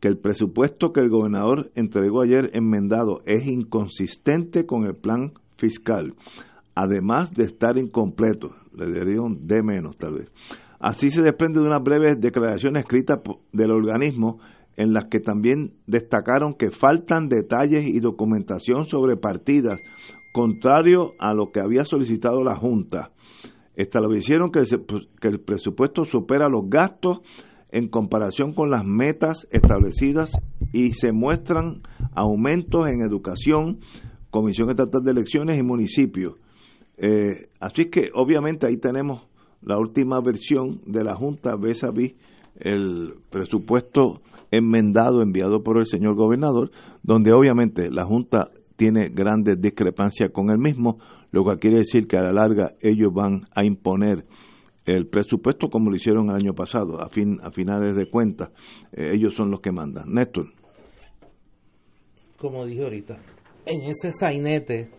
que 0.00 0.08
el 0.08 0.18
presupuesto 0.18 0.92
que 0.92 1.00
el 1.00 1.10
gobernador 1.10 1.70
entregó 1.74 2.22
ayer 2.22 2.50
enmendado 2.54 3.22
es 3.24 3.46
inconsistente 3.46 4.66
con 4.66 4.84
el 4.84 4.96
plan 4.96 5.32
fiscal, 5.56 6.14
además 6.74 7.32
de 7.32 7.44
estar 7.44 7.78
incompleto, 7.78 8.50
le 8.76 8.86
dirían 8.86 9.46
de 9.46 9.62
menos 9.62 9.96
tal 9.96 10.14
vez. 10.14 10.32
Así 10.80 11.10
se 11.10 11.22
desprende 11.22 11.60
de 11.60 11.66
una 11.66 11.78
breve 11.78 12.16
declaración 12.16 12.76
escrita 12.76 13.22
del 13.52 13.70
organismo 13.70 14.40
en 14.76 14.92
las 14.92 15.04
que 15.04 15.20
también 15.20 15.74
destacaron 15.86 16.54
que 16.54 16.70
faltan 16.70 17.28
detalles 17.28 17.86
y 17.86 18.00
documentación 18.00 18.86
sobre 18.86 19.16
partidas, 19.16 19.78
contrario 20.32 21.12
a 21.20 21.34
lo 21.34 21.52
que 21.52 21.60
había 21.60 21.84
solicitado 21.84 22.42
la 22.42 22.56
Junta. 22.56 23.10
Establecieron 23.76 24.50
que 24.50 24.60
el, 24.60 24.80
pues, 24.80 25.06
que 25.20 25.28
el 25.28 25.40
presupuesto 25.40 26.04
supera 26.04 26.48
los 26.48 26.68
gastos 26.68 27.20
en 27.72 27.88
comparación 27.88 28.52
con 28.52 28.70
las 28.70 28.84
metas 28.84 29.48
establecidas 29.50 30.30
y 30.72 30.92
se 30.92 31.10
muestran 31.10 31.80
aumentos 32.14 32.86
en 32.86 33.00
educación, 33.00 33.80
Comisión 34.30 34.70
Estatal 34.70 35.02
de 35.02 35.10
Elecciones 35.10 35.58
y 35.58 35.62
municipios. 35.62 36.36
Eh, 36.98 37.48
así 37.58 37.86
que 37.86 38.10
obviamente 38.14 38.66
ahí 38.66 38.76
tenemos 38.76 39.26
la 39.62 39.78
última 39.78 40.20
versión 40.20 40.82
de 40.86 41.02
la 41.02 41.14
Junta 41.14 41.56
vis 41.56 41.82
a 41.82 41.90
vis 41.90 42.14
el 42.60 43.14
presupuesto 43.30 44.20
enmendado 44.50 45.22
enviado 45.22 45.62
por 45.62 45.78
el 45.78 45.86
señor 45.86 46.14
gobernador, 46.14 46.70
donde 47.02 47.32
obviamente 47.32 47.90
la 47.90 48.04
Junta 48.04 48.50
tiene 48.76 49.08
grandes 49.08 49.60
discrepancias 49.60 50.30
con 50.30 50.50
el 50.50 50.58
mismo, 50.58 50.98
lo 51.30 51.44
que 51.44 51.58
quiere 51.58 51.78
decir 51.78 52.06
que 52.06 52.18
a 52.18 52.22
la 52.22 52.32
larga 52.32 52.72
ellos 52.82 53.12
van 53.14 53.42
a 53.54 53.64
imponer 53.64 54.26
el 54.84 55.06
presupuesto 55.06 55.68
como 55.68 55.90
lo 55.90 55.96
hicieron 55.96 56.30
el 56.30 56.36
año 56.36 56.54
pasado, 56.54 57.00
a, 57.00 57.08
fin, 57.08 57.38
a 57.42 57.50
finales 57.50 57.94
de 57.94 58.10
cuentas, 58.10 58.50
eh, 58.92 59.12
ellos 59.14 59.34
son 59.34 59.50
los 59.50 59.60
que 59.60 59.72
mandan. 59.72 60.12
Néstor. 60.12 60.46
Como 62.36 62.66
dije 62.66 62.82
ahorita, 62.82 63.20
en 63.66 63.82
ese 63.82 64.12
sainete 64.12 64.90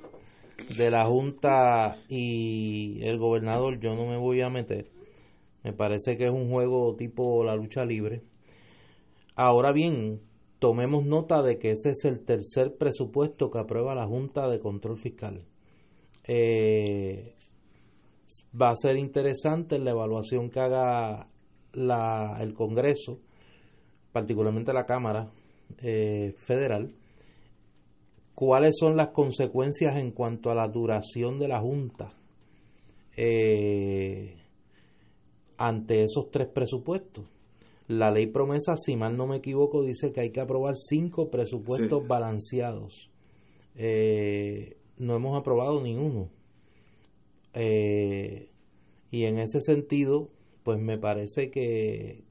de 0.77 0.89
la 0.89 1.05
Junta 1.05 1.97
y 2.07 3.03
el 3.03 3.17
gobernador 3.17 3.79
yo 3.79 3.95
no 3.95 4.05
me 4.05 4.17
voy 4.17 4.41
a 4.41 4.49
meter. 4.49 4.89
Me 5.63 5.73
parece 5.73 6.17
que 6.17 6.25
es 6.25 6.31
un 6.31 6.49
juego 6.49 6.95
tipo 6.95 7.43
la 7.43 7.55
lucha 7.55 7.85
libre. 7.85 8.21
Ahora 9.35 9.71
bien, 9.71 10.21
tomemos 10.59 11.05
nota 11.05 11.41
de 11.41 11.57
que 11.57 11.71
ese 11.71 11.91
es 11.91 12.05
el 12.05 12.23
tercer 12.23 12.77
presupuesto 12.77 13.49
que 13.49 13.59
aprueba 13.59 13.95
la 13.95 14.05
Junta 14.05 14.47
de 14.49 14.59
Control 14.59 14.97
Fiscal. 14.97 15.45
Eh, 16.25 17.32
va 18.59 18.69
a 18.69 18.75
ser 18.75 18.97
interesante 18.97 19.79
la 19.79 19.91
evaluación 19.91 20.49
que 20.49 20.59
haga 20.59 21.27
la, 21.73 22.37
el 22.39 22.53
Congreso, 22.53 23.19
particularmente 24.11 24.73
la 24.73 24.85
Cámara 24.85 25.31
eh, 25.81 26.33
Federal, 26.37 26.93
cuáles 28.35 28.77
son 28.77 28.95
las 28.95 29.09
consecuencias 29.09 29.95
en 29.97 30.11
cuanto 30.11 30.49
a 30.49 30.55
la 30.55 30.67
duración 30.67 31.39
de 31.39 31.47
la 31.47 31.59
Junta 31.59 32.13
eh, 33.15 34.37
ante 35.57 36.03
esos 36.03 36.31
tres 36.31 36.47
presupuestos. 36.47 37.25
La 37.87 38.11
ley 38.11 38.27
promesa, 38.27 38.75
si 38.77 38.95
mal 38.95 39.17
no 39.17 39.27
me 39.27 39.37
equivoco, 39.37 39.83
dice 39.83 40.13
que 40.13 40.21
hay 40.21 40.31
que 40.31 40.39
aprobar 40.39 40.75
cinco 40.77 41.29
presupuestos 41.29 42.07
balanceados. 42.07 43.11
Eh, 43.75 44.77
no 44.97 45.15
hemos 45.15 45.39
aprobado 45.39 45.81
ninguno. 45.81 46.29
Eh, 47.53 48.49
y 49.11 49.25
en 49.25 49.39
ese 49.39 49.61
sentido, 49.61 50.29
pues 50.63 50.79
me 50.79 50.97
parece 50.97 51.51
que, 51.51 52.23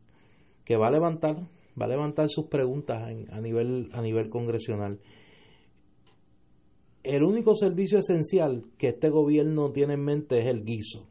que 0.64 0.76
va 0.76 0.88
a 0.88 0.90
levantar, 0.90 1.36
va 1.80 1.86
a 1.86 1.88
levantar 1.88 2.28
sus 2.28 2.46
preguntas 2.46 3.02
a 3.30 3.40
nivel, 3.40 3.88
a 3.92 4.02
nivel 4.02 4.28
congresional 4.28 4.98
el 7.02 7.24
único 7.24 7.56
servicio 7.56 7.98
esencial 7.98 8.64
que 8.78 8.88
este 8.88 9.10
gobierno 9.10 9.72
tiene 9.72 9.94
en 9.94 10.04
mente 10.04 10.38
es 10.38 10.46
el 10.46 10.64
guiso. 10.64 11.08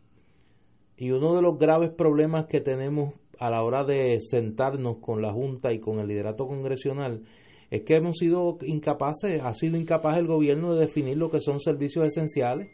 Y 0.95 1.11
uno 1.11 1.35
de 1.35 1.41
los 1.41 1.57
graves 1.57 1.91
problemas 1.91 2.45
que 2.45 2.61
tenemos 2.61 3.13
a 3.39 3.49
la 3.49 3.63
hora 3.63 3.83
de 3.83 4.19
sentarnos 4.21 4.97
con 4.99 5.21
la 5.21 5.33
Junta 5.33 5.73
y 5.73 5.79
con 5.79 5.99
el 5.99 6.07
liderato 6.07 6.47
congresional 6.47 7.23
es 7.69 7.81
que 7.81 7.95
hemos 7.95 8.17
sido 8.17 8.57
incapaces, 8.61 9.41
ha 9.43 9.53
sido 9.53 9.77
incapaz 9.77 10.17
el 10.17 10.27
gobierno 10.27 10.73
de 10.73 10.81
definir 10.81 11.17
lo 11.17 11.29
que 11.29 11.41
son 11.41 11.59
servicios 11.59 12.05
esenciales 12.05 12.69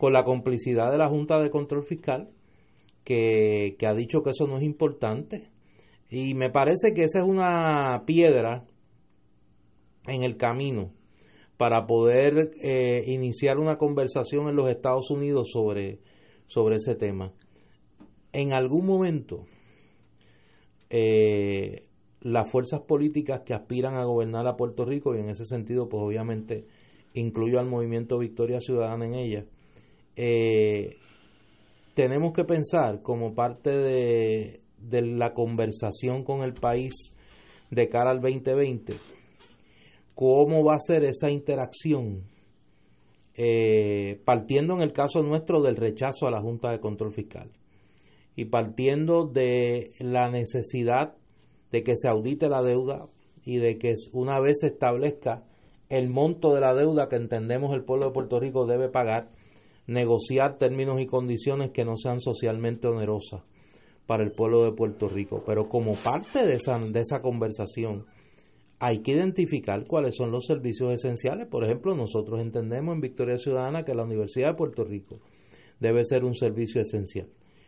con 0.00 0.14
la 0.14 0.24
complicidad 0.24 0.90
de 0.90 0.96
la 0.96 1.10
Junta 1.10 1.38
de 1.38 1.50
Control 1.50 1.84
Fiscal, 1.84 2.30
que, 3.04 3.76
que 3.78 3.86
ha 3.86 3.92
dicho 3.92 4.22
que 4.22 4.30
eso 4.30 4.46
no 4.46 4.56
es 4.56 4.62
importante. 4.62 5.50
Y 6.08 6.32
me 6.32 6.48
parece 6.48 6.94
que 6.94 7.04
esa 7.04 7.18
es 7.18 7.26
una 7.26 8.02
piedra 8.06 8.64
en 10.06 10.22
el 10.22 10.38
camino 10.38 10.90
para 11.58 11.86
poder 11.86 12.52
eh, 12.62 13.04
iniciar 13.08 13.58
una 13.58 13.76
conversación 13.76 14.48
en 14.48 14.56
los 14.56 14.70
Estados 14.70 15.10
Unidos 15.10 15.50
sobre, 15.52 15.98
sobre 16.46 16.76
ese 16.76 16.94
tema. 16.94 17.34
En 18.32 18.54
algún 18.54 18.86
momento, 18.86 19.44
eh, 20.88 21.84
las 22.22 22.50
fuerzas 22.50 22.80
políticas 22.80 23.42
que 23.44 23.52
aspiran 23.52 23.96
a 23.96 24.04
gobernar 24.04 24.46
a 24.46 24.56
Puerto 24.56 24.86
Rico, 24.86 25.14
y 25.14 25.18
en 25.18 25.28
ese 25.28 25.44
sentido, 25.44 25.90
pues 25.90 26.02
obviamente 26.02 26.64
incluyo 27.12 27.60
al 27.60 27.68
movimiento 27.68 28.16
Victoria 28.16 28.60
Ciudadana 28.60 29.04
en 29.04 29.14
ella, 29.14 29.44
eh, 30.22 30.98
tenemos 31.94 32.34
que 32.34 32.44
pensar 32.44 33.00
como 33.00 33.34
parte 33.34 33.70
de, 33.70 34.60
la 34.90 35.32
conversación 35.32 36.24
con 36.24 36.42
el 36.42 36.52
país 36.52 36.92
de 37.70 37.88
cara 37.88 38.10
al 38.10 38.20
2020 38.20 38.96
cómo 40.14 40.62
va 40.62 40.74
a 40.74 40.78
ser 40.78 41.04
esa 41.04 41.30
interacción, 41.30 42.24
eh, 43.34 44.20
partiendo 44.26 44.74
en 44.74 44.82
el 44.82 44.92
caso 44.92 45.22
nuestro 45.22 45.62
del 45.62 45.76
rechazo 45.76 46.26
a 46.26 46.30
la 46.30 46.42
Junta 46.42 46.70
de 46.70 46.80
Control 46.80 47.12
Fiscal 47.12 47.50
y 48.36 48.44
partiendo 48.44 49.24
de 49.24 49.92
la 50.00 50.28
necesidad 50.28 51.14
de 51.72 51.82
que 51.82 51.96
se 51.96 52.08
audite 52.08 52.50
la 52.50 52.62
deuda 52.62 53.08
y 53.42 53.56
de 53.56 53.78
que 53.78 53.94
una 54.12 54.38
vez 54.38 54.58
se 54.60 54.66
establezca 54.66 55.44
el 55.88 56.10
monto 56.10 56.54
de 56.54 56.60
la 56.60 56.74
deuda 56.74 57.08
que 57.08 57.16
entendemos 57.16 57.72
el 57.72 57.84
pueblo 57.84 58.06
de 58.06 58.12
Puerto 58.12 58.38
Rico 58.38 58.66
debe 58.66 58.90
pagar, 58.90 59.30
negociar 59.90 60.56
términos 60.56 61.00
y 61.00 61.06
condiciones 61.06 61.72
que 61.72 61.84
no 61.84 61.96
sean 61.96 62.20
socialmente 62.20 62.86
onerosas 62.86 63.42
para 64.06 64.22
el 64.22 64.30
pueblo 64.30 64.64
de 64.64 64.70
Puerto 64.70 65.08
Rico. 65.08 65.42
Pero 65.44 65.68
como 65.68 65.94
parte 65.94 66.46
de 66.46 66.54
esa, 66.54 66.78
de 66.78 67.00
esa 67.00 67.20
conversación, 67.20 68.06
hay 68.78 69.00
que 69.00 69.12
identificar 69.12 69.84
cuáles 69.88 70.14
son 70.14 70.30
los 70.30 70.46
servicios 70.46 70.92
esenciales. 70.92 71.48
Por 71.48 71.64
ejemplo, 71.64 71.96
nosotros 71.96 72.40
entendemos 72.40 72.94
en 72.94 73.00
Victoria 73.00 73.36
Ciudadana 73.36 73.84
que 73.84 73.96
la 73.96 74.04
Universidad 74.04 74.50
de 74.50 74.54
Puerto 74.54 74.84
Rico 74.84 75.18
debe 75.80 76.04
ser 76.04 76.24
un 76.24 76.36
servicio 76.36 76.80
esencial. 76.80 77.26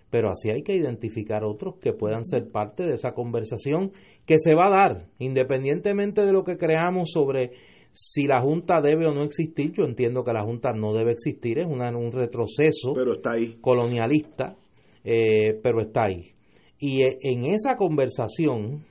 Pero 0.08 0.30
así 0.30 0.50
hay 0.50 0.62
que 0.62 0.76
identificar 0.76 1.42
otros 1.42 1.76
que 1.80 1.92
puedan 1.92 2.22
ser 2.22 2.50
parte 2.52 2.84
de 2.84 2.94
esa 2.94 3.14
conversación 3.14 3.90
que 4.26 4.36
se 4.38 4.54
va 4.54 4.66
a 4.66 4.70
dar, 4.70 5.08
independientemente 5.18 6.24
de 6.24 6.32
lo 6.32 6.44
que 6.44 6.56
creamos 6.56 7.10
sobre 7.10 7.50
si 7.93 8.27
la 8.27 8.40
Junta 8.40 8.81
debe 8.81 9.06
o 9.06 9.12
no 9.12 9.23
existir. 9.23 9.73
Yo 9.73 9.85
entiendo 9.85 10.24
que 10.24 10.32
la 10.32 10.43
Junta 10.43 10.73
no 10.73 10.93
debe 10.93 11.12
existir, 11.12 11.59
es 11.59 11.66
una, 11.66 11.90
un 11.97 12.12
retroceso 12.12 12.94
pero 12.94 13.12
está 13.12 13.32
ahí. 13.32 13.59
colonialista, 13.60 14.56
eh, 15.05 15.59
pero 15.62 15.81
está 15.81 16.05
ahí. 16.05 16.32
Y 16.78 17.02
e, 17.02 17.19
en 17.20 17.44
esa 17.44 17.77
conversación, 17.77 18.85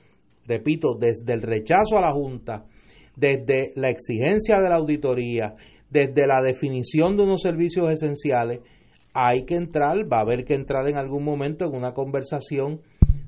repito, 0.46 0.94
desde 0.98 1.34
el 1.34 1.42
rechazo 1.42 1.98
a 1.98 2.02
la 2.02 2.12
Junta, 2.12 2.64
desde 3.16 3.72
la 3.74 3.90
exigencia 3.90 4.60
de 4.60 4.68
la 4.68 4.76
auditoría, 4.76 5.54
desde 5.90 6.26
la 6.26 6.40
definición 6.40 7.16
de 7.16 7.24
unos 7.24 7.42
servicios 7.42 7.90
esenciales, 7.90 8.60
hay 9.12 9.44
que 9.44 9.56
entrar, 9.56 10.10
va 10.10 10.18
a 10.18 10.22
haber 10.22 10.44
que 10.44 10.54
entrar 10.54 10.88
en 10.88 10.96
algún 10.96 11.22
momento 11.22 11.66
en 11.66 11.74
una 11.74 11.92
conversación 11.92 12.80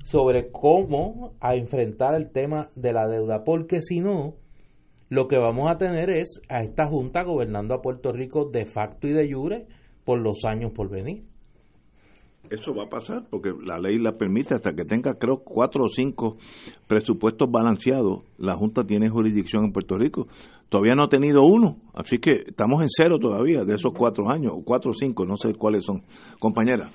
sobre 0.03 0.49
cómo 0.51 1.33
a 1.39 1.55
enfrentar 1.55 2.15
el 2.15 2.31
tema 2.31 2.71
de 2.75 2.93
la 2.93 3.07
deuda, 3.07 3.43
porque 3.43 3.81
si 3.81 3.99
no, 3.99 4.35
lo 5.15 5.27
que 5.29 5.37
vamos 5.37 5.71
a 5.71 5.77
tener 5.77 6.09
es 6.09 6.41
a 6.49 6.61
esta 6.61 6.87
Junta 6.87 7.23
gobernando 7.23 7.73
a 7.73 7.81
Puerto 7.81 8.11
Rico 8.11 8.49
de 8.49 8.65
facto 8.65 9.07
y 9.07 9.11
de 9.11 9.31
jure 9.31 9.65
por 10.03 10.19
los 10.19 10.43
años 10.43 10.73
por 10.73 10.89
venir. 10.89 11.23
Eso 12.49 12.75
va 12.75 12.83
a 12.83 12.89
pasar 12.89 13.23
porque 13.31 13.51
la 13.63 13.79
ley 13.79 13.97
la 13.97 14.17
permite 14.17 14.53
hasta 14.53 14.73
que 14.75 14.83
tenga, 14.83 15.15
creo, 15.15 15.37
cuatro 15.37 15.85
o 15.85 15.89
cinco 15.89 16.37
presupuestos 16.85 17.49
balanceados. 17.49 18.23
La 18.37 18.55
Junta 18.55 18.83
tiene 18.83 19.09
jurisdicción 19.09 19.63
en 19.63 19.71
Puerto 19.71 19.97
Rico. 19.97 20.27
Todavía 20.69 20.93
no 20.95 21.05
ha 21.05 21.09
tenido 21.09 21.43
uno, 21.43 21.77
así 21.93 22.19
que 22.19 22.43
estamos 22.47 22.81
en 22.81 22.89
cero 22.89 23.17
todavía 23.19 23.63
de 23.63 23.75
esos 23.75 23.93
cuatro 23.97 24.29
años, 24.29 24.51
cuatro 24.65 24.91
o 24.91 24.93
cinco, 24.93 25.25
no 25.25 25.37
sé 25.37 25.55
cuáles 25.55 25.85
son. 25.85 26.03
Compañera. 26.39 26.91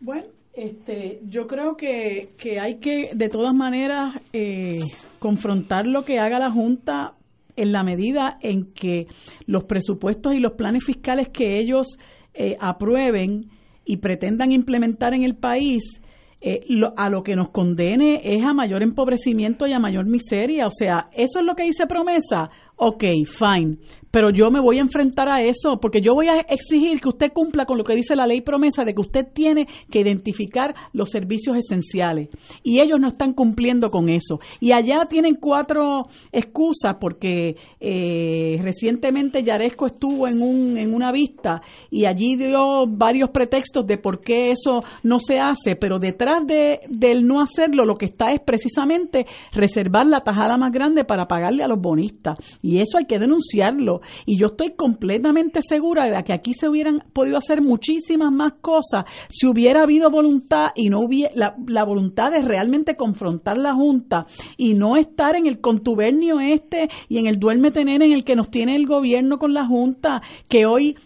Bueno, 0.00 0.26
este, 0.56 1.20
yo 1.28 1.46
creo 1.46 1.76
que, 1.76 2.30
que 2.38 2.58
hay 2.58 2.76
que, 2.76 3.10
de 3.14 3.28
todas 3.28 3.54
maneras, 3.54 4.14
eh, 4.32 4.80
confrontar 5.18 5.86
lo 5.86 6.04
que 6.04 6.18
haga 6.18 6.38
la 6.38 6.50
Junta 6.50 7.12
en 7.56 7.72
la 7.72 7.82
medida 7.82 8.38
en 8.40 8.72
que 8.72 9.06
los 9.46 9.64
presupuestos 9.64 10.34
y 10.34 10.40
los 10.40 10.52
planes 10.52 10.84
fiscales 10.84 11.28
que 11.28 11.58
ellos 11.58 11.98
eh, 12.32 12.56
aprueben 12.58 13.50
y 13.84 13.98
pretendan 13.98 14.50
implementar 14.50 15.12
en 15.12 15.24
el 15.24 15.36
país, 15.36 16.00
eh, 16.40 16.60
a 16.96 17.10
lo 17.10 17.22
que 17.22 17.34
nos 17.34 17.50
condene 17.50 18.20
es 18.22 18.44
a 18.44 18.52
mayor 18.52 18.82
empobrecimiento 18.82 19.66
y 19.66 19.72
a 19.72 19.78
mayor 19.78 20.06
miseria. 20.06 20.66
O 20.66 20.70
sea, 20.70 21.08
eso 21.12 21.40
es 21.40 21.44
lo 21.44 21.54
que 21.54 21.64
dice 21.64 21.86
promesa. 21.86 22.50
Ok, 22.78 23.04
fine. 23.26 23.78
Pero 24.10 24.30
yo 24.30 24.50
me 24.50 24.60
voy 24.60 24.78
a 24.78 24.80
enfrentar 24.80 25.28
a 25.28 25.42
eso 25.42 25.78
porque 25.78 26.00
yo 26.00 26.14
voy 26.14 26.28
a 26.28 26.36
exigir 26.48 27.00
que 27.00 27.08
usted 27.08 27.32
cumpla 27.34 27.66
con 27.66 27.76
lo 27.76 27.84
que 27.84 27.94
dice 27.94 28.16
la 28.16 28.26
ley 28.26 28.40
promesa 28.40 28.82
de 28.82 28.94
que 28.94 29.00
usted 29.02 29.26
tiene 29.30 29.66
que 29.90 30.00
identificar 30.00 30.74
los 30.94 31.10
servicios 31.10 31.56
esenciales. 31.58 32.30
Y 32.62 32.80
ellos 32.80 32.98
no 32.98 33.08
están 33.08 33.34
cumpliendo 33.34 33.90
con 33.90 34.08
eso. 34.08 34.38
Y 34.58 34.72
allá 34.72 35.04
tienen 35.06 35.34
cuatro 35.34 36.06
excusas 36.32 36.96
porque 36.98 37.56
eh, 37.78 38.58
recientemente 38.62 39.42
Yaresco 39.42 39.86
estuvo 39.86 40.26
en, 40.28 40.40
un, 40.40 40.78
en 40.78 40.94
una 40.94 41.12
vista 41.12 41.60
y 41.90 42.06
allí 42.06 42.36
dio 42.36 42.86
varios 42.86 43.30
pretextos 43.30 43.86
de 43.86 43.98
por 43.98 44.20
qué 44.20 44.50
eso 44.50 44.82
no 45.02 45.18
se 45.18 45.38
hace, 45.40 45.76
pero 45.76 45.98
detrás 45.98 46.46
de, 46.46 46.80
del 46.88 47.26
no 47.26 47.42
hacerlo 47.42 47.84
lo 47.84 47.96
que 47.96 48.06
está 48.06 48.32
es 48.32 48.40
precisamente 48.40 49.26
reservar 49.52 50.06
la 50.06 50.20
tajada 50.20 50.56
más 50.56 50.72
grande 50.72 51.04
para 51.04 51.26
pagarle 51.26 51.62
a 51.62 51.68
los 51.68 51.80
bonistas 51.80 52.38
y 52.66 52.80
eso 52.80 52.98
hay 52.98 53.04
que 53.04 53.20
denunciarlo 53.20 54.00
y 54.24 54.36
yo 54.36 54.48
estoy 54.48 54.72
completamente 54.72 55.60
segura 55.66 56.04
de 56.04 56.24
que 56.24 56.32
aquí 56.32 56.52
se 56.52 56.68
hubieran 56.68 57.00
podido 57.12 57.36
hacer 57.36 57.62
muchísimas 57.62 58.32
más 58.32 58.54
cosas 58.60 59.04
si 59.28 59.46
hubiera 59.46 59.84
habido 59.84 60.10
voluntad 60.10 60.70
y 60.74 60.88
no 60.88 61.00
hubiera 61.00 61.32
la, 61.34 61.84
voluntad 61.84 62.32
de 62.32 62.42
realmente 62.42 62.96
confrontar 62.96 63.56
la 63.56 63.72
Junta 63.72 64.26
y 64.56 64.74
no 64.74 64.96
estar 64.96 65.36
en 65.36 65.46
el 65.46 65.60
contubernio 65.60 66.40
este 66.40 66.88
y 67.08 67.18
en 67.18 67.26
el 67.26 67.38
duerme 67.38 67.70
tener 67.70 68.02
en 68.02 68.10
el 68.10 68.24
que 68.24 68.34
nos 68.34 68.50
tiene 68.50 68.74
el 68.74 68.86
gobierno 68.86 69.38
con 69.38 69.54
la 69.54 69.64
Junta, 69.64 70.20
que 70.48 70.66
hoy 70.66 70.96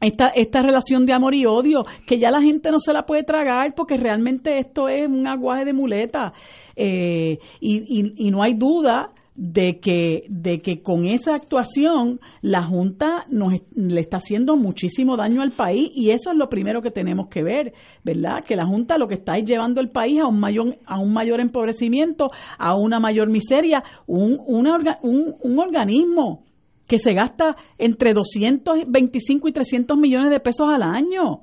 esta, 0.00 0.28
esta 0.28 0.62
relación 0.62 1.04
de 1.06 1.12
amor 1.12 1.34
y 1.34 1.44
odio, 1.46 1.84
que 2.06 2.18
ya 2.18 2.30
la 2.30 2.40
gente 2.40 2.70
no 2.70 2.78
se 2.78 2.92
la 2.92 3.04
puede 3.04 3.24
tragar 3.24 3.74
porque 3.74 3.96
realmente 3.96 4.58
esto 4.58 4.88
es 4.88 5.06
un 5.06 5.26
aguaje 5.26 5.64
de 5.64 5.72
muleta. 5.72 6.32
Eh, 6.76 7.38
y, 7.60 8.12
y, 8.16 8.30
no 8.30 8.42
hay 8.42 8.54
duda 8.54 9.13
de 9.34 9.80
que, 9.80 10.24
de 10.28 10.62
que 10.62 10.82
con 10.82 11.06
esa 11.06 11.34
actuación 11.34 12.20
la 12.40 12.62
Junta 12.62 13.24
nos, 13.28 13.52
le 13.74 14.00
está 14.00 14.18
haciendo 14.18 14.56
muchísimo 14.56 15.16
daño 15.16 15.42
al 15.42 15.52
país 15.52 15.90
y 15.94 16.10
eso 16.10 16.30
es 16.30 16.36
lo 16.36 16.48
primero 16.48 16.80
que 16.80 16.90
tenemos 16.90 17.28
que 17.28 17.42
ver, 17.42 17.72
¿verdad? 18.04 18.44
Que 18.46 18.54
la 18.54 18.66
Junta 18.66 18.96
lo 18.96 19.08
que 19.08 19.14
está 19.14 19.36
es 19.36 19.44
llevando 19.44 19.80
el 19.80 19.90
país 19.90 20.20
a 20.20 20.28
un 20.28 20.38
mayor, 20.38 20.78
a 20.86 21.00
un 21.00 21.12
mayor 21.12 21.40
empobrecimiento, 21.40 22.30
a 22.58 22.76
una 22.76 23.00
mayor 23.00 23.28
miseria, 23.28 23.82
un, 24.06 24.38
un, 24.46 25.36
un 25.40 25.58
organismo 25.58 26.44
que 26.86 26.98
se 26.98 27.12
gasta 27.12 27.56
entre 27.78 28.12
225 28.12 29.48
y 29.48 29.52
300 29.52 29.96
millones 29.96 30.30
de 30.30 30.40
pesos 30.40 30.68
al 30.68 30.82
año 30.82 31.42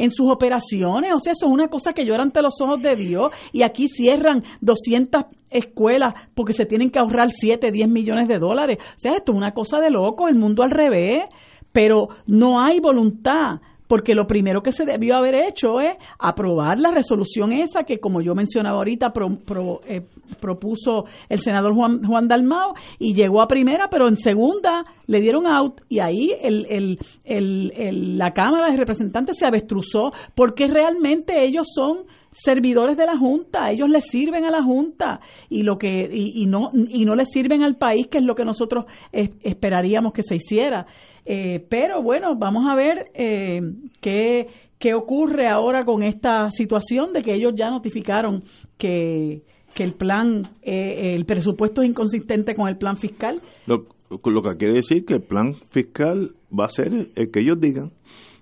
en 0.00 0.10
sus 0.10 0.30
operaciones. 0.32 1.12
O 1.14 1.18
sea, 1.18 1.32
eso 1.32 1.46
es 1.46 1.52
una 1.52 1.68
cosa 1.68 1.92
que 1.92 2.04
llora 2.04 2.22
ante 2.22 2.42
los 2.42 2.54
ojos 2.60 2.80
de 2.80 2.96
Dios. 2.96 3.30
Y 3.52 3.62
aquí 3.62 3.86
cierran 3.86 4.42
200 4.62 5.24
escuelas 5.50 6.14
porque 6.34 6.54
se 6.54 6.64
tienen 6.64 6.90
que 6.90 6.98
ahorrar 6.98 7.28
7, 7.28 7.70
10 7.70 7.88
millones 7.88 8.28
de 8.28 8.38
dólares. 8.38 8.78
O 8.80 8.98
sea, 8.98 9.14
esto 9.14 9.32
es 9.32 9.38
una 9.38 9.52
cosa 9.52 9.78
de 9.78 9.90
loco, 9.90 10.28
el 10.28 10.36
mundo 10.36 10.62
al 10.62 10.70
revés. 10.70 11.24
Pero 11.72 12.08
no 12.26 12.64
hay 12.64 12.80
voluntad 12.80 13.60
porque 13.90 14.14
lo 14.14 14.24
primero 14.24 14.62
que 14.62 14.70
se 14.70 14.84
debió 14.84 15.16
haber 15.16 15.34
hecho 15.34 15.80
es 15.80 15.96
aprobar 16.16 16.78
la 16.78 16.92
resolución 16.92 17.50
esa 17.50 17.82
que, 17.82 17.98
como 17.98 18.22
yo 18.22 18.36
mencionaba 18.36 18.76
ahorita, 18.76 19.12
eh, 19.84 20.02
propuso 20.38 21.06
el 21.28 21.40
senador 21.40 21.74
Juan, 21.74 22.00
Juan 22.04 22.28
Dalmao 22.28 22.74
y 23.00 23.14
llegó 23.14 23.42
a 23.42 23.48
primera, 23.48 23.88
pero 23.90 24.08
en 24.08 24.16
segunda 24.16 24.84
le 25.08 25.20
dieron 25.20 25.44
out 25.48 25.80
y 25.88 25.98
ahí 25.98 26.30
el, 26.40 26.98
la 28.16 28.30
Cámara 28.30 28.70
de 28.70 28.76
Representantes 28.76 29.36
se 29.36 29.46
avestruzó 29.46 30.12
porque 30.36 30.68
realmente 30.68 31.44
ellos 31.44 31.66
son 31.74 32.06
servidores 32.30 32.96
de 32.96 33.06
la 33.06 33.18
Junta, 33.18 33.70
ellos 33.70 33.88
le 33.88 34.00
sirven 34.00 34.44
a 34.44 34.50
la 34.50 34.62
Junta 34.62 35.20
y 35.48 35.62
lo 35.62 35.78
que 35.78 36.08
y, 36.12 36.46
no 36.46 36.70
y 36.72 37.04
no 37.04 37.14
le 37.14 37.24
sirven 37.24 37.62
al 37.62 37.76
país, 37.76 38.06
que 38.08 38.18
es 38.18 38.24
lo 38.24 38.34
que 38.34 38.44
nosotros 38.44 38.84
esperaríamos 39.12 40.12
que 40.12 40.22
se 40.22 40.36
hiciera. 40.36 40.86
Eh, 41.24 41.64
pero 41.68 42.02
bueno, 42.02 42.36
vamos 42.38 42.64
a 42.70 42.74
ver 42.74 43.10
eh, 43.14 43.60
qué, 44.00 44.46
qué 44.78 44.94
ocurre 44.94 45.48
ahora 45.48 45.82
con 45.82 46.02
esta 46.02 46.48
situación 46.50 47.12
de 47.12 47.22
que 47.22 47.34
ellos 47.34 47.52
ya 47.56 47.70
notificaron 47.70 48.42
que, 48.78 49.42
que 49.74 49.82
el 49.82 49.94
plan, 49.94 50.42
eh, 50.62 51.14
el 51.14 51.24
presupuesto 51.26 51.82
es 51.82 51.90
inconsistente 51.90 52.54
con 52.54 52.68
el 52.68 52.78
plan 52.78 52.96
fiscal. 52.96 53.42
Lo, 53.66 53.86
lo 54.10 54.42
que 54.42 54.56
quiere 54.56 54.74
decir 54.74 55.04
que 55.04 55.14
el 55.14 55.22
plan 55.22 55.54
fiscal 55.70 56.34
va 56.58 56.64
a 56.64 56.70
ser 56.70 57.10
el 57.14 57.30
que 57.30 57.40
ellos 57.40 57.60
digan, 57.60 57.92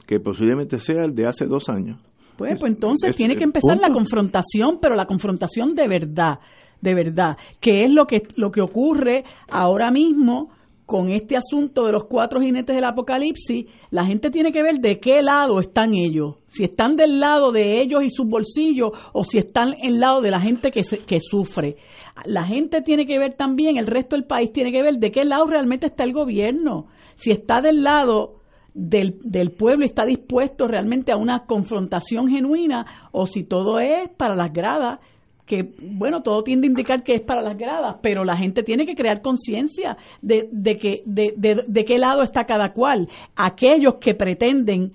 que 0.06 0.20
posiblemente 0.20 0.78
sea 0.78 1.04
el 1.04 1.14
de 1.14 1.26
hace 1.26 1.46
dos 1.46 1.68
años. 1.68 2.07
Pues, 2.38 2.56
pues 2.60 2.72
entonces 2.72 3.16
tiene 3.16 3.36
que 3.36 3.42
empezar 3.42 3.76
la 3.78 3.92
confrontación, 3.92 4.78
pero 4.80 4.94
la 4.94 5.06
confrontación 5.06 5.74
de 5.74 5.88
verdad, 5.88 6.38
de 6.80 6.94
verdad, 6.94 7.36
que 7.58 7.82
es 7.82 7.90
lo 7.90 8.06
que, 8.06 8.22
lo 8.36 8.52
que 8.52 8.60
ocurre 8.60 9.24
ahora 9.50 9.90
mismo 9.90 10.50
con 10.86 11.10
este 11.10 11.36
asunto 11.36 11.84
de 11.84 11.92
los 11.92 12.04
cuatro 12.04 12.40
jinetes 12.40 12.76
del 12.76 12.84
apocalipsis, 12.84 13.66
la 13.90 14.06
gente 14.06 14.30
tiene 14.30 14.52
que 14.52 14.62
ver 14.62 14.76
de 14.76 15.00
qué 15.00 15.20
lado 15.20 15.58
están 15.58 15.94
ellos. 15.94 16.36
Si 16.46 16.62
están 16.62 16.94
del 16.94 17.18
lado 17.18 17.50
de 17.50 17.82
ellos 17.82 18.04
y 18.04 18.08
sus 18.08 18.26
bolsillos 18.26 18.92
o 19.12 19.24
si 19.24 19.38
están 19.38 19.74
en 19.82 19.98
lado 19.98 20.20
de 20.20 20.30
la 20.30 20.40
gente 20.40 20.70
que, 20.70 20.82
que 20.82 21.18
sufre. 21.20 21.76
La 22.24 22.44
gente 22.44 22.82
tiene 22.82 23.04
que 23.04 23.18
ver 23.18 23.34
también, 23.34 23.78
el 23.78 23.88
resto 23.88 24.14
del 24.14 24.26
país 24.26 24.52
tiene 24.52 24.70
que 24.70 24.80
ver 24.80 24.94
de 24.94 25.10
qué 25.10 25.24
lado 25.24 25.44
realmente 25.46 25.86
está 25.86 26.04
el 26.04 26.12
gobierno. 26.12 26.86
Si 27.16 27.32
está 27.32 27.60
del 27.60 27.82
lado 27.82 28.37
del, 28.74 29.18
del 29.22 29.50
pueblo 29.50 29.84
está 29.84 30.04
dispuesto 30.04 30.66
realmente 30.66 31.12
a 31.12 31.16
una 31.16 31.44
confrontación 31.46 32.28
genuina 32.28 32.86
o 33.12 33.26
si 33.26 33.44
todo 33.44 33.80
es 33.80 34.08
para 34.16 34.34
las 34.34 34.52
gradas 34.52 35.00
que, 35.48 35.72
bueno, 35.80 36.22
todo 36.22 36.44
tiende 36.44 36.66
a 36.66 36.70
indicar 36.70 37.02
que 37.02 37.14
es 37.14 37.22
para 37.22 37.42
las 37.42 37.56
gradas, 37.56 37.96
pero 38.02 38.22
la 38.22 38.36
gente 38.36 38.62
tiene 38.62 38.84
que 38.84 38.94
crear 38.94 39.22
conciencia 39.22 39.96
de, 40.20 40.48
de, 40.52 40.76
que, 40.76 41.02
de, 41.06 41.32
de, 41.66 41.84
qué 41.84 41.98
lado 41.98 42.22
está 42.22 42.44
cada 42.44 42.72
cual. 42.72 43.08
Aquellos 43.34 43.94
que 43.96 44.14
pretenden 44.14 44.90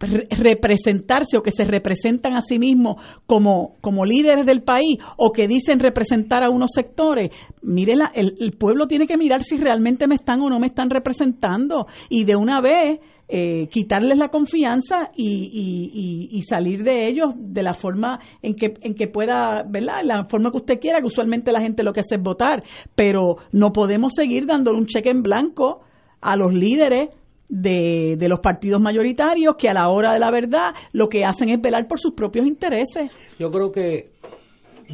representarse 0.00 1.38
o 1.38 1.42
que 1.42 1.50
se 1.50 1.64
representan 1.64 2.36
a 2.36 2.40
sí 2.40 2.58
mismos 2.58 2.96
como, 3.26 3.76
como 3.80 4.04
líderes 4.04 4.44
del 4.44 4.62
país 4.62 4.98
o 5.16 5.32
que 5.32 5.48
dicen 5.48 5.80
representar 5.80 6.44
a 6.44 6.50
unos 6.50 6.72
sectores, 6.74 7.30
mire, 7.62 7.94
el, 8.14 8.36
el 8.38 8.52
pueblo 8.52 8.86
tiene 8.86 9.06
que 9.06 9.16
mirar 9.16 9.42
si 9.44 9.56
realmente 9.56 10.06
me 10.06 10.16
están 10.16 10.40
o 10.40 10.50
no 10.50 10.58
me 10.58 10.66
están 10.66 10.90
representando 10.90 11.86
y 12.08 12.24
de 12.24 12.36
una 12.36 12.60
vez 12.60 13.00
eh, 13.26 13.68
quitarles 13.68 14.18
la 14.18 14.28
confianza 14.28 15.10
y, 15.16 16.28
y, 16.30 16.42
salir 16.42 16.84
de 16.84 17.08
ellos 17.08 17.30
de 17.38 17.62
la 17.62 17.72
forma 17.72 18.20
en 18.42 18.54
que, 18.54 18.74
en 18.82 18.94
que 18.94 19.08
pueda, 19.08 19.62
¿verdad? 19.66 20.02
La 20.04 20.26
forma 20.26 20.50
que 20.50 20.58
usted 20.58 20.78
quiera, 20.78 20.98
que 20.98 21.06
usualmente 21.06 21.50
la 21.50 21.62
gente 21.62 21.82
lo 21.82 21.94
que 21.94 22.00
hace 22.00 22.16
es 22.16 22.22
votar, 22.22 22.62
pero 22.94 23.36
no 23.50 23.72
podemos 23.72 24.12
seguir 24.14 24.44
dándole 24.44 24.76
un 24.76 24.84
cheque 24.84 25.08
en 25.08 25.22
blanco 25.22 25.80
a 26.20 26.36
los 26.36 26.52
líderes 26.52 27.08
de, 27.54 28.28
los 28.28 28.40
partidos 28.40 28.80
mayoritarios 28.80 29.54
que 29.56 29.68
a 29.68 29.74
la 29.74 29.88
hora 29.88 30.12
de 30.12 30.18
la 30.18 30.30
verdad 30.30 30.74
lo 30.92 31.08
que 31.08 31.24
hacen 31.24 31.50
es 31.50 31.60
velar 31.60 31.86
por 31.86 32.00
sus 32.00 32.12
propios 32.12 32.46
intereses. 32.46 33.10
Yo 33.38 33.50
creo 33.50 33.70
que 33.70 34.10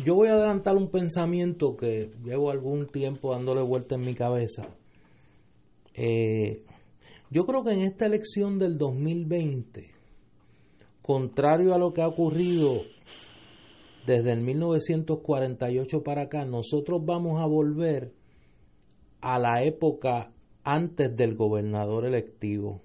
yo 0.04 0.14
voy 0.14 0.28
a 0.28 0.34
adelantar 0.34 0.76
un 0.76 0.90
pensamiento 0.90 1.76
que 1.76 2.10
llevo 2.22 2.50
algún 2.50 2.86
tiempo 2.86 3.32
dándole 3.32 3.62
vuelta 3.62 3.94
en 3.94 4.02
mi 4.02 4.14
cabeza. 4.14 4.68
Eh, 5.94 6.62
yo 7.30 7.46
creo 7.46 7.64
que 7.64 7.72
en 7.72 7.80
esta 7.80 8.06
elección 8.06 8.58
del 8.58 8.76
2020, 8.76 9.90
contrario 11.02 11.74
a 11.74 11.78
lo 11.78 11.94
que 11.94 12.02
ha 12.02 12.08
ocurrido 12.08 12.82
desde 14.06 14.32
el 14.32 14.40
1948 14.42 16.02
para 16.02 16.22
acá, 16.22 16.44
nosotros 16.44 17.00
vamos 17.04 17.40
a 17.40 17.46
volver 17.46 18.12
a 19.20 19.38
la 19.38 19.62
época 19.62 20.30
antes 20.64 21.14
del 21.16 21.34
gobernador 21.34 22.04
electivo, 22.04 22.82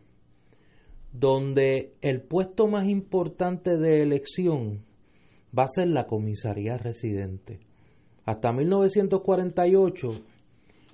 donde 1.11 1.93
el 2.02 2.22
puesto 2.22 2.68
más 2.68 2.88
importante 2.88 3.77
de 3.77 4.02
elección 4.02 4.85
va 5.57 5.64
a 5.64 5.69
ser 5.69 5.88
la 5.88 6.07
comisaría 6.07 6.77
residente. 6.77 7.60
Hasta 8.26 8.52
1948, 8.52 10.22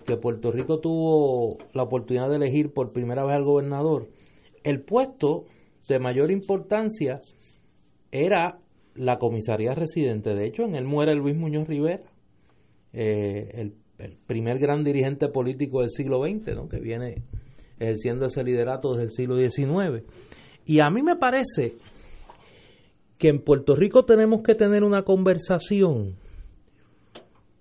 que 0.05 0.17
Puerto 0.17 0.51
Rico 0.51 0.79
tuvo 0.79 1.57
la 1.73 1.83
oportunidad 1.83 2.29
de 2.29 2.35
elegir 2.35 2.73
por 2.73 2.91
primera 2.91 3.23
vez 3.23 3.35
al 3.35 3.43
gobernador, 3.43 4.09
el 4.63 4.81
puesto 4.81 5.45
de 5.87 5.99
mayor 5.99 6.31
importancia 6.31 7.21
era 8.11 8.59
la 8.95 9.17
comisaría 9.17 9.73
residente. 9.73 10.35
De 10.35 10.45
hecho, 10.45 10.63
en 10.63 10.75
él 10.75 10.85
muere 10.85 11.15
Luis 11.15 11.35
Muñoz 11.35 11.67
Rivera, 11.67 12.03
eh, 12.93 13.49
el, 13.53 13.75
el, 14.03 14.17
primer 14.27 14.59
gran 14.59 14.83
dirigente 14.83 15.27
político 15.27 15.81
del 15.81 15.89
siglo 15.89 16.23
XX, 16.23 16.55
¿no? 16.55 16.69
que 16.69 16.79
viene 16.79 17.23
ejerciendo 17.79 18.27
ese 18.27 18.43
liderato 18.43 18.91
desde 18.91 19.03
el 19.03 19.11
siglo 19.11 19.37
XIX. 19.37 20.03
Y 20.65 20.79
a 20.81 20.89
mí 20.89 21.01
me 21.01 21.15
parece 21.15 21.75
que 23.17 23.29
en 23.29 23.43
Puerto 23.43 23.75
Rico 23.75 24.05
tenemos 24.05 24.41
que 24.41 24.55
tener 24.55 24.83
una 24.83 25.03
conversación 25.03 26.15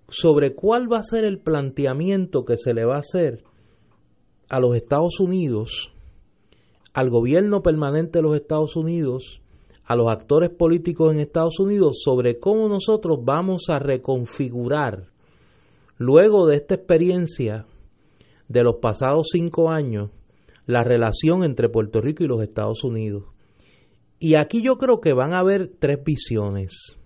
sobre 0.07 0.53
cuál 0.53 0.91
va 0.91 0.97
a 0.97 1.03
ser 1.03 1.23
el 1.23 1.39
planteamiento 1.39 2.45
que 2.45 2.57
se 2.57 2.73
le 2.73 2.85
va 2.85 2.95
a 2.95 2.99
hacer 2.99 3.43
a 4.49 4.59
los 4.59 4.75
Estados 4.75 5.19
Unidos, 5.19 5.93
al 6.93 7.09
gobierno 7.09 7.61
permanente 7.61 8.19
de 8.19 8.23
los 8.23 8.35
Estados 8.35 8.75
Unidos, 8.75 9.41
a 9.85 9.95
los 9.95 10.09
actores 10.09 10.49
políticos 10.49 11.13
en 11.13 11.19
Estados 11.19 11.59
Unidos 11.59 12.01
sobre 12.03 12.39
cómo 12.39 12.67
nosotros 12.67 13.19
vamos 13.23 13.69
a 13.69 13.79
reconfigurar 13.79 15.10
luego 16.01 16.47
de 16.47 16.55
esta 16.55 16.73
experiencia 16.73 17.67
de 18.47 18.63
los 18.63 18.77
pasados 18.81 19.27
cinco 19.31 19.69
años 19.69 20.09
la 20.65 20.83
relación 20.83 21.43
entre 21.43 21.69
Puerto 21.69 22.01
Rico 22.01 22.23
y 22.23 22.27
los 22.27 22.41
Estados 22.41 22.83
Unidos. 22.83 23.25
Y 24.19 24.35
aquí 24.35 24.63
yo 24.63 24.77
creo 24.77 24.99
que 24.99 25.13
van 25.13 25.33
a 25.33 25.39
haber 25.39 25.67
tres 25.67 26.03
visiones. 26.03 26.97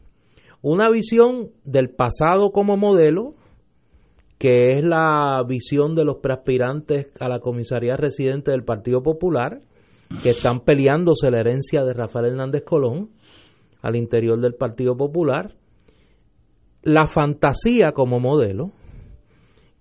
Una 0.62 0.90
visión 0.90 1.52
del 1.66 1.90
pasado 1.90 2.52
como 2.52 2.78
modelo, 2.78 3.36
que 4.38 4.72
es 4.72 4.86
la 4.86 5.44
visión 5.46 5.96
de 5.96 6.06
los 6.06 6.18
preaspirantes 6.18 7.08
a 7.20 7.28
la 7.28 7.40
comisaría 7.40 7.98
residente 7.98 8.52
del 8.52 8.64
Partido 8.64 9.04
Popular, 9.04 9.62
que 10.24 10.30
están 10.30 10.62
peleándose 10.62 11.32
la 11.32 11.40
herencia 11.40 11.84
de 11.84 11.94
Rafael 11.94 12.28
Hernández 12.28 12.64
Colón 12.64 13.10
al 13.82 13.98
interior 13.98 14.40
del 14.40 14.56
Partido 14.56 14.96
Popular. 14.96 15.54
La 16.82 17.08
fantasía 17.08 17.92
como 17.94 18.20
modelo, 18.20 18.72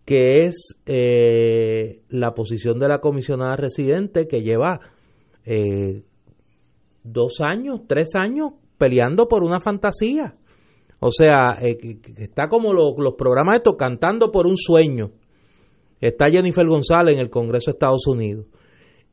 que 0.05 0.45
es 0.45 0.77
eh, 0.87 2.03
la 2.09 2.35
posición 2.35 2.79
de 2.79 2.89
la 2.89 2.99
comisionada 2.99 3.57
residente 3.57 4.27
que 4.29 4.43
lleva 4.43 4.81
eh, 5.47 6.03
dos 7.03 7.41
años, 7.41 7.83
tres 7.87 8.11
años 8.15 8.53
peleando 8.77 9.29
por 9.29 9.43
una 9.43 9.61
fantasía. 9.61 10.37
O 11.01 11.11
sea, 11.11 11.59
eh, 11.61 11.79
está 12.17 12.49
como 12.49 12.73
lo, 12.73 12.95
los 12.99 13.15
programas 13.15 13.57
estos 13.57 13.77
cantando 13.79 14.31
por 14.31 14.47
un 14.47 14.57
sueño. 14.57 15.11
Está 16.01 16.27
Jennifer 16.29 16.67
González 16.67 17.15
en 17.15 17.21
el 17.21 17.31
Congreso 17.31 17.71
de 17.71 17.77
Estados 17.77 18.07
Unidos. 18.07 18.47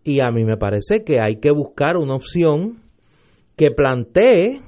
Y 0.04 0.22
a 0.24 0.32
mí 0.32 0.44
me 0.44 0.58
parece 0.58 1.04
que 1.04 1.22
hay 1.22 1.40
que 1.40 1.52
buscar 1.52 1.96
una 1.96 2.16
opción 2.16 2.80
que 3.56 3.72
plantee 3.72 4.62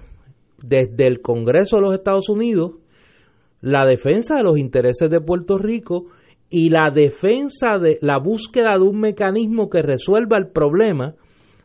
desde 0.62 1.08
el 1.08 1.22
Congreso 1.22 1.78
de 1.78 1.82
los 1.82 1.94
Estados 1.96 2.30
Unidos 2.30 2.74
la 3.64 3.86
defensa 3.86 4.36
de 4.36 4.44
los 4.44 4.58
intereses 4.58 5.10
de 5.10 5.22
Puerto 5.22 5.58
Rico 5.58 6.08
y 6.50 6.70
la 6.70 6.92
defensa 6.94 7.80
de 7.80 7.98
la 8.02 8.20
búsqueda 8.20 8.74
de 8.74 8.84
un 8.84 9.00
mecanismo 9.00 9.70
que 9.70 9.82
resuelva 9.82 10.38
el 10.38 10.50
problema 10.50 11.16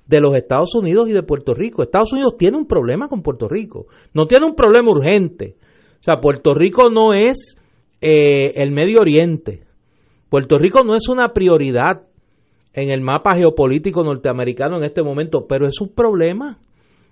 de 0.07 0.21
los 0.21 0.37
Estados 0.37 0.77
Unidos 0.77 1.09
y 1.09 1.13
de 1.13 1.25
Puerto 1.25 1.55
Rico. 1.55 1.83
Estados 1.83 2.13
Unidos 2.13 2.37
tiene 2.39 2.57
un 2.57 2.69
problema 2.69 3.09
con 3.09 3.23
Puerto 3.23 3.49
Rico, 3.49 3.87
no 4.15 4.27
tiene 4.27 4.47
un 4.47 4.55
problema 4.55 4.89
urgente. 4.93 5.57
O 5.95 6.03
sea, 6.03 6.21
Puerto 6.21 6.55
Rico 6.55 6.89
no 6.89 7.15
es 7.15 7.57
eh, 8.01 8.53
el 8.55 8.71
Medio 8.71 9.01
Oriente. 9.01 9.65
Puerto 10.31 10.57
Rico 10.57 10.85
no 10.85 10.95
es 10.95 11.09
una 11.09 11.33
prioridad 11.33 12.03
en 12.75 12.91
el 12.91 13.01
mapa 13.01 13.35
geopolítico 13.35 14.05
norteamericano 14.05 14.77
en 14.77 14.85
este 14.85 15.03
momento, 15.03 15.47
pero 15.49 15.67
es 15.67 15.81
un 15.81 15.89
problema. 15.89 16.59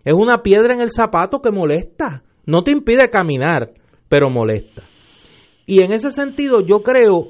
Es 0.04 0.14
una 0.14 0.42
piedra 0.42 0.74
en 0.74 0.80
el 0.80 0.90
zapato 0.90 1.40
que 1.40 1.50
molesta. 1.50 2.22
No 2.46 2.62
te 2.62 2.70
impide 2.70 3.10
caminar, 3.10 3.72
pero 4.08 4.30
molesta. 4.30 4.82
Y 5.66 5.82
en 5.82 5.92
ese 5.92 6.10
sentido 6.10 6.60
yo 6.60 6.82
creo 6.82 7.28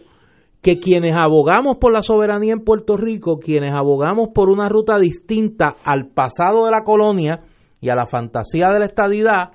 que 0.62 0.78
quienes 0.78 1.15
abogamos 1.16 1.77
por 1.78 1.93
la 1.93 2.03
soberanía 2.03 2.53
en 2.53 2.65
Puerto 2.65 2.97
Rico, 2.97 3.39
quienes 3.39 3.73
abogamos 3.73 4.31
por 4.35 4.51
una 4.51 4.69
ruta 4.69 4.98
distinta 4.98 5.77
al 5.85 6.09
pasado 6.09 6.65
de 6.65 6.73
la 6.73 6.82
colonia 6.82 7.44
y 7.81 7.89
a 7.89 7.94
la 7.94 8.07
fantasía 8.07 8.69
de 8.70 8.81
la 8.81 8.86
estadidad, 8.86 9.53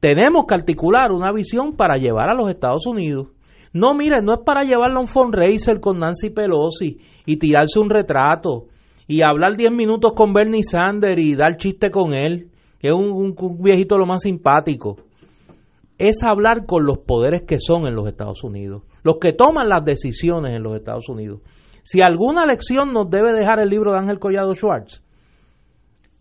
tenemos 0.00 0.44
que 0.46 0.54
articular 0.54 1.12
una 1.12 1.32
visión 1.32 1.76
para 1.76 1.96
llevar 1.96 2.28
a 2.28 2.34
los 2.34 2.50
Estados 2.50 2.86
Unidos. 2.86 3.28
No, 3.72 3.94
miren, 3.94 4.24
no 4.24 4.34
es 4.34 4.40
para 4.44 4.64
llevarlo 4.64 4.98
a 4.98 5.00
un 5.00 5.06
fundraiser 5.06 5.80
con 5.80 5.98
Nancy 5.98 6.30
Pelosi 6.30 6.98
y 7.26 7.36
tirarse 7.38 7.78
un 7.80 7.90
retrato 7.90 8.66
y 9.06 9.22
hablar 9.22 9.56
10 9.56 9.72
minutos 9.72 10.12
con 10.14 10.32
Bernie 10.32 10.62
Sanders 10.62 11.20
y 11.20 11.34
dar 11.34 11.56
chiste 11.56 11.90
con 11.90 12.14
él, 12.14 12.50
que 12.78 12.88
es 12.88 12.94
un 12.94 13.34
viejito 13.60 13.96
lo 13.98 14.06
más 14.06 14.22
simpático. 14.22 14.96
Es 15.98 16.22
hablar 16.22 16.66
con 16.66 16.84
los 16.86 16.98
poderes 16.98 17.42
que 17.42 17.58
son 17.60 17.86
en 17.86 17.94
los 17.94 18.08
Estados 18.08 18.42
Unidos 18.42 18.82
los 19.04 19.18
que 19.20 19.32
toman 19.32 19.68
las 19.68 19.84
decisiones 19.84 20.54
en 20.54 20.64
los 20.64 20.74
Estados 20.74 21.08
Unidos. 21.08 21.42
Si 21.84 22.00
alguna 22.00 22.46
lección 22.46 22.92
nos 22.92 23.08
debe 23.08 23.32
dejar 23.32 23.60
el 23.60 23.68
libro 23.68 23.92
de 23.92 23.98
Ángel 23.98 24.18
Collado 24.18 24.54
Schwartz, 24.54 25.04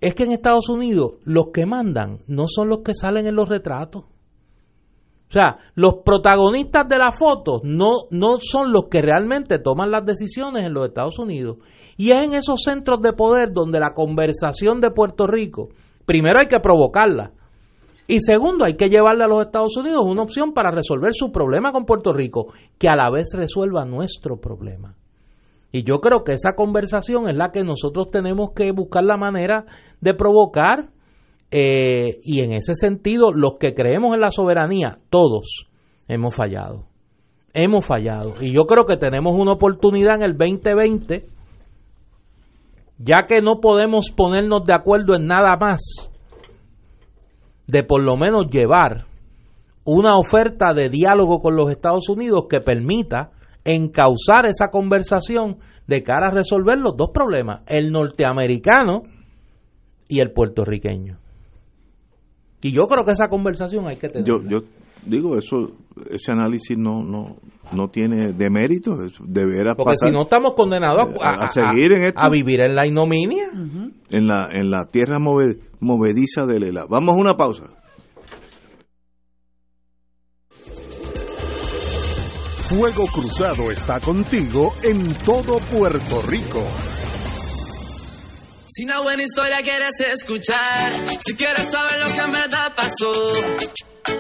es 0.02 0.14
que 0.14 0.24
en 0.24 0.34
Estados 0.34 0.68
Unidos 0.70 1.14
los 1.24 1.48
que 1.54 1.66
mandan 1.66 2.20
no 2.28 2.46
son 2.48 2.68
los 2.68 2.82
que 2.82 2.94
salen 2.94 3.26
en 3.26 3.36
los 3.36 3.48
retratos. 3.48 4.04
O 4.04 5.32
sea, 5.34 5.58
los 5.74 6.02
protagonistas 6.06 6.88
de 6.90 6.98
la 6.98 7.12
foto 7.12 7.62
no, 7.64 7.92
no 8.12 8.38
son 8.38 8.72
los 8.72 8.84
que 8.92 9.02
realmente 9.02 9.58
toman 9.58 9.90
las 9.90 10.06
decisiones 10.06 10.66
en 10.66 10.74
los 10.74 10.86
Estados 10.86 11.18
Unidos. 11.18 11.58
Y 11.96 12.12
es 12.12 12.18
en 12.18 12.34
esos 12.34 12.62
centros 12.64 13.02
de 13.02 13.14
poder 13.14 13.54
donde 13.54 13.80
la 13.80 13.94
conversación 13.94 14.82
de 14.82 14.92
Puerto 14.92 15.26
Rico, 15.26 15.70
primero 16.06 16.40
hay 16.40 16.48
que 16.48 16.60
provocarla, 16.60 17.32
y 18.08 18.20
segundo, 18.20 18.66
hay 18.66 18.76
que 18.76 18.90
llevarle 18.90 19.24
a 19.24 19.28
los 19.28 19.46
Estados 19.46 19.78
Unidos 19.78 20.04
una 20.06 20.24
opción 20.24 20.54
para 20.54 20.72
resolver 20.72 21.14
su 21.14 21.32
problema 21.32 21.72
con 21.72 21.86
Puerto 21.86 22.12
Rico, 22.12 22.48
que 22.78 22.90
a 22.90 22.96
la 22.96 23.10
vez 23.10 23.30
resuelva 23.34 23.86
nuestro 23.86 24.38
problema. 24.38 24.96
Y 25.72 25.84
yo 25.84 26.00
creo 26.00 26.24
que 26.24 26.34
esa 26.34 26.54
conversación 26.56 27.30
es 27.30 27.36
la 27.36 27.52
que 27.52 27.64
nosotros 27.64 28.12
tenemos 28.12 28.52
que 28.56 28.72
buscar 28.72 29.04
la 29.04 29.18
manera 29.18 29.66
de 30.02 30.14
provocar. 30.14 30.90
Eh, 31.50 32.20
y 32.24 32.42
en 32.42 32.52
ese 32.52 32.76
sentido, 32.76 33.32
los 33.32 33.54
que 33.60 33.74
creemos 33.74 34.14
en 34.14 34.22
la 34.22 34.32
soberanía, 34.32 35.00
todos 35.10 35.68
hemos 36.08 36.36
fallado. 36.36 36.86
Hemos 37.54 37.86
fallado. 37.86 38.34
Y 38.42 38.54
yo 38.54 38.66
creo 38.66 38.86
que 38.86 38.98
tenemos 38.98 39.34
una 39.36 39.54
oportunidad 39.54 40.16
en 40.16 40.24
el 40.24 40.38
2020, 40.38 41.26
ya 42.98 43.26
que 43.28 43.42
no 43.42 43.60
podemos 43.62 44.12
ponernos 44.12 44.66
de 44.66 44.74
acuerdo 44.74 45.16
en 45.16 45.26
nada 45.26 45.58
más 45.58 46.12
de 47.68 47.84
por 47.84 48.02
lo 48.04 48.18
menos 48.18 48.50
llevar 48.50 49.06
una 49.86 50.14
oferta 50.14 50.74
de 50.74 50.90
diálogo 50.90 51.42
con 51.42 51.56
los 51.56 51.70
Estados 51.72 52.08
Unidos 52.10 52.46
que 52.50 52.62
permita 52.62 53.32
encauzar 53.66 54.46
esa 54.46 54.70
conversación 54.70 55.58
de 55.88 56.04
cara 56.04 56.28
a 56.28 56.32
resolver 56.32 56.78
los 56.78 56.96
dos 56.96 57.10
problemas, 57.14 57.62
el 57.68 57.92
norteamericano 57.92 59.04
y 60.08 60.20
el 60.20 60.32
puertorriqueño. 60.32 61.18
Y 62.62 62.72
yo 62.72 62.88
creo 62.88 63.04
que 63.04 63.12
esa 63.12 63.28
conversación 63.28 63.88
hay 63.88 63.98
que 63.98 64.08
tener. 64.08 64.26
Yo, 64.26 64.42
yo 64.48 64.60
digo, 65.06 65.38
eso 65.38 65.72
ese 66.10 66.32
análisis 66.32 66.78
no 66.78 67.04
no 67.04 67.38
no 67.72 67.88
tiene 67.90 68.34
demérito, 68.34 68.98
deberá 69.26 69.76
Porque 69.76 69.96
si 69.96 70.12
no 70.12 70.24
estamos 70.24 70.54
condenados 70.56 71.22
a, 71.22 71.30
a, 71.30 71.34
a 71.46 71.48
seguir 71.48 71.94
en 71.94 72.06
esto, 72.06 72.20
a 72.20 72.30
vivir 72.30 72.62
en 72.62 72.76
la 72.76 72.86
ignominia. 72.86 73.50
Uh 73.54 73.58
-huh. 73.58 73.92
en 74.12 74.28
la 74.28 74.50
en 74.52 74.70
la 74.70 74.86
tierra 74.86 75.20
move, 75.20 75.60
movediza 75.80 76.46
de 76.46 76.60
Lela. 76.60 76.86
Vamos 76.90 77.16
a 77.16 77.20
una 77.20 77.36
pausa. 77.36 77.66
Fuego 82.70 83.06
Cruzado 83.06 83.70
está 83.70 84.00
contigo 84.00 84.74
en 84.82 85.14
todo 85.26 85.60
Puerto 85.60 86.22
Rico. 86.24 86.64
Si 88.66 88.86
una 88.86 89.02
buena 89.02 89.22
historia 89.22 89.58
quieres 89.62 90.00
escuchar, 90.00 90.94
si 91.24 91.36
quieres 91.36 91.70
saber 91.70 92.00
lo 92.00 92.12
que 92.12 92.20
en 92.20 92.32
verdad 92.32 92.74
pasó, 92.76 93.12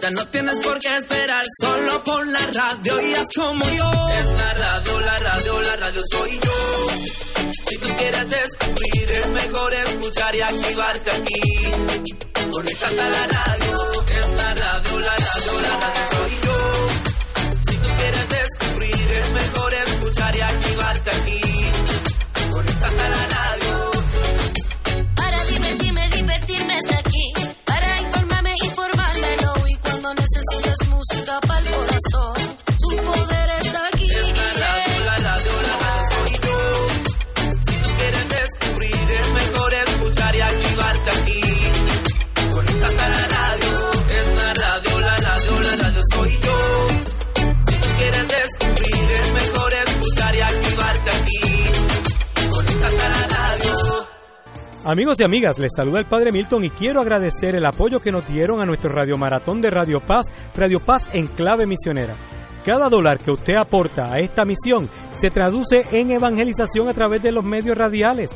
ya 0.01 0.11
no 0.11 0.27
tienes 0.27 0.55
por 0.65 0.79
qué 0.79 0.95
esperar, 0.97 1.43
solo 1.61 2.03
por 2.03 2.27
la 2.27 2.39
radio 2.39 3.01
y 3.01 3.13
haz 3.13 3.27
como 3.35 3.65
yo. 3.65 4.09
Es 4.09 4.25
la 4.25 4.53
radio, 4.53 5.01
la 5.01 5.17
radio, 5.17 5.61
la 5.61 5.75
radio 5.75 6.01
soy 6.11 6.39
yo. 6.39 7.51
Si 7.67 7.77
tú 7.77 7.89
quieres 7.95 8.29
descubrir, 8.29 9.11
es 9.11 9.27
mejor 9.29 9.73
escuchar 9.73 10.35
y 10.35 10.41
activarte 10.41 11.11
aquí. 11.11 11.41
Conéctate 12.51 13.01
a 13.01 13.09
la 13.09 13.27
radio, 13.27 13.77
es 14.07 14.29
la 14.35 14.53
radio, 14.53 14.99
la 14.99 15.15
radio, 15.15 15.61
la 15.61 15.79
radio 15.79 16.03
soy 16.11 16.37
yo. 16.45 16.87
Si 17.67 17.77
tú 17.77 17.87
quieres 17.97 18.29
descubrir, 18.29 19.11
es 19.11 19.31
mejor 19.31 19.73
escuchar 19.73 20.35
y 20.35 20.41
activarte 20.41 21.09
aquí. 21.09 21.41
Conéctate 22.51 23.01
a 23.01 23.09
la 23.09 23.15
radio. 23.15 23.32
Amigos 54.85 55.17
y 55.21 55.23
amigas, 55.23 55.59
les 55.59 55.71
saluda 55.73 55.99
el 55.99 56.07
Padre 56.07 56.33
Milton 56.33 56.65
y 56.65 56.69
quiero 56.69 56.99
agradecer 56.99 57.55
el 57.55 57.65
apoyo 57.65 58.01
que 58.01 58.11
nos 58.11 58.27
dieron 58.27 58.59
a 58.59 58.65
nuestro 58.65 58.91
Radio 58.91 59.17
Maratón 59.17 59.61
de 59.61 59.69
Radio 59.69 60.01
Paz, 60.01 60.29
Radio 60.53 60.81
Paz 60.81 61.07
en 61.13 61.25
clave 61.25 61.65
misionera. 61.65 62.15
Cada 62.65 62.89
dólar 62.89 63.17
que 63.17 63.31
usted 63.31 63.55
aporta 63.55 64.13
a 64.13 64.19
esta 64.19 64.43
misión 64.43 64.89
se 65.11 65.29
traduce 65.29 65.85
en 65.93 66.11
evangelización 66.11 66.89
a 66.89 66.93
través 66.93 67.23
de 67.23 67.31
los 67.31 67.45
medios 67.45 67.77
radiales. 67.77 68.35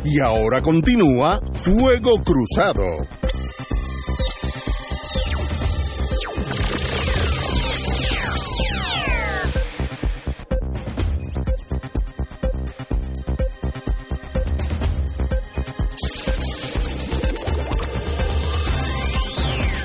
Y 0.05 0.21
ahora 0.21 0.61
continúa 0.61 1.41
Fuego 1.55 2.21
Cruzado. 2.23 2.85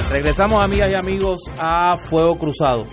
Regresamos, 0.09 0.63
amigas 0.63 0.89
y 0.91 0.95
amigos, 0.95 1.39
a 1.59 1.95
Fuego 2.09 2.35
Cruzado. 2.39 2.85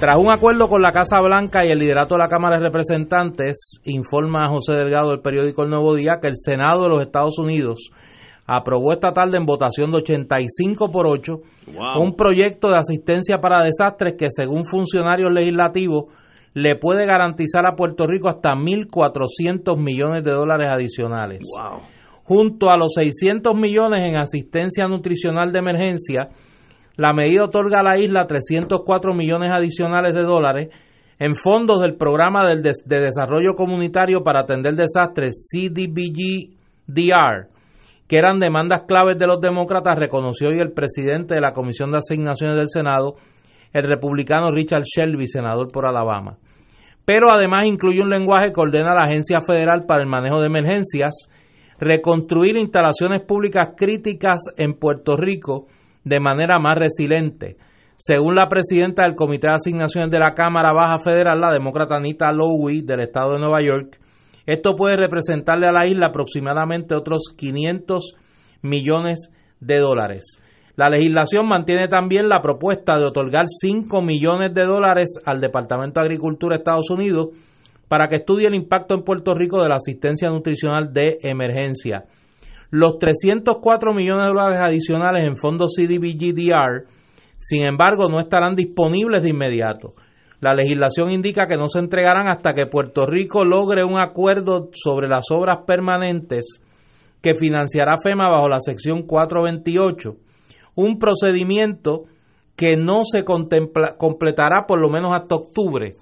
Tras 0.00 0.18
un 0.18 0.28
acuerdo 0.28 0.68
con 0.68 0.82
la 0.82 0.90
Casa 0.90 1.20
Blanca 1.20 1.64
y 1.64 1.68
el 1.68 1.78
liderato 1.78 2.16
de 2.16 2.18
la 2.18 2.26
Cámara 2.26 2.58
de 2.58 2.64
Representantes, 2.64 3.80
informa 3.84 4.48
José 4.48 4.72
Delgado 4.72 5.10
del 5.10 5.20
periódico 5.20 5.62
El 5.62 5.70
Nuevo 5.70 5.94
Día 5.94 6.18
que 6.20 6.26
el 6.26 6.36
Senado 6.36 6.82
de 6.82 6.88
los 6.88 7.02
Estados 7.02 7.38
Unidos 7.38 7.90
aprobó 8.44 8.92
esta 8.92 9.12
tarde 9.12 9.36
en 9.36 9.46
votación 9.46 9.92
de 9.92 9.98
85 9.98 10.90
por 10.90 11.06
8 11.06 11.40
un 12.00 12.16
proyecto 12.16 12.70
de 12.70 12.78
asistencia 12.78 13.38
para 13.38 13.62
desastres 13.62 14.14
que 14.18 14.26
según 14.30 14.64
funcionarios 14.64 15.30
legislativos 15.32 16.06
le 16.54 16.74
puede 16.74 17.06
garantizar 17.06 17.66
a 17.66 17.76
Puerto 17.76 18.06
Rico 18.08 18.28
hasta 18.28 18.54
1.400 18.54 19.78
millones 19.78 20.24
de 20.24 20.32
dólares 20.32 20.70
adicionales. 20.70 21.38
Junto 22.24 22.70
a 22.70 22.76
los 22.76 22.94
600 22.94 23.54
millones 23.54 24.02
en 24.02 24.16
asistencia 24.16 24.88
nutricional 24.88 25.52
de 25.52 25.58
emergencia, 25.60 26.28
la 26.98 27.12
medida 27.12 27.44
otorga 27.44 27.80
a 27.80 27.84
la 27.84 27.96
isla 27.96 28.26
304 28.26 29.14
millones 29.14 29.50
adicionales 29.52 30.12
de 30.14 30.22
dólares 30.22 30.68
en 31.20 31.36
fondos 31.36 31.80
del 31.80 31.94
Programa 31.94 32.42
de 32.44 33.00
Desarrollo 33.00 33.54
Comunitario 33.54 34.24
para 34.24 34.40
Atender 34.40 34.74
Desastres, 34.74 35.48
CDBG-DR, 35.48 37.46
que 38.08 38.16
eran 38.18 38.40
demandas 38.40 38.82
claves 38.88 39.16
de 39.16 39.28
los 39.28 39.40
demócratas, 39.40 39.96
reconoció 39.96 40.48
hoy 40.48 40.58
el 40.58 40.72
presidente 40.72 41.34
de 41.34 41.40
la 41.40 41.52
Comisión 41.52 41.92
de 41.92 41.98
Asignaciones 41.98 42.56
del 42.56 42.68
Senado, 42.68 43.14
el 43.72 43.84
republicano 43.84 44.50
Richard 44.50 44.82
Shelby, 44.82 45.28
senador 45.28 45.70
por 45.70 45.86
Alabama. 45.86 46.36
Pero 47.04 47.30
además 47.30 47.66
incluye 47.66 48.00
un 48.00 48.10
lenguaje 48.10 48.50
que 48.52 48.60
ordena 48.60 48.90
a 48.90 48.96
la 48.96 49.04
Agencia 49.04 49.40
Federal 49.40 49.84
para 49.86 50.02
el 50.02 50.08
Manejo 50.08 50.40
de 50.40 50.46
Emergencias 50.46 51.28
reconstruir 51.78 52.56
instalaciones 52.56 53.20
públicas 53.20 53.68
críticas 53.76 54.40
en 54.56 54.74
Puerto 54.74 55.16
Rico 55.16 55.68
de 56.08 56.20
manera 56.20 56.58
más 56.58 56.76
resiliente. 56.78 57.56
Según 57.96 58.34
la 58.36 58.48
presidenta 58.48 59.02
del 59.02 59.14
Comité 59.14 59.48
de 59.48 59.54
Asignaciones 59.54 60.10
de 60.10 60.18
la 60.18 60.34
Cámara 60.34 60.72
Baja 60.72 60.98
Federal, 61.00 61.40
la 61.40 61.52
demócrata 61.52 61.96
Anita 61.96 62.32
Lowy, 62.32 62.82
del 62.82 63.00
estado 63.00 63.32
de 63.32 63.40
Nueva 63.40 63.60
York, 63.60 63.98
esto 64.46 64.74
puede 64.74 64.96
representarle 64.96 65.66
a 65.66 65.72
la 65.72 65.86
isla 65.86 66.06
aproximadamente 66.06 66.94
otros 66.94 67.34
500 67.36 68.14
millones 68.62 69.30
de 69.60 69.78
dólares. 69.78 70.40
La 70.76 70.88
legislación 70.88 71.46
mantiene 71.48 71.88
también 71.88 72.28
la 72.28 72.40
propuesta 72.40 72.96
de 72.96 73.04
otorgar 73.04 73.46
5 73.48 74.00
millones 74.00 74.54
de 74.54 74.64
dólares 74.64 75.20
al 75.26 75.40
Departamento 75.40 76.00
de 76.00 76.06
Agricultura 76.06 76.54
de 76.54 76.60
Estados 76.60 76.88
Unidos 76.90 77.30
para 77.88 78.08
que 78.08 78.16
estudie 78.16 78.46
el 78.46 78.54
impacto 78.54 78.94
en 78.94 79.02
Puerto 79.02 79.34
Rico 79.34 79.60
de 79.60 79.68
la 79.68 79.76
asistencia 79.76 80.28
nutricional 80.28 80.92
de 80.92 81.18
emergencia. 81.22 82.04
Los 82.70 82.98
304 82.98 83.94
millones 83.94 84.24
de 84.24 84.28
dólares 84.28 84.58
adicionales 84.62 85.24
en 85.24 85.36
fondos 85.36 85.74
CDBG-DR, 85.76 86.84
sin 87.38 87.66
embargo, 87.66 88.08
no 88.08 88.20
estarán 88.20 88.54
disponibles 88.56 89.22
de 89.22 89.30
inmediato. 89.30 89.94
La 90.40 90.54
legislación 90.54 91.10
indica 91.10 91.46
que 91.46 91.56
no 91.56 91.68
se 91.68 91.78
entregarán 91.78 92.28
hasta 92.28 92.52
que 92.52 92.66
Puerto 92.66 93.06
Rico 93.06 93.44
logre 93.44 93.84
un 93.84 93.98
acuerdo 93.98 94.68
sobre 94.72 95.08
las 95.08 95.30
obras 95.30 95.60
permanentes 95.66 96.60
que 97.22 97.34
financiará 97.34 97.96
FEMA 98.02 98.28
bajo 98.28 98.48
la 98.48 98.60
sección 98.60 99.02
428, 99.02 100.14
un 100.76 100.98
procedimiento 100.98 102.04
que 102.54 102.76
no 102.76 103.02
se 103.04 103.24
contempla- 103.24 103.96
completará 103.96 104.66
por 104.66 104.80
lo 104.80 104.90
menos 104.90 105.14
hasta 105.14 105.34
octubre. 105.34 105.96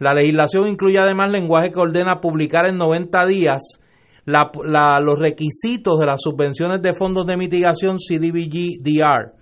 La 0.00 0.14
legislación 0.14 0.66
incluye 0.68 0.98
además 0.98 1.30
lenguaje 1.30 1.70
que 1.70 1.80
ordena 1.80 2.20
publicar 2.20 2.66
en 2.66 2.76
90 2.78 3.26
días 3.26 3.80
la- 4.26 5.00
los 5.00 5.18
requisitos 5.18 5.98
de 5.98 6.06
las 6.06 6.20
subvenciones 6.20 6.82
de 6.82 6.94
fondos 6.94 7.26
de 7.26 7.36
mitigación 7.36 7.96
CDBG-DR. 7.98 9.32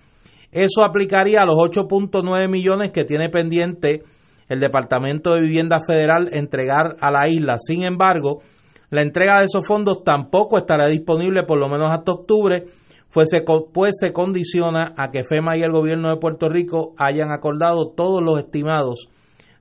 Eso 0.53 0.85
aplicaría 0.85 1.41
a 1.43 1.47
los 1.47 1.57
8.9 1.57 2.49
millones 2.49 2.93
que 2.93 3.05
tiene 3.05 3.29
pendiente 3.29 4.03
el 4.49 4.61
Departamento 4.61 5.35
de 5.35 5.41
Vivienda 5.41 5.81
Federal 5.87 6.29
entregar 6.33 6.97
a 7.01 7.11
la 7.11 7.29
isla. 7.29 7.57
Sin 7.59 7.83
embargo, 7.83 8.43
la 8.91 9.03
entrega 9.03 9.39
de 9.39 9.47
esos 9.47 9.67
fondos 9.67 10.05
tampoco 10.05 10.59
estará 10.59 10.87
disponible 10.87 11.43
por 11.45 11.59
lo 11.59 11.69
menos 11.69 11.91
hasta 11.91 12.13
octubre, 12.13 12.65
pues 13.13 13.31
se, 13.31 13.43
pues 13.73 13.97
se 13.99 14.13
condiciona 14.13 14.93
a 14.97 15.11
que 15.11 15.25
FEMA 15.25 15.57
y 15.57 15.63
el 15.63 15.73
gobierno 15.73 16.11
de 16.11 16.17
Puerto 16.21 16.49
Rico 16.49 16.95
hayan 16.99 17.33
acordado 17.33 17.91
todos 17.97 18.23
los 18.23 18.39
estimados 18.39 19.09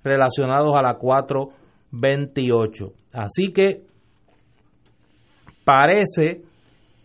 relacionados 0.04 0.76
a 0.78 0.82
la 0.82 0.95
428. 0.98 2.91
Así 3.14 3.54
que 3.54 3.84
parece 5.64 6.41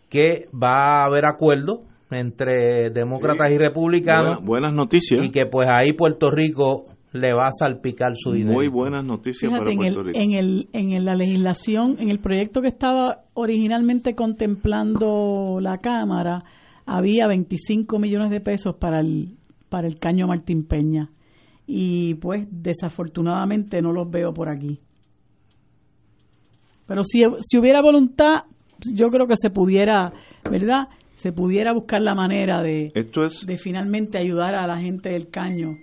que 0.09 0.49
va 0.55 1.03
a 1.03 1.07
haber 1.07 1.27
acuerdo 1.27 1.83
entre 2.11 2.91
demócratas 2.91 3.51
y 3.51 3.59
republicanos. 3.59 4.37
Buenas, 4.37 4.47
buenas 4.47 4.75
noticias. 4.75 5.25
Y 5.25 5.31
que 5.31 5.47
pues 5.47 5.69
ahí 5.69 5.93
Puerto 5.93 6.31
Rico 6.31 6.87
le 7.13 7.33
va 7.33 7.49
a 7.49 7.53
salpicar 7.53 8.13
su 8.15 8.33
dinero. 8.33 8.55
Muy 8.55 8.69
buenas 8.69 9.05
noticias 9.05 9.51
Fíjate, 9.51 9.59
para 9.59 9.71
en, 9.73 9.77
Puerto 9.77 10.01
el, 10.01 10.07
Rico. 10.07 10.19
en, 10.19 10.33
el, 10.33 10.69
en 10.73 11.05
la 11.05 11.15
legislación, 11.15 11.97
en 11.99 12.11
el 12.11 12.21
proyecto 12.21 12.61
que 12.61 12.69
estaba 12.69 13.25
originalmente 13.35 14.15
contemplando 14.15 15.59
la 15.61 15.79
Cámara, 15.79 16.45
había 16.87 17.27
25 17.27 17.99
millones 17.99 18.31
de 18.31 18.41
pesos 18.41 18.77
para 18.77 19.01
el, 19.01 19.37
para 19.69 19.87
el 19.87 19.99
caño 19.99 20.27
Martín 20.27 20.67
Peña. 20.67 21.11
Y 21.67 22.15
pues 22.15 22.47
desafortunadamente 22.51 23.83
no 23.83 23.93
los 23.93 24.11
veo 24.11 24.33
por 24.33 24.49
aquí. 24.49 24.81
Pero 26.89 27.05
si, 27.05 27.23
si 27.41 27.59
hubiera 27.59 27.81
voluntad, 27.83 28.45
yo 28.93 29.11
creo 29.11 29.27
que 29.29 29.37
se 29.37 29.51
pudiera, 29.51 30.13
¿verdad? 30.51 30.89
Se 31.15 31.33
pudiera 31.33 31.73
buscar 31.73 32.01
la 32.01 32.15
manera 32.15 32.63
de, 32.63 32.91
Esto 32.95 33.23
es 33.23 33.45
de 33.47 33.59
finalmente 33.59 34.19
ayudar 34.19 34.55
a 34.55 34.67
la 34.67 34.79
gente 34.79 35.11
del 35.11 35.29
caño 35.29 35.77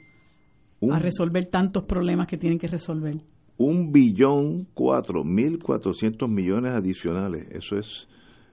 a 0.91 0.99
resolver 0.99 1.45
tantos 1.49 1.83
problemas 1.83 2.27
que 2.27 2.37
tienen 2.37 2.59
que 2.59 2.67
resolver. 2.67 3.15
un 3.57 3.91
billón 3.91 4.67
cuatro 4.73 5.23
mil 5.23 5.59
cuatrocientos 5.59 6.29
millones 6.29 6.73
adicionales. 6.73 7.47
Eso 7.51 7.77
es 7.77 8.07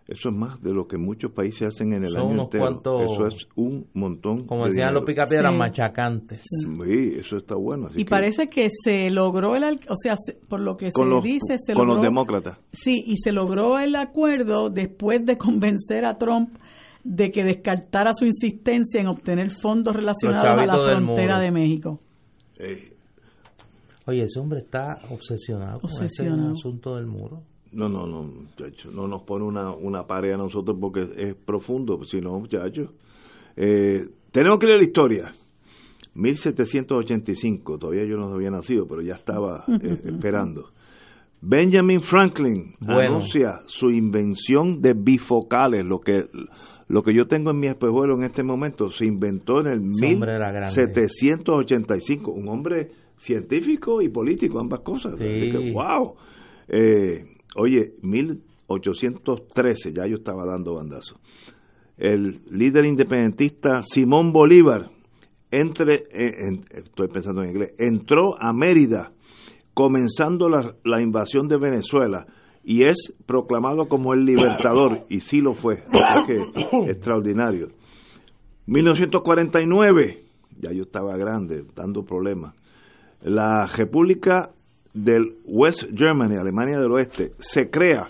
eso 0.09 0.29
es 0.31 0.35
más 0.35 0.61
de 0.63 0.73
lo 0.73 0.87
que 0.87 0.97
muchos 0.99 1.33
países 1.33 1.69
hacen 1.69 1.93
en 1.93 2.05
el 2.05 2.11
Son 2.11 2.23
año 2.23 2.31
unos 2.33 2.45
entero. 2.47 2.65
cuantos- 2.65 3.03
Eso 3.13 3.27
es 3.27 3.49
un 3.57 3.87
montón. 3.95 4.47
Como 4.47 4.63
de 4.65 4.71
decían 4.71 4.93
los 4.95 5.05
picapiedras, 5.05 5.53
Sí. 5.53 5.59
machacantes. 5.59 6.43
Sí, 6.43 7.13
eso 7.17 7.37
está 7.37 7.55
bueno. 7.55 7.87
así 7.87 8.01
Y 8.01 8.05
que 8.05 8.11
parece 8.11 8.49
que 8.49 8.69
se 8.85 9.11
logró 9.11 9.55
el, 9.57 9.65
al- 9.65 9.81
o 9.89 9.95
sea, 9.97 10.15
se- 10.17 10.35
por 10.35 10.61
lo 10.61 10.77
que 10.77 10.91
con 10.93 11.07
se 11.07 11.11
los, 11.11 11.25
dice, 11.25 11.57
se 11.59 11.73
con 11.75 11.87
logró. 11.87 11.95
los 12.03 12.03
demócratas. 12.05 12.59
Sí, 12.73 13.03
y 13.07 13.17
se 13.17 13.33
logró 13.33 13.79
el 13.79 13.95
acuerdo 13.97 14.69
después 14.71 15.25
de 15.25 15.37
convencer 15.39 16.05
a 16.05 16.19
Trump 16.19 16.57
de 17.05 17.31
que 17.31 17.43
descartara 17.45 18.13
su 18.15 18.25
insistencia 18.27 19.01
en 19.01 19.09
obtener 19.09 19.51
fondos 19.51 19.95
relacionados 19.95 20.45
a 20.45 20.65
la 20.67 20.79
frontera 20.79 21.39
de 21.41 21.51
México. 21.51 21.99
Eh, 22.59 22.89
Oye, 24.05 24.25
ese 24.25 24.41
hombre 24.41 24.59
está 24.59 24.99
obsesionado, 25.11 25.79
con 25.81 25.91
Obsesionado. 25.91 26.51
ese 26.51 26.59
asunto 26.59 26.97
del 26.97 27.07
muro. 27.07 27.43
No, 27.73 27.89
no, 27.89 28.07
no, 28.07 28.23
muchacho, 28.23 28.91
no 28.91 29.07
nos 29.09 29.23
pone 29.23 29.45
una, 29.45 29.73
una 29.75 30.07
pared 30.07 30.33
a 30.33 30.37
nosotros 30.37 30.77
porque 30.81 31.09
es 31.17 31.35
profundo, 31.35 32.03
si 32.05 32.21
no, 32.21 32.39
muchachos. 32.39 32.91
Eh, 33.57 34.07
tenemos 34.31 34.59
que 34.59 34.67
leer 34.67 34.79
la 34.79 34.85
historia. 34.85 35.35
1785, 36.15 37.79
todavía 37.79 38.05
yo 38.05 38.17
no 38.17 38.33
había 38.35 38.51
nacido, 38.51 38.87
pero 38.87 39.01
ya 39.03 39.15
estaba 39.15 39.65
eh, 39.69 39.99
esperando. 40.05 40.71
Benjamin 41.41 42.01
Franklin 42.01 42.75
Bueno. 42.79 43.17
anuncia 43.17 43.63
su 43.67 43.91
invención 43.91 44.81
de 44.81 44.95
bifocales, 44.95 45.85
lo 45.85 45.99
que 45.99 46.27
lo 46.89 47.03
que 47.03 47.15
yo 47.15 47.27
tengo 47.27 47.51
en 47.51 47.59
mi 47.59 47.69
espejuelo 47.69 48.15
en 48.17 48.25
este 48.25 48.43
momento 48.43 48.91
se 48.91 49.07
inventó 49.07 49.61
en 49.61 49.67
el 49.67 49.89
Ese 49.89 50.13
hombre 50.15 50.35
era 50.35 50.53
grande. 50.53 50.77
1785, 50.77 52.31
un 52.31 52.49
hombre 52.49 52.91
científico 53.17 54.03
y 54.03 54.11
político, 54.11 54.61
ambas 54.61 54.81
cosas. 54.81 55.19
Sí. 55.19 55.25
Que, 55.25 55.73
wow. 55.73 56.15
Eh, 56.69 57.25
oye, 57.57 57.95
1813, 58.03 59.93
ya 59.93 60.07
yo 60.07 60.17
estaba 60.17 60.45
dando 60.47 60.75
bandazo. 60.75 61.19
El 61.99 62.41
líder 62.51 62.87
independentista 62.87 63.83
Simón 63.83 64.33
Bolívar, 64.33 64.91
entre, 65.51 65.95
eh, 66.11 66.33
en- 66.49 66.65
estoy 66.71 67.09
pensando 67.09 67.43
en 67.43 67.51
inglés, 67.51 67.75
entró 67.79 68.41
a 68.41 68.53
Mérida 68.53 69.13
comenzando 69.75 70.49
la, 70.49 70.75
la 70.85 71.03
invasión 71.03 71.49
de 71.49 71.59
Venezuela 71.59 72.27
y 72.65 72.87
es 72.87 73.13
proclamado 73.27 73.89
como 73.89 74.15
el 74.15 74.25
libertador, 74.25 75.05
y 75.09 75.21
sí 75.21 75.41
lo 75.41 75.53
fue, 75.55 75.83
que 76.27 76.43
extraordinario. 76.91 77.69
1949, 78.67 80.23
ya 80.61 80.73
yo 80.73 80.83
estaba 80.83 81.17
grande, 81.17 81.65
dando 81.75 82.05
problemas. 82.05 82.55
La 83.21 83.67
República 83.67 84.51
del 84.95 85.37
West 85.45 85.85
Germany, 85.97 86.37
Alemania 86.39 86.79
del 86.79 86.93
Oeste, 86.93 87.33
se 87.39 87.71
crea 87.71 88.09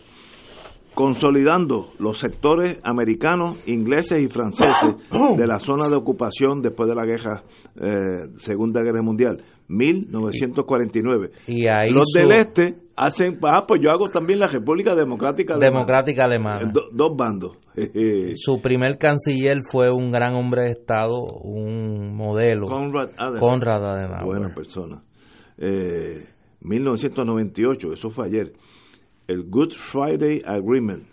consolidando 0.94 1.88
los 1.98 2.18
sectores 2.18 2.78
americanos, 2.84 3.56
ingleses 3.66 4.20
y 4.20 4.28
franceses 4.28 4.96
de 5.38 5.46
la 5.46 5.58
zona 5.58 5.88
de 5.88 5.96
ocupación 5.96 6.60
después 6.60 6.88
de 6.88 6.94
la 6.94 7.06
guerra, 7.06 7.42
eh, 7.80 8.28
Segunda 8.36 8.82
Guerra 8.82 9.00
Mundial, 9.00 9.38
1949. 9.68 11.30
Y 11.48 11.66
ahí 11.66 11.90
los 11.90 12.08
su- 12.12 12.20
del 12.28 12.38
este 12.38 12.74
hacen, 12.94 13.38
ah, 13.42 13.64
pues 13.66 13.80
yo 13.82 13.90
hago 13.90 14.08
también 14.10 14.38
la 14.38 14.46
República 14.46 14.94
Democrática 14.94 15.54
Alemana. 15.54 15.72
Democrática 15.72 16.24
Alemana. 16.24 16.70
Do- 16.72 16.88
dos 16.92 17.16
bandos. 17.16 17.56
Su 18.34 18.60
primer 18.60 18.98
canciller 18.98 19.58
fue 19.70 19.90
un 19.90 20.10
gran 20.12 20.34
hombre 20.34 20.64
de 20.66 20.70
Estado, 20.72 21.22
un 21.42 22.14
modelo. 22.14 22.66
Conrad 22.68 23.10
Adenauer. 23.16 23.40
Conrad 23.40 23.84
Adenauer. 23.94 24.24
Buena 24.26 24.54
persona. 24.54 25.02
Eh, 25.56 26.26
1998, 26.64 27.92
eso 27.92 28.10
fue 28.10 28.26
ayer. 28.26 28.52
El 29.26 29.44
Good 29.48 29.72
Friday 29.72 30.42
Agreement 30.44 31.04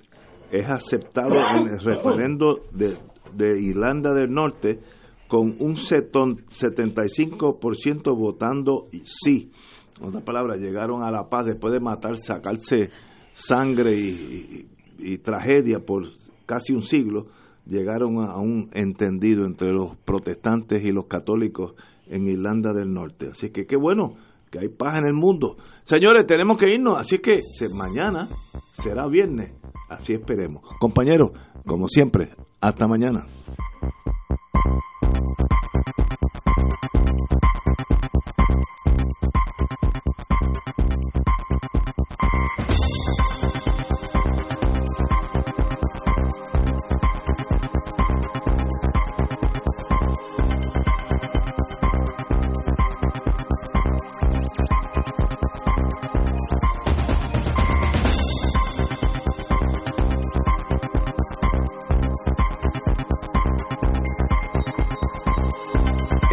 es 0.51 0.67
aceptado 0.67 1.35
en 1.57 1.67
el 1.67 1.79
referendo 1.83 2.59
de, 2.73 2.95
de 3.33 3.61
Irlanda 3.61 4.13
del 4.13 4.31
Norte 4.31 4.79
con 5.27 5.55
un 5.59 5.75
seton- 5.77 6.43
75% 6.49 8.15
votando 8.17 8.87
sí. 9.03 9.51
En 9.99 10.07
otras 10.07 10.23
palabras, 10.23 10.59
llegaron 10.59 11.03
a 11.03 11.11
la 11.11 11.29
paz 11.29 11.45
después 11.45 11.73
de 11.73 11.79
matar, 11.79 12.17
sacarse 12.17 12.89
sangre 13.33 13.93
y, 13.95 14.65
y- 14.99 15.13
y 15.13 15.17
tragedia 15.19 15.79
por 15.79 16.03
casi 16.45 16.73
un 16.73 16.81
siglo, 16.83 17.27
llegaron 17.65 18.17
a 18.17 18.37
un 18.37 18.69
entendido 18.73 19.45
entre 19.45 19.71
los 19.71 19.95
protestantes 19.97 20.83
y 20.83 20.91
los 20.91 21.05
católicos 21.05 21.73
en 22.07 22.27
Irlanda 22.27 22.73
del 22.73 22.91
Norte. 22.91 23.27
Así 23.31 23.51
que 23.51 23.65
qué 23.65 23.77
bueno 23.77 24.15
que 24.49 24.59
hay 24.59 24.69
paz 24.69 24.97
en 24.97 25.05
el 25.05 25.13
mundo. 25.13 25.57
Señores, 25.83 26.25
tenemos 26.25 26.57
que 26.57 26.73
irnos, 26.73 26.97
así 26.97 27.19
que 27.19 27.39
mañana 27.75 28.27
será 28.73 29.07
viernes, 29.07 29.53
así 29.89 30.13
esperemos. 30.13 30.63
Compañeros, 30.79 31.31
como 31.65 31.87
siempre, 31.87 32.35
hasta 32.61 32.87
mañana. 32.87 33.25